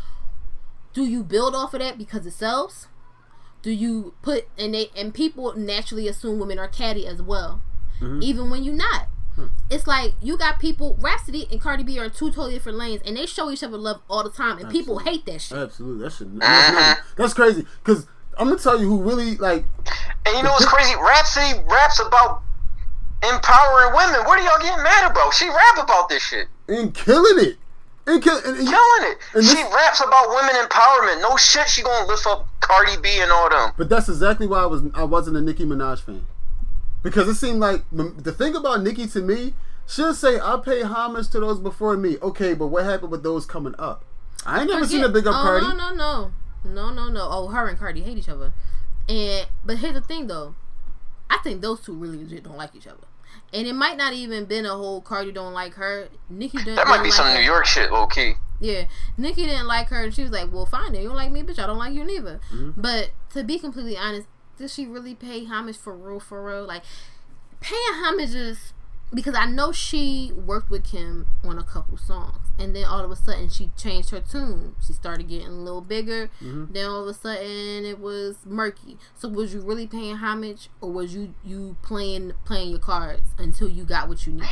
do 0.92 1.04
you 1.04 1.22
build 1.22 1.54
off 1.54 1.74
of 1.74 1.80
that 1.80 1.98
because 1.98 2.26
it 2.26 2.32
sells? 2.32 2.88
Do 3.62 3.70
you 3.70 4.14
put 4.22 4.48
and 4.58 4.74
they 4.74 4.90
and 4.96 5.12
people 5.12 5.54
naturally 5.54 6.08
assume 6.08 6.38
women 6.38 6.58
are 6.58 6.68
catty 6.68 7.06
as 7.06 7.20
well, 7.20 7.60
mm-hmm. 8.00 8.22
even 8.22 8.50
when 8.50 8.64
you're 8.64 8.74
not 8.74 9.08
hmm. 9.36 9.46
it's 9.68 9.86
like 9.86 10.14
you 10.22 10.38
got 10.38 10.58
people 10.58 10.96
Rapsody 10.98 11.46
and 11.50 11.60
Cardi 11.60 11.82
B 11.82 11.98
are 11.98 12.04
in 12.04 12.10
two 12.10 12.28
totally 12.28 12.54
different 12.54 12.78
lanes 12.78 13.02
and 13.04 13.16
they 13.16 13.26
show 13.26 13.50
each 13.50 13.62
other 13.62 13.76
love 13.76 14.00
all 14.08 14.22
the 14.22 14.30
time 14.30 14.58
and 14.58 14.70
people 14.70 15.00
hate 15.00 15.26
that 15.26 15.40
shit. 15.40 15.58
Absolutely, 15.58 16.04
that 16.04 16.12
should. 16.12 16.40
That's, 16.40 16.72
nothing. 16.72 17.04
that's 17.16 17.34
crazy. 17.34 17.62
Uh-huh. 17.62 17.70
Because 17.84 18.06
I'm 18.38 18.48
gonna 18.48 18.58
tell 18.58 18.80
you 18.80 18.88
who 18.88 19.02
really 19.02 19.36
like. 19.36 19.64
And 20.24 20.36
you 20.36 20.42
know 20.42 20.50
what's 20.50 20.64
crazy? 20.64 20.94
Rapsody 20.96 21.60
raps 21.68 22.00
about 22.00 22.42
empowering 23.22 23.94
women. 23.94 24.24
What 24.24 24.38
are 24.38 24.42
y'all 24.42 24.62
getting 24.62 24.82
mad 24.82 25.10
about? 25.10 25.34
She 25.34 25.48
rap 25.48 25.84
about 25.84 26.08
this 26.08 26.22
shit. 26.22 26.48
And 26.68 26.94
killing 26.94 27.44
it. 27.44 27.56
And, 28.10 28.22
kill, 28.22 28.36
and, 28.38 28.58
and 28.58 28.68
Killing 28.68 29.12
it. 29.12 29.18
And 29.34 29.44
she 29.44 29.54
this- 29.54 29.72
raps 29.74 30.00
about 30.00 30.28
women 30.30 30.54
empowerment. 30.56 31.20
No 31.22 31.36
shit, 31.36 31.68
she 31.68 31.82
gonna 31.82 32.06
lift 32.06 32.26
up 32.26 32.48
Cardi 32.60 32.96
B 33.00 33.08
and 33.20 33.30
all 33.30 33.48
them. 33.48 33.72
But 33.76 33.88
that's 33.88 34.08
exactly 34.08 34.46
why 34.46 34.62
I 34.62 34.66
was 34.66 34.82
I 34.94 35.04
wasn't 35.04 35.36
a 35.36 35.40
Nicki 35.40 35.64
Minaj 35.64 36.00
fan. 36.00 36.26
Because 37.02 37.28
it 37.28 37.36
seemed 37.36 37.60
like 37.60 37.82
the 37.92 38.32
thing 38.32 38.54
about 38.56 38.82
Nicki 38.82 39.06
to 39.06 39.20
me, 39.20 39.54
she'll 39.86 40.12
say 40.14 40.38
I 40.40 40.60
pay 40.62 40.82
homage 40.82 41.28
to 41.30 41.40
those 41.40 41.58
before 41.60 41.96
me. 41.96 42.18
Okay, 42.20 42.52
but 42.54 42.66
what 42.66 42.84
happened 42.84 43.10
with 43.12 43.22
those 43.22 43.46
coming 43.46 43.74
up? 43.78 44.04
I 44.44 44.60
ain't 44.60 44.68
never 44.68 44.80
Forget- 44.80 44.90
seen 44.90 45.04
a 45.04 45.08
big 45.08 45.26
up 45.26 45.34
oh, 45.36 45.42
Cardi. 45.42 45.66
No, 45.66 45.74
no, 45.74 45.94
no, 45.94 46.32
no, 46.64 46.90
no, 46.92 47.08
no. 47.08 47.28
Oh, 47.30 47.48
her 47.48 47.68
and 47.68 47.78
Cardi 47.78 48.02
hate 48.02 48.18
each 48.18 48.28
other. 48.28 48.52
And 49.08 49.46
but 49.64 49.78
here's 49.78 49.94
the 49.94 50.00
thing, 50.00 50.26
though. 50.26 50.54
I 51.28 51.38
think 51.38 51.60
those 51.62 51.80
two 51.80 51.94
really 51.94 52.18
legit 52.18 52.42
don't 52.44 52.56
like 52.56 52.74
each 52.74 52.86
other. 52.86 53.06
And 53.52 53.66
it 53.66 53.74
might 53.74 53.96
not 53.96 54.12
even 54.12 54.44
been 54.44 54.64
a 54.64 54.74
whole 54.74 55.00
Cardi 55.00 55.32
don't 55.32 55.52
like 55.52 55.74
her. 55.74 56.08
Nicki 56.28 56.58
didn't. 56.58 56.76
That 56.76 56.86
might 56.86 56.98
be 56.98 57.04
like 57.04 57.12
some 57.12 57.26
her. 57.26 57.34
New 57.34 57.44
York 57.44 57.66
shit, 57.66 57.90
low 57.90 58.06
key. 58.06 58.34
Yeah, 58.60 58.84
Nicki 59.16 59.46
didn't 59.46 59.66
like 59.66 59.88
her, 59.88 60.04
and 60.04 60.14
she 60.14 60.22
was 60.22 60.30
like, 60.30 60.52
"Well, 60.52 60.66
fine, 60.66 60.92
then 60.92 61.02
you 61.02 61.08
don't 61.08 61.16
like 61.16 61.32
me, 61.32 61.42
bitch. 61.42 61.58
I 61.58 61.66
don't 61.66 61.78
like 61.78 61.94
you 61.94 62.04
neither." 62.04 62.40
Mm-hmm. 62.52 62.80
But 62.80 63.10
to 63.30 63.42
be 63.42 63.58
completely 63.58 63.96
honest, 63.96 64.28
did 64.58 64.70
she 64.70 64.86
really 64.86 65.14
pay 65.14 65.46
homage 65.46 65.78
for 65.78 65.96
real? 65.96 66.20
For 66.20 66.44
real, 66.44 66.66
like 66.66 66.82
paying 67.60 67.80
homages 67.94 68.72
because 69.12 69.34
I 69.34 69.46
know 69.46 69.72
she 69.72 70.32
worked 70.34 70.70
with 70.70 70.84
Kim 70.84 71.26
on 71.42 71.58
a 71.58 71.64
couple 71.64 71.96
songs, 71.96 72.49
and 72.60 72.76
then 72.76 72.84
all 72.84 73.00
of 73.00 73.10
a 73.10 73.16
sudden 73.16 73.48
she 73.48 73.70
changed 73.76 74.10
her 74.10 74.20
tune. 74.20 74.74
She 74.86 74.92
started 74.92 75.28
getting 75.28 75.48
a 75.48 75.50
little 75.50 75.80
bigger. 75.80 76.30
Mm-hmm. 76.42 76.72
Then 76.72 76.86
all 76.86 77.02
of 77.02 77.08
a 77.08 77.14
sudden 77.14 77.84
it 77.84 77.98
was 77.98 78.36
murky. 78.44 78.98
So 79.14 79.28
was 79.28 79.54
you 79.54 79.60
really 79.60 79.86
paying 79.86 80.16
homage, 80.16 80.68
or 80.80 80.92
was 80.92 81.14
you 81.14 81.34
you 81.44 81.76
playing 81.82 82.32
playing 82.44 82.70
your 82.70 82.78
cards 82.78 83.34
until 83.38 83.68
you 83.68 83.84
got 83.84 84.08
what 84.08 84.26
you 84.26 84.34
needed? 84.34 84.48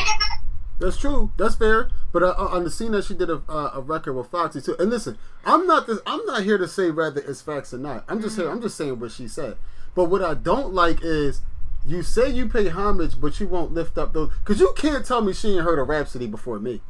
That's 0.80 0.96
true. 0.96 1.32
That's 1.36 1.56
fair. 1.56 1.90
But 2.12 2.22
uh, 2.22 2.34
on 2.38 2.64
the 2.64 2.70
scene 2.70 2.92
that 2.92 3.04
she 3.04 3.14
did 3.14 3.28
a, 3.28 3.42
uh, 3.48 3.72
a 3.74 3.80
record 3.80 4.14
with 4.14 4.28
Foxy 4.28 4.60
too. 4.60 4.76
And 4.78 4.90
listen, 4.90 5.18
I'm 5.44 5.66
not 5.66 5.86
this. 5.86 5.98
I'm 6.06 6.24
not 6.24 6.44
here 6.44 6.56
to 6.56 6.68
say 6.68 6.90
whether 6.90 7.20
it's 7.20 7.42
facts 7.42 7.74
or 7.74 7.78
not. 7.78 8.04
I'm 8.08 8.22
just 8.22 8.36
here. 8.36 8.48
I'm 8.48 8.62
just 8.62 8.76
saying 8.76 8.98
what 8.98 9.10
she 9.10 9.28
said. 9.28 9.56
But 9.94 10.04
what 10.04 10.22
I 10.22 10.34
don't 10.34 10.72
like 10.72 11.00
is 11.02 11.42
you 11.84 12.02
say 12.02 12.30
you 12.30 12.48
pay 12.48 12.68
homage, 12.68 13.20
but 13.20 13.40
you 13.40 13.48
won't 13.48 13.72
lift 13.72 13.98
up 13.98 14.12
those. 14.12 14.30
Because 14.38 14.60
you 14.60 14.72
can't 14.76 15.04
tell 15.04 15.20
me 15.20 15.32
she 15.32 15.54
ain't 15.54 15.64
heard 15.64 15.78
a 15.78 15.82
Rapsody 15.82 16.26
before 16.26 16.60
me. 16.60 16.80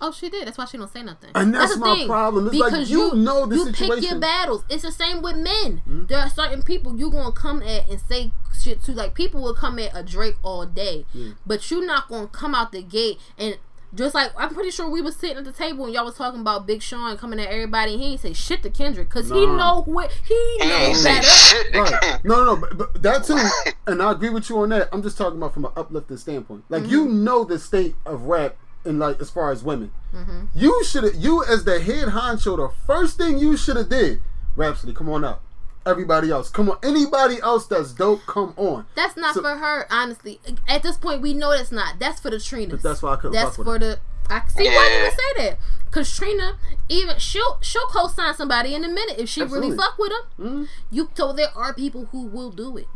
Oh, 0.00 0.12
she 0.12 0.28
did. 0.28 0.46
That's 0.46 0.58
why 0.58 0.66
she 0.66 0.76
don't 0.76 0.92
say 0.92 1.02
nothing. 1.02 1.30
And 1.34 1.54
that's 1.54 1.74
the 1.74 1.80
my 1.80 2.04
problem. 2.06 2.48
It's 2.48 2.56
like, 2.58 2.88
you 2.88 3.14
know 3.14 3.46
the 3.46 3.56
you 3.56 3.72
pick 3.72 4.02
your 4.02 4.18
battles. 4.20 4.62
It's 4.68 4.82
the 4.82 4.92
same 4.92 5.22
with 5.22 5.36
men. 5.36 5.78
Hmm? 5.86 6.04
There 6.06 6.18
are 6.18 6.28
certain 6.28 6.62
people 6.62 6.98
you 6.98 7.10
gonna 7.10 7.32
come 7.32 7.62
at 7.62 7.88
and 7.88 8.00
say 8.00 8.32
shit 8.62 8.82
to. 8.84 8.92
Like 8.92 9.14
people 9.14 9.42
will 9.42 9.54
come 9.54 9.78
at 9.78 9.92
a 9.94 10.02
Drake 10.02 10.36
all 10.42 10.66
day, 10.66 11.06
but 11.46 11.70
you 11.70 11.84
not 11.86 12.08
gonna 12.08 12.26
come 12.28 12.54
out 12.54 12.72
the 12.72 12.82
gate 12.82 13.18
and. 13.38 13.56
Just 13.94 14.14
like 14.16 14.32
I'm 14.36 14.52
pretty 14.52 14.72
sure 14.72 14.90
we 14.90 15.00
was 15.00 15.16
sitting 15.16 15.38
at 15.38 15.44
the 15.44 15.52
table 15.52 15.84
and 15.86 15.94
y'all 15.94 16.04
was 16.04 16.16
talking 16.16 16.40
about 16.40 16.66
Big 16.66 16.82
Sean 16.82 17.16
coming 17.16 17.38
at 17.40 17.46
everybody 17.48 17.94
and 17.94 18.02
he 18.02 18.08
ain't 18.12 18.20
say 18.20 18.32
shit 18.34 18.62
to 18.64 18.68
Kendrick 18.68 19.08
because 19.08 19.30
he 19.30 19.46
know 19.46 19.82
what 19.86 20.10
he 20.26 20.34
He 20.34 20.64
ain't 20.64 20.68
knows 20.68 21.04
better. 21.04 21.22
shit 21.26 21.72
to 21.72 21.80
Right. 21.80 22.24
No, 22.24 22.44
no, 22.44 22.44
no, 22.44 22.56
but, 22.56 22.76
but 22.76 23.02
that 23.02 23.24
too, 23.24 23.38
and 23.86 24.02
I 24.02 24.10
agree 24.10 24.28
with 24.28 24.50
you 24.50 24.58
on 24.58 24.70
that. 24.70 24.88
I'm 24.92 25.02
just 25.02 25.16
talking 25.16 25.38
about 25.38 25.54
from 25.54 25.66
an 25.66 25.70
uplifting 25.76 26.16
standpoint. 26.18 26.64
Like 26.68 26.88
you 26.88 27.06
Mm-hmm. 27.06 27.24
know 27.24 27.44
the 27.44 27.58
state 27.60 27.94
of 28.04 28.22
rap, 28.24 28.56
and 28.86 28.98
like 28.98 29.20
as 29.20 29.30
far 29.30 29.50
as 29.52 29.62
women, 29.64 29.90
Mm-hmm. 30.14 30.44
you 30.54 30.82
should 30.84 31.04
have. 31.04 31.14
You 31.14 31.44
as 31.44 31.64
the 31.64 31.78
head 31.80 32.08
honcho, 32.08 32.56
the 32.56 32.70
first 32.86 33.18
thing 33.18 33.38
you 33.38 33.56
should 33.56 33.76
have 33.76 33.88
did, 33.90 34.22
Rapsody, 34.56 34.94
come 34.94 35.08
on 35.10 35.24
up. 35.24 35.42
Everybody 35.84 36.30
else, 36.30 36.48
come 36.48 36.70
on. 36.70 36.78
Anybody 36.82 37.38
else 37.42 37.66
that's 37.66 37.92
dope, 37.92 38.22
come 38.26 38.54
on. 38.56 38.86
That's 38.96 39.16
not 39.16 39.34
So- 39.34 39.42
for 39.42 39.56
her, 39.56 39.86
honestly. 39.90 40.40
At 40.66 40.82
this 40.82 40.96
point, 40.96 41.20
we 41.22 41.32
know 41.34 41.56
that's 41.56 41.70
not. 41.70 41.98
That's 42.00 42.18
for 42.18 42.30
the 42.30 42.38
Trinas. 42.38 42.82
That's 42.82 43.02
why 43.02 43.12
I 43.12 43.16
couldn't 43.16 43.32
That's 43.34 43.50
fuck 43.56 43.58
with 43.58 43.66
for 43.66 43.72
her. 43.74 43.78
the. 43.78 43.98
I 44.28 44.42
see 44.48 44.64
why 44.64 44.96
you 44.96 45.02
would 45.04 45.12
say 45.12 45.48
that. 45.50 45.58
Cause 45.92 46.14
Trina, 46.16 46.56
even 46.88 47.16
she'll 47.18 47.58
she'll 47.62 47.86
co-sign 47.86 48.34
somebody 48.34 48.74
in 48.74 48.84
a 48.84 48.88
minute 48.88 49.18
if 49.18 49.28
she 49.28 49.42
really 49.42 49.74
fuck 49.76 49.96
with 49.98 50.10
them. 50.10 50.46
Mm-hmm. 50.46 50.64
You 50.90 51.08
so 51.14 51.32
there 51.32 51.48
are 51.56 51.72
people 51.72 52.06
who 52.06 52.26
will 52.26 52.50
do 52.50 52.76
it. 52.76 52.86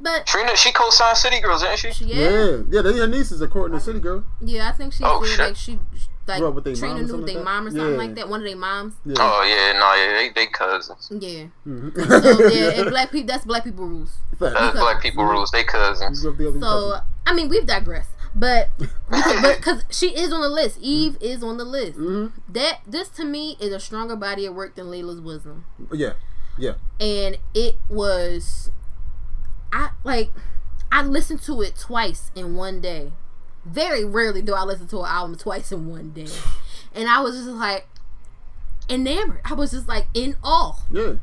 But 0.00 0.26
Trina, 0.26 0.54
she 0.56 0.70
co-signed 0.72 1.16
City 1.18 1.40
Girls, 1.40 1.62
didn't 1.62 1.78
she? 1.94 2.04
yeah, 2.04 2.16
Yeah, 2.16 2.56
yeah, 2.70 2.82
they're 2.82 2.92
your 2.92 3.06
nieces 3.08 3.40
according 3.40 3.76
to 3.78 3.84
City 3.84 3.98
Girl. 4.00 4.24
yeah, 4.40 4.68
I 4.68 4.72
think 4.72 4.92
she 4.92 5.02
Oh, 5.04 5.22
said 5.24 5.30
shit. 5.30 5.38
like 5.40 5.56
she 5.56 5.78
like 6.26 6.38
Grew 6.40 6.48
up 6.48 6.54
with 6.56 6.64
they 6.64 6.74
Trina 6.74 7.00
knew 7.00 7.08
something 7.08 7.26
their 7.26 7.36
like 7.36 7.44
mom 7.44 7.66
or 7.66 7.70
something 7.70 7.90
Yeah. 7.92 7.96
like 7.96 8.14
that. 8.16 8.28
One 8.28 8.40
of 8.40 8.46
their 8.46 8.56
moms. 8.56 8.94
Yeah. 9.06 9.14
Oh 9.18 9.42
yeah, 9.42 9.78
no, 9.78 9.94
yeah, 9.94 10.12
they 10.12 10.28
they 10.34 10.46
cousins. 10.46 11.08
Yeah. 11.10 11.46
Mhm. 11.66 12.22
So 12.22 12.48
yeah, 12.48 12.80
and 12.82 12.90
black 12.90 13.10
people 13.10 13.26
that's 13.28 13.44
black 13.46 13.64
people 13.64 13.86
rules. 13.86 14.18
That's 14.38 14.78
black 14.78 15.00
people 15.02 15.24
rules. 15.24 15.50
They 15.50 15.64
cousins. 15.64 16.22
You 16.22 16.32
grew 16.34 16.48
up 16.48 16.54
the 16.54 16.60
So 16.60 16.66
cousin. 16.66 17.00
I 17.26 17.34
mean, 17.34 17.48
we've 17.48 17.66
digressed, 17.66 18.10
but 18.34 18.68
because, 18.78 19.40
but 19.42 19.56
because 19.56 19.84
she 19.90 20.08
is 20.14 20.30
on 20.32 20.42
the 20.42 20.48
list, 20.50 20.78
Eve 20.82 21.16
is 21.20 21.42
on 21.42 21.56
the 21.56 21.64
list. 21.64 21.98
Mhm. 21.98 22.32
That 22.50 22.80
this 22.86 23.08
to 23.10 23.24
me 23.24 23.56
is 23.58 23.72
a 23.72 23.80
stronger 23.80 24.14
body 24.14 24.44
of 24.46 24.54
work 24.54 24.76
than 24.76 24.90
Laila's 24.90 25.20
Wisdom, 25.22 25.64
yeah, 25.92 26.12
yeah. 26.58 26.74
and 27.00 27.38
it 27.54 27.76
was, 27.88 28.70
I 29.72 29.90
like, 30.04 30.30
I 30.90 31.02
listened 31.02 31.42
to 31.42 31.60
it 31.62 31.76
twice 31.76 32.30
in 32.34 32.54
one 32.54 32.80
day. 32.80 33.12
Very 33.64 34.04
rarely 34.04 34.42
do 34.42 34.54
I 34.54 34.64
listen 34.64 34.86
to 34.88 35.00
an 35.00 35.06
album 35.06 35.36
twice 35.36 35.72
in 35.72 35.88
one 35.88 36.10
day, 36.12 36.28
and 36.94 37.08
I 37.08 37.20
was 37.20 37.36
just 37.36 37.48
like 37.48 37.86
enamored. 38.88 39.40
I 39.44 39.54
was 39.54 39.72
just 39.72 39.88
like 39.88 40.06
in 40.14 40.36
awe. 40.42 40.80
Yeah. 40.90 41.14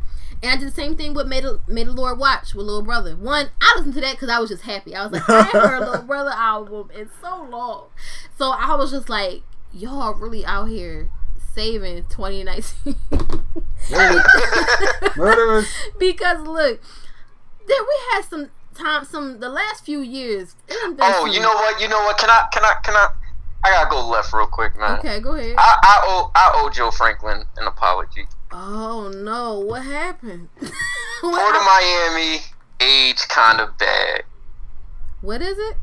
And 0.44 0.52
I 0.52 0.58
did 0.58 0.68
the 0.68 0.76
same 0.76 0.96
thing 0.96 1.14
with 1.14 1.28
Made 1.28 1.46
a, 1.46 1.60
May 1.68 1.86
the 1.86 1.94
Lord 1.94 2.20
Watch 2.20 2.54
with 2.54 2.66
Little 2.66 2.82
Brother. 2.82 3.16
One, 3.16 3.50
I 3.62 3.74
listened 3.78 3.94
to 3.96 4.02
that 4.02 4.12
because 4.14 4.30
I 4.30 4.40
was 4.40 4.50
just 4.50 4.64
happy. 4.64 4.96
I 4.96 5.04
was 5.06 5.14
like, 5.14 5.30
I 5.30 5.44
haven't 5.44 5.70
heard 5.70 5.82
a 5.82 5.92
Little 5.92 6.06
Brother 6.06 6.32
album 6.36 6.92
in 6.94 7.10
so 7.22 7.48
long. 7.50 7.86
So 8.38 8.52
I 8.52 8.76
was 8.76 8.92
just 8.92 9.10
like, 9.10 9.44
y'all 9.74 10.14
really 10.14 10.46
out 10.46 10.66
here 10.66 11.10
saving 11.54 12.04
2019. 12.10 12.96
Murderers. 15.18 15.68
because 16.00 16.46
look, 16.46 16.82
there 17.68 17.82
we 17.82 17.96
had 18.12 18.22
some 18.26 18.50
time, 18.74 19.06
some 19.06 19.40
the 19.40 19.50
last 19.50 19.86
few 19.86 20.00
years. 20.00 20.56
Oh, 20.70 21.30
you 21.32 21.40
know 21.40 21.54
what? 21.54 21.82
You 21.82 21.88
know 21.88 22.00
what? 22.04 22.18
Can 22.18 22.30
I? 22.30 22.48
Can 22.52 22.64
I? 22.64 22.76
Can 22.84 22.96
I? 22.96 23.08
I 23.64 23.72
gotta 23.72 23.90
go 23.90 24.08
left 24.08 24.32
real 24.32 24.46
quick, 24.46 24.78
man. 24.78 25.00
Okay, 25.00 25.20
go 25.20 25.34
ahead. 25.34 25.56
I, 25.58 25.78
I 25.82 26.00
owe 26.04 26.32
I 26.36 26.52
owe 26.56 26.70
Joe 26.70 26.92
Franklin 26.92 27.46
an 27.58 27.68
apology. 27.68 28.26
oh 28.52 29.12
no, 29.16 29.60
what 29.60 29.84
happened? 29.84 30.50
Port 31.22 31.56
of 31.56 31.62
Miami 31.66 32.42
aged 32.80 33.28
kind 33.30 33.60
of 33.60 33.76
bad. 33.78 34.24
what 35.22 35.42
is 35.42 35.58
it? 35.58 35.78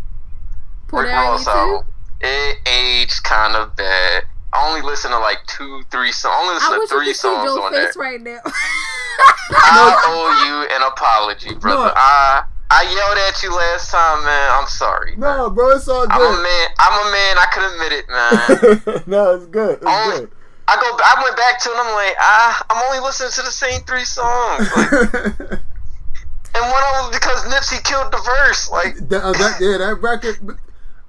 Port 0.87 1.07
Rick 1.07 1.14
Miami 1.14 1.45
too? 1.45 1.80
It 2.20 2.59
aged 2.68 3.24
kind 3.24 3.57
of 3.57 3.74
bad. 3.74 4.24
I 4.53 4.68
only 4.68 4.82
listen 4.82 5.11
to 5.11 5.18
like 5.18 5.38
two, 5.46 5.82
three 5.90 6.12
songs. 6.12 6.34
I 6.34 6.40
only 6.42 6.55
listen 6.55 6.74
I 6.74 6.78
to 6.80 6.86
three 6.88 7.14
songs 7.14 7.48
Joe's 7.50 7.59
on 7.59 7.72
face 7.72 7.94
there. 7.94 8.03
right 8.03 8.20
now. 8.20 8.40
I 8.44 10.03
owe 10.07 10.30
you 10.44 10.76
an 10.76 10.82
apology, 10.82 11.55
brother. 11.55 11.86
No. 11.86 11.92
I 11.96 12.44
I 12.70 12.82
yelled 12.88 13.18
at 13.28 13.42
you 13.42 13.55
last 13.55 13.90
time, 13.90 14.24
man. 14.24 14.50
I'm 14.53 14.66
sorry. 14.66 15.16
man. 15.16 15.36
No, 15.38 15.50
bro, 15.50 15.70
it's 15.76 15.88
all 15.88 16.07
good. 16.07 16.12
I'm 16.12 16.20
a 16.20 16.36
good. 16.36 16.42
man. 16.42 16.68
I'm 16.78 16.94
a 17.00 17.11
man. 17.11 17.38
I 17.38 17.46
can 17.53 17.62
admit 17.72 17.92
it, 17.92 18.07
man. 18.09 19.03
no, 19.07 19.34
it's 19.36 19.46
good. 19.46 19.76
It's 19.76 19.86
Only- 19.86 20.20
good. 20.26 20.30
I 20.68 20.76
go. 20.76 20.88
I 21.05 21.22
went 21.22 21.36
back 21.36 21.61
to 21.61 21.68
it. 21.70 21.72
and 21.76 21.88
I'm 21.88 21.94
like, 21.94 22.14
ah, 22.20 22.64
I'm 22.70 22.82
only 22.86 23.00
listening 23.05 23.30
to 23.32 23.42
the 23.42 23.50
same 23.50 23.80
three 23.82 24.05
songs. 24.05 24.70
Like, 24.76 24.92
and 26.55 26.64
one 26.70 26.82
of 26.94 27.03
them 27.03 27.12
because 27.12 27.44
Nipsey 27.46 27.82
killed 27.84 28.12
the 28.12 28.18
verse. 28.24 28.70
Like, 28.70 28.94
that, 29.09 29.22
uh, 29.24 29.32
that, 29.32 29.57
yeah, 29.61 29.78
that 29.78 29.98
record. 30.00 30.38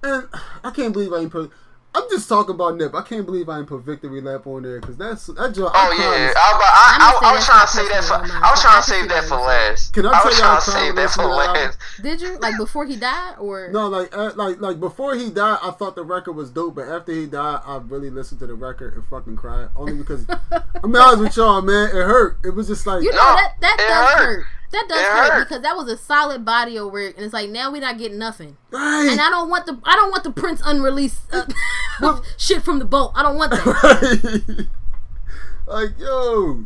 And 0.02 0.28
I 0.64 0.72
can't 0.72 0.92
believe 0.92 1.14
I 1.14 1.20
ain't 1.20 1.32
put. 1.32 1.52
I'm 1.96 2.04
just 2.10 2.28
talking 2.28 2.56
about 2.56 2.76
Nip. 2.78 2.96
I 2.96 3.02
can't 3.04 3.26
believe 3.26 3.50
I 3.50 3.58
didn't 3.58 3.70
put 3.70 3.82
Victory 3.82 4.20
Lap 4.20 4.48
on 4.48 4.64
there 4.64 4.80
because 4.82 4.98
that's 4.98 5.28
that. 5.28 5.54
joint- 5.54 5.72
oh 5.76 5.92
I'm 5.92 6.00
yeah, 6.00 6.06
I, 6.06 6.26
was- 6.26 6.36
I, 6.36 6.98
I'ma 6.98 7.28
I, 7.28 7.32
I 7.32 7.36
was 7.36 7.46
trying 7.46 7.62
to 7.62 7.68
say 7.68 7.88
that 7.90 8.04
for. 8.04 8.14
I 8.16 8.50
was 8.52 8.62
trying 8.62 8.82
to 8.82 8.90
save 8.90 9.10
that 9.10 9.24
for 9.26 9.36
last. 9.36 9.94
Can 9.94 10.06
I 10.08 10.10
I 10.10 10.14
tell 10.14 10.26
was 10.26 10.40
y'all 10.40 10.48
trying 10.48 10.62
to 10.62 10.72
save 10.72 10.96
that 10.96 11.10
for 11.12 11.22
to 11.22 11.28
that 11.28 11.48
album? 11.48 11.54
last. 11.64 11.78
Did 12.02 12.22
you 12.22 12.38
like 12.40 12.58
before 12.58 12.86
he 12.86 12.96
died 12.96 13.36
or 13.40 13.70
No, 13.72 13.88
like 13.90 14.16
uh, 14.18 14.32
like 14.36 14.60
like 14.60 14.80
before 14.80 15.16
he 15.16 15.30
died, 15.30 15.60
I 15.62 15.70
thought 15.72 15.96
the 15.96 16.04
record 16.04 16.34
was 16.34 16.50
dope, 16.50 16.76
but 16.76 16.88
after 16.88 17.12
he 17.12 17.28
died, 17.28 17.62
I 17.66 17.78
really 17.78 18.10
listened 18.10 18.40
to 18.40 18.48
the 18.48 18.56
record 18.56 18.96
and 18.96 19.06
fucking 19.06 19.36
cried. 19.36 19.70
Only 19.76 19.94
because 19.94 20.26
I'm 20.84 20.92
be 20.92 20.98
honest 20.98 21.20
with 21.22 21.38
y'all, 21.38 21.62
man, 21.62 21.90
it 21.90 21.94
hurt. 21.94 22.40
It 22.44 22.56
was 22.56 22.68
just 22.68 22.88
like 22.88 23.04
you 23.04 23.12
know 23.12 23.18
No, 23.18 23.36
that 23.36 23.54
that 23.62 23.78
it 23.80 23.88
does 23.88 24.10
hurt. 24.14 24.46
Hurt. 24.74 24.88
That 24.90 24.94
does 24.96 25.02
hurt, 25.06 25.32
hurt. 25.34 25.48
because 25.50 25.64
that 25.64 25.76
was 25.76 25.88
a 25.90 25.98
solid 25.98 26.44
body 26.46 26.78
of 26.78 26.92
work, 26.92 27.16
and 27.16 27.24
it's 27.26 27.34
like 27.34 27.50
now 27.50 27.72
we're 27.72 27.82
not 27.82 27.98
getting 27.98 28.18
nothing. 28.18 28.58
right. 28.72 29.08
And 29.12 29.20
I 29.22 29.30
don't 29.30 29.50
want 29.50 29.66
the 29.66 29.80
I 29.86 29.96
don't 29.96 30.12
want 30.12 30.24
the 30.24 30.32
Prince 30.32 30.62
unreleased 30.66 31.22
uh, 31.34 32.22
shit 32.38 32.64
from 32.64 32.80
the 32.80 32.86
boat. 32.86 33.12
I 33.16 33.24
don't 33.24 33.38
want 33.38 33.52
that. 33.52 34.68
like 35.68 35.98
yo, 35.98 36.66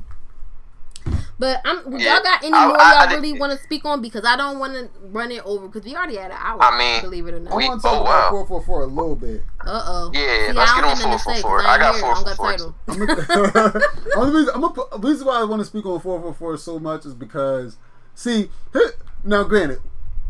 But 1.39 1.62
I'm 1.66 1.97
Yeah, 1.99 2.16
y'all 2.16 2.24
got 2.24 2.43
any 2.43 2.53
I- 2.53 2.68
more 2.68 2.80
I- 2.82 2.84
I 2.95 2.99
y'all 3.03 3.10
did- 3.10 3.22
really 3.22 3.39
want 3.39 3.51
to 3.58 3.64
speak 3.64 3.86
on 3.86 4.01
because 4.01 4.26
I 4.26 4.36
don't 4.36 4.58
want 4.60 4.74
to 4.74 4.89
run 5.10 5.32
it 5.32 5.43
over 5.45 5.68
because 5.68 5.84
we 5.84 5.95
already 5.95 6.16
had 6.18 6.32
an 6.32 6.38
hour. 6.39 6.62
I 6.64 6.78
mean, 6.78 7.01
believe 7.01 7.28
it 7.28 7.34
or 7.36 7.39
not. 7.39 7.53
I 7.53 7.55
we- 7.58 7.68
want 7.68 7.82
to 7.82 7.88
talk 7.88 7.97
oh, 7.97 8.01
about 8.01 8.08
wow. 8.08 8.30
four 8.32 8.47
four 8.47 8.62
four 8.64 8.82
a 8.84 8.88
little 8.88 9.16
bit. 9.16 9.43
Uh 9.66 9.84
oh. 9.86 10.12
Yeah, 10.14 10.51
let's 10.55 10.74
get 10.74 10.84
on 10.84 10.95
444. 10.97 11.62
I 11.68 11.78
got 11.78 11.95
444. 11.97 13.84
Only 14.18 14.36
reason, 14.39 14.51
I'm 14.55 14.62
gonna 14.62 14.74
put, 14.74 14.89
the 15.01 15.08
reason 15.08 15.28
why 15.28 15.39
I 15.39 15.43
want 15.43 15.60
to 15.60 15.66
speak 15.66 15.86
on 15.86 15.99
444 15.99 16.58
so 16.58 16.80
much 16.80 17.05
is 17.05 17.14
because, 17.14 17.78
see, 18.18 18.49
now 19.24 19.43
granted, 19.43 19.80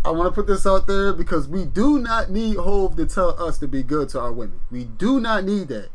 I 0.06 0.12
want 0.12 0.28
to 0.30 0.36
put 0.36 0.48
this 0.48 0.66
out 0.68 0.88
there 0.88 1.14
because 1.14 1.48
we 1.48 1.66
do 1.66 1.98
not 2.00 2.30
need 2.30 2.58
Hove 2.58 2.96
to 2.98 3.06
tell 3.06 3.42
us 3.42 3.58
to 3.60 3.68
be 3.68 3.82
good 3.82 4.10
to 4.10 4.20
our 4.20 4.32
women. 4.32 4.60
We 4.70 4.84
do 4.84 5.20
not 5.20 5.44
need 5.44 5.70
that. 5.70 5.90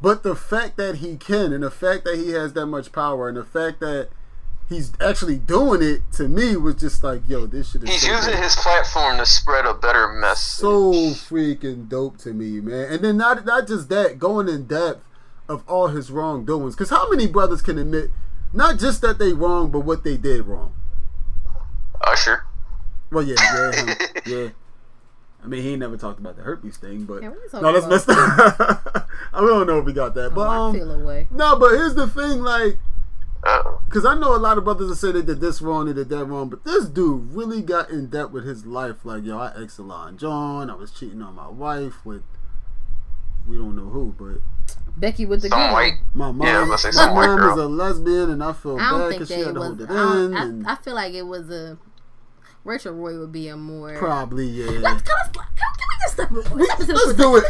But 0.00 0.22
the 0.22 0.34
fact 0.34 0.76
that 0.78 0.96
he 0.96 1.16
can, 1.16 1.52
and 1.52 1.62
the 1.62 1.70
fact 1.70 2.04
that 2.04 2.16
he 2.16 2.30
has 2.30 2.54
that 2.54 2.66
much 2.66 2.90
power, 2.90 3.28
and 3.28 3.36
the 3.36 3.44
fact 3.44 3.80
that 3.80 4.08
he's 4.68 4.92
actually 5.00 5.36
doing 5.36 5.82
it, 5.82 6.00
to 6.12 6.26
me 6.28 6.56
was 6.56 6.76
just 6.76 7.04
like, 7.04 7.22
yo, 7.28 7.44
this 7.46 7.72
shit 7.72 7.82
is 7.84 7.90
He's 7.90 8.02
so 8.02 8.12
using 8.12 8.32
dope. 8.32 8.42
his 8.42 8.56
platform 8.56 9.18
to 9.18 9.26
spread 9.26 9.66
a 9.66 9.74
better 9.74 10.08
message. 10.08 10.38
so 10.60 10.92
freaking 10.92 11.88
dope 11.88 12.16
to 12.18 12.32
me, 12.32 12.60
man. 12.60 12.92
And 12.92 13.04
then 13.04 13.16
not 13.18 13.44
not 13.44 13.66
just 13.66 13.88
that, 13.90 14.18
going 14.18 14.48
in 14.48 14.66
depth 14.66 15.04
of 15.48 15.62
all 15.68 15.88
his 15.88 16.10
wrongdoings. 16.10 16.74
Because 16.76 16.90
how 16.90 17.10
many 17.10 17.26
brothers 17.26 17.60
can 17.60 17.76
admit 17.78 18.10
not 18.54 18.78
just 18.78 19.00
that 19.02 19.18
they 19.18 19.32
wrong, 19.34 19.70
but 19.70 19.80
what 19.80 20.02
they 20.04 20.16
did 20.16 20.46
wrong? 20.46 20.72
Usher. 22.06 22.44
Well, 23.12 23.24
yeah, 23.24 23.34
yeah, 23.52 23.72
him, 23.72 23.88
yeah. 24.26 24.48
I 25.42 25.46
mean, 25.46 25.62
he 25.62 25.70
ain't 25.70 25.80
never 25.80 25.96
talked 25.96 26.20
about 26.20 26.36
the 26.36 26.42
herpes 26.42 26.76
thing, 26.76 27.04
but 27.04 27.22
Yeah, 27.22 27.30
we 27.30 27.36
can 27.40 27.50
talk 27.50 27.62
no, 27.62 27.72
that's 27.72 28.06
about- 28.06 28.06
messed 28.06 28.90
up. 28.94 29.08
I 29.32 29.40
don't 29.40 29.66
know 29.66 29.78
if 29.78 29.84
we 29.84 29.92
got 29.92 30.14
that, 30.14 30.34
but 30.34 30.46
Oh, 30.46 30.50
I 30.50 30.56
um, 30.68 30.74
feel 30.74 30.90
away. 30.92 31.26
no, 31.30 31.56
but 31.58 31.70
here's 31.72 31.94
the 31.94 32.06
thing, 32.06 32.42
like. 32.42 32.78
Because 33.86 34.04
I 34.04 34.14
know 34.18 34.36
a 34.36 34.38
lot 34.38 34.58
of 34.58 34.64
brothers 34.64 34.90
that 34.90 34.96
say 34.96 35.12
they 35.12 35.22
did 35.22 35.40
this 35.40 35.62
wrong, 35.62 35.86
they 35.86 35.94
did 35.94 36.10
that 36.10 36.26
wrong, 36.26 36.50
but 36.50 36.62
this 36.64 36.84
dude 36.86 37.32
really 37.34 37.62
got 37.62 37.88
in 37.88 38.08
debt 38.08 38.30
with 38.30 38.44
his 38.44 38.66
life. 38.66 38.96
Like, 39.04 39.24
yo, 39.24 39.38
I 39.38 39.50
ex 39.60 39.74
Solange, 39.74 40.22
I 40.22 40.74
was 40.74 40.90
cheating 40.90 41.22
on 41.22 41.34
my 41.36 41.48
wife 41.48 42.04
with, 42.04 42.22
we 43.48 43.56
don't 43.56 43.74
know 43.76 43.86
who, 43.86 44.14
but 44.18 44.42
Becky 44.98 45.24
with 45.24 45.40
the 45.40 45.48
Some 45.48 45.58
girl. 45.58 45.72
white. 45.72 45.94
my 46.12 46.30
mom, 46.32 46.46
Yeah, 46.46 46.58
I 46.58 46.60
was 46.60 46.68
gonna 46.68 46.78
say 46.78 46.88
my 46.88 46.92
some 47.06 47.14
white 47.14 47.26
mom 47.28 47.38
girl. 47.38 47.58
is 47.58 47.64
a 47.64 47.68
lesbian, 47.68 48.30
and 48.30 48.44
I 48.44 48.52
feel 48.52 48.78
I 48.78 48.90
bad 48.90 49.08
because 49.08 49.28
she 49.28 49.34
had 49.40 49.54
to 49.54 49.60
was. 49.60 49.66
hold 49.68 49.80
it 49.80 49.90
I, 49.90 50.16
in. 50.24 50.34
I, 50.36 50.42
and 50.42 50.66
I 50.66 50.74
feel 50.76 50.94
like 50.94 51.14
it 51.14 51.22
was 51.26 51.48
a. 51.50 51.78
Rachel 52.64 52.92
Roy 52.92 53.18
would 53.18 53.32
be 53.32 53.48
a 53.48 53.56
more. 53.56 53.96
probably, 53.96 54.46
yeah. 54.46 54.66
Let's, 54.80 55.02
can, 55.02 55.16
I, 55.16 55.28
can, 55.32 55.44
can 55.56 55.88
we 55.88 55.96
just 56.02 56.14
step, 56.14 56.28
step 56.28 56.54
Let's 56.54 56.86
this 56.86 57.14
do 57.14 57.36
it. 57.36 57.44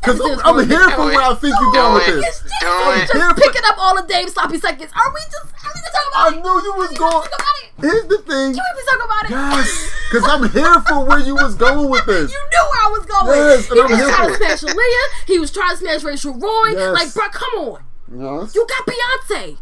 Because 0.00 0.20
I'm, 0.44 0.56
I'm 0.60 0.68
here 0.68 0.88
for 0.90 1.04
where 1.06 1.20
I 1.20 1.34
think 1.34 1.54
you're 1.60 1.72
going 1.72 1.94
with 1.94 2.06
this. 2.06 2.40
Do 2.60 2.66
I'm 2.66 3.00
it. 3.00 3.10
here 3.10 3.20
Just 3.20 3.36
picking 3.42 3.62
up 3.66 3.76
all 3.78 3.96
the 3.96 4.06
Dave 4.06 4.30
sloppy 4.30 4.58
seconds. 4.58 4.90
Are 4.94 5.12
we 5.12 5.20
just? 5.20 5.46
Are 5.52 5.72
we 5.74 5.80
just 5.80 5.92
talking 5.92 6.12
I 6.14 6.28
about 6.28 6.32
it? 6.32 6.38
I 6.38 6.42
knew 6.42 6.62
you 6.62 6.74
was 6.76 6.92
going. 6.96 6.96
just 6.96 7.00
talk 7.00 7.26
about 7.26 7.56
it? 7.58 7.70
Here's 7.80 8.06
the 8.06 8.18
thing. 8.18 8.54
Can 8.54 8.62
we 8.62 8.80
just 8.80 8.88
talk 8.88 9.04
about 9.04 9.24
it? 9.24 9.30
Yes, 9.30 9.92
because 10.10 10.24
I'm 10.30 10.48
here 10.50 10.80
for 10.88 11.04
where 11.04 11.18
you 11.18 11.34
was 11.34 11.54
going 11.56 11.90
with 11.90 12.06
this. 12.06 12.32
You 12.32 12.38
knew 12.38 12.64
where 12.70 12.82
I 12.86 12.90
was 12.96 13.04
going. 13.06 13.36
Yes, 13.36 13.68
and 13.70 13.76
he 13.76 13.82
I'm 13.82 13.90
was 13.90 13.98
here 13.98 14.08
trying 14.08 14.32
for 14.32 14.38
to 14.38 14.44
it. 14.44 14.58
smash 14.58 14.74
Aaliyah. 14.74 15.26
He 15.26 15.38
was 15.38 15.50
trying 15.52 15.70
to 15.70 15.76
smash 15.76 16.02
Rachel 16.04 16.34
Roy. 16.34 16.70
Yes. 16.72 16.94
Like, 16.94 17.12
bro, 17.14 17.28
come 17.30 17.54
on. 17.60 17.84
Yes. 18.14 18.54
You 18.54 18.66
got 18.66 18.86
Beyonce. 18.86 19.58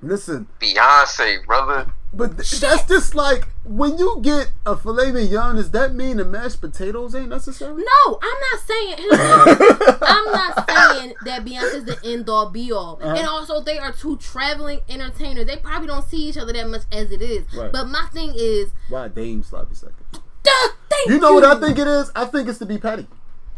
Listen, 0.00 0.46
Beyonce, 0.60 1.44
brother. 1.44 1.92
But 2.12 2.36
th- 2.38 2.60
that's 2.60 2.88
just 2.88 3.14
like 3.14 3.46
when 3.64 3.96
you 3.98 4.18
get 4.20 4.50
a 4.66 4.76
filet 4.76 5.12
mignon. 5.12 5.56
Does 5.56 5.70
that 5.70 5.94
mean 5.94 6.16
the 6.16 6.24
mashed 6.24 6.60
potatoes 6.60 7.14
ain't 7.14 7.28
necessary? 7.28 7.84
No, 7.84 8.18
I'm 8.20 8.40
not 8.50 8.60
saying. 8.66 8.96
I'm 10.02 10.32
not 10.32 10.68
saying 10.68 11.14
that 11.24 11.44
Beyonce's 11.44 11.84
the 11.84 11.98
end 12.04 12.28
all 12.28 12.50
be 12.50 12.72
all. 12.72 12.98
Uh-huh. 13.00 13.14
And 13.16 13.28
also, 13.28 13.60
they 13.60 13.78
are 13.78 13.92
two 13.92 14.16
traveling 14.16 14.80
entertainers. 14.88 15.46
They 15.46 15.56
probably 15.58 15.86
don't 15.86 16.04
see 16.04 16.28
each 16.28 16.36
other 16.36 16.52
that 16.52 16.68
much 16.68 16.82
as 16.90 17.12
it 17.12 17.22
is. 17.22 17.44
Right. 17.54 17.70
But 17.70 17.86
my 17.88 18.06
thing 18.12 18.32
is, 18.34 18.72
Why 18.88 19.06
Dame 19.06 19.44
sloppy 19.44 19.76
second? 19.76 19.94
duh, 20.42 20.50
thank 20.88 21.10
You 21.10 21.20
know 21.20 21.34
what 21.34 21.44
I 21.44 21.60
think 21.60 21.78
it 21.78 21.86
is? 21.86 22.10
I 22.16 22.24
think 22.24 22.48
it's 22.48 22.58
to 22.58 22.66
be 22.66 22.78
petty. 22.78 23.06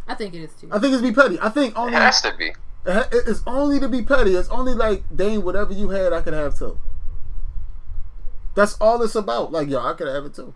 I 0.07 0.15
think 0.15 0.35
it 0.35 0.43
is 0.43 0.53
too. 0.53 0.69
I 0.71 0.79
think 0.79 0.93
it's 0.93 1.03
to 1.03 1.09
be 1.09 1.15
petty. 1.15 1.39
I 1.41 1.49
think 1.49 1.73
It 1.75 1.79
only 1.79 1.95
has 1.95 2.21
to 2.23 2.35
be. 2.37 2.53
it's 2.85 3.43
only 3.47 3.81
to 3.81 3.89
be 3.89 4.03
petty. 4.03 4.35
It's 4.35 4.49
only 4.51 4.75
like 4.75 5.05
Dame, 5.15 5.43
whatever 5.43 5.73
you 5.73 5.89
had, 5.89 6.13
I 6.13 6.21
could 6.21 6.35
have 6.35 6.59
too. 6.59 6.79
That's 8.55 8.75
all 8.81 9.03
it's 9.03 9.15
about. 9.15 9.53
Like 9.53 9.69
yo, 9.69 9.81
I 9.85 9.95
could 9.95 10.09
have 10.09 10.25
it 10.25 10.35
too. 10.35 10.55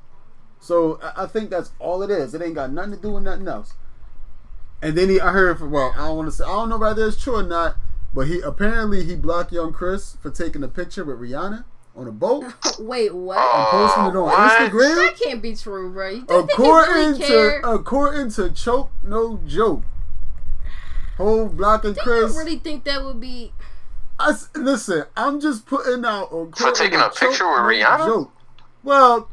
So 0.60 0.98
I, 1.02 1.24
I 1.24 1.26
think 1.26 1.50
that's 1.50 1.70
all 1.78 2.02
it 2.02 2.10
is. 2.10 2.34
It 2.34 2.42
ain't 2.42 2.54
got 2.54 2.72
nothing 2.72 2.92
to 2.92 2.96
do 2.98 3.12
with 3.12 3.22
nothing 3.22 3.48
else. 3.48 3.74
And 4.82 4.96
then 4.96 5.08
he, 5.08 5.20
I 5.20 5.32
heard 5.32 5.58
from 5.58 5.70
well, 5.70 5.92
I 5.94 6.08
don't 6.08 6.16
want 6.16 6.28
to 6.28 6.32
say, 6.32 6.44
I 6.44 6.48
don't 6.48 6.68
know 6.68 6.76
whether 6.78 7.06
it's 7.06 7.20
true 7.22 7.36
or 7.36 7.42
not, 7.42 7.76
but 8.12 8.26
he 8.26 8.40
apparently 8.40 9.04
he 9.04 9.14
blocked 9.16 9.52
young 9.52 9.72
Chris 9.72 10.16
for 10.20 10.30
taking 10.30 10.62
a 10.62 10.68
picture 10.68 11.04
with 11.04 11.18
Rihanna 11.18 11.64
on 11.94 12.06
a 12.06 12.12
boat 12.12 12.44
Wait, 12.78 13.14
what? 13.14 13.38
posting 13.70 14.04
it 14.04 14.16
on 14.16 14.24
what? 14.24 14.60
Instagram. 14.60 14.94
that 14.96 15.18
can't 15.18 15.40
be 15.40 15.56
true, 15.56 15.90
bro. 15.90 16.10
You 16.10 16.24
think 16.26 16.50
he 16.50 16.54
According 16.54 16.96
really 17.12 17.18
care? 17.20 17.62
to 17.62 17.70
according 17.70 18.30
to 18.32 18.50
Choke 18.50 18.90
No 19.02 19.40
Joke, 19.46 19.82
whole 21.16 21.48
blocking 21.48 21.94
Do 21.94 22.00
Chris. 22.02 22.32
you 22.34 22.38
really 22.38 22.58
think 22.58 22.84
that 22.84 23.02
would 23.04 23.20
be? 23.20 23.52
I 24.18 24.30
s 24.30 24.48
listen, 24.54 25.04
I'm 25.16 25.40
just 25.40 25.66
putting 25.66 26.04
out 26.04 26.32
on 26.32 26.52
For 26.52 26.72
taking 26.72 27.00
a 27.00 27.08
picture 27.10 27.46
with 27.48 27.58
No 27.58 27.62
Rihanna? 27.64 28.06
Joke. 28.06 28.32
Well, 28.82 29.28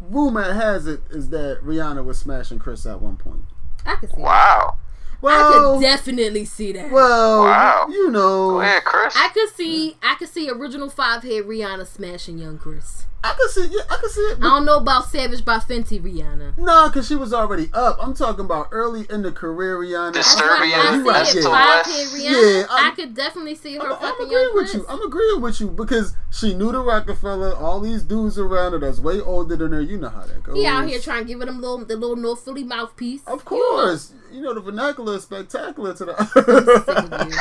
rumor 0.00 0.52
has 0.52 0.86
it 0.86 1.00
is 1.10 1.28
that 1.30 1.60
Rihanna 1.64 2.04
was 2.04 2.18
smashing 2.18 2.58
Chris 2.58 2.84
at 2.86 3.00
one 3.00 3.16
point. 3.16 3.42
I 3.84 3.94
could 3.96 4.10
see. 4.10 4.16
That. 4.16 4.22
Wow. 4.22 4.76
I 4.78 5.18
Well, 5.22 5.74
could 5.74 5.82
definitely 5.82 6.44
see 6.44 6.72
that. 6.72 6.90
well, 6.90 7.44
Wow. 7.44 7.86
you 7.88 8.10
know, 8.10 8.50
Go 8.50 8.60
ahead, 8.60 8.84
Chris. 8.84 9.14
I 9.16 9.28
could 9.28 9.48
see. 9.54 9.96
I 10.02 10.14
could 10.16 10.28
see 10.28 10.50
original 10.50 10.90
five 10.90 11.22
head 11.22 11.44
Rihanna 11.44 11.86
smashing 11.86 12.38
young 12.38 12.58
Chris. 12.58 13.06
I 13.26 13.34
can 13.36 13.48
see, 13.50 13.66
yeah, 13.74 13.82
I 13.90 13.96
can 13.96 14.10
see 14.10 14.20
it. 14.20 14.38
I 14.38 14.42
don't 14.42 14.64
know 14.64 14.76
about 14.78 15.06
Savage 15.08 15.44
by 15.44 15.58
Fenty 15.58 16.00
Rihanna. 16.00 16.56
Nah, 16.58 16.88
because 16.88 17.08
she 17.08 17.14
was 17.16 17.32
already 17.32 17.68
up. 17.72 17.98
I'm 18.00 18.14
talking 18.14 18.44
about 18.44 18.68
early 18.70 19.06
in 19.10 19.22
the 19.22 19.32
career 19.32 19.76
Rihanna. 19.78 20.12
Disturbing 20.12 20.70
I 20.72 20.94
You 20.94 21.24
see 21.26 21.38
it 21.38 21.42
yeah. 21.44 21.50
five 21.50 21.86
West. 21.86 22.14
Rihanna. 22.14 22.60
Yeah, 22.60 22.66
I- 22.70 22.88
I, 22.88 22.90
could 22.94 23.14
definitely 23.14 23.54
see 23.56 23.74
her 23.76 23.82
I'm, 23.82 23.96
I'm 24.00 24.20
agreeing 24.24 24.50
with 24.54 24.74
you. 24.74 24.86
I'm 24.88 25.02
agreeing 25.02 25.40
with 25.40 25.60
you 25.60 25.68
because 25.70 26.14
she 26.30 26.54
knew 26.54 26.70
the 26.72 26.80
Rockefeller, 26.80 27.54
all 27.56 27.80
these 27.80 28.02
dudes 28.02 28.38
around 28.38 28.72
her 28.72 28.78
that's 28.78 29.00
way 29.00 29.20
older 29.20 29.56
than 29.56 29.72
her. 29.72 29.80
You 29.80 29.98
know 29.98 30.08
how 30.08 30.22
that 30.24 30.42
goes. 30.42 30.56
He 30.56 30.66
out 30.66 30.86
here 30.88 31.00
trying 31.00 31.22
to 31.22 31.28
give 31.28 31.40
her 31.40 31.46
them 31.46 31.60
little, 31.60 31.84
the 31.84 31.96
little 31.96 32.16
North 32.16 32.44
Philly 32.44 32.64
mouthpiece. 32.64 33.22
Of 33.26 33.44
course, 33.44 34.12
you 34.32 34.40
know 34.40 34.54
the 34.54 34.60
vernacular 34.60 35.16
is 35.16 35.22
spectacular 35.24 35.94
to 35.94 36.04
the. 36.04 36.14
you. 37.26 37.32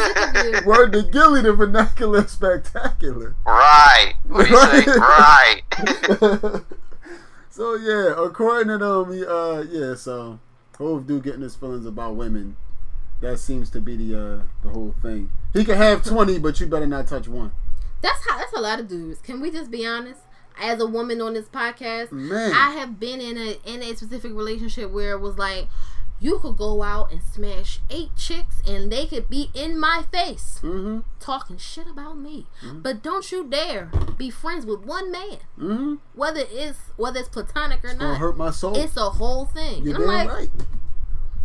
Sick 0.00 0.16
of 0.16 0.62
you. 0.62 0.66
Word 0.66 0.92
to 0.92 1.02
Gilly, 1.02 1.42
the 1.42 1.52
vernacular 1.52 2.24
is 2.24 2.30
spectacular. 2.30 3.34
right. 3.46 4.14
What 4.28 4.46
do 4.46 4.50
you 4.52 4.58
say? 4.58 4.84
Right. 5.24 5.62
so 7.50 7.74
yeah, 7.76 8.14
according 8.18 8.68
to 8.68 8.78
them, 8.78 9.24
uh, 9.26 9.62
yeah, 9.62 9.94
so 9.94 10.38
Hove 10.76 11.06
do 11.06 11.20
getting 11.20 11.40
his 11.40 11.56
feelings 11.56 11.86
about 11.86 12.16
women. 12.16 12.56
That 13.20 13.38
seems 13.38 13.70
to 13.70 13.80
be 13.80 13.96
the 13.96 14.18
uh 14.18 14.42
the 14.62 14.68
whole 14.68 14.94
thing. 15.00 15.30
He 15.54 15.64
can 15.64 15.76
have 15.76 16.04
twenty, 16.04 16.38
but 16.38 16.60
you 16.60 16.66
better 16.66 16.86
not 16.86 17.06
touch 17.06 17.26
one. 17.26 17.52
That's 18.02 18.18
how. 18.28 18.36
That's 18.36 18.52
a 18.52 18.60
lot 18.60 18.80
of 18.80 18.88
dudes. 18.88 19.20
Can 19.20 19.40
we 19.40 19.50
just 19.50 19.70
be 19.70 19.86
honest? 19.86 20.20
As 20.60 20.80
a 20.80 20.86
woman 20.86 21.20
on 21.20 21.32
this 21.34 21.48
podcast, 21.48 22.12
Man. 22.12 22.52
I 22.52 22.70
have 22.72 23.00
been 23.00 23.20
in 23.20 23.38
a 23.38 23.58
in 23.64 23.82
a 23.82 23.96
specific 23.96 24.34
relationship 24.34 24.90
where 24.90 25.12
it 25.12 25.20
was 25.20 25.38
like, 25.38 25.68
you 26.24 26.38
could 26.38 26.56
go 26.56 26.82
out 26.82 27.12
and 27.12 27.22
smash 27.22 27.80
eight 27.90 28.10
chicks 28.16 28.62
and 28.66 28.90
they 28.90 29.04
could 29.06 29.28
be 29.28 29.50
in 29.54 29.78
my 29.78 30.04
face 30.10 30.58
Mm-hmm. 30.62 31.00
talking 31.20 31.58
shit 31.58 31.86
about 31.86 32.16
me. 32.18 32.46
But 32.84 33.02
don't 33.02 33.30
you 33.30 33.44
dare 33.46 33.90
be 34.16 34.30
friends 34.30 34.64
with 34.64 34.80
one 34.94 35.12
man, 35.12 35.38
Mm-hmm. 35.58 35.94
whether 36.14 36.42
it's 36.48 36.78
whether 36.96 37.20
it's 37.20 37.28
platonic 37.28 37.84
or 37.84 37.88
Gonna 37.94 38.12
not. 38.12 38.18
hurt 38.18 38.36
my 38.38 38.50
soul. 38.50 38.76
It's 38.76 38.96
a 38.96 39.10
whole 39.20 39.44
thing. 39.44 39.82
You're 39.84 39.96
and 39.96 40.04
damn 40.06 40.16
like, 40.26 40.28
right. 40.30 40.50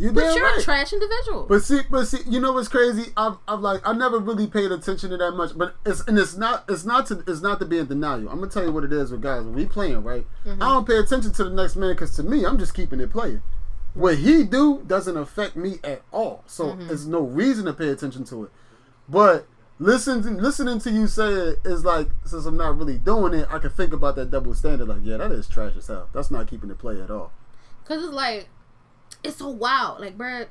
You're 0.01 0.13
but 0.13 0.33
you're 0.33 0.45
right. 0.45 0.57
a 0.59 0.63
trash 0.63 0.93
individual. 0.93 1.45
But 1.49 1.61
see, 1.61 1.81
but 1.91 2.05
see, 2.05 2.19
you 2.25 2.39
know 2.39 2.53
what's 2.53 2.69
crazy? 2.69 3.11
I've, 3.17 3.35
I've 3.49 3.59
like, 3.59 3.81
I 3.85 3.91
never 3.91 4.17
really 4.19 4.47
paid 4.47 4.71
attention 4.71 5.09
to 5.09 5.17
that 5.17 5.31
much. 5.33 5.57
But 5.57 5.75
it's 5.85 6.01
and 6.07 6.17
it's 6.17 6.37
not, 6.37 6.63
it's 6.69 6.85
not 6.85 7.07
to, 7.07 7.21
it's 7.27 7.41
not 7.41 7.59
to 7.59 7.65
be 7.65 7.79
in 7.79 7.87
denial. 7.87 8.29
I'm 8.29 8.39
gonna 8.39 8.47
tell 8.47 8.63
you 8.63 8.71
what 8.71 8.85
it 8.85 8.93
is 8.93 9.11
with 9.11 9.21
guys 9.21 9.43
when 9.43 9.53
we 9.55 9.65
playing, 9.65 10.01
right? 10.03 10.25
Mm-hmm. 10.45 10.63
I 10.63 10.69
don't 10.69 10.87
pay 10.87 10.97
attention 10.97 11.33
to 11.33 11.43
the 11.43 11.49
next 11.49 11.75
man 11.75 11.91
because 11.91 12.15
to 12.15 12.23
me, 12.23 12.45
I'm 12.45 12.57
just 12.57 12.73
keeping 12.73 13.01
it 13.01 13.09
playing. 13.09 13.41
What 13.93 14.17
he 14.19 14.43
do 14.43 14.83
doesn't 14.85 15.17
affect 15.17 15.55
me 15.55 15.79
at 15.83 16.01
all, 16.11 16.43
so 16.47 16.67
Mm-hmm. 16.67 16.87
there's 16.87 17.07
no 17.07 17.21
reason 17.21 17.65
to 17.65 17.73
pay 17.73 17.89
attention 17.89 18.23
to 18.25 18.45
it. 18.45 18.51
But 19.09 19.47
listening, 19.79 20.37
listening 20.37 20.79
to 20.79 20.91
you 20.91 21.07
say 21.07 21.27
it 21.31 21.59
is 21.65 21.83
like, 21.83 22.07
since 22.25 22.45
I'm 22.45 22.55
not 22.57 22.77
really 22.77 22.97
doing 22.97 23.33
it, 23.33 23.47
I 23.49 23.57
can 23.59 23.71
think 23.71 23.91
about 23.93 24.15
that 24.17 24.29
double 24.31 24.53
standard. 24.53 24.87
Like, 24.87 24.99
yeah, 25.03 25.17
that 25.17 25.31
is 25.31 25.47
trash 25.47 25.73
as 25.75 25.87
hell. 25.87 26.07
That's 26.13 26.29
not 26.31 26.47
keeping 26.47 26.69
it 26.69 26.77
play 26.77 27.01
at 27.01 27.09
all. 27.09 27.31
Cause 27.85 28.03
it's 28.03 28.13
like, 28.13 28.47
it's 29.23 29.37
so 29.37 29.49
wild. 29.49 29.99
Like, 30.01 30.17
bruh, 30.17 30.45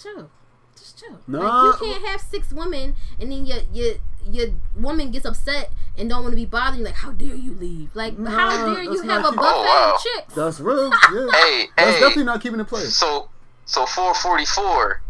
chill, 0.00 0.30
just 0.78 1.00
chill. 1.00 1.18
Nah. 1.26 1.70
Like, 1.70 1.80
you 1.80 1.86
can't 1.88 2.06
have 2.06 2.20
six 2.20 2.52
women 2.52 2.94
and 3.20 3.32
then 3.32 3.44
you 3.46 3.54
your 3.72 3.94
your 4.30 4.48
woman 4.76 5.10
gets 5.10 5.24
upset 5.24 5.70
and 5.96 6.08
don't 6.08 6.22
want 6.22 6.32
to 6.32 6.36
be 6.36 6.44
bothered. 6.46 6.78
You're 6.78 6.86
like, 6.86 6.96
how 6.96 7.12
dare 7.12 7.34
you 7.34 7.54
leave? 7.54 7.90
Like, 7.94 8.18
Nah, 8.18 8.30
how 8.30 8.74
dare 8.74 8.82
you 8.84 9.02
have 9.02 9.20
a 9.24 9.32
buffet 9.32 9.38
Oh, 9.40 9.62
wow. 9.62 9.92
of 9.96 10.00
chicks? 10.02 10.34
That's 10.34 10.60
real. 10.60 10.90
Yeah. 11.12 11.26
hey, 11.32 11.66
That's 11.76 11.90
hey. 11.94 12.00
definitely 12.00 12.24
not 12.24 12.40
keeping 12.40 12.60
it 12.60 12.64
place. 12.66 12.94
So, 12.94 13.28
so 13.64 13.86
444. 13.86 15.00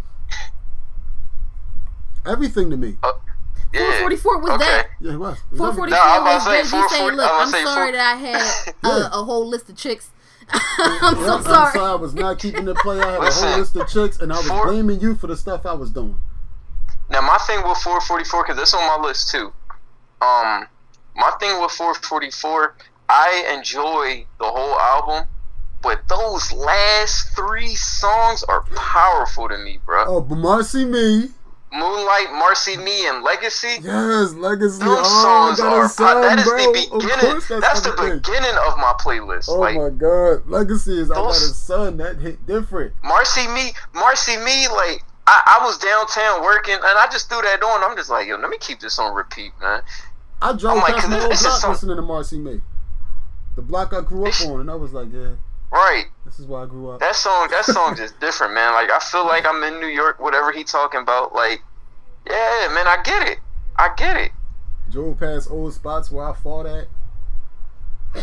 Everything 2.26 2.70
to 2.70 2.76
me. 2.76 2.96
Uh, 3.02 3.12
yeah. 3.72 3.80
444 4.00 4.38
was 4.38 4.50
okay. 4.52 4.58
that. 4.64 4.86
Yeah, 5.00 5.12
it 5.12 5.16
was. 5.18 5.38
It 5.52 5.58
was 5.58 5.74
444 5.76 5.88
No, 5.90 6.22
was 6.24 6.44
to 6.44 6.50
say 6.68 6.96
saying, 6.96 7.16
look, 7.16 7.30
I'm 7.30 7.40
I'm 7.42 7.48
say 7.48 7.64
sorry 7.64 7.86
four- 7.90 7.92
that 7.92 8.14
I 8.14 8.16
had 8.18 8.74
Yeah. 8.84 9.08
a, 9.12 9.20
a 9.20 9.24
whole 9.24 9.46
list 9.46 9.68
of 9.68 9.76
chicks. 9.76 10.10
I'm 10.50 11.14
so 11.16 11.20
Yep, 11.20 11.28
I'm 11.38 11.42
sorry. 11.42 11.72
sorry 11.72 11.90
I 11.90 11.94
was 11.94 12.14
not 12.14 12.38
keeping 12.38 12.68
it 12.68 12.76
play. 12.78 13.00
I 13.00 13.12
had 13.12 13.22
a 13.22 13.30
whole 13.32 13.58
list 13.58 13.76
of 13.76 13.88
chicks, 13.88 14.18
and 14.20 14.32
I 14.32 14.36
was 14.38 14.46
for- 14.48 14.66
blaming 14.66 15.00
you 15.00 15.14
for 15.14 15.26
the 15.26 15.36
stuff 15.36 15.66
I 15.66 15.74
was 15.74 15.90
doing. 15.90 16.18
Now 17.10 17.20
my 17.20 17.38
thing 17.46 17.58
with 17.58 17.78
444 17.78 18.44
because 18.44 18.60
it's 18.60 18.74
on 18.74 18.86
my 18.86 19.06
list 19.06 19.30
too. 19.30 19.52
Um, 20.20 20.66
my 21.14 21.30
thing 21.40 21.60
with 21.60 21.70
444, 21.72 22.76
I 23.08 23.54
enjoy 23.56 24.26
the 24.38 24.44
whole 24.44 24.78
album, 24.78 25.28
but 25.82 26.08
those 26.08 26.52
last 26.52 27.34
three 27.36 27.74
songs 27.74 28.42
are 28.44 28.62
powerful 28.74 29.48
to 29.48 29.58
me, 29.58 29.78
bro. 29.84 30.04
Oh, 30.06 30.20
but 30.20 30.36
Marcy 30.36 30.84
Me, 30.84 31.28
Moonlight, 31.72 32.32
Marcy 32.32 32.76
Me, 32.76 33.06
and 33.06 33.22
Legacy. 33.22 33.78
yes, 33.80 34.32
Legacy. 34.32 34.78
Those 34.84 34.98
oh, 35.00 35.22
songs 35.56 35.60
are 35.60 35.88
song, 35.88 36.22
that 36.22 36.38
is 36.38 36.44
bro. 36.44 36.58
the 36.58 36.72
beginning. 36.72 37.34
That's, 37.34 37.48
that's 37.48 37.80
the 37.82 37.92
beginning 37.92 38.56
of 38.66 38.76
my 38.78 38.94
playlist. 38.98 39.48
Oh 39.48 39.60
like 39.60 39.76
my 39.76 39.90
God, 39.90 40.48
Legacy 40.48 40.98
is 40.98 41.10
I 41.10 41.14
got 41.14 41.20
a 41.20 41.24
Those- 41.28 41.56
son 41.58 41.98
that 41.98 42.16
hit 42.16 42.44
different. 42.46 42.94
Marcy 43.04 43.46
Me, 43.48 43.72
Marcy 43.94 44.36
Me, 44.38 44.68
like 44.68 45.02
I, 45.28 45.58
I 45.60 45.64
was 45.64 45.78
downtown 45.78 46.42
working, 46.44 46.74
and 46.74 46.84
I 46.84 47.06
just 47.10 47.28
threw 47.28 47.42
that 47.42 47.62
on. 47.62 47.82
I'm 47.88 47.96
just 47.96 48.10
like, 48.10 48.28
yo, 48.28 48.36
let 48.36 48.48
me 48.50 48.58
keep 48.58 48.80
this 48.80 48.98
on 48.98 49.14
repeat, 49.14 49.52
man. 49.60 49.82
I 50.40 50.52
drove 50.52 50.76
I'm 50.76 50.82
like, 50.82 50.94
past 50.96 51.08
my 51.08 51.20
old 51.22 51.32
this 51.32 51.40
is 51.40 51.46
block 51.46 51.60
some- 51.60 51.70
listening 51.72 51.96
to 51.96 52.02
Marcy 52.02 52.38
Me. 52.38 52.60
The 53.56 53.62
block 53.62 53.92
I 53.94 54.02
grew 54.02 54.26
up 54.26 54.40
on, 54.42 54.60
and 54.60 54.70
I 54.70 54.74
was 54.74 54.92
like, 54.92 55.08
yeah, 55.12 55.30
Right. 55.72 56.04
this 56.26 56.38
is 56.38 56.46
why 56.46 56.62
I 56.62 56.66
grew 56.66 56.90
up. 56.90 57.00
That 57.00 57.16
song, 57.16 57.48
that 57.50 57.64
song 57.64 57.96
just 57.96 58.20
different, 58.20 58.52
man. 58.54 58.72
Like 58.74 58.90
I 58.90 58.98
feel 58.98 59.24
like 59.26 59.44
I'm 59.46 59.62
in 59.64 59.80
New 59.80 59.86
York, 59.88 60.20
whatever 60.20 60.52
he 60.52 60.62
talking 60.62 61.00
about. 61.00 61.34
Like, 61.34 61.62
yeah, 62.26 62.68
man, 62.74 62.86
I 62.86 62.98
get 63.02 63.26
it. 63.26 63.38
I 63.76 63.90
get 63.96 64.16
it. 64.18 64.30
Drove 64.90 65.18
past 65.18 65.50
old 65.50 65.72
spots 65.72 66.10
where 66.10 66.28
I 66.28 66.34
fought 66.34 66.66
at. 66.66 66.86
You 68.14 68.22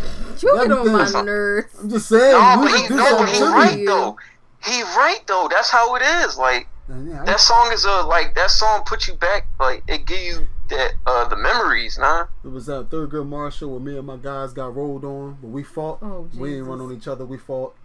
get 0.55 0.71
on 0.71 0.91
my 0.91 1.01
Everything. 1.01 1.25
nerves. 1.25 1.79
I'm 1.79 1.89
just 1.89 2.09
saying, 2.09 2.31
No, 2.31 2.61
but 2.61 2.71
he, 2.79 2.89
no, 2.89 2.97
but 2.97 3.27
something 3.27 3.35
he 3.35 3.43
right 3.43 3.85
though. 3.85 4.17
He 4.63 4.81
right 4.81 5.19
though. 5.27 5.47
That's 5.51 5.69
how 5.69 5.95
it 5.95 6.01
is. 6.01 6.37
Like 6.37 6.61
And 6.63 6.65
yeah, 6.89 7.23
that 7.25 7.39
song 7.39 7.71
is 7.73 7.85
a 7.85 8.01
like 8.03 8.35
that 8.35 8.51
song 8.51 8.83
put 8.85 9.07
you 9.07 9.13
back. 9.15 9.47
Like 9.59 9.83
it 9.87 10.05
give 10.05 10.19
you 10.21 10.47
that 10.69 10.93
uh 11.05 11.27
the 11.27 11.35
memories, 11.37 11.97
nah. 11.97 12.25
It 12.43 12.49
was 12.49 12.65
that 12.67 12.89
third 12.91 13.09
grade 13.09 13.25
marshal 13.25 13.69
where 13.71 13.79
me 13.79 13.97
and 13.97 14.05
my 14.07 14.17
guys 14.17 14.53
got 14.53 14.75
rolled 14.75 15.05
on, 15.05 15.37
but 15.41 15.47
we 15.49 15.63
fought. 15.63 15.99
Oh, 16.01 16.27
we 16.37 16.49
ain't 16.49 16.57
Jesus. 16.59 16.67
run 16.67 16.81
on 16.81 16.91
each 16.93 17.07
other. 17.07 17.25
We 17.25 17.37
fought. 17.37 17.75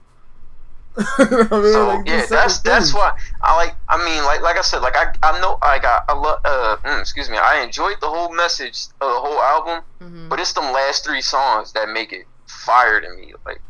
I 0.98 1.24
mean, 1.28 1.72
So 1.72 1.86
like, 1.86 2.08
yeah, 2.08 2.26
that's 2.28 2.58
that's 2.60 2.92
why 2.92 3.16
I 3.40 3.56
like. 3.56 3.76
I 3.88 4.04
mean, 4.04 4.24
like 4.24 4.40
like 4.42 4.56
I 4.58 4.62
said, 4.62 4.80
like 4.80 4.96
I 4.96 5.14
I 5.22 5.40
know 5.40 5.58
I 5.62 5.78
got 5.78 6.04
I 6.08 6.14
love. 6.14 6.40
Uh, 6.44 6.76
mm, 6.84 7.00
excuse 7.00 7.30
me. 7.30 7.36
I 7.38 7.60
enjoyed 7.62 7.96
the 8.00 8.08
whole 8.08 8.34
message 8.34 8.86
of 9.00 9.08
the 9.12 9.20
whole 9.20 9.40
album, 9.40 9.84
Mhm. 10.02 10.28
but 10.28 10.40
it's 10.40 10.52
them 10.54 10.72
last 10.72 11.04
three 11.04 11.20
songs 11.20 11.72
that 11.74 11.88
make 11.90 12.12
it 12.12 12.26
fire 12.46 13.00
to 13.00 13.08
me. 13.10 13.32
Like 13.46 13.60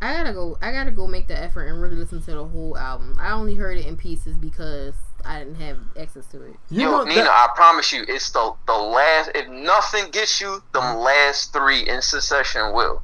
I 0.00 0.12
gotta 0.12 0.32
go. 0.32 0.56
I 0.62 0.70
gotta 0.70 0.90
go 0.92 1.06
make 1.06 1.26
the 1.26 1.40
effort 1.40 1.64
and 1.64 1.82
really 1.82 1.96
listen 1.96 2.22
to 2.22 2.30
the 2.30 2.44
whole 2.44 2.76
album. 2.78 3.16
I 3.20 3.32
only 3.32 3.54
heard 3.54 3.78
it 3.78 3.86
in 3.86 3.96
pieces 3.96 4.36
because 4.36 4.94
I 5.24 5.40
didn't 5.40 5.56
have 5.56 5.78
access 5.98 6.26
to 6.26 6.42
it. 6.42 6.54
You 6.70 6.82
Yo, 6.82 6.90
know 6.90 7.04
Nina, 7.04 7.22
that, 7.22 7.30
I 7.30 7.48
promise 7.56 7.92
you, 7.92 8.04
it's 8.06 8.30
the 8.30 8.54
the 8.66 8.74
last. 8.76 9.30
If 9.34 9.48
nothing 9.48 10.10
gets 10.10 10.40
you, 10.40 10.62
them 10.72 10.98
last 10.98 11.52
three 11.52 11.88
in 11.88 12.00
succession 12.00 12.72
will. 12.72 13.02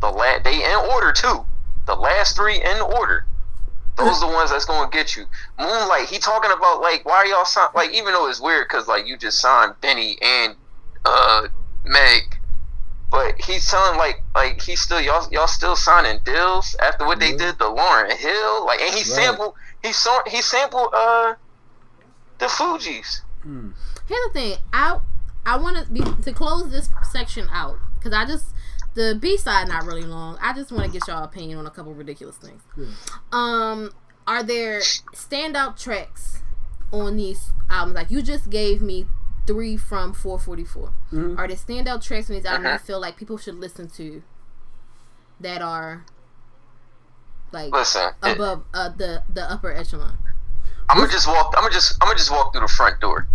The 0.00 0.10
last 0.10 0.44
they 0.44 0.64
in 0.64 0.90
order 0.92 1.12
too. 1.12 1.44
The 1.86 1.94
last 1.96 2.36
three 2.36 2.56
in 2.62 2.80
order. 2.80 3.24
Those 3.96 4.22
are 4.22 4.28
the 4.28 4.34
ones 4.34 4.50
that's 4.50 4.66
gonna 4.66 4.90
get 4.90 5.16
you. 5.16 5.24
Moonlight. 5.58 6.08
He 6.08 6.18
talking 6.18 6.52
about 6.52 6.80
like 6.80 7.04
why 7.04 7.24
y'all 7.24 7.44
sign 7.44 7.68
like 7.74 7.92
even 7.92 8.12
though 8.12 8.28
it's 8.28 8.40
weird 8.40 8.68
because 8.68 8.86
like 8.86 9.06
you 9.06 9.16
just 9.16 9.40
signed 9.40 9.74
Benny 9.80 10.16
and 10.20 10.54
uh 11.04 11.48
Meg, 11.84 12.35
but 13.10 13.34
he's 13.40 13.68
telling 13.70 13.98
like 13.98 14.22
like 14.34 14.60
he's 14.62 14.80
still 14.80 15.00
y'all 15.00 15.26
y'all 15.30 15.46
still 15.46 15.76
signing 15.76 16.18
deals 16.24 16.74
after 16.82 17.06
what 17.06 17.20
they 17.20 17.32
Mhm. 17.32 17.38
did 17.38 17.58
to 17.58 17.64
Lauryn 17.64 18.10
Hill 18.16 18.66
like 18.66 18.80
and 18.80 18.90
he 18.90 18.96
Right. 19.00 19.06
sampled 19.06 19.54
he 19.82 19.92
saw 19.92 20.20
he 20.26 20.42
sampled 20.42 20.92
uh 20.94 21.34
the 22.38 22.46
Fugees. 22.46 23.20
Hmm. 23.42 23.70
Here's 24.06 24.26
the 24.28 24.32
thing. 24.32 24.56
I 24.72 24.98
I 25.46 25.56
want 25.56 25.76
to 25.76 25.92
be 25.92 26.00
to 26.22 26.32
close 26.32 26.70
this 26.70 26.90
section 27.12 27.48
out 27.52 27.78
because 27.94 28.12
I 28.12 28.24
just 28.26 28.46
the 28.94 29.14
B 29.20 29.36
side 29.36 29.68
not 29.68 29.84
really 29.84 30.02
long. 30.04 30.38
I 30.40 30.52
just 30.52 30.72
want 30.72 30.84
to 30.86 30.90
get 30.90 31.06
y'all 31.06 31.22
opinion 31.22 31.58
on 31.58 31.66
a 31.66 31.70
couple 31.70 31.94
ridiculous 31.94 32.36
things. 32.36 32.62
Yeah. 32.76 32.86
Um, 33.30 33.92
are 34.26 34.42
there 34.42 34.80
standout 34.80 35.78
tracks 35.80 36.40
on 36.92 37.16
these 37.16 37.50
albums? 37.70 37.94
Like 37.94 38.10
you 38.10 38.22
just 38.22 38.50
gave 38.50 38.82
me 38.82 39.06
three 39.46 39.76
from 39.76 40.12
444. 40.12 40.90
Mhm. 41.12 41.38
Are 41.38 41.46
there 41.48 41.56
standout 41.56 42.02
tracks 42.02 42.28
on 42.30 42.36
these 42.36 42.44
albums 42.44 42.64
you 42.64 42.68
Uh-huh. 42.70 42.78
feel 42.78 43.00
like 43.00 43.16
people 43.16 43.38
should 43.38 43.54
listen 43.56 43.88
to 43.90 44.22
that 45.40 45.62
are 45.62 46.04
like 47.52 47.72
Listen, 47.72 48.12
it, 48.24 48.32
above 48.36 48.64
uh, 48.74 48.88
the 48.88 49.22
the 49.32 49.42
upper 49.50 49.72
echelon? 49.72 50.18
I'm 50.88 50.98
gonna 50.98 51.10
just 51.10 51.26
walk. 51.26 51.54
I'm 51.56 51.62
gonna 51.62 51.72
just. 51.74 51.96
I'm 52.00 52.06
gonna 52.08 52.18
just 52.18 52.30
walk 52.30 52.52
through 52.52 52.60
the 52.62 52.68
front 52.68 53.00
door. 53.00 53.26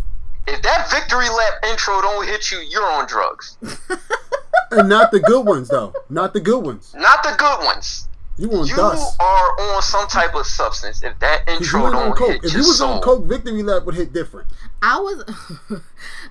If 0.47 0.61
that 0.63 0.89
victory 0.89 1.29
lap 1.29 1.53
intro 1.69 2.01
don't 2.01 2.25
hit 2.27 2.51
you, 2.51 2.59
you're 2.59 2.89
on 2.91 3.05
drugs. 3.07 3.57
and 4.71 4.89
not 4.89 5.11
the 5.11 5.19
good 5.19 5.45
ones 5.45 5.69
though. 5.69 5.93
Not 6.09 6.33
the 6.33 6.39
good 6.39 6.59
ones. 6.63 6.93
Not 6.95 7.23
the 7.23 7.33
good 7.37 7.59
ones. 7.65 8.07
You 8.37 8.49
on 8.53 8.65
You 8.65 8.75
dust. 8.75 9.17
are 9.21 9.59
on 9.75 9.81
some 9.83 10.07
type 10.07 10.33
of 10.33 10.47
substance. 10.47 11.03
If 11.03 11.19
that 11.19 11.45
'Cause 11.45 11.53
you 11.59 11.65
intro 11.65 11.81
wasn't 11.81 11.95
on 12.01 12.07
don't 12.07 12.17
coke. 12.17 12.27
hit 12.31 12.43
If 12.45 12.53
you 12.53 12.59
was 12.59 12.77
soul, 12.77 12.93
on 12.93 13.01
coke, 13.01 13.25
victory 13.25 13.61
lap 13.63 13.83
would 13.83 13.95
hit 13.95 14.13
different. 14.13 14.47
I 14.81 14.97
was, 14.99 15.23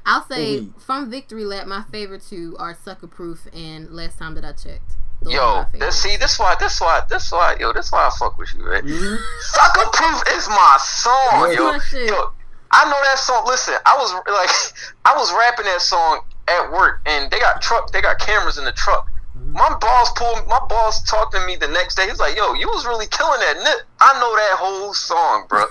I'll 0.07 0.25
say 0.27 0.61
weed. 0.61 0.73
from 0.79 1.11
Victory 1.11 1.45
Lap, 1.45 1.67
my 1.67 1.85
favorite 1.93 2.23
two 2.29 2.57
are 2.59 2.75
Succa 2.75 3.09
Proof 3.11 3.47
and 3.53 3.91
Last 3.91 4.19
Time 4.19 4.35
That 4.35 4.45
I 4.45 4.53
Checked. 4.53 4.97
Those 5.23 5.35
are 5.35 5.37
yo, 5.37 5.55
this, 5.63 5.73
favorites. 5.73 5.97
see, 5.99 6.17
this 6.17 6.39
why, 6.39 6.55
this 6.59 6.81
why, 6.81 7.03
this 7.09 7.31
why, 7.31 7.57
yo, 7.61 7.73
this 7.73 7.93
why 7.93 8.07
I 8.07 8.11
fuck 8.19 8.39
with 8.39 8.53
you, 8.55 8.65
man. 8.65 8.83
Mhm. 8.83 9.19
Succa 9.55 9.93
Proof 9.93 10.23
is 10.37 10.49
my 10.49 10.77
song, 10.81 11.53
Yeah. 11.53 11.79
yo. 11.93 12.07
Yo, 12.07 12.33
I 12.73 12.85
know 12.87 12.99
that 13.05 13.19
song. 13.19 13.45
Listen, 13.47 13.75
I 13.85 13.97
was 13.99 14.13
like, 14.15 14.51
I 15.05 15.17
was 15.17 15.33
rapping 15.33 15.67
that 15.67 15.81
song 15.83 16.21
at 16.49 16.73
work, 16.73 17.01
and 17.07 17.31
they 17.31 17.39
got 17.39 17.61
truck, 17.63 17.93
they 17.93 18.01
got 18.03 18.19
cameras 18.19 18.59
in 18.59 18.65
the 18.65 18.73
truck. 18.73 19.07
Mm-hmm. 19.39 19.53
My 19.53 19.77
boss 19.81 20.11
pulled, 20.17 20.47
my 20.49 20.61
boss 20.69 21.03
talked 21.09 21.35
to 21.35 21.47
me 21.47 21.55
the 21.57 21.69
next 21.69 21.95
day. 21.97 22.09
He's 22.09 22.19
like, 22.19 22.35
"Yo, 22.37 22.55
you 22.55 22.67
was 22.69 22.85
really 22.87 23.07
killing 23.07 23.41
that 23.41 23.57
nip. 23.63 23.87
I 24.01 24.13
know 24.21 24.35
that 24.35 24.57
whole 24.59 24.93
song, 24.95 25.47
bro." 25.49 25.67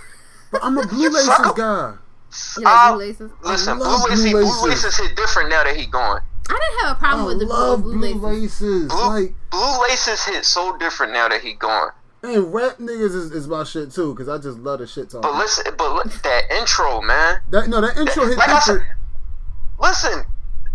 But 0.52 0.64
I'm 0.64 0.78
a 0.78 0.86
blue 0.88 1.10
laces 1.14 1.30
guy. 1.56 1.94
You 2.58 2.64
like 2.64 2.90
Blue 2.92 3.00
Laces? 3.00 3.32
Listen, 3.44 3.80
love 3.80 4.02
Blue 4.02 4.10
Laces, 4.10 4.32
Blue 4.32 4.42
Blue 4.42 4.68
Laces. 4.70 4.84
Laces 4.86 4.98
hit 4.98 5.16
different 5.16 5.50
now 5.50 5.64
that 5.64 5.76
he 5.76 5.86
gone. 5.88 6.22
I 6.50 6.54
didn't 6.54 6.88
have 6.88 6.98
a 6.98 7.00
problem 7.00 7.26
with 7.28 7.40
the 7.40 7.46
love 7.46 7.84
Blue, 7.84 7.94
blue 7.94 8.02
Laces. 8.16 8.62
laces. 8.62 8.88
Blue, 8.92 9.08
Like 9.08 9.34
Blue 9.52 9.82
Laces 9.82 10.24
hit 10.26 10.46
so 10.46 10.78
different 10.78 11.14
now 11.14 11.28
that 11.28 11.42
he 11.42 11.54
gone. 11.54 11.92
and 12.24 12.54
rap 12.54 12.78
niggas 12.80 13.16
is, 13.16 13.32
is 13.32 13.48
my 13.48 13.64
shit 13.64 13.92
too, 13.92 14.14
cause 14.16 14.28
I 14.28 14.38
just 14.38 14.58
love 14.60 14.80
the 14.80 14.88
shit 14.88 15.10
talking. 15.10 15.22
But 15.30 15.38
listen, 15.38 15.74
but 15.78 15.94
look, 15.94 16.12
that 16.24 16.44
intro, 16.52 17.02
man. 17.02 17.40
that 17.52 17.68
no, 17.70 17.82
that 17.82 17.98
intro 17.98 18.26
hit 18.26 18.38
Like 18.38 18.50
I 18.50 18.60
said, 18.60 18.74
different. 18.80 18.98
listen, 19.80 20.24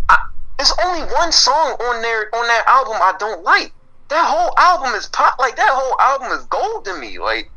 I, 0.09 0.16
there's 0.59 0.72
only 0.85 1.02
one 1.12 1.32
song 1.32 1.76
on 1.81 2.02
there 2.02 2.35
on 2.35 2.47
that 2.47 2.64
album 2.66 2.94
I 2.94 3.14
don't 3.18 3.43
like. 3.43 3.72
That 4.09 4.24
whole 4.26 4.52
album 4.59 4.94
is 4.94 5.06
pop. 5.09 5.39
Like 5.39 5.56
that 5.56 5.70
whole 5.70 5.98
album 6.01 6.39
is 6.39 6.44
gold 6.47 6.85
to 6.85 6.97
me. 6.98 7.18
Like 7.18 7.51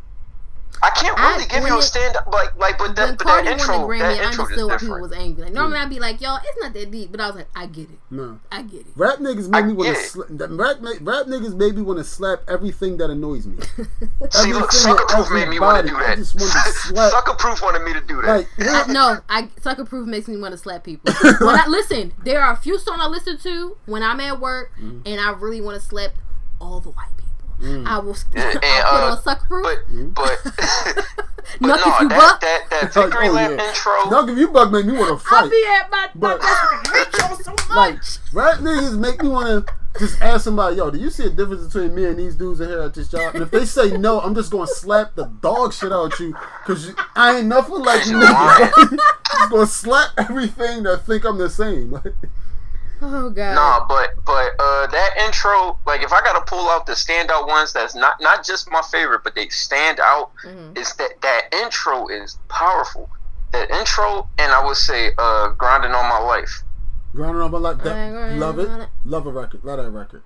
I 0.84 0.90
can't 0.92 1.18
I- 1.20 1.32
really 1.34 1.46
give 1.48 1.64
when 1.64 1.72
you 1.74 1.80
a 1.80 1.82
stand 1.82 2.16
up. 2.16 2.28
Like 2.32 2.56
like, 2.58 2.78
but 2.78 2.88
when 2.88 2.96
that 2.96 3.18
but 3.18 3.20
that 3.20 3.24
Cardi 3.26 3.50
won 3.50 3.60
intro, 3.60 3.76
Grammy, 3.88 4.00
that 4.00 4.22
I 4.22 4.28
intro 4.28 4.30
is 4.30 4.40
understood 4.40 4.68
why 4.70 4.78
people 4.78 5.02
was 5.02 5.12
angry. 5.12 5.44
Like 5.46 5.54
normally 5.54 5.78
I'd 5.80 5.90
be 5.90 6.00
like, 6.00 6.22
"Yo, 6.22 6.36
it's 6.36 6.58
not 6.62 6.74
that 6.74 6.92
deep," 6.92 7.12
but 7.12 7.20
I 7.22 7.28
was 7.28 7.36
like, 7.38 7.48
"I 7.56 7.66
get 7.68 7.90
it. 7.90 8.00
No. 8.12 8.40
I 8.52 8.62
get 8.62 8.82
it." 8.82 8.88
Rap 8.96 9.20
niggas 9.20 9.50
make 9.50 9.64
I 9.64 9.68
me 9.68 9.74
want 9.74 9.96
to 9.96 10.00
it. 10.02 10.06
slap. 10.06 10.28
Rap, 10.30 10.78
rap 11.02 11.26
niggas 11.28 11.56
made 11.56 11.76
me 11.76 11.82
want 11.82 11.98
to 12.00 12.04
slap 12.04 12.40
everything 12.48 12.98
that 12.98 13.10
annoys 13.10 13.48
me. 13.48 13.58
See, 14.32 14.54
look, 14.54 14.72
Succa 14.72 15.08
Proof 15.08 15.32
made 15.32 15.50
me 15.50 15.60
want 15.60 15.86
to 15.88 15.90
everybody. 15.90 15.90
do 15.90 15.96
I 15.98 16.08
that. 16.10 16.18
just 16.18 16.36
want 16.36 16.52
to 16.52 16.72
slap. 16.72 17.14
Succa 17.14 17.38
Proof 17.38 17.62
wanted 17.62 17.84
me 17.84 17.94
to 17.94 18.02
do 18.02 18.22
that. 18.22 18.38
Like, 18.38 18.48
I, 18.60 18.86
no, 18.92 19.18
I 19.30 19.44
Succa 19.62 19.88
Proof 19.88 20.08
makes 20.08 20.28
me 20.28 20.38
want 20.38 20.52
to 20.54 20.58
slap 20.58 20.84
people. 20.84 21.14
When 21.22 21.56
I 21.60 21.66
listen, 21.68 22.14
there 22.24 22.42
are 22.42 22.54
a 22.54 22.58
few 22.58 22.78
songs 22.80 23.00
I 23.02 23.08
listen 23.08 23.38
to 23.40 23.78
when 23.86 24.04
I'm 24.04 24.20
at 24.20 24.40
work, 24.40 24.72
Mm. 24.82 25.02
and 25.06 25.20
I 25.20 25.32
really 25.32 25.62
want 25.62 25.80
to 25.80 25.86
slap 25.86 26.12
all 26.62 26.80
the 26.80 26.90
white 26.90 27.08
people. 27.18 27.27
Mm. 27.60 27.86
I 27.88 28.00
will. 28.00 28.16
And- 28.36 28.44
and, 28.44 28.64
I'll 28.64 29.18
put 29.18 29.28
uh, 29.28 29.32
on 29.32 29.38
Succa 29.38 29.48
Proof. 29.48 30.14
but 30.14 30.14
but 30.14 30.38
but 31.60 31.68
Knock 31.68 31.80
no, 31.86 31.94
if 31.94 32.00
you 32.02 32.10
that, 32.10 32.18
buck. 32.20 32.42
that 32.42 32.70
that 32.70 32.94
victory 32.94 33.30
oh, 33.30 33.32
lap 33.32 33.52
yeah. 33.58 33.68
intro. 33.70 34.10
Dog, 34.10 34.30
if 34.30 34.38
you 34.38 34.48
bug 34.50 34.72
make 34.72 34.86
me 34.86 34.94
want 34.94 35.20
to 35.20 35.26
fight. 35.26 35.36
I'll 35.38 35.42
fight. 35.44 35.52
be 35.52 35.66
at 35.68 35.90
my, 35.92 35.98
my 35.98 36.12
But- 36.16 36.42
best 36.42 36.60
friend. 36.60 36.88
I 36.88 37.04
hate 37.04 37.22
y'all 37.22 37.38
so 37.38 37.52
much. 37.52 37.70
Like, 37.76 38.00
rap 38.34 38.60
niggas 38.60 38.98
make 39.00 39.22
me 39.24 39.30
want 39.30 39.66
to 39.68 39.74
just 39.98 40.22
ask 40.22 40.44
somebody, 40.44 40.76
yo, 40.76 40.92
do 40.92 41.00
you 41.00 41.10
see 41.10 41.24
a 41.26 41.30
difference 41.30 41.66
between 41.74 41.96
me 41.96 42.06
and 42.06 42.20
these 42.20 42.36
dudes 42.36 42.60
in 42.62 42.70
here 42.70 42.82
at 42.82 42.94
this 42.94 43.08
job? 43.10 43.34
And 43.34 43.42
if 43.44 43.50
they 43.50 43.66
say 43.66 43.98
no, 43.98 44.20
I'm 44.22 44.36
just 44.36 44.52
going 44.52 44.68
to 44.68 44.74
slap 44.74 45.16
the 45.16 45.26
dog 45.42 45.74
shit 45.74 45.92
out 45.92 46.20
you 46.20 46.36
because 46.64 46.94
I 47.16 47.38
ain't 47.38 47.48
nothing 47.48 47.80
like 47.82 48.06
you 48.06 48.12
You 48.20 48.24
lying. 48.24 48.70
just 48.78 49.50
going 49.50 49.66
to 49.66 49.72
slap 49.72 50.12
everything 50.18 50.84
that 50.84 51.06
think 51.08 51.26
I'm 51.26 51.40
the 51.40 51.50
same. 51.50 52.00
Like, 53.00 53.12
oh 53.14 53.30
god. 53.30 53.56
Nah, 53.56 53.86
but 53.88 54.10
but 54.26 54.52
uh, 54.60 54.88
that 54.88 55.10
intro, 55.26 55.78
like 55.86 56.02
if 56.02 56.12
I 56.12 56.22
gotta 56.22 56.44
pull 56.48 56.70
out 56.70 56.86
the 56.86 56.94
standout 56.94 57.48
ones, 57.48 57.74
that's 57.74 57.96
not 57.96 58.16
not 58.22 58.46
just 58.46 58.70
my 58.72 58.82
favorite, 58.92 59.22
but 59.24 59.36
they 59.36 59.48
stand 59.50 60.00
out. 60.00 60.32
Mhm. 60.44 60.78
Is 60.78 60.94
that 60.96 61.22
that 61.22 61.54
intro 61.54 62.08
is 62.08 62.38
powerful. 62.50 63.10
That 63.54 63.70
intro, 63.72 64.28
and 64.38 64.52
I 64.52 64.66
would 64.66 64.76
say, 64.78 65.12
uh, 65.18 65.50
grinding 65.50 65.92
on 65.92 66.08
my 66.10 66.20
life. 66.20 66.64
grinding 67.16 67.42
on 67.42 67.52
my 67.52 67.58
life. 67.58 67.78
That, 67.78 67.84
Grinding 68.12 68.40
love 68.40 68.60
it. 68.60 68.70
it. 68.70 68.90
Love 69.06 69.26
a 69.28 69.32
record. 69.32 69.64
Love 69.64 69.78
that 69.84 69.90
record. 69.90 70.22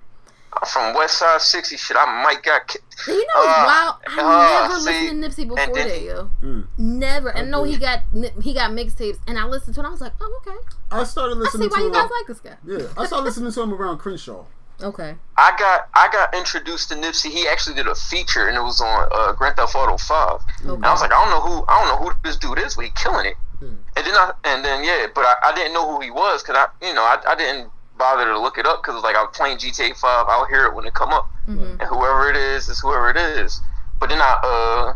I'm 0.54 0.68
from 0.68 0.94
West 0.94 1.18
Side 1.18 1.40
60 1.40 1.76
shit. 1.76 1.96
I 1.98 2.22
might 2.22 2.42
got 2.42 2.68
ki- 2.68 2.78
You 3.06 3.14
know 3.14 3.40
what's 3.40 3.58
Uh, 3.58 3.64
wild? 3.66 3.94
I 4.06 4.20
uh, 4.20 4.68
never 4.68 4.80
see, 4.80 4.86
listened 4.86 5.22
to 5.22 5.28
Nipsey 5.28 5.48
before 5.48 5.74
then- 5.74 5.88
that, 5.88 6.02
yo. 6.02 6.30
Mm. 6.42 6.66
Never. 6.78 7.28
And 7.30 7.50
know 7.50 7.62
Okay. 7.62 7.70
he 7.72 7.76
got 7.78 8.00
he 8.42 8.52
got 8.54 8.70
mixtapes, 8.70 9.18
and 9.26 9.38
I 9.38 9.44
listened 9.44 9.74
to 9.76 9.80
it. 9.80 9.86
I 9.86 9.90
was 9.90 10.00
like, 10.00 10.12
oh 10.20 10.40
okay. 10.46 10.56
I 10.90 11.04
started 11.04 11.36
listening. 11.38 11.68
I 11.68 11.70
see 11.70 11.70
why 11.70 11.78
to 11.78 11.84
you 11.84 11.92
guys 11.92 12.10
like 12.10 12.26
this 12.26 12.40
guy. 12.40 12.56
Yeah, 12.66 12.86
I 13.02 13.06
started 13.06 13.24
listening 13.24 13.52
to 13.52 13.62
him 13.62 13.72
around 13.74 13.98
Crenshaw. 13.98 14.44
Okay. 14.82 15.14
I 15.36 15.56
got 15.58 15.88
I 15.94 16.08
got 16.12 16.34
introduced 16.34 16.88
to 16.90 16.96
Nipsey. 16.96 17.30
He 17.30 17.46
actually 17.48 17.76
did 17.76 17.86
a 17.86 17.94
feature, 17.94 18.48
and 18.48 18.56
it 18.56 18.62
was 18.62 18.80
on 18.80 19.08
uh, 19.12 19.32
Grand 19.32 19.56
Theft 19.56 19.74
Auto 19.74 19.96
Five. 19.96 20.40
Okay. 20.60 20.74
And 20.74 20.84
I 20.84 20.90
was 20.92 21.00
like, 21.00 21.12
I 21.12 21.20
don't 21.24 21.30
know 21.30 21.40
who 21.40 21.64
I 21.68 21.78
don't 21.80 21.88
know 21.88 22.08
who 22.08 22.12
this 22.24 22.36
dude 22.36 22.58
is, 22.58 22.74
but 22.76 22.84
he 22.86 22.90
killing 22.90 23.26
it. 23.26 23.36
Yeah. 23.60 23.68
And 23.96 24.06
then 24.06 24.14
I 24.14 24.32
and 24.44 24.64
then 24.64 24.82
yeah, 24.84 25.06
but 25.14 25.24
I, 25.24 25.50
I 25.50 25.54
didn't 25.54 25.72
know 25.72 25.88
who 25.90 26.00
he 26.00 26.10
was 26.10 26.42
because 26.42 26.56
I 26.56 26.86
you 26.86 26.92
know 26.94 27.02
I, 27.02 27.18
I 27.26 27.34
didn't 27.36 27.70
bother 27.98 28.24
to 28.24 28.38
look 28.38 28.58
it 28.58 28.66
up 28.66 28.82
because 28.82 29.02
like 29.02 29.16
I 29.16 29.22
was 29.22 29.30
playing 29.36 29.58
GTA 29.58 29.96
Five. 29.96 30.26
I'll 30.28 30.46
hear 30.46 30.64
it 30.66 30.74
when 30.74 30.86
it 30.86 30.94
come 30.94 31.10
up, 31.10 31.30
Mhm. 31.48 31.80
and 31.80 31.82
whoever 31.82 32.30
it 32.30 32.36
is 32.36 32.68
is 32.68 32.80
whoever 32.80 33.10
it 33.10 33.16
is. 33.16 33.60
But 34.00 34.08
then 34.10 34.20
I 34.20 34.32
uh 34.42 34.94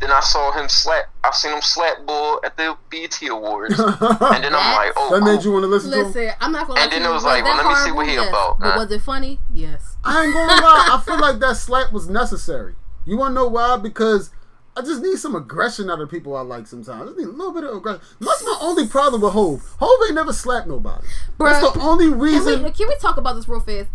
then 0.00 0.10
I 0.10 0.18
saw 0.20 0.50
him 0.52 0.68
slap. 0.68 1.04
I 1.22 1.30
seen 1.30 1.52
him 1.52 1.62
slap 1.62 2.04
Bull 2.06 2.40
at 2.44 2.56
the 2.56 2.76
BET 2.90 3.16
Awards, 3.28 3.78
and 3.78 4.42
then 4.42 4.52
I'm 4.54 4.74
like, 4.74 4.92
oh, 4.96 5.10
that 5.14 5.24
made 5.24 5.44
you 5.44 5.52
want 5.52 5.62
to 5.62 5.68
listen, 5.68 5.92
to 5.92 5.98
him. 6.00 6.06
Listen, 6.08 6.30
I'm 6.40 6.50
not 6.50 6.66
gonna. 6.66 6.80
And 6.80 6.90
then 6.90 7.04
it 7.04 7.10
was 7.12 7.22
like, 7.24 7.44
well, 7.44 7.56
let 7.56 7.66
me 7.66 7.74
see 7.76 7.92
what 7.92 8.06
he 8.08 8.14
Yes. 8.14 8.28
about, 8.28 8.58
But 8.58 8.72
huh? 8.72 8.78
was 8.80 8.90
it 8.90 9.02
funny? 9.02 9.38
Yes. 9.54 9.96
I 10.02 10.24
ain't 10.24 10.34
gonna 10.34 10.60
lie. 10.60 10.84
I 10.88 11.00
feel 11.04 11.20
like 11.20 11.38
that 11.38 11.56
slap 11.56 11.92
was 11.92 12.08
necessary. 12.08 12.74
You 13.04 13.16
wanna 13.16 13.34
know 13.34 13.46
why? 13.46 13.76
Because 13.76 14.30
I 14.76 14.80
just 14.80 15.02
need 15.02 15.18
some 15.18 15.34
aggression 15.36 15.90
out 15.90 16.00
of 16.00 16.10
people 16.10 16.34
I 16.34 16.40
like 16.40 16.66
sometimes. 16.66 17.02
I 17.02 17.04
just 17.06 17.18
need 17.18 17.26
a 17.26 17.30
little 17.30 17.52
bit 17.52 17.64
of 17.64 17.76
aggression. 17.76 18.00
That's 18.20 18.44
my 18.44 18.58
only 18.62 18.86
problem 18.88 19.20
with 19.20 19.32
Hove. 19.34 19.74
Hove 19.78 20.00
ain't 20.06 20.14
never 20.14 20.32
slapped 20.32 20.66
nobody. 20.66 21.06
That's 21.38 21.72
the 21.72 21.80
only 21.80 22.08
Can 22.08 22.18
reason. 22.18 22.62
we, 22.62 22.70
can 22.70 22.88
we 22.88 22.96
talk 22.96 23.16
about 23.18 23.34
this 23.34 23.46
real 23.48 23.60
fast? 23.60 23.88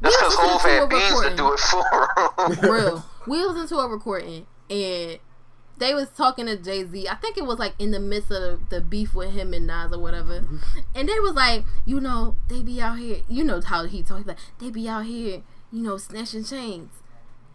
That's 0.00 0.16
because 0.16 0.36
We 0.38 0.46
listened 0.46 0.50
Hov 0.50 0.62
to 0.62 0.68
had 0.68 0.82
a 0.82 0.86
beans 0.88 1.08
to 1.08 1.14
recording. 1.14 1.36
do 1.36 1.52
it 1.52 2.56
for 2.60 2.72
real. 2.72 3.04
We 3.26 3.44
listened 3.44 3.68
to 3.68 3.76
a 3.78 3.88
recording 3.88 4.46
and 4.68 5.18
they 5.78 5.94
was 5.94 6.08
talking 6.08 6.46
to 6.46 6.56
Jay 6.56 6.84
Z. 6.84 7.06
I 7.08 7.14
think 7.16 7.36
it 7.36 7.44
was 7.44 7.58
like 7.58 7.74
in 7.78 7.90
the 7.92 8.00
midst 8.00 8.30
of 8.32 8.68
the 8.70 8.80
beef 8.80 9.14
with 9.14 9.32
him 9.32 9.52
and 9.54 9.66
Nas 9.66 9.92
or 9.92 9.98
whatever. 10.00 10.40
Mm-hmm. 10.40 10.56
And 10.94 11.08
they 11.08 11.20
was 11.20 11.34
like, 11.34 11.64
you 11.84 12.00
know, 12.00 12.36
they 12.48 12.62
be 12.62 12.80
out 12.80 12.98
here. 12.98 13.18
You 13.28 13.44
know 13.44 13.60
how 13.60 13.84
he 13.84 14.02
talks 14.02 14.26
like 14.26 14.38
they 14.58 14.70
be 14.70 14.88
out 14.88 15.04
here, 15.04 15.42
you 15.70 15.82
know, 15.82 15.98
snatching 15.98 16.44
chains. 16.44 16.90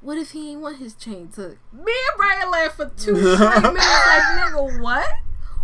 What 0.02 0.18
if 0.18 0.32
he 0.32 0.52
ain't 0.52 0.62
want 0.62 0.78
his 0.78 0.94
chain 0.96 1.30
took? 1.34 1.58
Me 1.72 1.92
and 1.94 2.18
Brian 2.18 2.50
laughed 2.52 2.76
for 2.78 2.86
two 2.98 3.16
straight 3.36 3.62
minutes. 3.62 3.86
Like, 3.86 4.24
nigga, 4.40 4.82
what? 4.82 5.08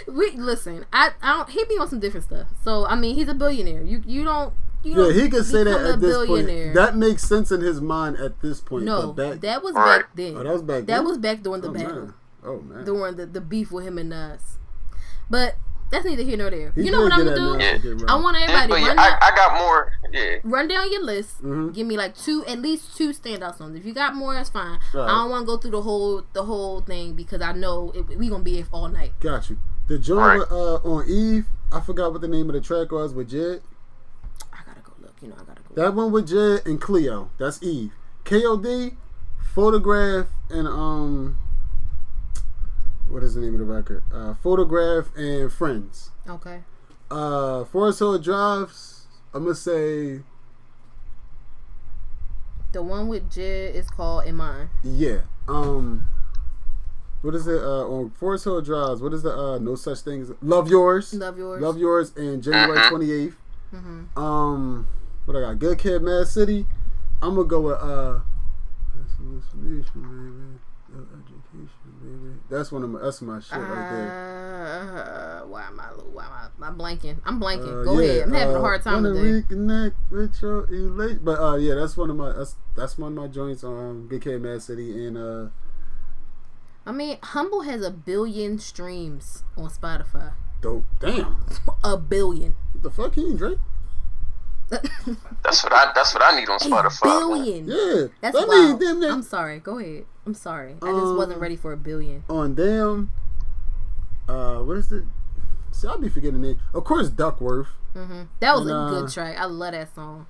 We 0.06 0.30
listen. 0.32 0.84
I, 0.92 1.10
I 1.22 1.36
don't. 1.38 1.50
He 1.50 1.64
be 1.64 1.74
on 1.78 1.88
some 1.88 1.98
different 2.00 2.24
stuff. 2.26 2.46
So 2.62 2.86
I 2.86 2.94
mean, 2.94 3.14
he's 3.16 3.28
a 3.28 3.34
billionaire. 3.34 3.82
You, 3.82 4.02
you 4.06 4.22
don't. 4.22 4.52
You 4.84 4.90
yeah, 4.92 4.96
don't 4.96 5.14
he 5.14 5.28
could 5.30 5.44
say 5.46 5.64
that 5.64 5.80
a 5.80 5.92
at 5.94 6.00
this 6.00 6.10
billionaire. 6.14 6.64
point. 6.66 6.74
That 6.74 6.96
makes 6.96 7.22
sense 7.24 7.50
in 7.50 7.62
his 7.62 7.80
mind 7.80 8.16
at 8.18 8.40
this 8.42 8.60
point. 8.60 8.84
no, 8.84 9.12
back, 9.12 9.40
that 9.40 9.62
was 9.62 9.72
back 9.74 10.10
then. 10.14 10.36
Oh, 10.36 10.42
that 10.44 10.52
was 10.52 10.62
back 10.62 10.80
That 10.80 10.86
then? 10.86 11.04
was 11.06 11.16
back 11.18 11.42
during 11.42 11.62
the 11.62 11.68
oh, 11.68 11.72
battle, 11.72 12.00
man. 12.02 12.14
Oh 12.44 12.60
man. 12.60 12.84
during 12.84 13.16
the, 13.16 13.24
the 13.26 13.40
beef 13.40 13.72
with 13.72 13.86
him 13.86 13.96
and 13.98 14.12
us. 14.12 14.58
But 15.30 15.56
that's 15.90 16.04
neither 16.04 16.22
here 16.22 16.36
nor 16.36 16.50
there. 16.50 16.72
He 16.74 16.82
you 16.84 16.90
know 16.90 17.02
what 17.02 17.12
I'm 17.12 17.24
gonna 17.24 17.36
do? 17.36 17.62
Yeah. 17.62 18.06
I 18.08 18.16
want 18.16 18.36
everybody 18.36 18.82
yeah, 18.82 18.88
run, 18.88 18.98
I, 18.98 19.10
down, 19.10 19.18
I 19.22 19.30
got 19.36 19.58
more. 19.58 19.92
Yeah. 20.12 20.36
run 20.44 20.68
down 20.68 20.90
your 20.92 21.02
list. 21.04 21.42
Mhm. 21.42 21.72
Give 21.74 21.86
me 21.86 21.96
like 21.96 22.16
two, 22.16 22.44
at 22.46 22.58
least 22.60 22.96
two 22.96 23.10
standout 23.10 23.56
songs. 23.58 23.76
If 23.78 23.84
you 23.84 23.94
got 23.94 24.14
more, 24.14 24.34
that's 24.34 24.50
fine. 24.50 24.78
Right. 24.92 25.04
I 25.04 25.08
don't 25.08 25.30
want 25.30 25.42
to 25.42 25.46
go 25.46 25.56
through 25.56 25.72
the 25.72 25.82
whole 25.82 26.22
the 26.32 26.44
whole 26.44 26.80
thing 26.80 27.14
because 27.14 27.40
I 27.42 27.52
know 27.52 27.92
it, 27.94 28.18
we 28.18 28.28
gonna 28.28 28.42
be 28.44 28.54
here 28.54 28.66
all 28.72 28.88
night. 28.88 29.12
Got 29.20 29.50
you. 29.50 29.58
The 29.88 29.98
joint 29.98 30.40
Right. 30.40 30.50
uh, 30.50 30.76
on 30.84 31.04
Eve, 31.08 31.46
I 31.70 31.80
forgot 31.80 32.12
what 32.12 32.20
the 32.22 32.28
name 32.28 32.48
of 32.48 32.54
the 32.54 32.60
track 32.60 32.90
was 32.90 33.12
with 33.12 33.28
Jed. 33.30 33.60
I 34.52 34.58
gotta 34.66 34.80
go 34.80 34.92
look. 35.00 35.14
You 35.20 35.28
know, 35.28 35.36
I 35.40 35.44
gotta 35.44 35.60
go. 35.62 35.74
That 35.82 35.94
one 35.94 36.10
with 36.12 36.28
Jed 36.28 36.62
and 36.66 36.80
Cleo. 36.80 37.30
That's 37.38 37.62
Eve. 37.62 37.92
KOD, 38.24 38.96
Photograph, 39.54 40.26
and 40.50 40.66
um, 40.66 41.36
what 43.08 43.22
is 43.22 43.34
the 43.34 43.40
name 43.40 43.54
of 43.54 43.60
the 43.60 43.64
record? 43.66 44.02
Uh, 44.12 44.34
Photograph 44.34 45.14
and 45.16 45.52
Friends. 45.52 46.10
Okay. 46.28 46.60
Uh, 47.10 47.64
Forest 47.64 47.98
Hill 48.00 48.18
Drives. 48.18 49.06
I'm 49.32 49.42
gonna 49.44 49.54
say 49.54 50.20
The 52.72 52.82
one 52.82 53.08
with 53.08 53.30
Jid 53.30 53.74
is 53.74 53.88
called 53.90 54.24
Iman. 54.26 54.68
yeah. 54.82 55.18
Um, 55.46 56.08
what 57.22 57.34
is 57.34 57.46
it? 57.46 57.62
Uh, 57.62 57.86
on 57.86 58.10
Forest 58.10 58.44
Hill 58.44 58.60
Drives. 58.62 59.00
What 59.02 59.12
is 59.12 59.22
the 59.22 59.36
uh, 59.36 59.58
no 59.58 59.74
such 59.76 60.00
thing 60.00 60.22
as 60.22 60.32
Love 60.42 60.68
Yours? 60.68 61.12
Love 61.14 61.38
yours. 61.38 61.62
Love 61.62 61.78
Yours 61.78 62.12
and 62.16 62.42
January 62.42 62.78
Mhm. 62.78 62.90
28th. 62.90 63.34
Mm-hmm. 63.74 64.18
Um, 64.18 64.86
what 65.24 65.36
I 65.36 65.40
got? 65.40 65.58
Good 65.58 65.78
Kid, 65.78 66.02
Mad 66.02 66.26
City. 66.26 66.66
I'm 67.22 67.34
gonna 67.34 67.46
go 67.48 67.60
with 67.60 67.76
uh, 67.78 68.20
that's 68.96 69.12
hallucination, 69.16 70.02
baby. 70.02 70.60
No 72.54 72.60
education, 72.60 72.60
baby. 72.60 72.60
That's 72.60 72.72
one 72.72 72.82
of 72.82 72.90
my. 72.90 73.00
That's 73.00 73.22
my 73.22 73.40
shit 73.40 73.52
right 73.58 73.90
there. 73.90 75.40
Uh, 75.42 75.46
why 75.46 75.62
am 75.66 75.80
I? 75.80 75.84
Why 75.84 76.24
am 76.26 76.32
I? 76.32 76.66
I'm 76.66 76.78
blanking. 76.78 77.16
I'm 77.24 77.40
blanking. 77.40 77.80
Uh, 77.80 77.84
Go 77.84 77.98
yeah, 77.98 78.08
ahead. 78.10 78.22
I'm 78.22 78.32
having 78.32 78.54
a 78.54 78.58
uh, 78.58 78.62
hard 78.62 78.82
time 78.82 79.02
wanna 79.02 79.14
today. 79.14 79.46
reconnect 79.54 79.94
with 80.10 80.42
your 80.42 81.16
but 81.22 81.40
uh, 81.40 81.56
yeah, 81.56 81.74
that's 81.74 81.96
one 81.96 82.10
of 82.10 82.16
my. 82.16 82.32
That's 82.32 82.56
that's 82.76 82.98
one 82.98 83.12
of 83.12 83.24
my 83.24 83.28
joints. 83.28 83.64
Um, 83.64 84.06
Good 84.08 84.22
Kid, 84.22 84.42
Mad 84.42 84.62
City, 84.62 85.06
and 85.06 85.18
uh, 85.18 85.48
I 86.86 86.92
mean, 86.92 87.18
Humble 87.22 87.62
has 87.62 87.82
a 87.82 87.90
billion 87.90 88.58
streams 88.58 89.44
on 89.56 89.68
Spotify. 89.70 90.32
dope. 90.60 90.84
Damn, 91.00 91.44
A 91.84 91.96
billion. 91.96 92.54
what 92.72 92.82
the 92.82 92.90
fuck? 92.90 93.14
He 93.14 93.22
ain't 93.26 93.38
Drake? 93.38 93.58
That's 95.42 95.62
what 95.62 95.72
I. 95.72 95.92
That's 95.94 96.14
what 96.14 96.22
I 96.22 96.38
need 96.38 96.48
on 96.48 96.58
Spotify. 96.58 97.04
man. 97.04 97.64
billion. 97.64 97.68
Yeah, 97.68 98.06
That's 98.20 98.36
I 98.36 98.44
wild. 98.44 98.50
mean, 98.50 98.78
damn, 98.78 99.00
that- 99.00 99.10
I'm 99.10 99.22
sorry. 99.22 99.58
Go 99.60 99.78
ahead. 99.78 100.04
I'm 100.26 100.34
sorry. 100.34 100.72
I 100.82 100.86
just 100.86 100.86
Um, 101.04 101.16
wasn't 101.16 101.40
ready 101.40 101.56
for 101.56 101.72
a 101.72 101.76
billion. 101.76 102.24
on 102.30 102.54
damn. 102.54 103.10
Uh, 104.28 104.58
what 104.60 104.76
is 104.78 104.88
the? 104.88 105.04
See, 105.70 105.86
I'll 105.86 105.98
be 105.98 106.08
forgetting 106.08 106.44
it. 106.44 106.56
Of 106.72 106.84
course, 106.84 107.08
Duckworth. 107.10 107.68
Mm-hmm. 107.94 108.22
That 108.40 108.54
was 108.54 108.62
and, 108.62 108.70
a 108.70 108.74
uh, 108.74 108.88
good 109.00 109.10
track. 109.12 109.36
I 109.38 109.44
love 109.44 109.72
that 109.72 109.94
song. 109.94 110.26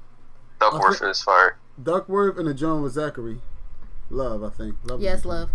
Duckworth 0.60 1.02
is 1.02 1.22
fire. 1.22 1.58
Duckworth 1.82 2.38
and 2.38 2.48
the 2.48 2.54
joint 2.54 2.82
with 2.82 2.94
Zacari. 2.96 3.40
Love, 4.10 4.42
I 4.42 4.50
think. 4.50 4.76
Love. 4.84 5.00
Yes, 5.00 5.24
love. 5.24 5.50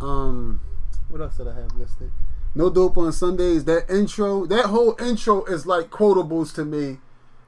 Um, 0.00 0.60
what 1.08 1.20
else 1.20 1.36
did 1.36 1.48
I 1.48 1.54
have 1.54 1.74
listed? 1.76 2.12
No 2.54 2.70
dope 2.70 2.96
on 2.98 3.12
Sundays. 3.12 3.64
That 3.64 3.88
intro, 3.90 4.46
that 4.46 4.66
whole 4.66 4.96
intro 5.00 5.44
is 5.44 5.66
like 5.66 5.90
quotables 5.90 6.54
to 6.54 6.64
me, 6.64 6.98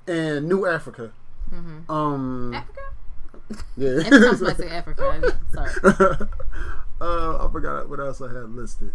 and 0.07 0.49
New 0.49 0.67
Africa. 0.67 1.13
hmm 1.51 1.91
Um, 1.91 2.55
Africa? 2.55 2.81
yeah. 3.77 3.89
Every 4.07 4.37
time 4.39 4.57
say 4.57 4.69
Africa, 4.69 5.39
sorry. 5.55 5.71
uh, 7.01 7.47
I 7.47 7.53
forgot 7.53 7.89
what 7.89 8.01
else 8.01 8.21
I 8.21 8.29
had 8.29 8.51
listed. 8.51 8.93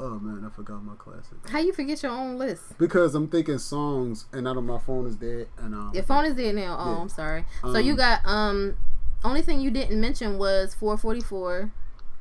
Oh 0.00 0.18
man, 0.20 0.44
I 0.44 0.54
forgot 0.54 0.84
my 0.84 0.94
classic. 0.96 1.38
How 1.48 1.58
you 1.58 1.72
forget 1.72 2.02
your 2.04 2.12
own 2.12 2.38
list? 2.38 2.78
Because 2.78 3.14
I'm 3.16 3.26
thinking 3.28 3.58
songs, 3.58 4.26
and 4.32 4.46
out 4.46 4.56
of 4.56 4.62
my 4.64 4.78
phone 4.78 5.06
is 5.06 5.16
dead, 5.16 5.48
and 5.58 5.74
um, 5.74 5.90
Your 5.92 6.04
phone 6.04 6.24
is 6.24 6.34
dead 6.34 6.54
now. 6.54 6.76
Oh, 6.78 6.92
Yeah. 6.94 7.00
I'm 7.00 7.08
sorry. 7.08 7.44
so 7.62 7.68
Um, 7.74 7.84
you 7.84 7.96
got 7.96 8.20
um. 8.24 8.76
Only 9.24 9.42
thing 9.42 9.60
you 9.60 9.72
didn't 9.72 10.00
mention 10.00 10.38
was 10.38 10.74
444 10.74 11.72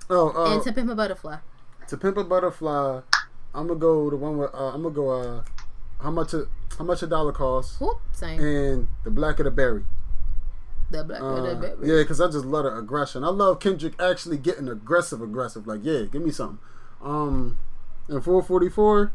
oh, 0.10 0.30
uh, 0.35 0.53
and 0.56 0.64
To 0.64 0.73
Pimp 0.73 0.89
a 0.89 0.95
Butterfly. 0.95 1.38
to 1.88 1.95
pimp 1.98 2.18
a 2.18 2.23
butterfly, 2.23 3.02
I'm 3.53 3.68
gonna 3.68 3.80
go 3.80 4.10
the 4.10 4.15
one 4.18 4.39
with 4.39 4.52
uh, 4.56 4.69
I'm 4.73 4.81
gonna 4.81 4.95
go 4.95 5.10
uh, 5.11 5.44
how 6.02 6.10
much 6.10 6.34
a 6.34 6.48
how 6.77 6.84
much 6.85 7.02
a 7.03 7.07
dollar 7.07 7.31
costs, 7.31 7.80
Whoop, 7.80 7.99
same. 8.11 8.39
and 8.39 8.88
the 9.03 9.10
Blacker 9.11 9.44
the 9.44 9.52
Berry. 9.52 9.85
the 10.91 11.03
black 11.03 11.22
Uh, 11.22 11.41
the 11.41 11.56
baby. 11.56 11.88
yeah, 11.88 11.98
because 12.02 12.22
I 12.22 12.27
just 12.27 12.45
love 12.45 12.64
the 12.65 12.76
aggression. 12.77 13.23
I 13.23 13.30
love 13.30 13.60
Kendrick 13.60 13.99
actually 13.99 14.38
getting 14.38 14.68
aggressive, 14.69 15.22
aggressive. 15.22 15.68
Like, 15.68 15.81
yeah, 15.84 16.03
give 16.03 16.22
me 16.22 16.31
something. 16.31 16.60
Um, 17.03 17.57
and 18.07 18.23
444, 18.23 19.11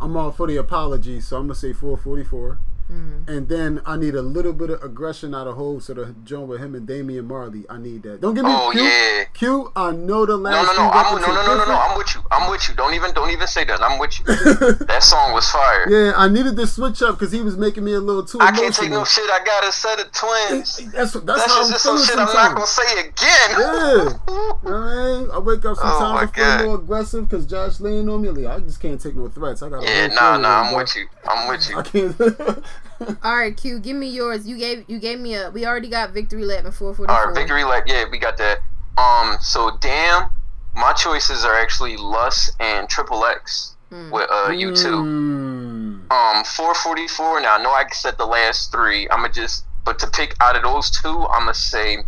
I'm 0.00 0.16
all 0.16 0.30
for 0.32 0.46
the 0.46 0.56
apology, 0.56 1.20
so 1.20 1.36
I'm 1.38 1.44
gonna 1.44 1.54
say 1.54 1.72
444. 1.72 2.58
Mhm. 2.92 3.28
And 3.28 3.48
then 3.48 3.80
I 3.86 3.96
need 3.96 4.14
a 4.14 4.20
little 4.22 4.52
bit 4.52 4.68
of 4.70 4.82
aggression 4.82 5.34
out 5.34 5.46
of 5.46 5.56
Hove, 5.56 5.82
so 5.82 5.94
the 5.94 6.14
joint 6.24 6.48
with 6.48 6.60
him 6.60 6.74
and 6.74 6.86
Damian 6.86 7.26
Marley, 7.26 7.64
I 7.70 7.78
need 7.78 8.02
that. 8.02 8.20
Don't 8.20 8.34
give 8.34 8.44
me 8.44 8.50
Oh 8.52 8.70
Q. 8.72 8.82
yeah. 8.82 9.24
Q, 9.32 9.72
I 9.74 9.92
know 9.92 10.26
the 10.26 10.36
last 10.36 10.66
no, 10.66 10.72
few 10.72 10.82
no. 10.82 10.90
I'm 10.90 11.20
no, 11.22 11.26
no, 11.28 11.46
no, 11.46 11.56
no, 11.58 11.64
no. 11.64 11.78
I'm 11.78 11.96
with 11.96 12.14
you. 12.14 12.20
I'm 12.30 12.50
with 12.50 12.68
you. 12.68 12.74
Don't 12.74 12.92
even, 12.94 13.12
don't 13.14 13.30
even 13.30 13.46
say 13.46 13.64
that. 13.64 13.80
I'm 13.82 13.98
with 13.98 14.18
you. 14.18 14.24
that 14.86 15.02
song 15.02 15.32
was 15.32 15.48
fire. 15.50 15.88
Yeah, 15.88 16.12
I 16.16 16.28
needed 16.28 16.56
to 16.56 16.66
switch 16.66 17.00
up 17.02 17.18
because 17.18 17.32
he 17.32 17.40
was 17.40 17.56
making 17.56 17.84
me 17.84 17.92
a 17.94 18.00
little 18.00 18.24
too 18.24 18.38
I 18.40 18.48
emotional. 18.48 18.62
can't 18.64 18.74
take 18.74 18.90
no 18.90 19.04
shit. 19.04 19.30
I 19.30 19.42
got 19.44 19.64
a 19.64 19.72
set 19.72 20.00
of 20.00 20.12
twins. 20.12 20.76
That's 20.92 21.12
that's, 21.12 21.24
That's 21.24 21.46
how 21.46 21.68
just, 21.68 21.86
I'm 21.86 21.98
some 21.98 22.04
shit 22.04 22.18
I'm 22.18 22.26
not 22.26 22.54
gonna 22.54 22.66
say 22.66 22.92
again. 23.00 23.14
Yeah. 23.50 24.18
You 24.28 24.70
know 24.70 24.76
I 24.76 25.20
mean? 25.20 25.30
I 25.32 25.38
wake 25.38 25.64
up 25.64 25.76
sometimes 25.76 26.02
Oh, 26.02 26.16
I 26.16 26.58
feel 26.58 26.66
more 26.66 26.74
aggressive 26.76 27.28
because 27.28 27.46
Josh 27.46 27.80
laying 27.80 28.08
on 28.08 28.20
me. 28.20 28.28
Like, 28.30 28.56
I 28.56 28.60
just 28.64 28.80
can't 28.80 29.00
take 29.00 29.14
no 29.16 29.28
threats. 29.28 29.62
I 29.62 29.68
got 29.70 29.82
Yeah, 29.82 30.08
nah, 30.08 30.36
nah. 30.36 30.62
I'm 30.68 30.74
with 30.76 30.94
you. 30.96 31.06
I'm 31.28 31.48
with 31.48 31.70
you. 31.70 31.78
I 31.78 31.82
can't. 31.82 32.16
All 33.22 33.36
right, 33.36 33.56
Q, 33.56 33.80
give 33.80 33.96
me 33.96 34.08
yours. 34.08 34.46
You 34.46 34.56
gave 34.58 34.84
you 34.88 34.98
gave 34.98 35.18
me 35.18 35.34
a. 35.34 35.50
We 35.50 35.66
already 35.66 35.88
got 35.88 36.12
Victory 36.12 36.44
Lap 36.44 36.64
and 36.64 36.74
444. 36.74 37.10
All 37.10 37.26
right, 37.26 37.34
victory 37.34 37.64
lap. 37.64 37.84
Yeah, 37.86 38.04
we 38.10 38.18
got 38.18 38.36
that. 38.38 38.58
Um, 38.98 39.38
so 39.40 39.76
damn, 39.80 40.30
my 40.76 40.92
choices 40.92 41.44
are 41.44 41.54
actually 41.54 41.96
Lust 41.96 42.56
and 42.60 42.88
Triple 42.88 43.24
X 43.24 43.76
Mm. 43.92 44.10
with 44.10 44.26
uh 44.30 44.48
U2. 44.48 44.86
Mm. 44.86 46.10
Um, 46.10 46.44
444. 46.44 47.40
Now 47.42 47.56
I 47.58 47.62
know 47.62 47.70
I 47.70 47.84
said 47.92 48.16
the 48.16 48.24
last 48.24 48.72
three. 48.72 49.06
I'ma 49.10 49.28
just, 49.28 49.66
but 49.84 49.98
to 49.98 50.06
pick 50.06 50.34
out 50.40 50.56
of 50.56 50.62
those 50.62 50.90
two, 50.90 51.26
I'ma 51.30 51.52
say 51.52 51.98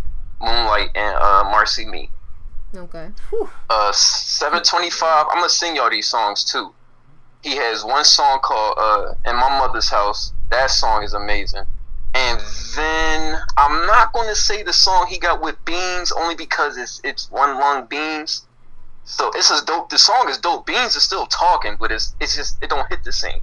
Moonlight 0.40 0.90
and 0.94 1.16
uh 1.16 1.44
Marcy 1.44 1.84
Me. 1.84 2.08
Okay. 2.74 3.08
Uh, 3.70 3.92
725. 3.92 5.26
I'm 5.30 5.36
gonna 5.36 5.48
sing 5.48 5.76
y'all 5.76 5.90
these 5.90 6.08
songs 6.08 6.44
too. 6.44 6.72
He 7.42 7.56
has 7.56 7.84
one 7.84 8.04
song 8.04 8.40
called 8.42 8.76
uh 8.78 9.14
"In 9.30 9.36
My 9.36 9.50
Mother's 9.58 9.90
House." 9.90 10.32
That 10.54 10.70
song 10.70 11.02
is 11.02 11.14
amazing. 11.14 11.64
And 12.14 12.40
then 12.76 13.40
I'm 13.56 13.86
not 13.88 14.12
gonna 14.12 14.36
say 14.36 14.62
the 14.62 14.72
song 14.72 15.08
he 15.08 15.18
got 15.18 15.42
with 15.42 15.56
Beans 15.64 16.12
only 16.12 16.36
because 16.36 16.76
it's 16.76 17.00
it's 17.02 17.28
one 17.28 17.58
lung 17.58 17.86
Beans. 17.86 18.46
So 19.02 19.32
it's 19.34 19.50
as 19.50 19.62
dope. 19.62 19.90
The 19.90 19.98
song 19.98 20.28
is 20.28 20.38
dope. 20.38 20.64
Beans 20.64 20.94
is 20.94 21.02
still 21.02 21.26
talking, 21.26 21.76
but 21.78 21.90
it's 21.90 22.14
it's 22.20 22.36
just 22.36 22.62
it 22.62 22.70
don't 22.70 22.88
hit 22.88 23.02
the 23.02 23.10
same. 23.10 23.40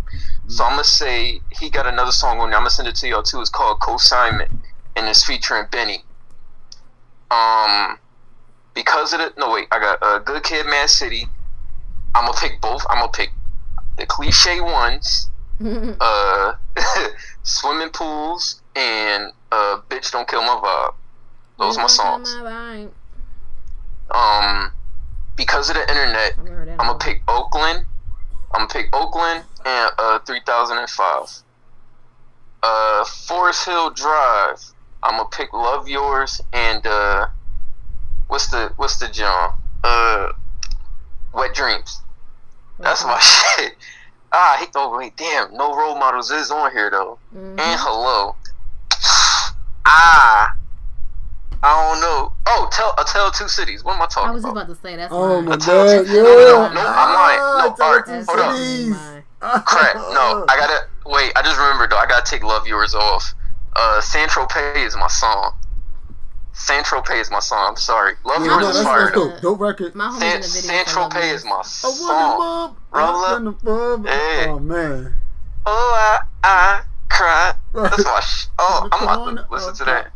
So 0.47 0.63
I'm 0.63 0.71
gonna 0.71 0.85
say 0.85 1.41
he 1.51 1.69
got 1.69 1.85
another 1.85 2.13
song 2.13 2.39
on 2.39 2.49
there. 2.49 2.57
I'm 2.57 2.63
gonna 2.63 2.69
send 2.69 2.87
it 2.87 2.95
to 2.95 3.09
y'all 3.09 3.23
too. 3.23 3.41
It's 3.41 3.49
called 3.49 3.81
Co-Signment, 3.81 4.49
and 4.95 5.05
it's 5.09 5.25
featuring 5.25 5.65
Benny. 5.69 6.05
Um, 7.29 7.99
because 8.73 9.11
of 9.11 9.19
the 9.19 9.33
no 9.37 9.51
wait, 9.51 9.67
I 9.69 9.79
got 9.79 10.01
uh, 10.01 10.19
Good 10.19 10.43
Kid, 10.43 10.65
Mad 10.65 10.89
City. 10.89 11.27
I'm 12.15 12.25
gonna 12.25 12.37
pick 12.39 12.61
both. 12.61 12.85
I'm 12.89 12.99
gonna 12.99 13.11
pick 13.11 13.31
the 13.97 14.05
cliche 14.05 14.61
ones, 14.61 15.29
uh, 15.99 16.53
swimming 17.43 17.89
pools, 17.89 18.61
and 18.75 19.31
uh, 19.51 19.81
bitch 19.89 20.11
don't 20.11 20.27
kill 20.27 20.41
my 20.41 20.59
vibe. 20.63 20.93
Those 21.59 21.77
are 21.77 21.81
my 21.81 21.87
songs. 21.87 22.33
Um, 24.11 24.71
because 25.35 25.69
of 25.69 25.75
the 25.75 25.81
internet, 25.81 26.33
I'm 26.37 26.77
gonna 26.77 26.97
pick 26.99 27.21
Oakland. 27.27 27.85
I'm 28.53 28.67
gonna 28.67 28.69
pick 28.69 28.93
Oakland 28.93 29.43
and 29.65 29.91
uh 29.97 30.19
3005. 30.19 31.43
Uh, 32.63 33.05
Forest 33.05 33.65
Hill 33.65 33.89
Drive. 33.91 34.61
I'm 35.03 35.17
gonna 35.17 35.29
pick 35.29 35.53
Love 35.53 35.87
Yours 35.87 36.41
and 36.53 36.85
uh, 36.85 37.27
what's 38.27 38.47
the 38.49 38.71
what's 38.77 38.97
the 38.97 39.07
John? 39.07 39.57
Uh, 39.83 40.29
Wet 41.33 41.53
Dreams. 41.53 42.01
That's 42.79 43.03
my 43.05 43.19
shit. 43.57 43.73
Ah, 44.33 44.53
I 44.55 44.57
hate 44.59 44.69
oh 44.75 44.95
wait, 44.97 45.17
damn, 45.17 45.53
no 45.55 45.75
role 45.75 45.97
models 45.97 46.31
is 46.31 46.51
on 46.51 46.71
here 46.71 46.89
though. 46.89 47.19
Mm-hmm. 47.35 47.59
And 47.59 47.79
hello. 47.81 48.35
Ah, 49.83 50.55
I 51.63 51.91
don't 51.91 52.01
know. 52.01 52.31
Oh, 52.45 52.67
tell 52.71 52.93
uh, 52.97 53.03
tell 53.03 53.31
two 53.31 53.47
cities. 53.47 53.83
What 53.83 53.95
am 53.95 54.01
I 54.01 54.05
talking 54.05 54.29
I 54.29 54.31
was 54.31 54.43
about? 54.43 54.51
about 54.63 54.67
to 54.69 54.75
say 54.75 54.95
that's 54.95 55.11
Oh 55.13 55.41
my 55.41 55.57
tell 55.57 55.85
god, 55.85 56.05
two- 56.05 56.13
yeah. 56.13 56.21
no, 56.21 56.29
no, 56.35 56.67
no, 56.67 56.73
no, 56.73 56.87
I'm 56.87 57.13
lying. 57.13 57.39
No, 57.39 57.75
Ah, 57.79 57.83
alright, 57.83 58.05
That's 58.05 58.27
hold 58.27 58.39
up. 58.39 58.55
cities. 58.55 58.89
mine. 58.89 59.23
Crap. 59.41 59.95
No, 59.95 60.45
I 60.49 60.55
gotta 60.57 60.87
wait. 61.05 61.31
I 61.35 61.41
just 61.41 61.57
remembered 61.57 61.89
though. 61.91 61.97
I 61.97 62.05
gotta 62.05 62.29
take 62.29 62.43
"Love 62.43 62.67
Yours" 62.67 62.93
off. 62.95 63.33
Uh, 63.75 63.99
San 64.01 64.27
Tropez 64.29 64.85
is 64.85 64.95
my 64.95 65.07
song. 65.07 65.53
San 66.53 66.83
Tropez 66.83 67.21
is 67.21 67.31
my 67.31 67.39
song. 67.39 67.65
I'm 67.69 67.75
sorry. 67.77 68.15
"Love 68.25 68.41
Yeah, 68.45 68.51
Yours" 68.51 68.61
no, 68.63 68.69
is 68.69 68.75
that's, 68.75 68.87
fire 68.87 69.05
that's 69.05 69.15
dope. 69.15 69.41
Dope 69.41 69.59
record. 69.59 69.95
My 69.95 70.07
homie's 70.09 70.19
San, 70.19 70.35
in 70.35 70.41
the. 70.41 70.47
San 70.47 70.85
Tropez 70.85 71.33
is 71.33 71.45
my 71.45 71.61
song. 71.63 72.75
Roll 72.91 73.25
up. 73.25 73.37
in 73.37 73.45
the 73.45 73.51
pub. 73.53 74.05
Hey. 74.05 74.45
Oh 74.47 74.59
man. 74.59 75.15
Oh, 75.65 75.93
I, 75.95 76.19
I 76.43 76.81
cry. 77.09 77.53
That's 77.73 78.03
my. 78.03 78.19
Sh- 78.19 78.47
oh, 78.59 78.89
I'm 78.91 79.03
about 79.03 79.17
corner 79.23 79.43
to 79.43 79.47
listen 79.51 79.75
to 79.75 79.85
that. 79.85 80.11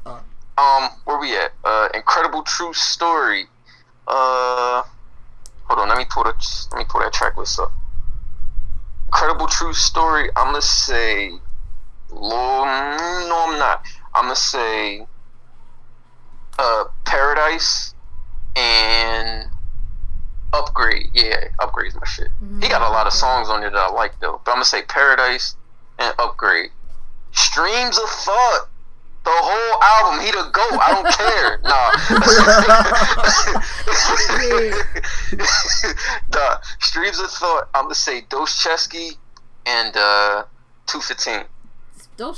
Um, 0.57 0.89
where 1.05 1.19
we 1.19 1.35
at? 1.37 1.51
Uh, 1.63 1.89
incredible 1.93 2.43
true 2.43 2.73
story. 2.73 3.45
Uh, 4.07 4.83
hold 5.65 5.79
on. 5.79 5.89
Let 5.89 5.97
me 5.97 6.05
pull 6.09 6.23
the 6.23 6.33
let 6.71 6.79
me 6.79 6.85
pull 6.87 7.01
that 7.01 7.13
track 7.13 7.37
list 7.37 7.59
up. 7.59 7.71
Incredible 9.07 9.47
true 9.47 9.73
story. 9.73 10.29
I'm 10.35 10.47
gonna 10.47 10.61
say. 10.61 11.31
Lord, 12.11 12.67
no, 12.67 13.45
I'm 13.49 13.59
not. 13.59 13.85
I'm 14.13 14.25
gonna 14.25 14.35
say. 14.35 15.05
Uh, 16.57 16.85
Paradise 17.05 17.93
and 18.55 19.49
Upgrade. 20.53 21.07
Yeah, 21.13 21.49
Upgrade's 21.59 21.95
my 21.95 22.05
shit. 22.05 22.29
He 22.61 22.69
got 22.69 22.81
a 22.81 22.89
lot 22.89 23.07
of 23.07 23.13
songs 23.13 23.49
on 23.49 23.61
there 23.61 23.69
that 23.69 23.77
I 23.77 23.91
like 23.91 24.19
though. 24.21 24.39
But 24.45 24.51
I'm 24.51 24.55
gonna 24.57 24.65
say 24.65 24.83
Paradise 24.83 25.55
and 25.99 26.13
Upgrade. 26.19 26.71
Streams 27.31 27.97
of 27.97 28.09
Thought. 28.09 28.69
The 29.25 29.31
whole 29.33 29.81
album, 29.81 30.19
he 30.23 30.29
the 30.31 30.49
GOAT. 30.51 30.79
I 30.79 30.93
don't 30.93 31.11
care. 31.17 31.59
Nah. 31.65 31.91
nah. 36.39 36.57
Streams 36.79 37.19
of 37.19 37.31
Thought, 37.31 37.69
I'm 37.73 37.85
gonna 37.85 37.95
say 37.95 38.21
Dostoevsky 38.29 39.17
and 39.65 39.97
uh 39.97 40.43
215. 40.87 41.45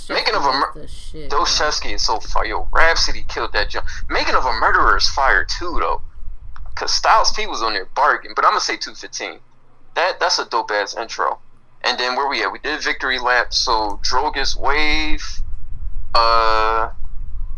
Making 0.09 0.35
of 0.35 0.43
a 0.45 0.51
mur- 0.53 0.87
shit. 0.87 1.29
Dostoevsky 1.29 1.93
is 1.93 2.01
so 2.05 2.19
fire. 2.19 2.45
Yo, 2.45 2.67
Rapsody 2.71 3.23
killed 3.27 3.53
that 3.53 3.69
jump. 3.69 3.85
Making 4.09 4.35
of 4.35 4.45
a 4.45 4.53
Murderer 4.53 4.97
is 4.97 5.07
fire 5.09 5.43
too 5.45 5.77
though. 5.79 6.01
Cause 6.75 6.93
Styles 6.93 7.31
P 7.33 7.47
was 7.47 7.61
on 7.63 7.73
there 7.73 7.85
bargain, 7.95 8.33
but 8.35 8.45
I'm 8.45 8.51
gonna 8.51 8.61
say 8.61 8.77
215. 8.77 9.39
That 9.95 10.19
that's 10.19 10.37
a 10.39 10.45
dope 10.45 10.71
ass 10.71 10.95
intro. 10.95 11.39
And 11.83 11.97
then 11.99 12.15
where 12.15 12.27
we 12.27 12.43
at? 12.43 12.51
We 12.51 12.59
did 12.59 12.83
Victory 12.83 13.17
Lap. 13.19 13.53
So 13.53 13.99
Drogas 14.03 14.55
Wave. 14.55 15.23
Uh, 16.15 16.89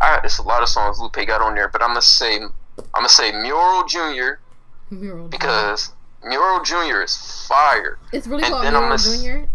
I, 0.02 0.20
it's 0.24 0.38
a 0.38 0.44
lot 0.44 0.62
of 0.62 0.70
songs 0.70 1.00
Lupe 1.00 1.16
got 1.28 1.42
on 1.42 1.56
there, 1.56 1.68
but 1.68 1.82
I'm 1.82 1.90
gonna 1.90 2.02
say 2.02 2.38
I'm 2.38 2.50
gonna 2.94 3.10
say 3.10 3.32
Mural 3.32 3.86
Junior 3.86 4.40
Mural 4.90 5.28
because 5.28 5.92
Mural 6.24 6.64
Junior 6.64 7.02
is 7.04 7.46
fire. 7.48 7.98
it's 8.12 8.28
really 8.28 8.44
and 8.44 8.52
called 8.54 8.66
Mural 8.66 8.98
Junior. 8.98 9.48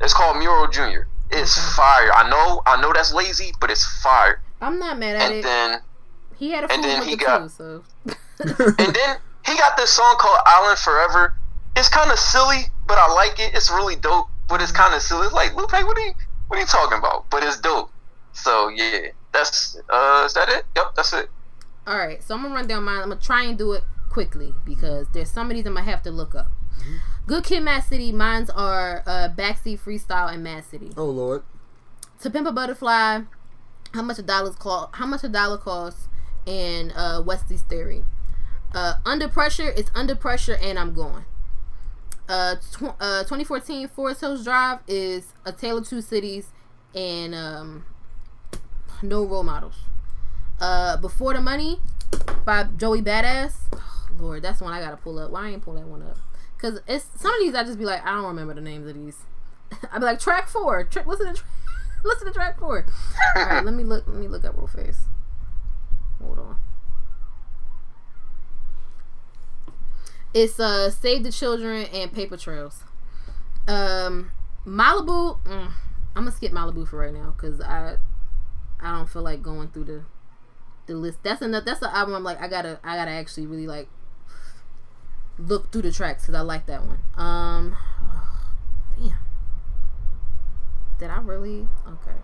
It's 0.00 0.14
called 0.14 0.38
Mural 0.38 0.68
Junior. 0.68 1.06
It's 1.32 1.56
Okay. 1.56 1.76
fire. 1.76 2.12
I 2.14 2.28
know 2.28 2.62
I 2.66 2.80
know 2.80 2.92
that's 2.92 3.12
lazy, 3.12 3.52
but 3.60 3.70
it's 3.70 3.84
fire. 4.02 4.40
I'm 4.60 4.78
not 4.78 4.98
mad 4.98 5.16
at 5.16 5.22
And 5.22 5.34
it. 5.34 5.36
And 5.36 5.44
then 5.44 5.80
he 6.36 6.50
had 6.50 6.64
a 6.64 6.72
and 6.72 6.82
then 6.84 7.02
he 7.02 7.16
got- 7.16 7.50
so. 7.50 7.84
and 8.40 8.94
then 8.94 9.16
he 9.46 9.56
got 9.56 9.76
this 9.76 9.90
song 9.90 10.16
called 10.18 10.40
Island 10.46 10.78
Forever. 10.78 11.34
It's 11.76 11.88
kind 11.88 12.10
of 12.10 12.18
silly, 12.18 12.64
but 12.86 12.98
I 12.98 13.12
like 13.12 13.38
it. 13.38 13.54
It's 13.54 13.70
really 13.70 13.96
dope, 13.96 14.28
but 14.48 14.60
it's 14.60 14.72
kind 14.72 14.94
of 14.94 15.02
silly. 15.02 15.26
It's 15.26 15.34
like 15.34 15.54
Lupe, 15.54 15.70
what 15.72 15.96
are 15.96 16.00
you 16.00 16.12
what 16.48 16.56
are 16.56 16.60
you 16.60 16.66
talking 16.66 16.98
about? 16.98 17.30
But 17.30 17.42
it's 17.44 17.60
dope. 17.60 17.90
So 18.32 18.68
yeah, 18.68 19.08
that's 19.32 19.76
uh, 19.88 20.24
is 20.26 20.34
that 20.34 20.48
it? 20.48 20.64
Yep, 20.76 20.94
that's 20.96 21.12
it. 21.12 21.28
All 21.86 21.96
right, 21.96 22.22
so 22.22 22.34
I'm 22.34 22.42
gonna 22.42 22.54
run 22.54 22.66
down 22.66 22.84
mine. 22.84 23.02
I'm 23.02 23.08
gonna 23.08 23.20
try 23.20 23.44
and 23.44 23.56
do 23.56 23.72
it 23.72 23.84
quickly 24.10 24.54
because 24.64 25.06
there's 25.14 25.30
some 25.30 25.48
of 25.50 25.56
these 25.56 25.64
I'm 25.66 25.74
gonna 25.74 25.88
have 25.88 26.02
to 26.02 26.10
look 26.10 26.34
up. 26.34 26.48
Good 27.30 27.44
Kid, 27.44 27.62
Mad 27.62 27.84
City. 27.84 28.10
Mine's 28.10 28.50
are 28.50 29.04
uh, 29.06 29.28
Backseat 29.28 29.78
Freestyle 29.78 30.34
and 30.34 30.42
Mad 30.42 30.64
City. 30.64 30.90
Oh 30.96 31.04
lord. 31.06 31.44
To 32.22 32.28
Pimp 32.28 32.48
a 32.48 32.50
Butterfly. 32.50 33.20
How 33.94 34.02
much 34.02 34.18
a 34.18 34.22
dollar's 34.22 34.56
cost? 34.56 34.96
How 34.96 35.06
much 35.06 35.22
a 35.22 35.28
dollar 35.28 35.56
costs? 35.56 36.08
And 36.44 36.92
uh, 36.96 37.22
Wesley's 37.24 37.62
Theory. 37.62 38.02
Uh, 38.74 38.94
Under 39.06 39.28
Pressure. 39.28 39.68
It's 39.68 39.92
Under 39.94 40.16
Pressure, 40.16 40.58
and 40.60 40.76
I'm 40.76 40.92
going. 40.92 41.24
Uh, 42.28 42.56
tw- 42.56 42.96
uh, 42.98 43.22
2014 43.22 43.86
Forest 43.86 44.22
Hills 44.22 44.42
Drive 44.42 44.80
is 44.88 45.32
A 45.46 45.52
Tale 45.52 45.78
of 45.78 45.88
Two 45.88 46.02
Cities 46.02 46.48
and 46.96 47.32
um, 47.32 47.86
No 49.02 49.24
Role 49.24 49.44
Models. 49.44 49.76
Uh, 50.60 50.96
Before 50.96 51.32
the 51.34 51.40
Money 51.40 51.78
by 52.44 52.64
Joey 52.76 53.02
Badass. 53.02 53.52
Oh, 53.72 54.08
Lord, 54.18 54.42
that's 54.42 54.58
the 54.58 54.64
one 54.64 54.72
I 54.72 54.80
gotta 54.80 54.96
pull 54.96 55.20
up. 55.20 55.30
Why 55.30 55.46
I 55.46 55.50
ain't 55.50 55.62
pull 55.62 55.74
that 55.74 55.86
one 55.86 56.02
up? 56.02 56.16
Cause 56.60 56.80
it's 56.86 57.06
some 57.16 57.32
of 57.32 57.40
these 57.40 57.54
I 57.54 57.64
just 57.64 57.78
be 57.78 57.86
like 57.86 58.04
I 58.04 58.14
don't 58.14 58.24
remember 58.26 58.54
the 58.54 58.60
names 58.60 58.86
of 58.86 58.94
these. 58.94 59.16
I'd 59.92 60.00
be 60.00 60.04
like 60.04 60.18
track 60.20 60.48
four. 60.48 60.84
Tra- 60.84 61.06
listen 61.06 61.28
to 61.28 61.34
tra- 61.34 61.48
listen 62.04 62.26
to 62.26 62.32
track 62.32 62.58
four. 62.58 62.84
All 63.36 63.44
right, 63.44 63.64
let 63.64 63.72
me 63.74 63.82
look. 63.82 64.06
Let 64.06 64.16
me 64.16 64.28
look 64.28 64.44
up 64.44 64.56
real 64.56 64.66
fast. 64.66 65.00
Hold 66.22 66.38
on. 66.38 66.58
It's 70.34 70.60
uh 70.60 70.90
Save 70.90 71.24
the 71.24 71.32
Children 71.32 71.86
and 71.92 72.12
Paper 72.12 72.36
Trails. 72.36 72.84
Um, 73.66 74.30
Malibu. 74.66 75.42
Mm, 75.44 75.70
I'm 76.14 76.24
gonna 76.24 76.30
skip 76.32 76.52
Malibu 76.52 76.86
for 76.86 76.98
right 76.98 77.14
now 77.14 77.34
because 77.36 77.60
I 77.60 77.96
I 78.80 78.96
don't 78.96 79.08
feel 79.08 79.22
like 79.22 79.42
going 79.42 79.68
through 79.68 79.84
the 79.84 80.02
the 80.86 80.94
list. 80.94 81.22
That's 81.22 81.40
enough. 81.40 81.64
That's 81.64 81.80
the 81.80 81.94
album. 81.94 82.14
I'm 82.14 82.24
like 82.24 82.40
I 82.40 82.48
gotta 82.48 82.78
I 82.84 82.96
gotta 82.96 83.12
actually 83.12 83.46
really 83.46 83.66
like 83.66 83.88
look 85.40 85.72
through 85.72 85.82
the 85.82 85.92
tracks 85.92 86.22
because 86.22 86.34
I 86.34 86.42
like 86.42 86.66
that 86.66 86.84
one. 86.84 86.98
Um, 87.16 87.76
damn. 88.98 89.18
Did 90.98 91.10
I 91.10 91.20
really? 91.20 91.68
Okay. 91.86 92.18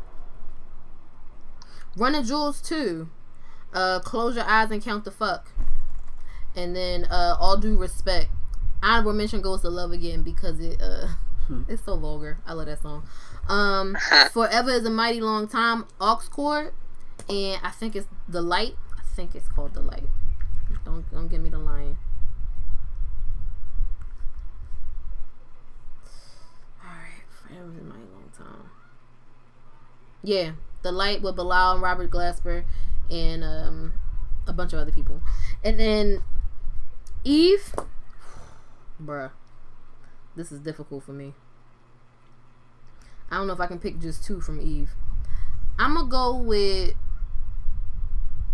Run 1.97 2.13
the 2.13 2.23
Jewels 2.23 2.61
2. 2.61 3.09
Uh, 3.73 4.01
Close 4.01 4.37
Your 4.37 4.45
Eyes 4.45 4.71
and 4.71 4.83
Count 4.83 5.05
the 5.05 5.11
Fuck. 5.11 5.51
And 6.55 6.77
then 6.77 7.05
uh, 7.07 7.37
All 7.39 7.57
Due 7.57 7.77
Respect. 7.77 8.29
Honorable 8.83 9.15
mention 9.15 9.41
goes 9.41 9.63
to 9.63 9.71
Love 9.71 9.93
Again 9.93 10.23
because 10.23 10.61
it 10.61 10.81
uh, 10.81 11.09
it's 11.69 11.85
so 11.85 11.97
vulgar. 11.97 12.39
I 12.47 12.53
love 12.53 12.67
that 12.67 12.83
song. 12.83 13.07
Um, 13.49 13.97
Forever 14.33 14.71
is 14.71 14.85
a 14.85 14.91
Mighty 14.91 15.21
Long 15.21 15.49
Time. 15.49 15.87
Aux 16.01 16.21
Cord. 16.31 16.73
And 17.29 17.61
I 17.63 17.71
think 17.71 17.97
it's 17.97 18.07
The 18.29 18.43
Light. 18.43 18.77
I 18.97 19.03
think 19.03 19.35
it's 19.35 19.49
called 19.49 19.75
The 19.75 19.83
Light. 19.83 20.05
Don't, 20.85 21.11
don't 21.11 21.29
give 21.29 21.41
me 21.41 21.49
the 21.49 21.59
lion. 21.59 21.99
Alright, 26.85 27.25
forever 27.79 27.99
is 27.99 28.11
a 28.11 28.15
long 28.15 28.31
time. 28.37 28.71
Yeah, 30.23 30.53
the 30.83 30.93
light 30.93 31.23
with 31.23 31.37
Bilal 31.37 31.75
and 31.75 31.83
Robert 31.83 32.11
Glasper 32.11 32.65
and 33.11 33.45
um 33.45 33.93
a 34.47 34.53
bunch 34.53 34.73
of 34.73 34.79
other 34.79 34.93
people. 34.93 35.21
And 35.65 35.79
then 35.79 36.23
Eve 37.25 37.75
Bruh. 39.03 39.31
This 40.35 40.53
is 40.53 40.61
difficult 40.61 41.05
for 41.05 41.13
me. 41.13 41.35
I 43.31 43.39
don't 43.39 43.47
know 43.47 43.55
if 43.55 43.61
I 43.61 43.67
can 43.67 43.79
pick 43.79 43.99
just 43.99 44.25
two 44.25 44.41
from 44.41 44.61
Eve. 44.61 44.91
I'm 45.79 45.95
gonna 45.95 46.09
go 46.09 46.37
with 46.37 46.95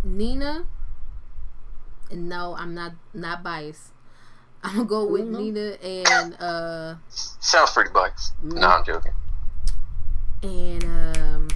Nina. 0.03 0.65
And 2.11 2.29
no, 2.29 2.55
I'm 2.59 2.75
not 2.75 2.93
not 3.15 3.43
biased. 3.43 3.93
I'm 4.65 4.73
gonna 4.77 4.85
go 4.85 5.05
with 5.07 5.23
Mhm. 5.23 5.37
Nina 5.39 5.61
and 5.83 6.35
uh 6.41 6.95
Sounds 7.09 7.71
pretty 7.73 7.91
black. 7.91 8.17
No, 8.43 8.67
I'm 8.69 8.85
joking. 8.85 9.13
and 10.43 10.85
um. 10.85 11.49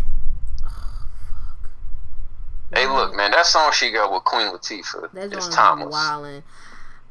Hey, 2.75 2.87
look, 2.89 3.15
man, 3.15 3.31
that 3.31 3.47
song 3.47 3.71
she 3.73 3.91
got 3.93 4.13
with 4.13 4.25
Queen 4.25 4.49
Latifah 4.49 5.13
That 5.13 5.33
is 5.33 5.45
joint 5.45 5.53
timeless. 5.53 5.95
wildin'. 5.95 6.43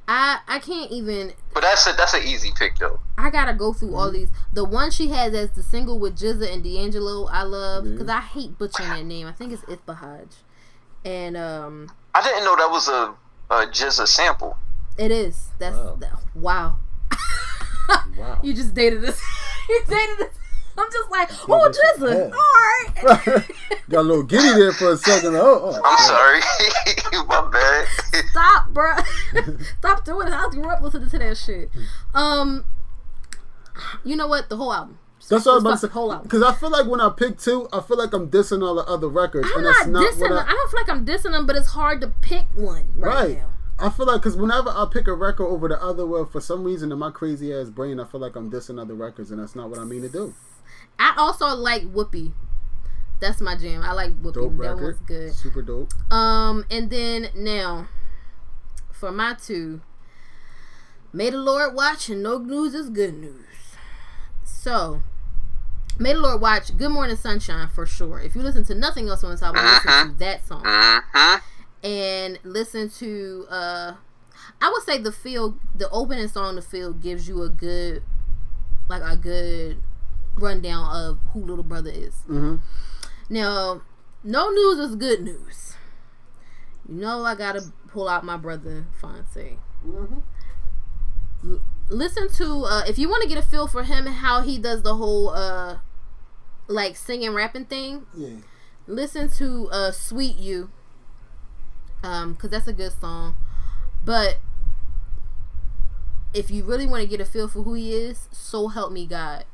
I 0.07 0.39
I 0.47 0.59
can't 0.59 0.91
even. 0.91 1.33
But 1.53 1.61
that's 1.63 1.87
a 1.87 1.93
that's 1.93 2.13
an 2.13 2.23
easy 2.23 2.51
pick 2.55 2.77
though. 2.77 2.99
I 3.17 3.29
gotta 3.29 3.53
go 3.53 3.73
through 3.73 3.89
Mm-hmm. 3.89 3.97
all 3.97 4.11
these. 4.11 4.29
The 4.53 4.63
one 4.65 4.91
she 4.91 5.07
has 5.09 5.33
as 5.33 5.51
the 5.51 5.63
single 5.63 5.97
with 5.97 6.17
GZA 6.17 6.53
and 6.53 6.63
D'Angelo, 6.63 7.27
I 7.27 7.43
love 7.43 7.85
Yeah. 7.85 7.91
because 7.93 8.09
I 8.09 8.19
hate 8.19 8.57
butchering 8.59 8.89
that 8.89 9.05
name. 9.05 9.25
I 9.27 9.31
think 9.31 9.53
it's 9.53 9.63
Ibtihaj, 9.63 10.27
and 11.05 11.35
um, 11.37 11.89
I 12.13 12.21
didn't 12.21 12.43
know 12.43 12.55
that 12.55 12.69
was 12.69 12.87
a, 12.87 13.15
a 13.49 13.65
just 13.71 13.99
a 13.99 14.05
sample. 14.05 14.57
It 14.97 15.11
is. 15.11 15.49
That's 15.59 15.75
Wow. 15.77 15.97
that, 15.99 16.13
wow. 16.35 16.75
Wow. 18.17 18.39
You 18.41 18.53
just 18.53 18.73
dated 18.73 19.01
this. 19.01 19.21
you 19.69 19.81
dated 19.87 20.17
this. 20.17 20.35
I'm 20.77 20.91
just 20.91 21.09
like, 21.11 21.29
oh, 21.47 21.63
that's 21.71 21.79
GZA. 21.99 22.31
All 22.33 23.15
right. 23.15 23.45
Got 23.89 23.99
a 23.99 24.01
little 24.01 24.23
giddy 24.23 24.49
there 24.59 24.73
for 24.73 24.91
a 24.91 24.97
second. 24.97 25.35
Oh, 25.35 25.71
oh. 25.73 25.81
I'm 25.85 25.97
sorry, 25.99 26.41
my 27.27 27.49
bad. 27.49 27.87
Stop, 28.31 28.69
bro. 28.71 28.91
Stop 29.79 30.03
doing 30.03 30.27
it. 30.27 30.33
I 30.33 30.47
grew 30.49 30.67
up 30.69 30.81
listening 30.81 31.09
to 31.09 31.19
that 31.19 31.37
shit. 31.37 31.69
Um, 32.13 32.65
you 34.03 34.15
know 34.17 34.27
what? 34.27 34.49
The 34.49 34.57
whole 34.57 34.73
album. 34.73 34.97
That's 35.29 35.45
what 35.45 35.51
I 35.53 35.55
was 35.55 35.63
about 35.63 35.79
to 35.79 35.87
the 35.87 35.93
whole 35.93 36.11
album. 36.11 36.27
Because 36.27 36.43
I 36.43 36.53
feel 36.53 36.69
like 36.71 36.87
when 36.87 36.99
I 37.01 37.09
pick 37.09 37.37
two, 37.39 37.69
I 37.71 37.79
feel 37.81 37.97
like 37.97 38.11
I'm 38.13 38.29
dissing 38.29 38.61
all 38.61 38.75
the 38.75 38.83
other 38.83 39.07
records, 39.07 39.47
I'm 39.51 39.57
and 39.59 39.63
not 39.65 39.75
that's 39.77 39.87
not 39.89 40.03
dissing 40.13 40.19
what 40.21 40.29
them. 40.29 40.37
I, 40.39 40.49
I 40.49 40.51
don't 40.51 40.71
feel 40.71 40.79
like 40.81 40.89
I'm 40.89 41.05
dissing 41.05 41.31
them, 41.31 41.45
but 41.45 41.55
it's 41.55 41.67
hard 41.69 42.01
to 42.01 42.07
pick 42.21 42.45
one 42.53 42.87
right, 42.95 43.15
Right. 43.15 43.37
now. 43.37 43.49
I 43.77 43.89
feel 43.89 44.05
like 44.05 44.21
because 44.21 44.37
whenever 44.37 44.69
I 44.69 44.85
pick 44.91 45.07
a 45.07 45.13
record 45.13 45.47
over 45.47 45.67
the 45.67 45.81
other, 45.81 46.05
one, 46.05 46.27
for 46.27 46.39
some 46.39 46.63
reason 46.63 46.91
in 46.91 46.99
my 46.99 47.11
crazy 47.11 47.53
ass 47.53 47.69
brain, 47.69 47.99
I 47.99 48.05
feel 48.05 48.21
like 48.21 48.35
I'm 48.35 48.49
dissing 48.49 48.79
other 48.79 48.93
records, 48.95 49.31
and 49.31 49.41
that's 49.41 49.55
not 49.55 49.69
what 49.69 49.79
I 49.79 49.83
mean 49.83 50.01
to 50.03 50.09
do. 50.09 50.33
I 50.97 51.13
also 51.17 51.47
like 51.47 51.83
Whoopi. 51.83 52.31
That's 53.19 53.41
my 53.41 53.55
jam. 53.55 53.81
I 53.81 53.91
like 53.91 54.11
Whoopi. 54.21 54.33
Dope 54.33 54.57
that 54.57 54.57
record, 54.57 54.95
one's 54.97 55.07
good. 55.07 55.33
super 55.33 55.61
dope. 55.61 55.91
Um, 56.11 56.65
and 56.71 56.89
then 56.89 57.29
now 57.35 57.87
for 58.91 59.11
my 59.11 59.33
two, 59.33 59.81
may 61.11 61.29
the 61.29 61.37
Lord 61.37 61.73
watch, 61.75 62.09
and 62.09 62.23
no 62.23 62.37
news 62.37 62.73
is 62.73 62.89
good 62.89 63.13
news. 63.15 63.45
So, 64.45 65.01
may 65.99 66.13
the 66.13 66.19
Lord 66.19 66.41
watch. 66.41 66.75
Good 66.77 66.89
morning, 66.89 67.17
sunshine 67.17 67.67
for 67.67 67.85
sure. 67.85 68.19
If 68.21 68.35
you 68.35 68.41
listen 68.41 68.63
to 68.65 68.75
nothing 68.75 69.09
else 69.09 69.23
on 69.23 69.31
this 69.31 69.43
album, 69.43 69.63
listen 69.65 70.11
to 70.13 70.19
that 70.19 70.47
song 70.47 70.63
hmm 70.65 71.35
and 71.85 72.39
listen 72.43 72.89
to. 72.89 73.45
uh 73.49 73.93
I 74.61 74.69
would 74.69 74.83
say 74.83 74.97
the 74.97 75.11
feel, 75.11 75.57
the 75.73 75.89
opening 75.89 76.27
song, 76.27 76.55
the 76.55 76.61
feel 76.61 76.91
gives 76.93 77.27
you 77.27 77.41
a 77.43 77.49
good, 77.49 78.03
like 78.89 79.01
a 79.01 79.15
good 79.15 79.81
rundown 80.37 80.93
of 80.95 81.19
who 81.31 81.39
Little 81.45 81.63
Brother 81.63 81.89
is. 81.91 82.15
hmm 82.27 82.57
Now, 83.29 83.81
no 84.23 84.49
news 84.49 84.79
is 84.79 84.95
good 84.95 85.21
news. 85.21 85.75
You 86.87 86.95
know 87.01 87.23
I 87.23 87.35
gotta 87.35 87.71
pull 87.87 88.07
out 88.09 88.23
my 88.23 88.37
brother 88.37 88.85
Phonte. 88.99 89.57
L- 91.43 91.61
listen 91.89 92.29
to 92.33 92.65
uh, 92.65 92.83
if 92.87 92.97
you 92.97 93.09
want 93.09 93.23
to 93.23 93.29
get 93.29 93.37
a 93.37 93.41
feel 93.41 93.67
for 93.67 93.83
him 93.83 94.05
and 94.07 94.15
how 94.17 94.41
he 94.41 94.57
does 94.57 94.81
the 94.83 94.95
whole 94.95 95.29
uh 95.29 95.77
like 96.67 96.95
singing 96.95 97.33
rapping 97.33 97.65
thing. 97.65 98.05
Yeah. 98.15 98.37
Listen 98.87 99.29
to 99.37 99.69
uh 99.71 99.91
"Sweet 99.91 100.35
You," 100.37 100.69
um, 102.05 102.33
because 102.33 102.51
that's 102.51 102.67
a 102.67 102.73
good 102.73 102.93
song. 102.99 103.35
But 104.03 104.37
if 106.33 106.51
you 106.51 106.63
really 106.63 106.85
want 106.85 107.01
to 107.01 107.07
get 107.07 107.19
a 107.19 107.25
feel 107.25 107.47
for 107.47 107.63
who 107.63 107.73
he 107.73 107.93
is, 107.93 108.29
"So 108.31 108.67
Help 108.67 108.91
Me 108.91 109.05
God," 109.05 109.45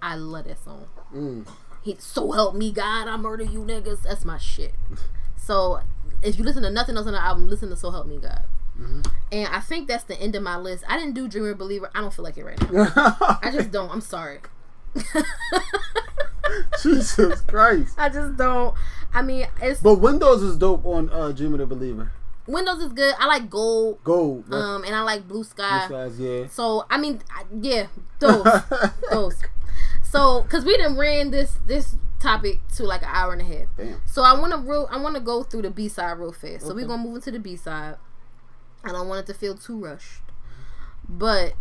I 0.00 0.16
love 0.16 0.44
that 0.46 0.62
song. 0.62 0.86
Mm. 1.14 1.48
He 1.82 1.96
so 1.98 2.30
help 2.30 2.54
me 2.54 2.70
God, 2.70 3.08
I 3.08 3.16
murder 3.16 3.44
you 3.44 3.60
niggas. 3.60 4.02
That's 4.02 4.24
my 4.24 4.38
shit. 4.38 4.74
So 5.36 5.80
if 6.22 6.38
you 6.38 6.44
listen 6.44 6.62
to 6.62 6.70
nothing 6.70 6.96
else 6.96 7.06
on 7.06 7.12
the 7.12 7.22
album, 7.22 7.48
listen 7.48 7.68
to 7.70 7.76
So 7.76 7.90
Help 7.90 8.06
Me 8.06 8.18
God. 8.18 8.44
And 9.30 9.48
I 9.48 9.60
think 9.60 9.88
that's 9.88 10.04
the 10.04 10.18
end 10.20 10.34
of 10.34 10.42
my 10.42 10.56
list. 10.56 10.84
I 10.88 10.98
didn't 10.98 11.14
do 11.14 11.28
Dreamer 11.28 11.54
Believer. 11.54 11.90
I 11.94 12.00
don't 12.00 12.12
feel 12.12 12.24
like 12.24 12.36
it 12.36 12.44
right 12.44 12.72
now. 12.72 13.38
I 13.42 13.50
just 13.52 13.70
don't. 13.72 13.90
I'm 13.90 14.00
sorry. 14.00 14.38
Jesus 16.82 17.40
Christ. 17.42 17.94
I 17.98 18.08
just 18.08 18.36
don't. 18.36 18.74
I 19.14 19.22
mean, 19.22 19.46
it's 19.60 19.80
But 19.80 19.96
Windows 19.96 20.42
is 20.42 20.56
dope 20.56 20.84
on 20.86 21.10
uh, 21.10 21.32
Dream 21.32 21.52
of 21.54 21.58
the 21.60 21.66
Believer. 21.66 22.12
Windows 22.46 22.78
is 22.80 22.92
good. 22.92 23.14
I 23.18 23.26
like 23.26 23.48
Gold, 23.48 24.02
Gold. 24.02 24.44
right? 24.48 24.58
um, 24.58 24.84
and 24.84 24.94
I 24.94 25.02
like 25.02 25.28
Blue 25.28 25.44
Sky. 25.44 25.80
These 25.82 25.90
guys, 25.90 26.20
yeah. 26.20 26.46
So 26.48 26.86
I 26.90 26.98
mean, 26.98 27.20
I, 27.30 27.44
yeah, 27.60 27.86
those, 28.18 28.44
those. 29.10 29.36
So, 30.02 30.42
cause 30.48 30.64
we 30.64 30.76
didn't 30.76 30.96
ran 30.96 31.30
this 31.30 31.56
this 31.66 31.94
topic 32.18 32.60
to 32.76 32.84
like 32.84 33.02
an 33.02 33.08
hour 33.10 33.32
and 33.32 33.42
a 33.42 33.44
half. 33.44 33.68
Damn. 33.76 34.00
So 34.06 34.22
I 34.22 34.38
want 34.38 34.52
to 34.52 34.58
real 34.58 34.88
I 34.90 34.96
want 34.98 35.14
to 35.14 35.20
go 35.20 35.42
through 35.42 35.62
the 35.62 35.70
B 35.70 35.88
side 35.88 36.18
real 36.18 36.32
fast. 36.32 36.66
So 36.66 36.74
we're 36.74 36.86
gonna 36.86 37.02
move 37.02 37.16
into 37.16 37.30
the 37.30 37.38
B 37.38 37.56
side. 37.56 37.96
I 38.84 38.90
don't 38.90 39.08
want 39.08 39.20
it 39.28 39.32
to 39.32 39.38
feel 39.38 39.54
too 39.54 39.78
rushed, 39.78 40.22
but 41.08 41.54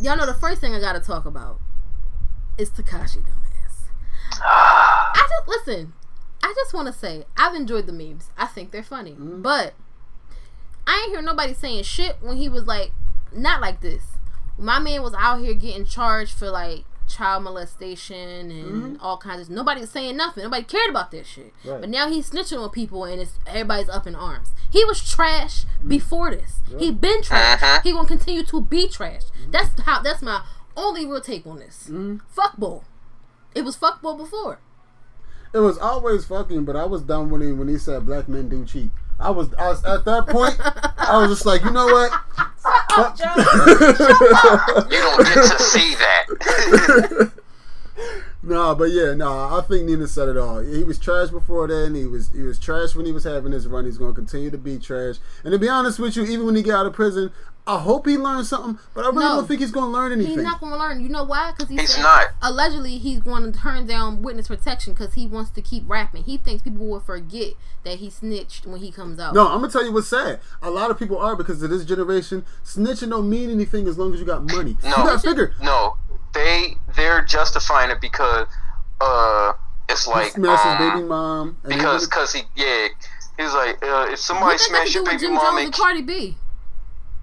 y'all 0.00 0.16
know 0.16 0.26
the 0.26 0.34
first 0.34 0.60
thing 0.60 0.74
I 0.74 0.80
gotta 0.80 1.00
talk 1.00 1.24
about 1.26 1.60
is 2.58 2.70
Tekashi 2.70 3.18
dumbass. 3.18 3.86
I 4.42 5.28
just 5.28 5.48
listen. 5.48 5.92
I 6.42 6.52
just 6.56 6.74
want 6.74 6.86
to 6.86 6.92
say 6.92 7.24
I've 7.36 7.54
enjoyed 7.54 7.86
the 7.86 7.92
memes. 7.92 8.30
I 8.36 8.46
think 8.46 8.70
they're 8.70 8.82
funny, 8.82 9.12
mm-hmm. 9.12 9.42
but 9.42 9.74
I 10.86 11.02
ain't 11.04 11.12
hear 11.12 11.22
nobody 11.22 11.54
saying 11.54 11.84
shit 11.84 12.16
when 12.20 12.36
he 12.36 12.48
was 12.48 12.64
like 12.64 12.92
not 13.32 13.60
like 13.60 13.80
this. 13.80 14.02
My 14.58 14.78
man 14.78 15.02
was 15.02 15.14
out 15.16 15.40
here 15.40 15.54
getting 15.54 15.84
charged 15.84 16.32
for 16.32 16.50
like 16.50 16.84
child 17.08 17.42
molestation 17.42 18.50
and 18.50 18.64
mm-hmm. 18.64 18.96
all 19.00 19.16
kinds 19.16 19.42
of 19.42 19.50
nobody 19.50 19.80
was 19.80 19.90
saying 19.90 20.16
nothing. 20.16 20.44
Nobody 20.44 20.62
cared 20.62 20.90
about 20.90 21.10
that 21.10 21.26
shit. 21.26 21.52
Right. 21.64 21.80
But 21.80 21.90
now 21.90 22.08
he's 22.08 22.30
snitching 22.30 22.62
on 22.62 22.70
people 22.70 23.04
and 23.04 23.20
it's 23.20 23.38
everybody's 23.46 23.88
up 23.88 24.06
in 24.06 24.14
arms. 24.14 24.52
He 24.70 24.84
was 24.84 25.08
trash 25.08 25.64
mm-hmm. 25.64 25.88
before 25.88 26.30
this. 26.30 26.60
He 26.78 26.90
been 26.90 27.22
trash. 27.22 27.62
Uh-huh. 27.62 27.80
He 27.82 27.92
gonna 27.92 28.06
continue 28.06 28.44
to 28.44 28.60
be 28.60 28.88
trash. 28.88 29.22
That's 29.50 29.80
how 29.82 30.00
that's 30.02 30.22
my 30.22 30.42
only 30.76 31.04
real 31.04 31.20
take 31.20 31.46
on 31.46 31.58
this. 31.58 31.90
Fuck 32.28 32.56
Fuckball. 32.56 32.84
It 33.54 33.64
was 33.64 33.76
fuck 33.76 34.00
fuckball 34.00 34.18
before. 34.18 34.60
It 35.52 35.58
was 35.58 35.78
always 35.78 36.24
fucking, 36.24 36.64
but 36.64 36.76
I 36.76 36.84
was 36.84 37.02
done 37.02 37.30
when 37.30 37.40
he 37.40 37.52
when 37.52 37.68
he 37.68 37.76
said 37.78 38.06
black 38.06 38.28
men 38.28 38.48
do 38.48 38.64
cheat. 38.64 38.90
I 39.18 39.30
was, 39.30 39.52
I 39.54 39.68
was 39.68 39.84
at 39.84 40.04
that 40.06 40.26
point. 40.28 40.56
I 40.98 41.18
was 41.20 41.30
just 41.30 41.44
like, 41.44 41.62
you 41.62 41.70
know 41.70 41.84
what? 41.86 42.10
Fuck- 42.90 43.18
You 44.90 44.98
don't 44.98 45.24
get 45.24 45.34
to 45.34 45.58
see 45.62 45.94
that. 45.96 47.32
nah, 48.42 48.74
but 48.74 48.84
yeah, 48.90 49.12
nah. 49.12 49.58
I 49.58 49.62
think 49.62 49.84
Nina 49.86 50.06
said 50.08 50.28
it 50.28 50.38
all. 50.38 50.60
He 50.60 50.84
was 50.84 50.98
trash 50.98 51.28
before 51.28 51.68
then. 51.68 51.94
He 51.94 52.06
was 52.06 52.30
he 52.32 52.42
was 52.42 52.58
trash 52.58 52.94
when 52.94 53.04
he 53.04 53.12
was 53.12 53.24
having 53.24 53.52
his 53.52 53.66
run. 53.66 53.84
He's 53.84 53.98
going 53.98 54.12
to 54.12 54.16
continue 54.16 54.50
to 54.50 54.58
be 54.58 54.78
trash. 54.78 55.16
And 55.44 55.52
to 55.52 55.58
be 55.58 55.68
honest 55.68 55.98
with 55.98 56.16
you, 56.16 56.24
even 56.24 56.46
when 56.46 56.56
he 56.56 56.62
got 56.62 56.80
out 56.80 56.86
of 56.86 56.94
prison, 56.94 57.30
I 57.66 57.78
hope 57.78 58.06
he 58.06 58.16
learns 58.16 58.48
something. 58.48 58.78
But 58.94 59.04
I 59.04 59.08
really 59.08 59.20
No. 59.20 59.36
don't 59.36 59.46
think 59.46 59.60
he's 59.60 59.70
going 59.70 59.86
to 59.86 59.90
learn 59.92 60.12
anything. 60.12 60.34
He's 60.34 60.42
not 60.42 60.60
going 60.60 60.72
to 60.72 60.78
learn. 60.78 61.00
You 61.02 61.08
know 61.08 61.22
why? 61.24 61.52
Because 61.52 61.68
He's 61.70 61.96
not. 61.98 62.28
Allegedly, 62.42 62.98
he's 62.98 63.20
going 63.20 63.50
to 63.50 63.56
turn 63.56 63.86
down 63.86 64.22
witness 64.22 64.48
protection 64.48 64.92
because 64.94 65.14
he 65.14 65.26
wants 65.26 65.50
to 65.52 65.62
keep 65.62 65.84
rapping. 65.88 66.24
He 66.24 66.36
thinks 66.36 66.62
people 66.62 66.86
will 66.86 67.00
forget 67.00 67.52
that 67.84 67.98
he 67.98 68.10
snitched 68.10 68.66
when 68.66 68.80
he 68.80 68.90
comes 68.90 69.18
out. 69.18 69.34
No, 69.34 69.46
I'm 69.46 69.60
gonna 69.60 69.72
tell 69.72 69.84
you 69.84 69.92
what's 69.92 70.08
sad. 70.08 70.40
A 70.62 70.70
lot 70.70 70.90
of 70.90 70.98
people 70.98 71.16
are 71.18 71.34
because 71.36 71.62
of 71.62 71.70
this 71.70 71.84
generation. 71.84 72.44
Snitching 72.64 73.10
don't 73.10 73.28
mean 73.30 73.50
anything 73.50 73.86
as 73.88 73.96
long 73.96 74.12
as 74.12 74.20
you 74.20 74.26
got 74.26 74.44
money. 74.44 74.76
No. 74.82 74.88
You 74.90 74.96
gotta 74.96 75.18
figure. 75.18 75.54
No, 75.62 75.96
they 76.34 76.76
they're 76.96 77.24
justifying 77.24 77.90
it 77.90 78.00
because 78.00 78.46
uh 79.00 79.52
it's 79.88 80.04
He 80.04 80.10
like 80.10 80.32
smashed 80.32 80.62
his 80.64 80.72
um, 80.72 80.78
baby 80.96 81.08
mom. 81.08 81.56
Because 81.66 82.06
cause 82.06 82.32
he 82.34 82.42
yeah 82.54 82.88
he 83.38 83.44
was 83.44 83.54
like 83.54 83.82
uh, 83.82 84.08
if 84.10 84.18
somebody 84.18 84.58
does 84.58 84.68
that 84.68 84.76
have 84.76 84.88
smash 84.88 84.88
to 84.88 84.92
your 84.98 85.04
baby 85.06 85.18
Jim 85.18 85.34
mom 85.34 85.42
Jones 85.44 85.56
and 85.58 85.64
and 85.66 85.74
Cardi 85.74 86.02
B? 86.02 86.36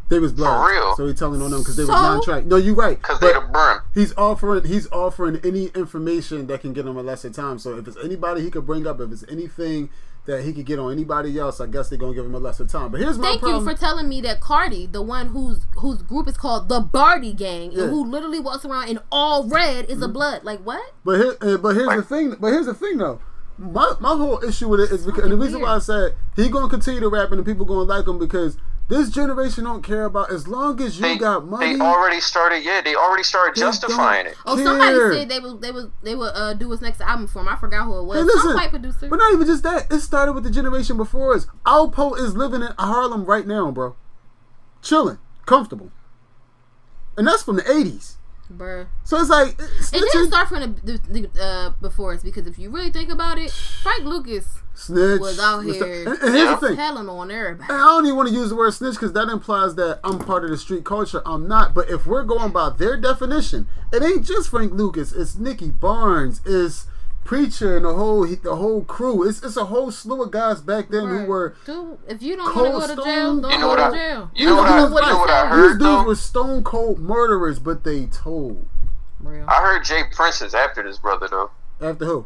They 0.09 0.19
was 0.19 0.31
blood. 0.31 0.69
real. 0.69 0.95
So 0.95 1.05
he 1.07 1.13
telling 1.13 1.41
on 1.41 1.51
them 1.51 1.59
because 1.61 1.75
they 1.75 1.83
was 1.83 1.89
So? 1.89 2.01
non-track. 2.01 2.45
No, 2.45 2.55
you're 2.55 2.75
right. 2.75 2.97
because 3.01 3.19
they 3.19 3.33
the 3.33 3.41
But 3.41 3.51
brim. 3.51 3.77
he's 3.93 4.13
offering 4.17 4.63
he's 4.65 4.89
offering 4.91 5.39
any 5.43 5.65
information 5.75 6.47
that 6.47 6.61
can 6.61 6.73
get 6.73 6.85
him 6.85 6.95
a 6.97 7.01
lesser 7.03 7.29
time. 7.29 7.59
So 7.59 7.77
if 7.77 7.87
it's 7.87 7.97
anybody 8.03 8.41
he 8.41 8.49
could 8.49 8.65
bring 8.65 8.87
up, 8.87 8.99
if 9.01 9.11
it's 9.11 9.25
anything 9.29 9.89
that 10.25 10.43
he 10.43 10.51
could 10.51 10.65
get 10.65 10.77
on 10.77 10.91
anybody 10.91 11.37
else, 11.39 11.59
I 11.61 11.67
guess 11.67 11.87
they're 11.89 11.97
gonna 11.99 12.13
give 12.13 12.25
him 12.25 12.35
a 12.35 12.39
lesser 12.39 12.65
time. 12.65 12.91
But 12.91 12.99
here's 13.01 13.17
my 13.17 13.27
Thank 13.27 13.41
problem. 13.41 13.65
you 13.65 13.69
for 13.71 13.77
telling 13.77 14.07
me 14.09 14.19
that 14.21 14.39
Cardi, 14.41 14.85
the 14.85 15.01
one 15.01 15.27
whose 15.27 15.65
whose 15.77 16.01
group 16.01 16.27
is 16.27 16.37
called 16.37 16.67
the 16.69 16.79
Bardi 16.79 17.33
Gang, 17.33 17.71
Yeah. 17.71 17.77
Mm-hmm. 17.77 17.81
and 17.83 17.89
who 17.91 18.05
literally 18.05 18.39
walks 18.39 18.63
around 18.65 18.89
in 18.89 18.99
all 19.11 19.47
red, 19.47 19.85
is 19.89 20.01
a 20.01 20.07
blood. 20.07 20.43
Like 20.43 20.59
what? 20.61 20.81
But 21.05 21.19
here, 21.19 21.35
uh, 21.41 21.57
but 21.57 21.75
here's 21.75 21.95
the 21.95 22.01
thing. 22.03 22.35
But 22.39 22.51
here's 22.53 22.65
the 22.65 22.73
thing, 22.73 22.97
though. 22.97 23.19
My 23.57 23.93
my 23.99 24.09
whole 24.15 24.43
issue 24.43 24.67
with 24.69 24.81
it 24.81 24.91
is 24.91 25.05
because 25.05 25.23
and 25.23 25.31
the 25.31 25.37
reason 25.37 25.61
why 25.61 25.75
I 25.75 25.79
said 25.79 26.13
he 26.35 26.47
gonna 26.49 26.69
continue 26.69 26.99
to 26.99 27.09
rap 27.09 27.31
and 27.31 27.39
the 27.39 27.43
people 27.43 27.65
gonna 27.65 27.81
like 27.83 28.05
him 28.07 28.19
because 28.19 28.55
this 28.89 29.09
generation 29.09 29.65
don't 29.65 29.81
care 29.83 30.05
about 30.05 30.31
as 30.31 30.47
long 30.47 30.81
as 30.81 30.97
you 30.97 31.01
They, 31.01 31.17
got 31.17 31.45
money. 31.45 31.75
they 31.75 31.79
already 31.81 32.21
started 32.21 32.63
yeah 32.63 32.79
they 32.81 32.95
already 32.95 33.23
started 33.23 33.55
They 33.55 33.61
justifying 33.61 34.27
it. 34.27 34.35
Oh, 34.45 34.55
somebody 34.57 34.95
said 35.19 35.29
they 35.29 35.39
would 35.39 35.61
they 35.61 35.71
would 35.71 35.91
they 36.03 36.15
would 36.15 36.31
uh, 36.33 36.53
do 36.53 36.71
his 36.71 36.79
next 36.81 37.01
album 37.01 37.27
for 37.27 37.39
him. 37.39 37.49
I 37.49 37.57
forgot 37.57 37.85
who 37.85 37.99
it 37.99 38.03
was. 38.05 38.17
Hey, 38.17 38.23
listen, 38.23 38.41
Some 38.41 38.55
white 38.55 38.69
producer. 38.69 39.09
but 39.09 39.17
not 39.17 39.33
even 39.33 39.45
just 39.45 39.63
that. 39.63 39.91
It 39.91 39.99
started 39.99 40.33
with 40.33 40.43
the 40.45 40.51
generation 40.51 40.95
before 40.97 41.35
us. 41.35 41.47
Alpo 41.65 42.17
is 42.17 42.35
living 42.35 42.61
in 42.61 42.69
Harlem 42.79 43.25
right 43.25 43.45
now, 43.45 43.71
bro. 43.71 43.95
chilling, 44.81 45.17
comfortable, 45.45 45.91
and 47.17 47.27
that's 47.27 47.43
from 47.43 47.57
the 47.57 47.63
'80s. 47.63 48.13
Bruh. 48.49 48.87
So 49.03 49.19
it's 49.19 49.29
like 49.29 49.59
It 49.59 49.91
didn't 50.13 50.27
start 50.29 50.47
from 50.47 50.61
the, 50.61 50.97
the, 51.09 51.27
the 51.27 51.43
uh, 51.43 51.69
before 51.81 52.13
us 52.13 52.23
because 52.23 52.47
if 52.47 52.57
you 52.57 52.69
really 52.69 52.91
think 52.91 53.11
about 53.11 53.37
it, 53.37 53.51
Frank 53.51 54.05
Lucas 54.05 54.61
snitch 54.77 55.19
was 55.19 55.39
out 55.39 55.61
here 55.61 56.07
and, 56.07 56.19
and 56.21 56.35
here's 56.35 56.59
the 56.59 56.67
thing. 56.67 56.75
telling 56.77 57.09
on 57.09 57.31
everybody. 57.31 57.71
And 57.73 57.81
I 57.81 57.85
don't 57.85 58.05
even 58.05 58.15
want 58.15 58.29
to 58.29 58.35
use 58.35 58.49
the 58.49 58.55
word 58.55 58.71
snitch 58.73 58.93
because 58.93 59.13
that 59.13 59.27
implies 59.29 59.75
that 59.75 59.99
I'm 60.03 60.19
part 60.19 60.43
of 60.43 60.51
the 60.51 60.57
street 60.57 60.85
culture. 60.85 61.21
I'm 61.25 61.47
not. 61.47 61.73
But 61.73 61.89
if 61.89 62.05
we're 62.05 62.23
going 62.23 62.51
by 62.51 62.69
their 62.69 62.95
definition, 62.95 63.67
it 63.91 64.03
ain't 64.03 64.25
just 64.25 64.49
Frank 64.49 64.73
Lucas. 64.73 65.11
It's 65.11 65.35
Nicky 65.35 65.69
Barnes. 65.71 66.41
It's 66.45 66.85
Preacher 67.25 67.75
and 67.75 67.83
the 67.85 67.93
whole 67.93 68.25
the 68.25 68.55
whole 68.55 68.85
crew. 68.85 69.27
It's 69.27 69.43
it's 69.43 69.57
a 69.57 69.65
whole 69.65 69.91
slew 69.91 70.23
of 70.23 70.31
guys 70.31 70.61
back 70.61 70.87
then 70.87 71.07
who 71.09 71.25
were. 71.25 71.55
Dude, 71.65 71.97
if 72.07 72.21
you 72.21 72.37
don't 72.37 72.55
want 72.55 72.89
to 72.89 72.95
go 72.95 73.03
to 73.03 73.09
jail, 73.09 73.41
don't 73.41 73.51
You 73.51 73.57
know 73.57 73.61
go 73.63 73.67
what 73.67 73.75
to 73.75 73.83
I- 73.83 73.91
jail. 73.91 74.31
you 74.33 74.45
know 74.45 74.55
what 74.55 74.65
I- 74.67 74.69
don't 74.77 74.91
you 74.93 75.01
know 75.01 75.17
what 75.17 75.29
I 75.29 75.41
it's 75.41 75.49
heard? 75.49 75.63
These 75.63 75.71
dudes 75.71 75.79
though? 75.83 76.03
were 76.05 76.15
stone 76.15 76.63
cold 76.63 76.99
murderers, 76.99 77.59
but 77.59 77.83
they 77.83 78.05
told 78.05 78.65
Real. 79.19 79.45
I 79.49 79.55
heard 79.61 79.83
J. 79.83 80.03
Prince 80.13 80.41
is 80.41 80.53
after 80.53 80.81
this 80.83 80.99
brother 80.99 81.27
though. 81.27 81.51
after 81.81 82.05
who? 82.05 82.25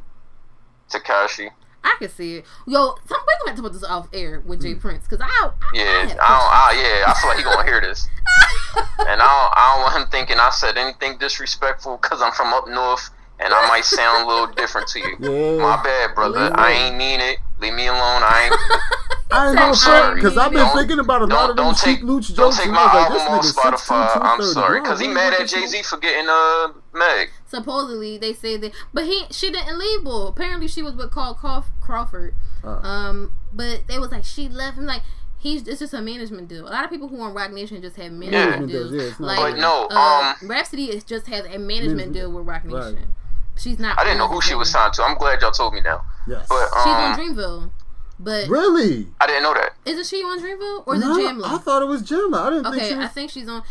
Tekashi. 0.91 1.49
I 1.83 1.95
can 1.99 2.09
see 2.09 2.37
it. 2.37 2.45
Yo, 2.67 2.95
some 3.07 3.17
we 3.25 3.33
gonna 3.39 3.49
have 3.49 3.55
to 3.57 3.61
put 3.63 3.73
this 3.73 3.83
off 3.83 4.07
air 4.13 4.41
with 4.45 4.59
Hmm. 4.59 4.65
J. 4.67 4.75
Prince 4.75 5.03
because 5.07 5.21
I, 5.21 5.25
I 5.49 5.51
Yeah, 5.73 5.83
I 5.83 6.01
I 6.01 6.05
don't. 6.05 6.17
a 6.17 6.19
I, 6.19 6.71
yeah, 6.77 7.11
I 7.11 7.13
feel 7.19 7.29
like 7.29 7.37
he 7.37 7.43
gonna 7.43 7.63
hear 7.63 7.81
this, 7.81 8.07
and 8.99 9.21
I 9.21 9.25
don't. 9.25 9.53
I 9.57 9.73
don't 9.73 9.81
want 9.83 9.95
him 10.03 10.11
thinking 10.11 10.37
I 10.39 10.49
said 10.51 10.77
anything 10.77 11.17
disrespectful 11.17 11.97
because 12.01 12.21
I'm 12.21 12.31
from 12.33 12.53
up 12.53 12.67
north 12.67 13.09
and 13.39 13.51
I 13.53 13.67
might 13.67 13.85
sound 13.85 14.25
a 14.25 14.27
little 14.27 14.47
different 14.53 14.87
to 14.89 14.99
you. 14.99 15.15
Yeah. 15.19 15.61
My 15.61 15.81
bad, 15.81 16.13
brother. 16.13 16.51
I 16.55 16.71
ain't 16.73 16.95
mean 16.97 17.19
it. 17.19 17.39
Leave 17.59 17.73
me 17.73 17.87
alone. 17.87 18.21
I 18.23 18.43
ain't. 18.45 18.55
I 19.33 19.49
ain't 19.49 19.59
I'm 19.59 19.69
no 19.69 19.73
sorry. 19.73 20.15
because 20.15 20.37
I've 20.37 20.51
been 20.51 20.59
Don't- 20.59 20.77
thinking 20.77 20.99
about 20.99 21.21
a 21.21 21.25
lot 21.25 21.49
of 21.49 21.55
Don't, 21.55 21.55
them 21.55 21.65
don't 21.67 21.77
take 21.77 21.97
Sheek 21.99 22.03
Louch 22.05 22.27
don't 22.35 22.35
jokes. 22.51 22.57
take 22.57 22.65
and 22.65 22.73
my 22.75 22.81
I 22.81 22.85
was 22.85 22.93
like, 22.93 23.21
album 23.21 23.33
on 23.33 23.41
this 23.41 23.55
nigga 23.55 23.71
6'2", 23.71 23.87
Spotify. 23.87 24.21
I'm 24.21 24.41
sorry, 24.43 24.81
because 24.81 24.99
he 24.99 25.07
what 25.07 25.13
mad 25.15 25.33
at 25.39 25.47
Jay 25.47 25.65
Z 25.65 25.81
for 25.83 25.97
getting 25.97 26.27
uh 26.29 26.67
Meg. 26.93 27.29
Supposedly 27.51 28.17
they 28.17 28.33
say 28.33 28.55
that, 28.57 28.71
but 28.93 29.05
he 29.05 29.25
she 29.29 29.51
didn't 29.51 29.77
leave. 29.77 30.03
Bull. 30.03 30.27
Apparently, 30.29 30.67
she 30.67 30.81
was 30.81 30.95
with 30.95 31.11
Carl 31.11 31.35
Crawf- 31.35 31.65
Crawford. 31.81 32.33
Uh. 32.63 32.69
Um, 32.79 33.33
but 33.53 33.87
they 33.87 33.99
was 33.99 34.09
like 34.11 34.23
she 34.23 34.47
left 34.47 34.77
him. 34.77 34.85
Like 34.85 35.01
he's 35.37 35.67
it's 35.67 35.79
just 35.79 35.93
a 35.93 36.01
management 36.01 36.47
deal. 36.47 36.65
A 36.67 36.71
lot 36.71 36.85
of 36.85 36.89
people 36.89 37.09
who 37.09 37.21
are 37.21 37.27
on 37.27 37.33
Roc 37.35 37.51
Nation 37.51 37.81
just 37.81 37.97
have 37.97 38.11
management 38.11 38.31
Management 38.31 38.71
deals. 38.71 38.91
deals, 38.91 39.03
yeah, 39.19 39.25
like 39.25 39.37
like- 39.39 39.53
But 39.55 39.59
no, 39.61 39.87
uh, 39.91 40.33
um, 40.41 40.49
Rapsody 40.49 40.85
is 40.85 41.03
just 41.03 41.27
has 41.27 41.41
a 41.45 41.59
management 41.59 41.69
Management. 41.97 42.13
deal 42.13 42.31
with 42.31 42.47
Roc 42.47 42.63
Right. 42.65 42.93
Nation. 42.93 43.13
She's 43.57 43.77
not. 43.79 43.99
I 43.99 44.03
didn't 44.05 44.17
know 44.19 44.29
who 44.29 44.39
she 44.41 44.55
was 44.55 44.71
signed 44.71 44.93
to. 44.93 45.03
I'm 45.03 45.17
glad 45.17 45.41
y'all 45.41 45.51
told 45.51 45.73
me 45.73 45.81
now. 45.81 46.03
Yes. 46.25 46.47
But 46.47 46.67
She's 46.83 46.87
on 46.87 47.11
um, 47.11 47.19
Dreamville. 47.19 47.69
But 48.17 48.47
really? 48.47 49.07
I 49.19 49.27
didn't 49.27 49.43
know 49.43 49.53
that. 49.55 49.73
isn't 49.85 50.05
she 50.07 50.23
on 50.23 50.39
Dreamville 50.39 50.83
or 50.87 50.95
is 50.95 51.01
No, 51.01 51.17
it 51.17 51.23
Jamla? 51.35 51.45
I 51.45 51.57
thought 51.57 51.81
it 51.81 51.87
was 51.87 52.01
Jamla. 52.03 52.37
I 52.45 52.49
didn't 52.51 52.63
think 52.63 52.75
Okay, 52.75 52.89
she 52.89 52.95
I 52.95 53.07
think 53.07 53.31
she's 53.31 53.49
on. 53.49 53.63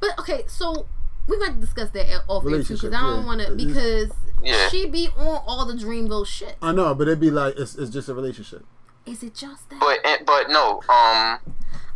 But 0.00 0.18
okay, 0.20 0.44
so 0.46 0.86
we 1.28 1.36
might 1.38 1.60
discuss 1.60 1.90
that 1.90 2.08
at- 2.08 2.24
off 2.28 2.44
air 2.44 2.62
too 2.62 2.74
because 2.74 2.84
I 2.84 3.00
don't 3.00 3.20
yeah. 3.20 3.26
want 3.26 3.40
to 3.42 3.54
because 3.54 4.12
Yeah. 4.42 4.68
she 4.68 4.86
be 4.86 5.08
on 5.16 5.42
all 5.46 5.64
the 5.66 5.74
Dreamville 5.74 6.26
shit. 6.26 6.56
I 6.62 6.72
know, 6.72 6.94
but 6.94 7.08
it'd 7.08 7.20
be 7.20 7.30
like 7.30 7.56
it's, 7.58 7.74
it's 7.74 7.90
just 7.90 8.08
a 8.08 8.14
relationship. 8.14 8.64
Is 9.06 9.22
it 9.22 9.34
just 9.34 9.68
that? 9.70 9.80
But 9.80 9.98
and- 10.04 10.26
but 10.26 10.48
no, 10.50 10.82
um, 10.88 11.38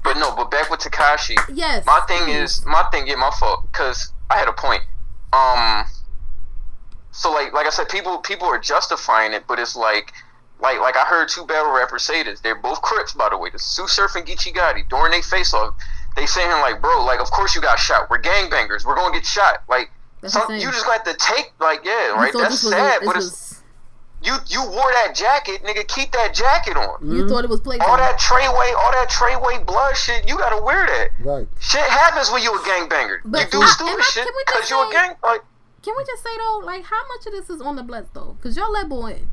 but 0.03 0.17
no, 0.17 0.35
but 0.35 0.51
back 0.51 0.71
with 0.71 0.81
Tekashi. 0.81 1.37
yes. 1.53 1.85
My 1.87 2.01
thing 2.09 2.29
is, 2.29 2.65
my 2.67 2.85
thing, 2.91 3.07
yeah, 3.07 3.17
my 3.17 3.31
fault, 3.39 3.71
because 3.71 4.13
I 4.31 4.37
had 4.39 4.49
a 4.49 4.53
point. 4.53 4.83
Um, 5.33 5.85
so 7.13 7.31
like, 7.33 7.53
like 7.53 7.67
I 7.67 7.71
said, 7.71 7.89
people 7.89 8.19
people 8.19 8.47
are 8.49 8.59
justifying 8.59 9.33
it, 9.33 9.45
but 9.47 9.59
it's 9.59 9.77
like, 9.77 10.13
like, 10.61 10.81
like 10.81 10.97
I 10.97 11.05
heard 11.05 11.29
two 11.29 11.45
battle 11.47 11.73
rappers 11.73 12.03
say 12.03 12.23
this. 12.23 12.41
They're 12.41 12.55
both 12.61 12.81
Crips, 12.83 13.13
by 13.13 13.29
the 13.31 13.37
way. 13.39 13.51
The 13.51 13.59
Tsu 13.59 13.87
Surf 13.89 14.15
and 14.15 14.27
Geechee 14.27 14.55
Gotti 14.55 14.89
during 14.89 15.11
they 15.13 15.23
face 15.23 15.53
off. 15.55 15.75
They 16.17 16.27
saying 16.27 16.51
like, 16.51 16.81
bro, 16.81 17.05
like, 17.05 17.21
of 17.21 17.31
course 17.31 17.55
you 17.55 17.61
got 17.61 17.79
shot. 17.79 18.11
We're 18.11 18.21
gangbangers. 18.21 18.85
We're 18.85 18.97
gonna 18.97 19.15
get 19.15 19.25
shot. 19.25 19.63
Like, 19.69 19.91
some, 20.27 20.53
you 20.53 20.71
just 20.71 20.85
got 20.85 21.05
to 21.07 21.15
take, 21.15 21.53
like, 21.61 21.85
yeah, 21.85 22.09
You 22.09 22.15
right. 22.15 22.33
That's 22.33 22.51
this 22.51 22.65
was 22.65 22.73
a- 22.73 22.77
sad, 22.77 23.01
this 23.01 23.07
but 23.07 23.17
it's 23.17 23.25
was- 23.27 23.47
you 24.23 24.35
you 24.49 24.61
wore 24.63 24.93
that 25.01 25.15
jacket, 25.15 25.63
nigga. 25.63 25.87
Keep 25.89 26.13
that 26.13 26.35
jacket 26.35 26.77
on. 26.77 26.99
you 27.01 27.23
mm-hmm. 27.25 27.29
thought 27.29 27.43
it 27.45 27.49
was 27.49 27.61
playtime. 27.61 27.89
All 27.89 27.97
that 27.97 28.19
Treyway, 28.19 28.75
all 28.77 28.93
that 28.93 29.09
Treyway 29.09 29.65
blood 29.65 29.97
shit, 29.97 30.29
you 30.29 30.37
gotta 30.37 30.63
wear 30.63 30.87
that. 30.87 31.09
Right. 31.25 31.49
Shit 31.59 31.81
happens 31.81 32.31
when 32.31 32.43
you 32.43 32.55
a 32.55 32.59
gangbanger. 32.59 33.21
But- 33.25 33.45
you 33.45 33.51
do 33.51 33.61
and 33.63 33.71
stupid 33.71 33.97
I- 33.99 34.03
shit 34.03 34.29
because 34.47 34.69
you 34.69 34.77
a 34.77 34.93
gang. 34.93 35.15
Like, 35.23 35.41
Can 35.83 35.95
we 35.97 36.05
just 36.05 36.23
say 36.23 36.37
though, 36.37 36.61
like, 36.65 36.85
how 36.85 37.01
much 37.09 37.25
of 37.27 37.33
this 37.33 37.49
is 37.49 37.63
on 37.63 37.77
the 37.77 37.83
Bloods 37.83 38.11
though? 38.13 38.37
Because 38.37 38.59
y'all 38.59 38.71
let 38.71 38.91
boy 38.91 39.13
in. 39.13 39.29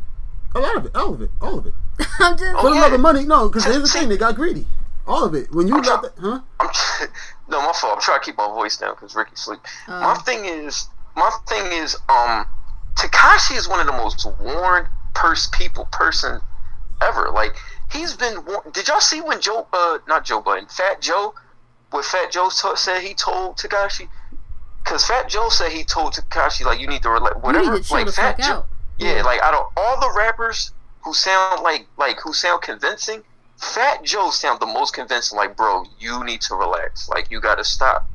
A 0.56 0.60
lot 0.62 0.78
of 0.78 0.86
it. 0.86 0.96
All 0.96 1.14
of 1.14 1.22
it. 1.22 1.32
All 1.42 1.60
of 1.60 1.66
it. 1.66 1.74
I'm 2.20 2.38
just. 2.38 2.56
Oh, 2.56 2.62
For 2.62 2.70
the 2.70 2.76
yeah. 2.76 2.82
love 2.84 2.94
of 2.94 3.02
money, 3.02 3.26
no. 3.26 3.50
Because 3.50 3.66
here's 3.66 3.82
the 3.82 3.88
See- 3.88 4.00
thing, 4.00 4.10
they 4.10 4.18
got 4.18 4.36
greedy. 4.36 4.66
All 5.08 5.24
of 5.26 5.34
it. 5.34 5.54
When 5.54 5.68
you 5.68 5.76
I'm 5.76 5.82
let 5.82 6.02
try- 6.02 6.10
that, 6.10 6.14
huh? 6.20 6.40
I'm 6.60 7.10
no, 7.50 7.62
my 7.62 7.74
fault. 7.74 7.96
I'm 7.96 8.02
trying 8.02 8.20
to 8.20 8.26
keep 8.26 8.38
my 8.38 8.48
voice 8.48 8.78
down 8.78 8.94
because 8.96 9.16
Ricky 9.16 9.36
sleep. 9.36 9.60
Uh. 9.88 10.02
my 10.02 10.16
thing 10.26 10.46
is, 10.46 10.88
my 11.16 11.30
thing 11.48 11.72
is, 11.72 11.96
um, 12.10 12.46
Tekashi 12.96 13.56
is 13.58 13.68
one 13.68 13.80
of 13.80 13.86
the 13.88 13.94
most 13.94 14.26
worn 14.42 14.88
purse 15.14 15.48
people 15.54 15.86
person 15.92 16.42
ever. 17.02 17.30
Like 17.34 17.56
he's 17.92 18.16
been. 18.16 18.44
war- 18.46 18.64
Did 18.74 18.88
y'all 18.88 19.00
see 19.00 19.22
when 19.22 19.40
Joe, 19.42 19.68
uh, 19.74 20.00
not 20.08 20.26
Joe 20.26 20.42
Budden, 20.42 20.68
Fat 20.68 21.02
Joe, 21.02 21.34
what 21.92 22.04
Fat 22.06 22.32
Joe 22.32 22.50
t- 22.50 22.68
said 22.76 23.02
he 23.02 23.14
told 23.14 23.58
Tekashi? 23.58 24.10
Because 24.84 25.06
Fat 25.06 25.28
Joe 25.30 25.50
said 25.50 25.72
he 25.72 25.84
told 25.84 26.14
Tekashi 26.14 26.66
like 26.66 26.80
you 26.80 26.88
need 26.88 27.04
to 27.04 27.10
relate 27.10 27.34
You 27.36 27.42
whatever. 27.42 27.74
need 27.76 27.84
to 27.84 27.94
like 27.94 28.06
the 28.08 28.12
Fat 28.12 28.38
fuck 28.38 28.46
Joe. 28.46 28.54
out. 28.54 28.68
Yeah, 29.00 29.22
like 29.24 29.42
out 29.42 29.54
of 29.54 29.66
all 29.78 30.00
the 30.00 30.12
rappers 30.18 30.72
who 31.04 31.14
sound 31.14 31.62
like 31.62 31.88
like 31.98 32.20
who 32.24 32.34
sound 32.34 32.62
convincing, 32.62 33.22
Fat 33.58 34.04
Joe 34.04 34.30
sounded 34.30 34.62
the 34.62 34.72
most 34.72 34.94
convincing. 34.94 35.38
Like, 35.38 35.58
bro, 35.58 35.84
you 36.00 36.24
need 36.24 36.42
to 36.42 36.56
relax. 36.56 37.10
Like, 37.10 37.32
you 37.32 37.40
got 37.40 37.56
to 37.56 37.64
stop. 37.64 38.08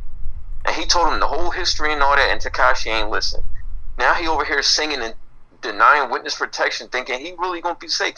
And 0.64 0.77
he 0.77 0.86
told 0.86 1.12
him 1.12 1.20
the 1.20 1.27
whole 1.27 1.51
history 1.51 1.93
and 1.93 2.02
all 2.02 2.14
that, 2.14 2.31
and 2.31 2.40
Tekashi 2.40 2.86
ain't 2.86 3.10
listen. 3.10 3.43
Now 3.98 4.14
he 4.14 4.28
over 4.28 4.44
here 4.44 4.62
singing 4.62 5.01
and 5.01 5.14
denying 5.60 6.10
witness 6.10 6.36
protection, 6.36 6.89
thinking 6.89 7.19
he 7.19 7.32
really 7.39 7.60
gonna 7.60 7.77
be 7.77 7.89
safe. 7.89 8.14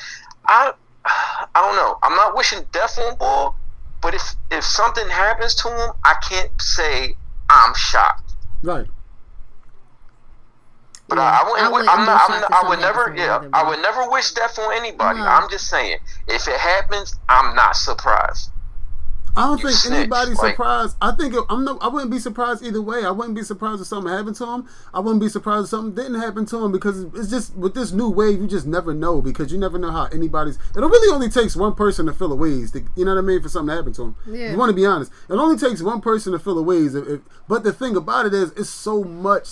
I 0.46 0.72
I 1.04 1.46
don't 1.54 1.76
know. 1.76 1.98
I'm 2.02 2.16
not 2.16 2.36
wishing 2.36 2.60
death 2.72 2.98
on 2.98 3.16
Bull, 3.16 3.54
but 4.00 4.14
if 4.14 4.34
if 4.50 4.64
something 4.64 5.08
happens 5.08 5.54
to 5.56 5.68
him, 5.68 5.90
I 6.04 6.14
can't 6.28 6.50
say 6.60 7.16
I'm 7.50 7.74
shocked. 7.74 8.34
Right. 8.62 8.86
But 11.14 11.20
Yeah, 11.22 11.30
I, 11.30 11.42
I 11.42 11.50
wouldn't. 11.50 11.66
I 11.66 11.70
wouldn't 11.70 11.88
I'm 11.90 12.06
not. 12.06 12.30
I'm 12.30 12.40
not 12.40 12.52
I 12.64 12.68
would 12.68 12.78
never. 12.80 13.14
Yeah, 13.16 13.42
him 13.42 13.50
I 13.52 13.68
would 13.68 13.80
never 13.82 14.08
wish 14.10 14.32
death 14.32 14.58
on 14.58 14.72
anybody. 14.74 15.20
No. 15.20 15.26
I'm 15.26 15.48
just 15.50 15.68
saying, 15.68 15.98
if 16.28 16.48
it 16.48 16.58
happens, 16.58 17.14
I'm 17.28 17.54
not 17.54 17.76
surprised. 17.76 18.50
I 19.36 19.48
don't 19.48 19.58
You 19.58 19.66
think 19.66 19.78
snitch, 19.78 19.98
anybody's 19.98 20.38
like- 20.38 20.52
surprised. 20.52 20.96
I 21.02 21.10
think 21.10 21.34
it, 21.34 21.42
I'm 21.50 21.64
no. 21.64 21.76
I 21.80 21.88
wouldn't 21.88 22.12
be 22.12 22.20
surprised 22.20 22.62
either 22.62 22.80
way. 22.80 23.04
I 23.04 23.10
wouldn't 23.10 23.34
be 23.34 23.42
surprised 23.42 23.80
if 23.80 23.88
something 23.88 24.12
happened 24.12 24.36
to 24.36 24.46
him. 24.46 24.68
I 24.92 25.00
wouldn't 25.00 25.20
be 25.20 25.28
surprised 25.28 25.64
if 25.64 25.70
something 25.70 25.92
didn't 25.92 26.20
happen 26.20 26.46
to 26.46 26.64
him 26.64 26.70
because 26.70 27.02
it's 27.14 27.30
just 27.30 27.56
with 27.56 27.74
this 27.74 27.90
new 27.90 28.08
wave, 28.08 28.40
you 28.40 28.46
just 28.46 28.64
never 28.64 28.94
know 28.94 29.20
because 29.20 29.50
you 29.50 29.58
never 29.58 29.76
know 29.76 29.90
how 29.90 30.04
anybody's. 30.12 30.54
It 30.76 30.78
really 30.78 31.12
only 31.12 31.28
takes 31.28 31.56
one 31.56 31.74
person 31.74 32.06
to 32.06 32.12
fill 32.12 32.30
a 32.30 32.36
ways. 32.36 32.70
To, 32.72 32.84
you 32.94 33.04
know 33.04 33.12
what 33.16 33.18
I 33.24 33.26
mean? 33.26 33.42
For 33.42 33.48
something 33.48 33.70
to 33.72 33.74
happen 33.76 33.92
to 33.94 34.02
him. 34.02 34.16
Yeah. 34.28 34.52
You 34.52 34.56
want 34.56 34.70
to 34.70 34.76
be 34.76 34.86
honest. 34.86 35.10
It 35.28 35.32
only 35.34 35.56
takes 35.56 35.82
one 35.82 36.00
person 36.00 36.32
to 36.32 36.38
fill 36.38 36.56
a 36.56 36.62
ways. 36.62 36.94
If, 36.94 37.08
if, 37.08 37.20
but 37.48 37.64
the 37.64 37.72
thing 37.72 37.96
about 37.96 38.26
it 38.26 38.34
is, 38.34 38.52
it's 38.52 38.70
so 38.70 39.02
much 39.02 39.48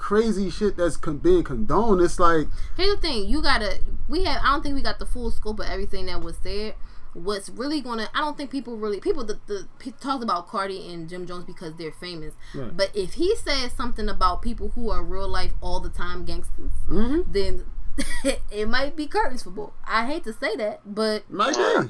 crazy 0.00 0.48
shit 0.50 0.76
that's 0.78 0.96
con- 0.96 1.18
being 1.18 1.44
condoned. 1.44 2.00
It's 2.00 2.18
like 2.18 2.48
Here's 2.76 2.96
the 2.96 3.00
thing: 3.00 3.28
you 3.28 3.42
gotta. 3.42 3.78
We 4.08 4.24
have. 4.24 4.40
I 4.42 4.48
don't 4.52 4.62
think 4.62 4.74
we 4.74 4.82
got 4.82 4.98
the 4.98 5.06
full 5.06 5.30
scope 5.30 5.60
of 5.60 5.66
everything 5.66 6.06
that 6.06 6.20
was 6.22 6.36
said. 6.42 6.74
What's 7.12 7.48
really 7.50 7.80
gonna? 7.80 8.08
I 8.14 8.20
don't 8.20 8.36
think 8.36 8.50
people 8.50 8.76
really 8.76 9.00
people 9.00 9.24
the 9.24 9.38
the 9.46 9.66
talked 10.00 10.22
about 10.22 10.48
Cardi 10.48 10.92
and 10.92 11.08
Jim 11.08 11.26
Jones 11.26 11.44
because 11.44 11.74
they're 11.76 11.92
famous. 11.92 12.34
Right. 12.54 12.76
But 12.76 12.90
if 12.94 13.14
he 13.14 13.34
says 13.36 13.72
something 13.72 14.08
about 14.08 14.42
people 14.42 14.70
who 14.74 14.90
are 14.90 15.02
real 15.02 15.28
life 15.28 15.52
all 15.60 15.80
the 15.80 15.88
time 15.90 16.24
gangsters, 16.24 16.70
Mhm. 16.88 17.32
then 17.32 17.64
it 18.52 18.68
might 18.68 18.94
be 18.96 19.06
curtains 19.06 19.42
for 19.42 19.50
bull. 19.50 19.74
I 19.86 20.06
hate 20.06 20.22
to 20.24 20.32
say 20.32 20.54
that, 20.56 20.80
but 20.86 21.28
my 21.30 21.50
Yeah. 21.50 21.88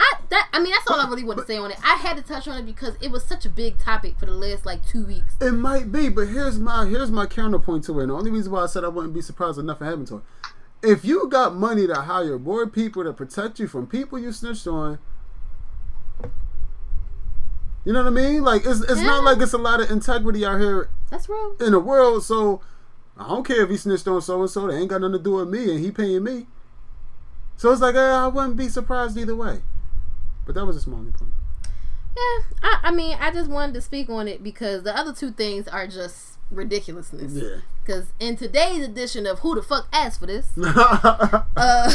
I 0.00 0.14
that 0.30 0.48
I 0.52 0.60
mean 0.60 0.72
that's 0.72 0.90
all 0.90 0.98
I 0.98 1.08
really 1.08 1.24
want 1.24 1.40
to 1.40 1.46
say 1.46 1.58
on 1.58 1.70
it. 1.70 1.76
I 1.84 1.96
had 1.96 2.16
to 2.16 2.22
touch 2.22 2.48
on 2.48 2.56
it 2.58 2.64
because 2.64 2.96
it 3.02 3.10
was 3.10 3.22
such 3.22 3.44
a 3.44 3.50
big 3.50 3.78
topic 3.78 4.18
for 4.18 4.24
the 4.24 4.32
last 4.32 4.64
like 4.64 4.86
two 4.86 5.04
weeks. 5.04 5.34
It 5.40 5.52
might 5.52 5.92
be, 5.92 6.08
but 6.08 6.28
here's 6.28 6.58
my 6.58 6.86
here's 6.86 7.10
my 7.10 7.26
counterpoint 7.26 7.84
to 7.84 8.00
it. 8.00 8.04
And 8.04 8.10
the 8.10 8.14
only 8.14 8.30
reason 8.30 8.50
why 8.50 8.62
I 8.62 8.66
said 8.66 8.82
I 8.82 8.88
wouldn't 8.88 9.12
be 9.12 9.20
surprised 9.20 9.58
if 9.58 9.64
nothing 9.64 9.86
happened 9.86 10.06
to 10.08 10.16
it. 10.16 10.22
If 10.82 11.04
you 11.04 11.28
got 11.28 11.54
money 11.54 11.86
to 11.86 11.94
hire 11.94 12.38
more 12.38 12.66
people 12.66 13.04
to 13.04 13.12
protect 13.12 13.60
you 13.60 13.68
from 13.68 13.86
people 13.86 14.18
you 14.18 14.32
snitched 14.32 14.66
on, 14.66 14.98
you 17.84 17.92
know 17.92 18.02
what 18.02 18.08
I 18.08 18.14
mean? 18.14 18.42
Like 18.42 18.62
it's 18.64 18.80
it's 18.80 19.02
not 19.02 19.22
like 19.22 19.38
it's 19.40 19.52
a 19.52 19.58
lot 19.58 19.82
of 19.82 19.90
integrity 19.90 20.46
out 20.46 20.60
here 20.60 20.88
That's 21.10 21.28
real. 21.28 21.56
in 21.60 21.72
the 21.72 21.80
world. 21.80 22.24
So 22.24 22.62
I 23.18 23.28
don't 23.28 23.46
care 23.46 23.62
if 23.64 23.68
he 23.68 23.76
snitched 23.76 24.08
on 24.08 24.22
so 24.22 24.40
and 24.40 24.50
so. 24.50 24.66
They 24.66 24.76
ain't 24.76 24.88
got 24.88 25.02
nothing 25.02 25.18
to 25.18 25.22
do 25.22 25.32
with 25.32 25.48
me, 25.50 25.70
and 25.70 25.84
he 25.84 25.90
paying 25.90 26.24
me. 26.24 26.46
So 27.58 27.70
it's 27.70 27.82
like 27.82 27.96
eh, 27.96 27.98
I 27.98 28.28
wouldn't 28.28 28.56
be 28.56 28.70
surprised 28.70 29.18
either 29.18 29.36
way. 29.36 29.60
But 30.50 30.58
that 30.58 30.66
was 30.66 30.74
a 30.74 30.80
small 30.80 30.98
point. 30.98 31.30
Yeah, 32.16 32.40
I, 32.64 32.78
I 32.82 32.90
mean, 32.90 33.16
I 33.20 33.30
just 33.30 33.48
wanted 33.48 33.72
to 33.74 33.80
speak 33.80 34.10
on 34.10 34.26
it 34.26 34.42
because 34.42 34.82
the 34.82 34.92
other 34.98 35.12
two 35.12 35.30
things 35.30 35.68
are 35.68 35.86
just 35.86 36.38
ridiculousness. 36.50 37.34
Yeah. 37.34 37.58
Because 37.86 38.06
in 38.18 38.36
today's 38.36 38.82
edition 38.84 39.26
of 39.28 39.38
Who 39.38 39.54
the 39.54 39.62
Fuck 39.62 39.86
Asked 39.92 40.18
for 40.18 40.26
This, 40.26 40.48
uh, 40.60 41.44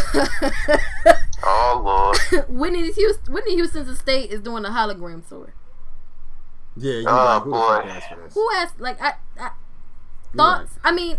Oh 1.43 1.81
lord. 2.31 2.45
Whitney 2.47 2.93
Houston, 2.93 3.33
Whitney 3.33 3.55
Houston's 3.55 3.89
estate 3.89 4.31
is 4.31 4.39
doing 4.39 4.63
a 4.63 4.69
hologram 4.69 5.27
tour. 5.27 5.53
Yeah, 6.77 6.93
you 6.93 6.99
Oh, 7.01 7.11
got 7.11 7.43
who 7.43 7.49
the 7.51 7.57
fuck 7.57 7.83
boy. 7.83 7.89
asked 7.89 8.07
for 8.07 8.15
this? 8.21 8.33
Who 8.35 8.49
asked? 8.55 8.79
Like, 8.79 9.01
I, 9.01 9.15
I 9.37 9.41
You're 9.41 10.37
thoughts. 10.37 10.79
I 10.81 10.93
mean, 10.93 11.17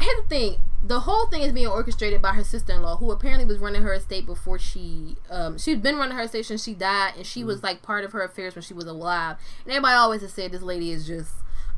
here's 0.00 0.22
the 0.22 0.28
thing. 0.28 0.56
The 0.82 1.00
whole 1.00 1.26
thing 1.26 1.42
is 1.42 1.52
being 1.52 1.66
orchestrated 1.66 2.22
by 2.22 2.32
her 2.32 2.42
sister-in-law, 2.42 2.96
who 2.96 3.10
apparently 3.10 3.44
was 3.44 3.58
running 3.58 3.82
her 3.82 3.92
estate 3.92 4.24
before 4.24 4.58
she, 4.58 5.16
um, 5.30 5.58
she'd 5.58 5.82
been 5.82 5.96
running 5.96 6.16
her 6.16 6.22
estate 6.22 6.46
since 6.46 6.64
she 6.64 6.72
died, 6.74 7.14
and 7.18 7.26
she 7.26 7.42
Mm. 7.42 7.46
was 7.46 7.62
like 7.62 7.82
part 7.82 8.02
of 8.04 8.12
her 8.12 8.22
affairs 8.22 8.54
when 8.54 8.62
she 8.62 8.72
was 8.72 8.86
alive. 8.86 9.36
And 9.64 9.72
everybody 9.72 9.94
always 9.94 10.22
has 10.22 10.32
said 10.32 10.52
this 10.52 10.62
lady 10.62 10.90
is 10.90 11.06
just 11.06 11.32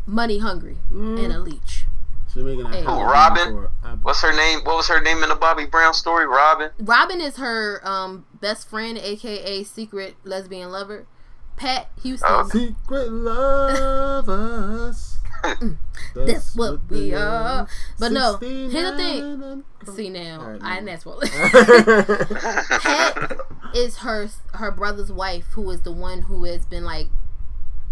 money 0.06 0.38
hungry 0.38 0.78
Mm. 0.92 1.24
and 1.24 1.32
a 1.32 1.40
leech. 1.40 1.86
She 2.32 2.42
making 2.42 2.64
that 2.64 2.74
Hey. 2.74 2.82
Who, 2.82 3.02
Robin? 3.02 3.68
What's 4.02 4.22
her 4.22 4.32
name? 4.32 4.60
What 4.64 4.76
was 4.76 4.88
her 4.88 5.00
name 5.00 5.22
in 5.22 5.28
the 5.28 5.34
Bobby 5.34 5.66
Brown 5.66 5.92
story? 5.94 6.26
Robin. 6.26 6.70
Robin 6.78 7.20
is 7.20 7.36
her 7.36 7.80
um 7.86 8.24
best 8.40 8.68
friend, 8.68 8.96
aka 8.98 9.64
secret 9.64 10.16
lesbian 10.24 10.70
lover. 10.70 11.06
Pat 11.56 11.88
Houston. 12.02 12.28
Oh. 12.32 12.48
Secret 12.48 13.12
lovers. 13.12 15.18
That's 16.14 16.54
what 16.54 16.80
we 16.90 17.14
are. 17.14 17.66
But 17.98 18.12
no, 18.12 18.36
here's 18.38 18.72
the 18.72 18.96
thing. 18.96 19.64
See 19.96 20.08
now, 20.10 20.40
All 20.40 20.50
right, 20.52 20.60
I 20.62 20.80
no. 20.80 20.96
didn't 20.96 21.04
ask. 21.04 22.82
Pat 22.82 23.38
is 23.74 23.98
her 23.98 24.28
her 24.54 24.70
brother's 24.70 25.10
wife, 25.12 25.46
who 25.54 25.68
is 25.70 25.80
the 25.82 25.92
one 25.92 26.22
who 26.22 26.44
has 26.44 26.64
been 26.66 26.84
like, 26.84 27.08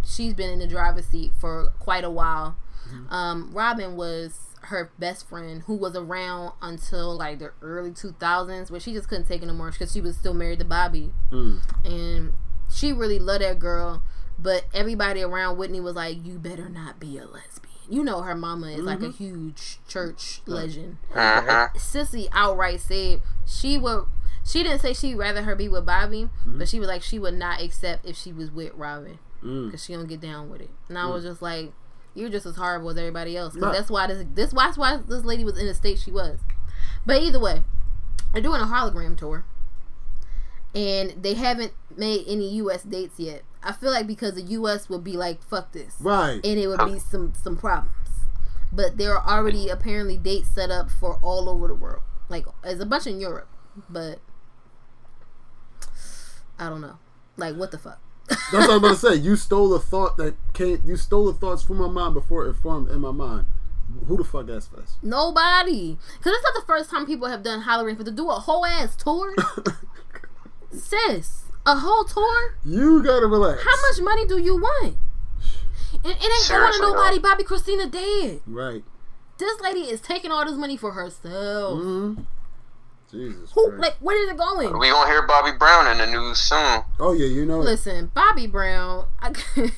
she's 0.04 0.34
been 0.34 0.50
in 0.50 0.58
the 0.58 0.66
driver's 0.66 1.06
seat 1.06 1.32
for 1.40 1.72
quite 1.78 2.04
a 2.04 2.10
while. 2.10 2.56
Mm-hmm. 2.88 3.12
Um, 3.12 3.50
Robin 3.52 3.96
was 3.96 4.38
her 4.62 4.90
best 4.98 5.28
friend, 5.28 5.62
who 5.66 5.74
was 5.74 5.96
around 5.96 6.52
until 6.62 7.16
like 7.16 7.38
the 7.38 7.52
early 7.62 7.92
two 7.92 8.14
thousands, 8.20 8.70
where 8.70 8.80
she 8.80 8.92
just 8.92 9.08
couldn't 9.08 9.26
take 9.26 9.42
it 9.42 9.46
no 9.46 9.54
more 9.54 9.70
because 9.70 9.92
she 9.92 10.00
was 10.00 10.16
still 10.16 10.34
married 10.34 10.58
to 10.60 10.64
Bobby, 10.64 11.12
Mm. 11.32 11.60
and 11.84 12.32
she 12.72 12.92
really 12.92 13.18
loved 13.18 13.42
that 13.42 13.58
girl. 13.58 14.02
But 14.42 14.64
everybody 14.72 15.22
around 15.22 15.58
Whitney 15.58 15.80
was 15.80 15.94
like, 15.96 16.24
"You 16.24 16.38
better 16.38 16.68
not 16.68 16.98
be 16.98 17.18
a 17.18 17.26
lesbian." 17.26 17.66
You 17.88 18.04
know, 18.04 18.22
her 18.22 18.34
mama 18.36 18.68
is 18.68 18.80
like 18.84 19.02
a 19.02 19.10
huge 19.10 19.80
church 19.88 20.40
legend. 20.46 20.98
Uh-huh. 21.14 21.68
Cissy 21.76 22.28
outright 22.32 22.80
said 22.80 23.20
she 23.46 23.76
would. 23.76 24.06
She 24.44 24.62
didn't 24.62 24.78
say 24.80 24.94
she'd 24.94 25.16
rather 25.16 25.42
her 25.42 25.54
be 25.56 25.68
with 25.68 25.84
Bobby, 25.84 26.30
but 26.46 26.68
she 26.68 26.78
was 26.78 26.88
like 26.88 27.02
she 27.02 27.18
would 27.18 27.34
not 27.34 27.60
accept 27.60 28.06
if 28.06 28.16
she 28.16 28.32
was 28.32 28.50
with 28.50 28.72
Robin 28.74 29.18
Mm. 29.44 29.66
because 29.66 29.84
she 29.84 29.92
don't 29.94 30.06
get 30.06 30.20
down 30.20 30.48
with 30.50 30.60
it. 30.60 30.70
And 30.88 30.96
I 30.98 31.06
was 31.06 31.24
just 31.24 31.42
like, 31.42 31.72
you're 32.14 32.28
just 32.30 32.46
as 32.46 32.56
horrible 32.56 32.90
as 32.90 32.96
everybody 32.96 33.36
else. 33.36 33.54
'Cause 33.54 33.62
Right. 33.62 33.72
that's 33.72 33.90
why 33.90 34.06
this 34.06 34.24
this 34.34 34.52
why, 34.52 34.66
that's 34.66 34.78
why 34.78 34.96
this 34.96 35.24
lady 35.24 35.44
was 35.44 35.58
in 35.58 35.66
the 35.66 35.74
state 35.74 35.98
she 35.98 36.10
was. 36.12 36.38
But 37.04 37.22
either 37.22 37.40
way, 37.40 37.64
they're 38.32 38.42
doing 38.42 38.60
a 38.60 38.66
hologram 38.66 39.16
tour, 39.16 39.44
and 40.74 41.22
they 41.22 41.34
haven't 41.34 41.72
made 41.96 42.24
any 42.26 42.48
U.S. 42.56 42.82
dates 42.84 43.18
yet. 43.18 43.42
I 43.62 43.72
feel 43.72 43.90
like 43.90 44.06
because 44.06 44.34
the 44.34 44.42
U.S. 44.42 44.88
would 44.88 45.04
be 45.04 45.12
like, 45.12 45.42
fuck 45.42 45.72
this 45.72 45.94
Right. 46.00 46.40
and 46.44 46.58
it 46.58 46.66
would 46.66 46.84
be 46.86 46.98
some 46.98 47.32
some 47.42 47.56
problems. 47.56 47.94
But 48.72 48.96
there 48.98 49.16
are 49.18 49.38
already 49.38 49.68
apparently 49.68 50.16
dates 50.16 50.48
set 50.48 50.70
up 50.70 50.90
for 50.90 51.18
all 51.22 51.48
over 51.48 51.68
the 51.68 51.74
world. 51.74 52.02
Like 52.28 52.46
there's 52.62 52.80
a 52.80 52.86
bunch 52.86 53.06
in 53.06 53.20
Europe, 53.20 53.48
but 53.88 54.20
I 56.58 56.68
don't 56.68 56.80
know. 56.80 56.98
Like 57.36 57.56
what 57.56 57.70
the 57.70 57.78
fuck? 57.78 58.00
That's 58.28 58.52
what 58.52 58.70
I 58.70 58.76
was 58.76 58.76
about 58.78 58.88
to 58.90 58.96
say. 58.96 59.14
You 59.16 59.34
stole 59.36 59.74
a 59.74 59.80
thought 59.80 60.16
that 60.18 60.34
came. 60.52 60.80
You 60.84 60.96
stole 60.96 61.26
the 61.26 61.38
thoughts 61.38 61.62
from 61.64 61.78
my 61.78 61.88
mind 61.88 62.14
before 62.14 62.46
it 62.46 62.54
formed 62.54 62.88
in 62.90 63.00
my 63.00 63.10
mind. 63.10 63.46
Who 64.06 64.16
the 64.16 64.22
fuck 64.24 64.48
asked 64.48 64.70
for 64.70 64.76
this? 64.76 64.96
Nobody, 65.02 65.98
because 66.18 66.32
it's 66.34 66.44
not 66.44 66.54
the 66.54 66.64
first 66.66 66.90
time 66.90 67.06
people 67.06 67.26
have 67.26 67.42
done 67.42 67.62
Halloween. 67.62 67.96
for 67.96 68.04
to 68.04 68.12
do 68.12 68.30
a 68.30 68.34
whole 68.34 68.64
ass 68.64 68.94
tour, 68.94 69.34
sis, 70.72 71.42
a 71.66 71.76
whole 71.76 72.04
tour. 72.04 72.54
You 72.64 73.02
gotta 73.02 73.26
relax. 73.26 73.62
How 73.62 73.76
much 73.90 74.00
money 74.00 74.26
do 74.26 74.38
you 74.38 74.56
want? 74.56 74.96
It, 75.92 75.98
it 76.04 76.06
ain't 76.06 76.18
going 76.20 76.30
to 76.30 76.36
Seriously, 76.44 76.80
nobody. 76.86 77.16
though. 77.16 77.22
Bobby 77.22 77.44
Christina 77.44 77.86
dead. 77.88 78.40
Right. 78.46 78.84
This 79.38 79.60
lady 79.60 79.80
is 79.80 80.00
taking 80.00 80.30
all 80.30 80.44
this 80.44 80.54
money 80.56 80.76
for 80.76 80.92
herself. 80.92 81.78
Mm-hmm. 81.80 82.22
Jesus. 83.10 83.50
Who 83.54 83.68
Christ. 83.70 83.82
like 83.82 83.96
where 84.00 84.22
is 84.24 84.30
it 84.30 84.36
going? 84.36 84.78
We 84.78 84.90
gonna 84.90 85.10
hear 85.10 85.26
Bobby 85.26 85.50
Brown 85.58 85.88
in 85.90 85.98
the 85.98 86.06
news 86.06 86.38
soon. 86.38 86.82
Oh 87.00 87.12
yeah, 87.12 87.26
you 87.26 87.44
know 87.44 87.60
it. 87.60 87.64
Listen, 87.64 88.10
Bobby 88.14 88.46
Brown. 88.46 89.06
I, 89.20 89.32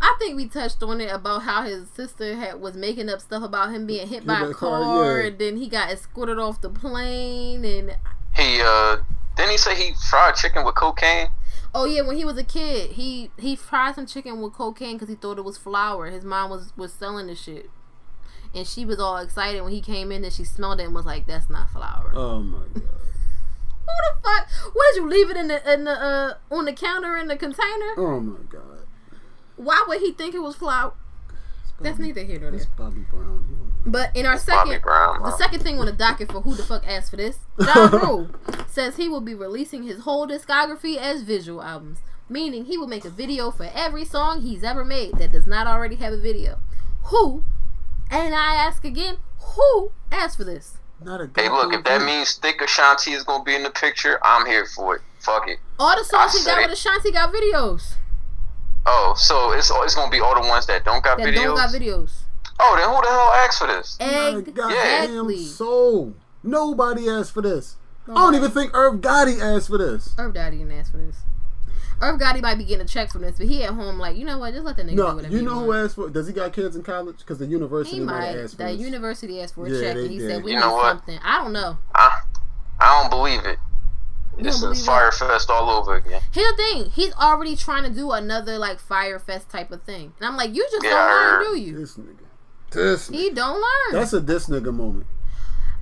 I 0.00 0.16
think 0.20 0.36
we 0.36 0.46
touched 0.46 0.80
on 0.82 1.00
it 1.00 1.10
about 1.12 1.42
how 1.42 1.62
his 1.62 1.88
sister 1.88 2.36
had 2.36 2.60
was 2.60 2.74
making 2.76 3.08
up 3.08 3.20
stuff 3.20 3.42
about 3.42 3.72
him 3.72 3.86
being 3.86 4.06
hit 4.06 4.24
by 4.24 4.40
by 4.40 4.46
a 4.46 4.50
a 4.50 4.54
car, 4.54 4.80
car, 4.80 5.20
yeah. 5.20 5.26
and 5.26 5.38
then 5.38 5.56
he 5.56 5.68
got 5.68 5.90
escorted 5.90 6.38
off 6.38 6.60
the 6.60 6.70
plane. 6.70 7.64
And 7.64 7.96
He 8.36 8.60
uh 8.62 8.98
didn't 9.36 9.50
he 9.52 9.56
say 9.58 9.74
he 9.74 9.92
fried 10.10 10.34
chicken 10.36 10.64
with 10.64 10.74
cocaine? 10.74 11.28
oh 11.74 11.84
yeah, 11.84 12.02
when 12.02 12.16
he 12.16 12.24
was 12.24 12.36
a 12.38 12.44
kid, 12.44 12.92
he 12.92 13.30
he 13.38 13.56
fried 13.56 13.94
some 13.94 14.06
chicken 14.06 14.40
with 14.40 14.52
cocaine 14.52 14.96
because 14.96 15.08
he 15.08 15.14
thought 15.14 15.38
it 15.38 15.44
was 15.44 15.56
flour. 15.56 16.06
His 16.06 16.24
mom 16.24 16.50
was 16.50 16.72
was 16.76 16.92
selling 16.92 17.26
the 17.26 17.34
shit, 17.34 17.70
and 18.54 18.66
she 18.66 18.84
was 18.84 18.98
all 18.98 19.16
excited 19.18 19.62
when 19.62 19.72
he 19.72 19.80
came 19.80 20.12
in 20.12 20.24
and 20.24 20.32
she 20.32 20.44
smelled 20.44 20.80
it 20.80 20.84
and 20.84 20.94
was 20.94 21.06
like, 21.06 21.26
"That's 21.26 21.48
not 21.48 21.70
flour." 21.70 22.12
Oh 22.14 22.40
my 22.40 22.58
god. 22.74 22.82
Who 23.84 23.92
the 24.14 24.22
fuck? 24.22 24.48
What 24.74 24.94
did 24.94 25.02
you 25.02 25.08
leave 25.08 25.30
it 25.30 25.36
in 25.36 25.48
the 25.48 25.72
in 25.72 25.84
the 25.84 25.92
uh 25.92 26.34
on 26.50 26.64
the 26.66 26.72
counter 26.72 27.16
in 27.16 27.28
the 27.28 27.36
container? 27.36 27.94
Oh 27.96 28.20
my 28.20 28.38
god. 28.48 28.86
Why 29.56 29.84
would 29.86 30.00
he 30.00 30.12
think 30.12 30.34
it 30.34 30.40
was 30.42 30.56
flour? 30.56 30.92
That's 31.82 31.98
neither 31.98 32.22
here 32.22 32.38
nor 32.40 32.50
there. 32.50 32.60
It's 32.60 32.66
Bobby 32.66 33.04
Brown. 33.10 33.72
But 33.84 34.14
in 34.16 34.26
our 34.26 34.36
Bobby 34.36 34.70
second, 34.70 34.82
Brown. 34.82 35.22
the 35.22 35.36
second 35.36 35.60
thing 35.60 35.78
on 35.78 35.86
the 35.86 35.92
docket 35.92 36.30
for 36.30 36.40
who 36.40 36.54
the 36.54 36.62
fuck 36.62 36.86
asked 36.86 37.10
for 37.10 37.16
this, 37.16 37.38
Ja 37.58 37.86
Rule 37.86 38.30
says 38.68 38.96
he 38.96 39.08
will 39.08 39.20
be 39.20 39.34
releasing 39.34 39.82
his 39.82 40.00
whole 40.00 40.26
discography 40.26 40.96
as 40.96 41.22
visual 41.22 41.62
albums, 41.62 41.98
meaning 42.28 42.66
he 42.66 42.78
will 42.78 42.86
make 42.86 43.04
a 43.04 43.10
video 43.10 43.50
for 43.50 43.68
every 43.74 44.04
song 44.04 44.42
he's 44.42 44.62
ever 44.62 44.84
made 44.84 45.18
that 45.18 45.32
does 45.32 45.46
not 45.46 45.66
already 45.66 45.96
have 45.96 46.12
a 46.12 46.20
video. 46.20 46.60
Who? 47.06 47.44
And 48.10 48.34
I 48.34 48.54
ask 48.54 48.84
again, 48.84 49.16
who 49.56 49.90
asked 50.12 50.36
for 50.36 50.44
this? 50.44 50.78
Not 51.02 51.20
a 51.20 51.28
Hey, 51.34 51.48
look, 51.48 51.72
if 51.72 51.82
that 51.82 51.98
goddamn 51.98 52.06
means 52.06 52.34
Thick 52.34 52.60
Ashanti 52.60 53.12
is 53.12 53.24
gonna 53.24 53.42
be 53.42 53.56
in 53.56 53.64
the 53.64 53.70
picture, 53.70 54.20
I'm 54.22 54.46
here 54.46 54.66
for 54.66 54.96
it. 54.96 55.02
Fuck 55.18 55.48
it. 55.48 55.58
All 55.78 55.96
the 55.96 56.04
songs 56.04 56.34
I 56.34 56.38
he 56.38 56.44
got 56.44 56.54
said 56.54 56.62
with 56.62 56.78
Ashanti 56.78 57.10
got 57.10 57.32
videos 57.32 57.94
Oh, 58.84 59.14
so 59.16 59.52
it's 59.52 59.70
it's 59.72 59.94
gonna 59.94 60.10
be 60.10 60.20
all 60.20 60.34
the 60.40 60.46
ones 60.48 60.66
that 60.66 60.84
don't 60.84 61.02
got 61.04 61.18
that 61.18 61.26
videos. 61.26 61.44
don't 61.44 61.56
got 61.56 61.70
videos. 61.70 62.10
Oh, 62.60 62.76
then 62.76 62.88
who 62.88 63.00
the 63.02 63.08
hell 63.08 63.32
asked 63.44 63.58
for 63.58 63.66
this? 63.66 63.96
Not 64.00 64.36
a 64.36 64.42
goddamn 64.42 65.04
Exactly. 65.30 65.44
soul. 65.44 66.14
Nobody 66.42 67.08
asked 67.08 67.32
for 67.32 67.42
this. 67.42 67.76
I 68.08 68.14
don't 68.14 68.34
even 68.34 68.50
think 68.50 68.74
Irv 68.74 69.00
Gotti 69.00 69.40
asked 69.40 69.68
for 69.68 69.78
this. 69.78 70.12
Irv 70.18 70.34
Gotti 70.34 70.58
didn't 70.58 70.72
ask 70.72 70.90
for 70.90 70.98
this. 70.98 71.16
Irv 72.00 72.18
Gotti 72.20 72.42
might 72.42 72.58
be 72.58 72.64
getting 72.64 72.84
a 72.84 72.88
check 72.88 73.10
from 73.12 73.22
this, 73.22 73.38
but 73.38 73.46
he 73.46 73.62
at 73.62 73.70
home 73.74 73.98
like, 74.00 74.16
you 74.16 74.24
know 74.24 74.38
what? 74.38 74.52
Just 74.52 74.64
let 74.64 74.76
the 74.76 74.82
nigga 74.82 74.88
do 74.90 74.94
No, 74.96 75.14
whatever 75.14 75.36
you 75.36 75.42
know 75.42 75.54
want. 75.58 75.66
who 75.66 75.72
asked 75.74 75.94
for? 75.94 76.10
Does 76.10 76.26
he 76.26 76.32
got 76.32 76.52
kids 76.52 76.74
in 76.74 76.82
college? 76.82 77.18
Because 77.18 77.38
the 77.38 77.46
university 77.46 77.98
He 77.98 78.02
might 78.02 78.18
might. 78.18 78.24
have 78.26 78.38
asked 78.44 78.56
for 78.56 78.64
The 78.64 78.72
this. 78.72 78.80
university 78.80 79.40
asked 79.40 79.54
for 79.54 79.66
a 79.66 79.70
Yeah, 79.70 79.80
check, 79.80 79.94
they 79.94 80.02
and 80.02 80.10
he 80.10 80.18
did. 80.18 80.30
said, 80.30 80.42
"We 80.44 80.50
You 80.50 80.56
need 80.56 80.62
know 80.64 80.74
what? 80.74 80.88
something." 80.98 81.20
I 81.24 81.38
don't 81.42 81.52
know. 81.52 81.78
I 81.94 82.20
I 82.80 83.00
don't 83.00 83.10
believe 83.10 83.44
it. 83.44 83.58
You 84.38 84.46
is 84.46 84.60
don't 84.60 84.70
a 84.70 84.72
believe 84.72 84.84
Fyre 84.86 85.12
Fest 85.12 85.50
all 85.50 85.68
over 85.70 85.96
again. 85.96 86.20
Here's 86.32 86.50
the 86.52 86.56
thing: 86.56 86.90
he's 86.90 87.12
already 87.14 87.54
trying 87.56 87.84
to 87.84 87.90
do 87.90 88.12
another 88.12 88.58
like 88.58 88.78
Fyre 88.80 89.18
Fest 89.18 89.48
type 89.50 89.70
of 89.70 89.82
thing, 89.82 90.12
and 90.18 90.26
I'm 90.26 90.36
like, 90.36 90.54
you 90.54 90.66
just 90.70 90.84
Yeah, 90.84 90.90
don't 90.90 91.42
learn, 91.44 91.52
do 91.54 91.58
you? 91.60 91.78
This 91.78 91.96
nigga. 91.96 92.16
This 92.70 93.08
nigga. 93.10 93.14
He 93.14 93.30
don't 93.30 93.56
learn. 93.56 93.92
That's 93.92 94.12
a 94.12 94.20
this 94.20 94.48
nigga 94.48 94.72
moment. 94.74 95.06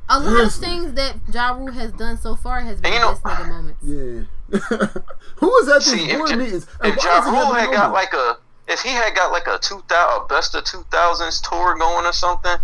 a 0.09 0.19
lot 0.19 0.27
of 0.33 0.39
this 0.39 0.57
things 0.59 0.95
that 0.95 1.17
Ja 1.33 1.53
Rule 1.53 1.71
has 1.73 1.93
done 1.93 2.17
so 2.19 2.35
far 2.35 2.61
has 2.61 2.81
been 2.81 2.93
you 2.93 2.99
know- 2.99 3.11
this 3.13 3.21
nigga 3.21 3.49
moments. 3.49 3.85
Yeah. 3.85 4.25
Who 5.37 5.47
was 5.47 5.69
at 5.69 5.83
these 5.85 6.05
See, 6.05 6.11
if, 6.11 6.19
board 6.19 6.31
Ja- 6.31 6.37
meetings? 6.37 6.67
And 6.81 6.93
if 6.93 6.97
why 6.99 7.05
Ja 7.05 7.23
he 7.23 7.31
Rule 7.31 7.55
had 7.55 7.73
got 7.73 7.93
like 7.93 8.13
a, 8.13 8.39
if 8.67 8.81
he 8.81 8.89
had 8.89 9.15
got 9.15 9.31
like 9.31 9.47
a 9.47 9.59
two 9.59 9.81
thousand, 9.89 10.25
a 10.25 10.27
best 10.27 10.55
of 10.57 10.65
two 10.65 10.85
thousands 10.91 11.41
tour 11.41 11.77
going 11.79 12.05
or 12.07 12.13
something, 12.13 12.57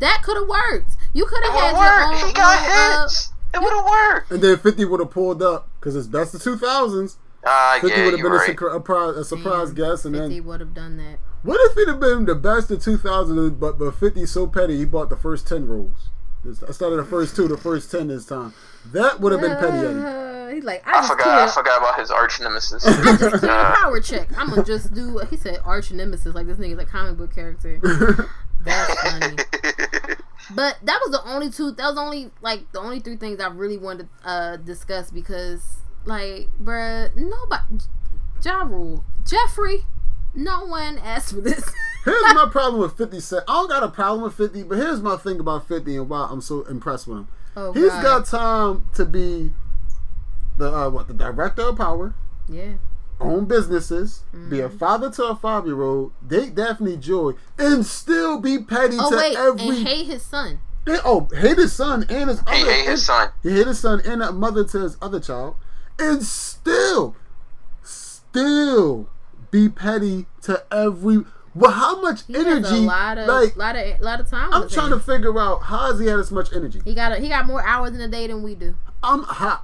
That 0.00 0.22
could 0.22 0.36
have 0.36 0.46
worked. 0.48 0.92
You 1.14 1.24
could 1.26 1.42
have 1.44 1.54
had 1.54 1.74
have 1.74 2.12
your 2.12 2.22
own. 2.22 2.28
He 2.28 2.32
got 2.34 2.60
little, 2.62 2.76
uh, 2.76 3.02
hits. 3.02 3.29
It 3.52 3.60
would 3.60 3.72
have 3.72 3.84
worked. 3.84 4.30
And 4.32 4.42
then 4.42 4.56
50 4.58 4.84
would 4.84 5.00
have 5.00 5.10
pulled 5.10 5.42
up 5.42 5.68
because 5.80 5.96
it's 5.96 6.06
best 6.06 6.34
of 6.34 6.40
2000s. 6.42 7.16
Ah, 7.44 7.78
50 7.80 7.88
yeah, 7.96 8.04
would 8.04 8.12
have 8.12 8.20
you're 8.20 8.28
been 8.30 8.36
a, 8.66 8.66
right. 8.68 8.76
a, 8.76 8.80
pri- 8.80 9.10
a 9.18 9.24
surprise 9.24 9.68
Damn, 9.72 9.76
guest. 9.90 10.04
And 10.04 10.14
50 10.14 10.28
then, 10.38 10.44
would 10.46 10.60
have 10.60 10.74
done 10.74 10.96
that. 10.98 11.18
what 11.42 11.58
if 11.70 11.76
it 11.78 11.88
had 11.88 11.98
been 12.00 12.26
the 12.26 12.34
best 12.34 12.70
of 12.70 12.78
2000s, 12.80 13.58
but, 13.58 13.78
but 13.78 13.92
50 13.92 14.26
so 14.26 14.46
petty 14.46 14.76
he 14.76 14.84
bought 14.84 15.08
the 15.08 15.16
first 15.16 15.48
10 15.48 15.66
rolls? 15.66 16.10
I 16.66 16.72
started 16.72 16.96
the 16.96 17.04
first 17.04 17.36
two, 17.36 17.48
the 17.48 17.56
first 17.58 17.90
10 17.90 18.08
this 18.08 18.24
time. 18.26 18.54
That 18.92 19.20
would 19.20 19.32
have 19.32 19.40
been 19.42 19.56
petty 19.58 19.76
Eddie. 19.86 19.98
Uh, 20.00 20.48
he's 20.54 20.64
like, 20.64 20.86
I, 20.86 20.90
I 20.90 20.94
just 20.94 21.08
forgot. 21.12 21.24
cleared- 21.24 21.48
I 21.48 21.52
forgot 21.52 21.78
about 21.78 21.98
his 22.00 22.10
arch 22.10 22.40
nemesis. 22.40 22.86
I 22.86 22.92
just 23.16 23.18
cleared 23.18 23.44
Uh, 23.44 23.74
power 23.74 24.00
check. 24.00 24.28
I'm 24.38 24.48
gonna 24.50 24.64
just 24.64 24.92
do. 24.94 25.18
He 25.30 25.36
said 25.36 25.60
arch 25.64 25.92
nemesis, 25.92 26.34
like 26.34 26.46
this 26.46 26.56
nigga's 26.58 26.78
a 26.78 26.84
comic 26.86 27.16
book 27.18 27.34
character. 27.34 27.78
That's 28.64 29.00
funny. 29.00 29.36
But 30.52 30.78
that 30.82 30.98
was 31.04 31.12
the 31.12 31.22
only 31.30 31.48
two. 31.50 31.70
That 31.70 31.86
was 31.90 31.96
only 31.98 32.30
like 32.42 32.72
the 32.72 32.80
only 32.80 32.98
three 32.98 33.14
things 33.16 33.40
I 33.40 33.46
really 33.48 33.78
wanted 33.78 34.08
to 34.24 34.28
uh, 34.28 34.56
discuss 34.56 35.10
because, 35.12 35.62
like, 36.04 36.48
bruh, 36.60 37.14
nobody, 37.14 37.84
Ja 38.44 38.62
Rule, 38.62 39.04
Jeffrey, 39.24 39.86
no 40.34 40.64
one 40.64 40.98
asked 40.98 41.34
for 41.34 41.40
this. 41.40 41.62
Here's 42.04 42.34
my 42.34 42.48
problem 42.50 42.80
with 42.82 42.96
50 42.96 43.20
Cent. 43.20 43.44
I 43.46 43.52
don't 43.52 43.68
got 43.68 43.84
a 43.84 43.88
problem 43.88 44.22
with 44.24 44.34
50, 44.34 44.64
but 44.64 44.78
here's 44.78 45.00
my 45.02 45.16
thing 45.16 45.38
about 45.38 45.68
50 45.68 45.96
and 45.96 46.08
why 46.08 46.26
I'm 46.30 46.40
so 46.40 46.62
impressed 46.62 47.06
with 47.06 47.18
him. 47.18 47.28
oh, 47.56 47.72
He's 47.72 47.90
God. 47.90 48.02
got 48.02 48.26
time 48.26 48.86
to 48.94 49.04
be 49.04 49.52
the 50.56 50.72
uh, 50.74 50.90
what 50.90 51.06
the 51.08 51.14
director 51.14 51.62
of 51.62 51.76
Power, 51.76 52.14
yeah. 52.48 52.72
Own 53.20 53.44
businesses, 53.46 54.22
be 54.48 54.60
a 54.60 54.68
Mm-hmm. 54.68 54.78
father 54.78 55.10
to 55.10 55.24
a 55.26 55.36
five 55.36 55.66
year 55.66 55.82
old, 55.82 56.12
date 56.26 56.54
Daphne 56.54 56.96
Joy, 56.96 57.32
and 57.58 57.84
still 57.84 58.38
be 58.40 58.58
petty 58.58 58.96
Oh 58.98 59.10
to 59.10 59.16
wait, 59.16 59.36
every. 59.36 59.78
and 59.78 59.88
hate 59.88 60.06
his 60.06 60.22
son. 60.22 60.60
Yeah, 60.86 61.00
oh, 61.04 61.28
hate 61.34 61.58
his 61.58 61.72
son 61.72 62.04
and 62.08 62.30
his 62.30 62.40
He 62.40 62.44
other. 62.46 62.70
hate 62.72 62.86
his 62.88 63.04
son. 63.04 63.28
He 63.42 63.50
hate 63.50 63.66
his 63.66 63.78
son 63.80 64.00
and 64.04 64.22
a 64.22 64.32
mother 64.32 64.64
to 64.64 64.78
his 64.80 64.96
other 65.02 65.20
child, 65.20 65.56
and 65.98 66.22
still, 66.22 67.14
still 67.82 69.08
be 69.50 69.68
petty 69.68 70.26
to 70.42 70.64
every. 70.72 71.24
Well, 71.54 71.72
how 71.72 72.00
much 72.00 72.26
He 72.26 72.34
has 72.34 72.46
energy? 72.46 72.76
a 72.76 72.80
lot 72.80 73.18
of 73.18 73.26
like, 73.26 73.56
lot 73.56 73.76
of 73.76 74.00
lot 74.00 74.20
of 74.20 74.30
time. 74.30 74.52
I'm 74.54 74.62
with 74.62 74.72
trying 74.72 74.92
him. 74.92 75.00
to 75.00 75.04
figure 75.04 75.38
out 75.38 75.62
how 75.64 75.90
has 75.90 75.98
he 76.00 76.06
had 76.06 76.18
this 76.18 76.30
much 76.30 76.52
energy. 76.54 76.80
He 76.84 76.94
got 76.94 77.12
a, 77.12 77.16
he 77.16 77.28
got 77.28 77.46
more 77.46 77.62
hours 77.66 77.94
in 77.94 78.00
a 78.00 78.08
day 78.08 78.26
than 78.28 78.42
we 78.42 78.54
do. 78.54 78.76
I'm 79.02 79.24
how. 79.24 79.60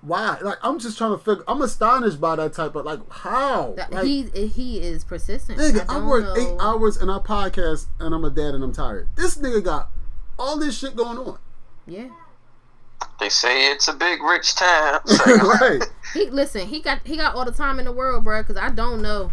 Why? 0.00 0.38
Like 0.40 0.58
I'm 0.62 0.78
just 0.78 0.96
trying 0.96 1.12
to 1.12 1.18
figure. 1.18 1.44
I'm 1.48 1.60
astonished 1.62 2.20
by 2.20 2.36
that 2.36 2.52
type 2.52 2.74
of 2.76 2.84
like 2.84 3.00
how. 3.10 3.74
Like, 3.90 4.04
he 4.04 4.22
he 4.30 4.80
is 4.80 5.04
persistent. 5.04 5.58
Nigga, 5.58 5.84
I 5.88 5.98
I, 5.98 6.04
work 6.04 6.24
know. 6.24 6.36
eight 6.36 6.60
hours 6.60 6.96
in 6.96 7.10
our 7.10 7.22
podcast 7.22 7.86
and 7.98 8.14
I'm 8.14 8.24
a 8.24 8.30
dad 8.30 8.54
and 8.54 8.62
I'm 8.62 8.72
tired. 8.72 9.08
This 9.16 9.36
nigga 9.36 9.62
got 9.62 9.90
all 10.38 10.58
this 10.58 10.78
shit 10.78 10.96
going 10.96 11.18
on. 11.18 11.38
Yeah. 11.86 12.08
They 13.18 13.28
say 13.28 13.70
it's 13.70 13.88
a 13.88 13.92
big 13.92 14.22
rich 14.22 14.54
town. 14.54 15.00
right. 15.26 15.82
He 16.14 16.28
listen. 16.28 16.66
He 16.66 16.80
got 16.80 17.06
he 17.06 17.16
got 17.16 17.34
all 17.34 17.44
the 17.44 17.52
time 17.52 17.78
in 17.78 17.86
the 17.86 17.92
world, 17.92 18.24
bro. 18.24 18.42
Because 18.42 18.56
I 18.56 18.68
don't 18.70 19.00
know. 19.00 19.32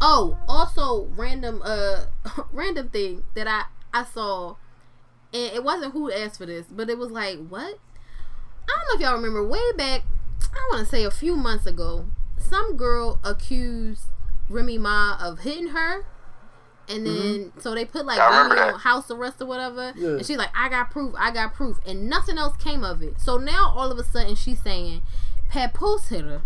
Oh, 0.00 0.38
also 0.48 1.04
random 1.16 1.62
uh 1.64 2.06
random 2.52 2.88
thing 2.88 3.24
that 3.34 3.46
I 3.46 3.64
I 3.94 4.04
saw, 4.04 4.56
and 5.32 5.52
it 5.52 5.62
wasn't 5.62 5.92
who 5.92 6.10
asked 6.10 6.38
for 6.38 6.46
this, 6.46 6.66
but 6.66 6.90
it 6.90 6.98
was 6.98 7.10
like 7.10 7.38
what? 7.46 7.78
I 8.68 8.76
don't 8.76 8.88
know 8.88 8.94
if 8.94 9.00
y'all 9.00 9.16
remember 9.16 9.46
way 9.46 9.72
back. 9.76 10.02
I 10.52 10.68
want 10.70 10.84
to 10.84 10.90
say 10.90 11.04
a 11.04 11.10
few 11.10 11.36
months 11.36 11.66
ago, 11.66 12.06
some 12.38 12.76
girl 12.76 13.18
accused 13.24 14.04
Remy 14.48 14.78
Ma 14.78 15.16
of 15.20 15.40
hitting 15.40 15.68
her. 15.68 16.04
And 16.88 17.06
then, 17.06 17.52
so 17.58 17.74
they 17.74 17.84
put 17.84 18.04
like 18.04 18.18
Remy 18.18 18.60
on 18.60 18.80
house 18.80 19.10
arrest 19.10 19.40
or 19.40 19.46
whatever. 19.46 19.92
Yeah. 19.96 20.08
And 20.16 20.26
she's 20.26 20.36
like, 20.36 20.50
I 20.54 20.68
got 20.68 20.90
proof, 20.90 21.14
I 21.16 21.30
got 21.30 21.54
proof. 21.54 21.78
And 21.86 22.10
nothing 22.10 22.38
else 22.38 22.56
came 22.56 22.84
of 22.84 23.02
it. 23.02 23.20
So 23.20 23.38
now 23.38 23.72
all 23.74 23.90
of 23.90 23.98
a 23.98 24.04
sudden 24.04 24.34
she's 24.34 24.62
saying, 24.62 25.02
Papoose 25.48 26.08
hit 26.08 26.24
her. 26.24 26.42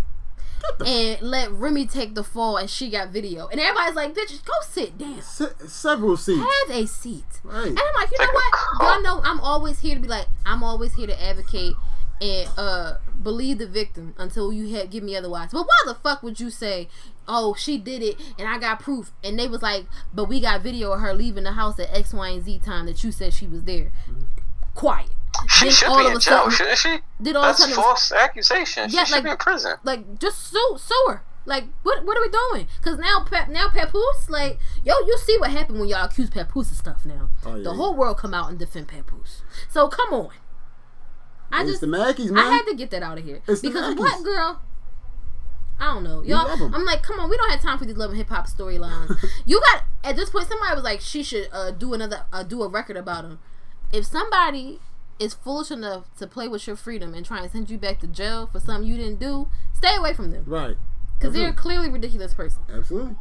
And 0.84 1.20
let 1.22 1.50
Remy 1.52 1.86
take 1.86 2.14
the 2.14 2.24
fall 2.24 2.56
and 2.56 2.68
she 2.68 2.90
got 2.90 3.08
video. 3.08 3.46
And 3.48 3.60
everybody's 3.60 3.94
like, 3.94 4.14
bitch, 4.14 4.44
go 4.44 4.52
sit 4.62 4.98
down. 4.98 5.22
Se- 5.22 5.66
several 5.66 6.16
seats. 6.16 6.40
Have 6.40 6.76
a 6.76 6.86
seat. 6.86 7.24
Right. 7.42 7.68
And 7.68 7.78
I'm 7.78 7.94
like, 7.94 8.10
you 8.10 8.18
know 8.18 8.32
what? 8.32 8.54
Y'all 8.80 9.02
know 9.02 9.20
I'm 9.24 9.40
always 9.40 9.80
here 9.80 9.94
to 9.94 10.00
be 10.00 10.08
like, 10.08 10.26
I'm 10.44 10.62
always 10.62 10.94
here 10.94 11.06
to 11.06 11.22
advocate 11.22 11.74
and 12.20 12.48
uh 12.56 12.94
believe 13.22 13.58
the 13.58 13.66
victim 13.66 14.14
until 14.18 14.52
you 14.52 14.74
had 14.74 14.90
give 14.90 15.02
me 15.02 15.16
otherwise. 15.16 15.50
But 15.52 15.62
why 15.66 15.76
the 15.86 15.94
fuck 15.94 16.22
would 16.22 16.38
you 16.40 16.50
say, 16.50 16.88
oh, 17.28 17.54
she 17.54 17.78
did 17.78 18.02
it 18.02 18.16
and 18.38 18.48
I 18.48 18.58
got 18.58 18.80
proof? 18.80 19.12
And 19.24 19.38
they 19.38 19.48
was 19.48 19.62
like, 19.62 19.86
but 20.14 20.24
we 20.26 20.40
got 20.40 20.62
video 20.62 20.92
of 20.92 21.00
her 21.00 21.12
leaving 21.14 21.44
the 21.44 21.52
house 21.52 21.78
at 21.78 21.92
X, 21.94 22.12
Y, 22.14 22.28
and 22.28 22.44
Z 22.44 22.60
time 22.64 22.86
that 22.86 23.02
you 23.04 23.12
said 23.12 23.32
she 23.34 23.46
was 23.46 23.64
there. 23.64 23.92
Quiet. 24.74 25.08
She 25.48 25.66
Then 25.66 25.72
should 25.74 25.88
all 25.88 25.98
be 26.08 26.14
in 26.14 26.20
jail, 26.20 26.48
shouldn't 26.50 26.78
she? 26.78 26.98
Did 27.20 27.36
all 27.36 27.44
of 27.44 27.48
a 27.48 27.50
That's 27.50 27.58
sudden 27.60 27.74
false 27.74 28.12
accusation. 28.12 28.88
She 28.88 28.96
Yeah, 28.96 29.04
should 29.04 29.14
like- 29.16 29.24
be 29.24 29.30
in 29.30 29.36
prison. 29.36 29.76
like 29.84 30.18
just 30.18 30.38
sue 30.50 30.76
sue 30.78 31.04
her. 31.08 31.22
Like 31.44 31.64
what 31.82 32.04
what 32.04 32.16
are 32.18 32.22
we 32.22 32.28
doing? 32.28 32.66
Cause 32.82 32.98
now 32.98 33.22
Pep 33.24 33.48
now 33.48 33.68
Papoose 33.68 34.28
like 34.28 34.58
yo 34.84 34.94
you 35.06 35.16
see 35.18 35.36
what 35.38 35.50
happened 35.50 35.78
when 35.78 35.88
y'all 35.88 36.04
accuse 36.06 36.28
Papoose 36.30 36.70
of 36.72 36.76
stuff 36.78 37.04
now. 37.06 37.28
Oh, 37.44 37.50
yeah, 37.56 37.62
the 37.62 37.70
yeah. 37.70 37.76
whole 37.76 37.94
world 37.94 38.18
come 38.18 38.34
out 38.34 38.48
and 38.50 38.58
defend 38.58 38.88
Papoose. 38.88 39.42
So 39.68 39.86
come 39.88 40.12
on. 40.12 40.30
I 41.56 41.62
It's 41.62 41.70
just 41.70 41.80
the 41.80 41.86
Mackies, 41.86 42.30
man. 42.30 42.44
I 42.44 42.50
had 42.50 42.66
to 42.66 42.74
get 42.74 42.90
that 42.90 43.02
out 43.02 43.16
of 43.16 43.24
here 43.24 43.40
It's 43.48 43.62
because 43.62 43.96
what 43.96 44.22
girl? 44.22 44.60
I 45.78 45.92
don't 45.92 46.04
know, 46.04 46.22
y'all. 46.22 46.50
I'm 46.74 46.84
like, 46.84 47.02
come 47.02 47.20
on, 47.20 47.28
we 47.28 47.36
don't 47.36 47.50
have 47.50 47.60
time 47.60 47.78
for 47.78 47.84
these 47.84 47.96
love 47.96 48.10
and 48.10 48.18
hip 48.18 48.28
hop 48.28 48.46
storylines. 48.46 49.14
you 49.46 49.60
got 49.72 49.84
at 50.04 50.16
this 50.16 50.30
point, 50.30 50.48
somebody 50.48 50.74
was 50.74 50.84
like, 50.84 51.00
she 51.00 51.22
should 51.22 51.48
uh, 51.52 51.70
do 51.70 51.92
another, 51.92 52.24
uh, 52.32 52.42
do 52.42 52.62
a 52.62 52.68
record 52.68 52.96
about 52.96 53.24
him. 53.24 53.38
If 53.92 54.06
somebody 54.06 54.80
is 55.18 55.34
foolish 55.34 55.70
enough 55.70 56.04
to 56.18 56.26
play 56.26 56.46
with 56.46 56.66
your 56.66 56.76
freedom 56.76 57.14
and 57.14 57.24
try 57.24 57.40
and 57.40 57.50
send 57.50 57.70
you 57.70 57.78
back 57.78 58.00
to 58.00 58.06
jail 58.06 58.46
for 58.46 58.60
something 58.60 58.88
you 58.88 58.96
didn't 58.96 59.18
do, 59.18 59.48
stay 59.72 59.96
away 59.96 60.12
from 60.12 60.30
them 60.30 60.44
right. 60.46 60.76
because 61.18 61.34
they're 61.34 61.48
a 61.48 61.54
clearly 61.54 61.88
ridiculous 61.88 62.34
person. 62.34 62.62
Absolutely. 62.72 63.16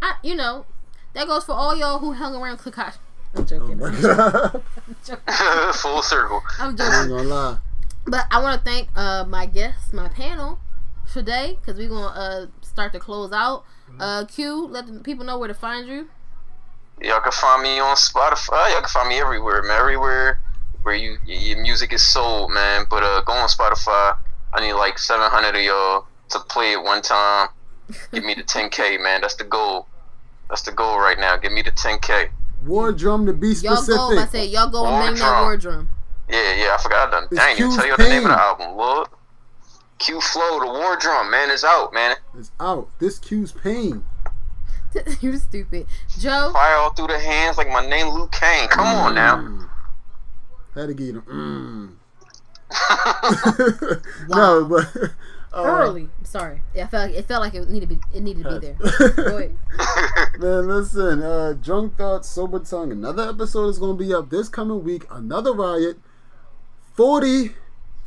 I, 0.00 0.16
you 0.22 0.34
know, 0.34 0.66
that 1.14 1.26
goes 1.26 1.44
for 1.44 1.52
all 1.52 1.74
y'all 1.74 1.98
who 1.98 2.12
hung 2.12 2.34
around 2.34 2.58
Tekashi. 2.58 2.98
I'm 3.36 3.46
joking. 3.46 3.80
Oh 3.82 3.86
I'm 3.86 4.02
joking. 4.02 4.62
I'm 4.88 4.96
joking. 5.04 5.72
Full 5.74 6.02
circle. 6.02 6.42
I'm 6.58 6.66
I 6.66 6.68
ain't 6.70 6.78
joking. 6.78 7.08
gonna 7.08 7.22
lie. 7.22 7.58
But 8.06 8.26
I 8.30 8.40
want 8.40 8.58
to 8.62 8.64
thank 8.70 8.88
uh, 8.96 9.24
my 9.24 9.46
guests, 9.46 9.92
my 9.92 10.08
panel 10.08 10.58
today, 11.12 11.56
because 11.60 11.78
we're 11.78 11.88
gonna 11.88 12.06
uh, 12.06 12.46
start 12.62 12.92
to 12.92 13.00
close 13.00 13.32
out. 13.32 13.64
Uh, 13.98 14.24
Q, 14.26 14.66
let 14.66 14.86
the 14.86 15.00
people 15.00 15.24
know 15.24 15.38
where 15.38 15.48
to 15.48 15.54
find 15.54 15.86
you. 15.86 16.08
Y'all 17.00 17.20
can 17.20 17.32
find 17.32 17.62
me 17.62 17.78
on 17.78 17.96
Spotify. 17.96 18.70
Y'all 18.72 18.80
can 18.80 18.88
find 18.88 19.08
me 19.08 19.20
everywhere, 19.20 19.62
man. 19.62 19.78
Everywhere 19.78 20.40
where 20.86 20.94
you 20.94 21.18
your 21.26 21.60
music 21.60 21.92
is 21.92 22.00
sold, 22.02 22.52
man. 22.52 22.86
But 22.88 23.02
uh, 23.02 23.22
go 23.22 23.32
on 23.32 23.48
Spotify. 23.48 24.16
I 24.54 24.60
need 24.60 24.74
like 24.74 24.98
700 24.98 25.56
of 25.56 25.60
y'all 25.62 26.06
to 26.30 26.38
play 26.48 26.72
it 26.72 26.82
one 26.82 27.02
time. 27.02 27.48
Give 28.12 28.24
me 28.24 28.34
the 28.34 28.44
10k, 28.44 29.02
man. 29.02 29.20
That's 29.20 29.34
the 29.34 29.44
goal. 29.44 29.88
That's 30.48 30.62
the 30.62 30.70
goal 30.70 30.98
right 30.98 31.18
now. 31.18 31.36
Give 31.36 31.50
me 31.50 31.62
the 31.62 31.72
10k. 31.72 32.28
War 32.66 32.92
drum 32.92 33.26
to 33.26 33.32
be 33.32 33.48
Y'all 33.48 33.76
specific. 33.76 33.96
go, 33.96 34.18
I 34.18 34.26
say 34.26 34.46
y'all 34.46 34.68
go 34.68 34.84
and 34.84 34.92
War 34.92 35.02
bang 35.02 35.14
that 35.14 35.18
drum. 35.18 35.42
war 35.42 35.56
drum. 35.56 35.88
Yeah, 36.28 36.54
yeah. 36.56 36.76
I 36.78 36.82
forgot. 36.82 37.08
I, 37.08 37.10
done, 37.12 37.28
It's 37.30 37.40
I 37.40 37.48
ain't 37.50 37.58
Q's 37.58 37.76
tell 37.76 37.86
you 37.86 37.96
the 37.96 38.02
name 38.08 38.24
of 38.24 38.30
the 38.30 38.40
album, 38.40 38.76
Lord. 38.76 39.08
Q 39.98 40.20
Flow, 40.20 40.60
the 40.60 40.66
War 40.66 40.96
Drum, 40.96 41.30
man, 41.30 41.50
is 41.50 41.64
out, 41.64 41.94
man. 41.94 42.16
It's 42.38 42.50
out. 42.60 42.88
This 42.98 43.18
Q's 43.18 43.52
pain. 43.52 44.04
You're 45.20 45.36
stupid, 45.38 45.86
Joe. 46.18 46.50
Fire 46.52 46.76
all 46.76 46.92
through 46.92 47.06
the 47.06 47.18
hands 47.18 47.56
like 47.56 47.68
my 47.68 47.86
name 47.86 48.08
Luke 48.08 48.32
Kane. 48.32 48.68
Come 48.68 48.86
on 48.86 49.14
now. 49.14 49.36
Mm. 49.36 49.68
Had 50.74 50.88
to 50.88 50.94
get 50.94 51.14
him. 51.14 51.22
Mm. 51.22 51.96
no, 54.28 54.64
but 54.64 55.10
uh, 55.56 55.62
Early. 55.64 56.08
I'm 56.18 56.24
sorry. 56.24 56.60
Yeah, 56.74 56.84
I 56.84 56.86
felt 56.88 57.08
like 57.10 57.18
it 57.18 57.26
felt 57.28 57.40
like 57.42 57.54
it 57.54 57.68
needed 57.70 57.88
to 57.88 57.94
be 57.96 58.00
it 58.14 58.22
needed 58.22 58.44
to 58.44 58.60
be 58.60 58.66
there. 58.66 58.76
Man, 60.38 60.68
listen, 60.68 61.22
uh, 61.22 61.54
Drunk 61.54 61.96
Thoughts, 61.96 62.28
Sober 62.28 62.58
Tongue, 62.60 62.92
another 62.92 63.28
episode 63.28 63.68
is 63.68 63.78
going 63.78 63.96
to 63.98 64.04
be 64.04 64.12
up 64.14 64.30
this 64.30 64.48
coming 64.48 64.84
week. 64.84 65.04
Another 65.10 65.52
riot. 65.52 65.96
40 66.94 67.50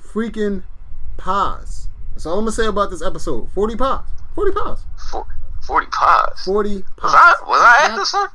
freaking 0.01 0.63
pies. 1.17 1.87
That's 2.13 2.25
all 2.25 2.33
I'm 2.39 2.45
going 2.45 2.51
to 2.51 2.51
say 2.61 2.65
about 2.67 2.89
this 2.89 3.01
episode. 3.03 3.49
40 3.51 3.75
pies. 3.75 4.05
40 4.35 4.51
pies. 4.51 4.79
For- 5.11 5.25
40 5.65 5.87
pies. 5.87 6.41
40 6.45 6.69
Was 6.75 6.83
pies. 6.97 7.11
I, 7.13 7.33
was 7.47 7.61
I 7.61 7.79
at 7.85 7.89
Yep. 7.89 7.97
this 7.99 8.13
one? 8.13 8.29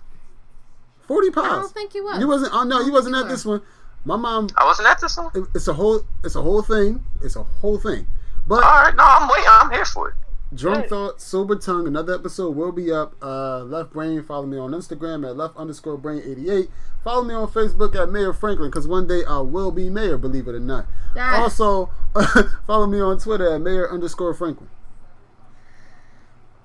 40 1.09 1.31
pies. 1.31 1.45
I 1.45 1.49
don't 1.57 1.73
think 1.74 1.95
you 1.95 2.05
was. 2.05 2.19
You 2.20 2.28
wasn't, 2.28 2.53
oh 2.55 2.65
no, 2.65 2.81
you 2.81 2.93
wasn't 2.93 3.15
you 3.16 3.20
at 3.20 3.24
were. 3.27 3.31
this 3.32 3.45
one. 3.45 3.62
My 4.05 4.16
mom, 4.16 4.49
I 4.57 4.65
wasn't 4.65 4.89
at 4.89 5.01
this 5.01 5.16
one? 5.16 5.31
it- 5.35 5.49
it's 5.55 5.66
a 5.69 5.73
whole, 5.73 6.03
it's 6.23 6.35
a 6.36 6.43
whole 6.43 6.62
thing. 6.62 7.05
It's 7.23 7.36
a 7.36 7.43
whole 7.43 7.78
thing. 7.78 8.07
But 8.46 8.62
Alright, 8.62 8.96
no, 8.96 9.04
I'm 9.04 9.28
waiting. 9.28 9.44
I'm 9.48 9.70
here 9.70 9.84
for 9.84 10.10
it. 10.10 10.14
Drunk 10.54 10.84
Hey. 10.84 10.88
Thought, 10.88 11.20
Sober 11.20 11.56
Tongue, 11.56 11.86
another 11.86 12.14
episode 12.14 12.54
will 12.54 12.70
be 12.72 12.92
up. 12.92 13.14
Uh, 13.20 13.64
Left 13.64 13.92
Brain, 13.92 14.22
follow 14.22 14.46
me 14.46 14.56
on 14.56 14.70
Instagram 14.70 15.28
at 15.28 15.36
left 15.36 15.56
underscore 15.56 15.96
brain 15.96 16.22
88. 16.24 16.68
Follow 17.02 17.24
me 17.24 17.34
on 17.34 17.48
Facebook 17.48 17.94
at 18.00 18.10
Mayor 18.10 18.32
Franklin, 18.32 18.70
because 18.70 18.86
one 18.86 19.06
day 19.06 19.24
I 19.24 19.40
will 19.40 19.70
be 19.70 19.90
mayor, 19.90 20.16
believe 20.16 20.46
it 20.46 20.54
or 20.54 20.60
not. 20.60 20.86
Also, 21.16 21.90
follow 22.66 22.86
me 22.86 23.00
on 23.00 23.18
Twitter 23.18 23.52
at 23.52 23.60
Mayor 23.60 23.90
underscore 23.90 24.32
Franklin. 24.32 24.70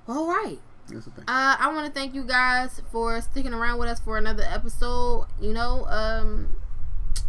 All 0.08 0.28
right. 0.28 0.60
That's 0.88 1.06
the 1.06 1.12
thing. 1.12 1.26
Uh, 1.28 1.56
I 1.60 1.72
want 1.74 1.86
to 1.88 1.92
thank 1.92 2.16
you 2.16 2.24
guys 2.24 2.82
for 2.92 3.20
sticking 3.22 3.54
around 3.54 3.80
with 3.80 3.90
us 3.90 4.00
for 4.00 4.18
another 4.18 4.44
episode. 4.44 5.28
You 5.42 5.54
know, 5.54 5.86
um, 5.88 6.56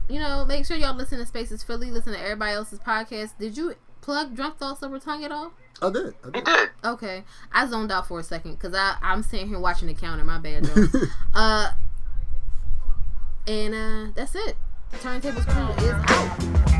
you 0.08 0.18
know, 0.18 0.44
make 0.44 0.64
sure 0.64 0.76
y'all 0.76 0.96
listen 0.96 1.18
to 1.18 1.26
Spaces 1.26 1.62
Philly. 1.62 1.90
Listen 1.90 2.12
to 2.12 2.20
everybody 2.20 2.52
else's 2.52 2.78
podcast. 2.78 3.32
Did 3.38 3.56
you 3.56 3.74
plug 4.00 4.34
Drunk 4.34 4.58
Thoughts 4.58 4.82
Over 4.82 4.98
Tongue 4.98 5.24
at 5.24 5.32
all? 5.32 5.52
I 5.82 5.90
did. 5.90 6.14
I 6.22 6.26
He 6.26 6.32
did. 6.32 6.44
did. 6.44 6.68
Okay, 6.84 7.24
I 7.52 7.66
zoned 7.66 7.90
out 7.92 8.06
for 8.06 8.20
a 8.20 8.22
second 8.22 8.52
because 8.54 8.74
I 8.74 8.96
I'm 9.02 9.22
sitting 9.22 9.48
here 9.48 9.58
watching 9.60 9.88
the 9.88 9.94
counter. 9.94 10.24
My 10.24 10.38
bad, 10.38 10.68
uh, 11.34 11.70
and 13.46 13.74
uh, 13.74 14.12
that's 14.14 14.34
it. 14.34 14.56
Turntables 14.92 15.46
Crew 15.46 15.84
is 15.86 15.94
out. 16.74 16.79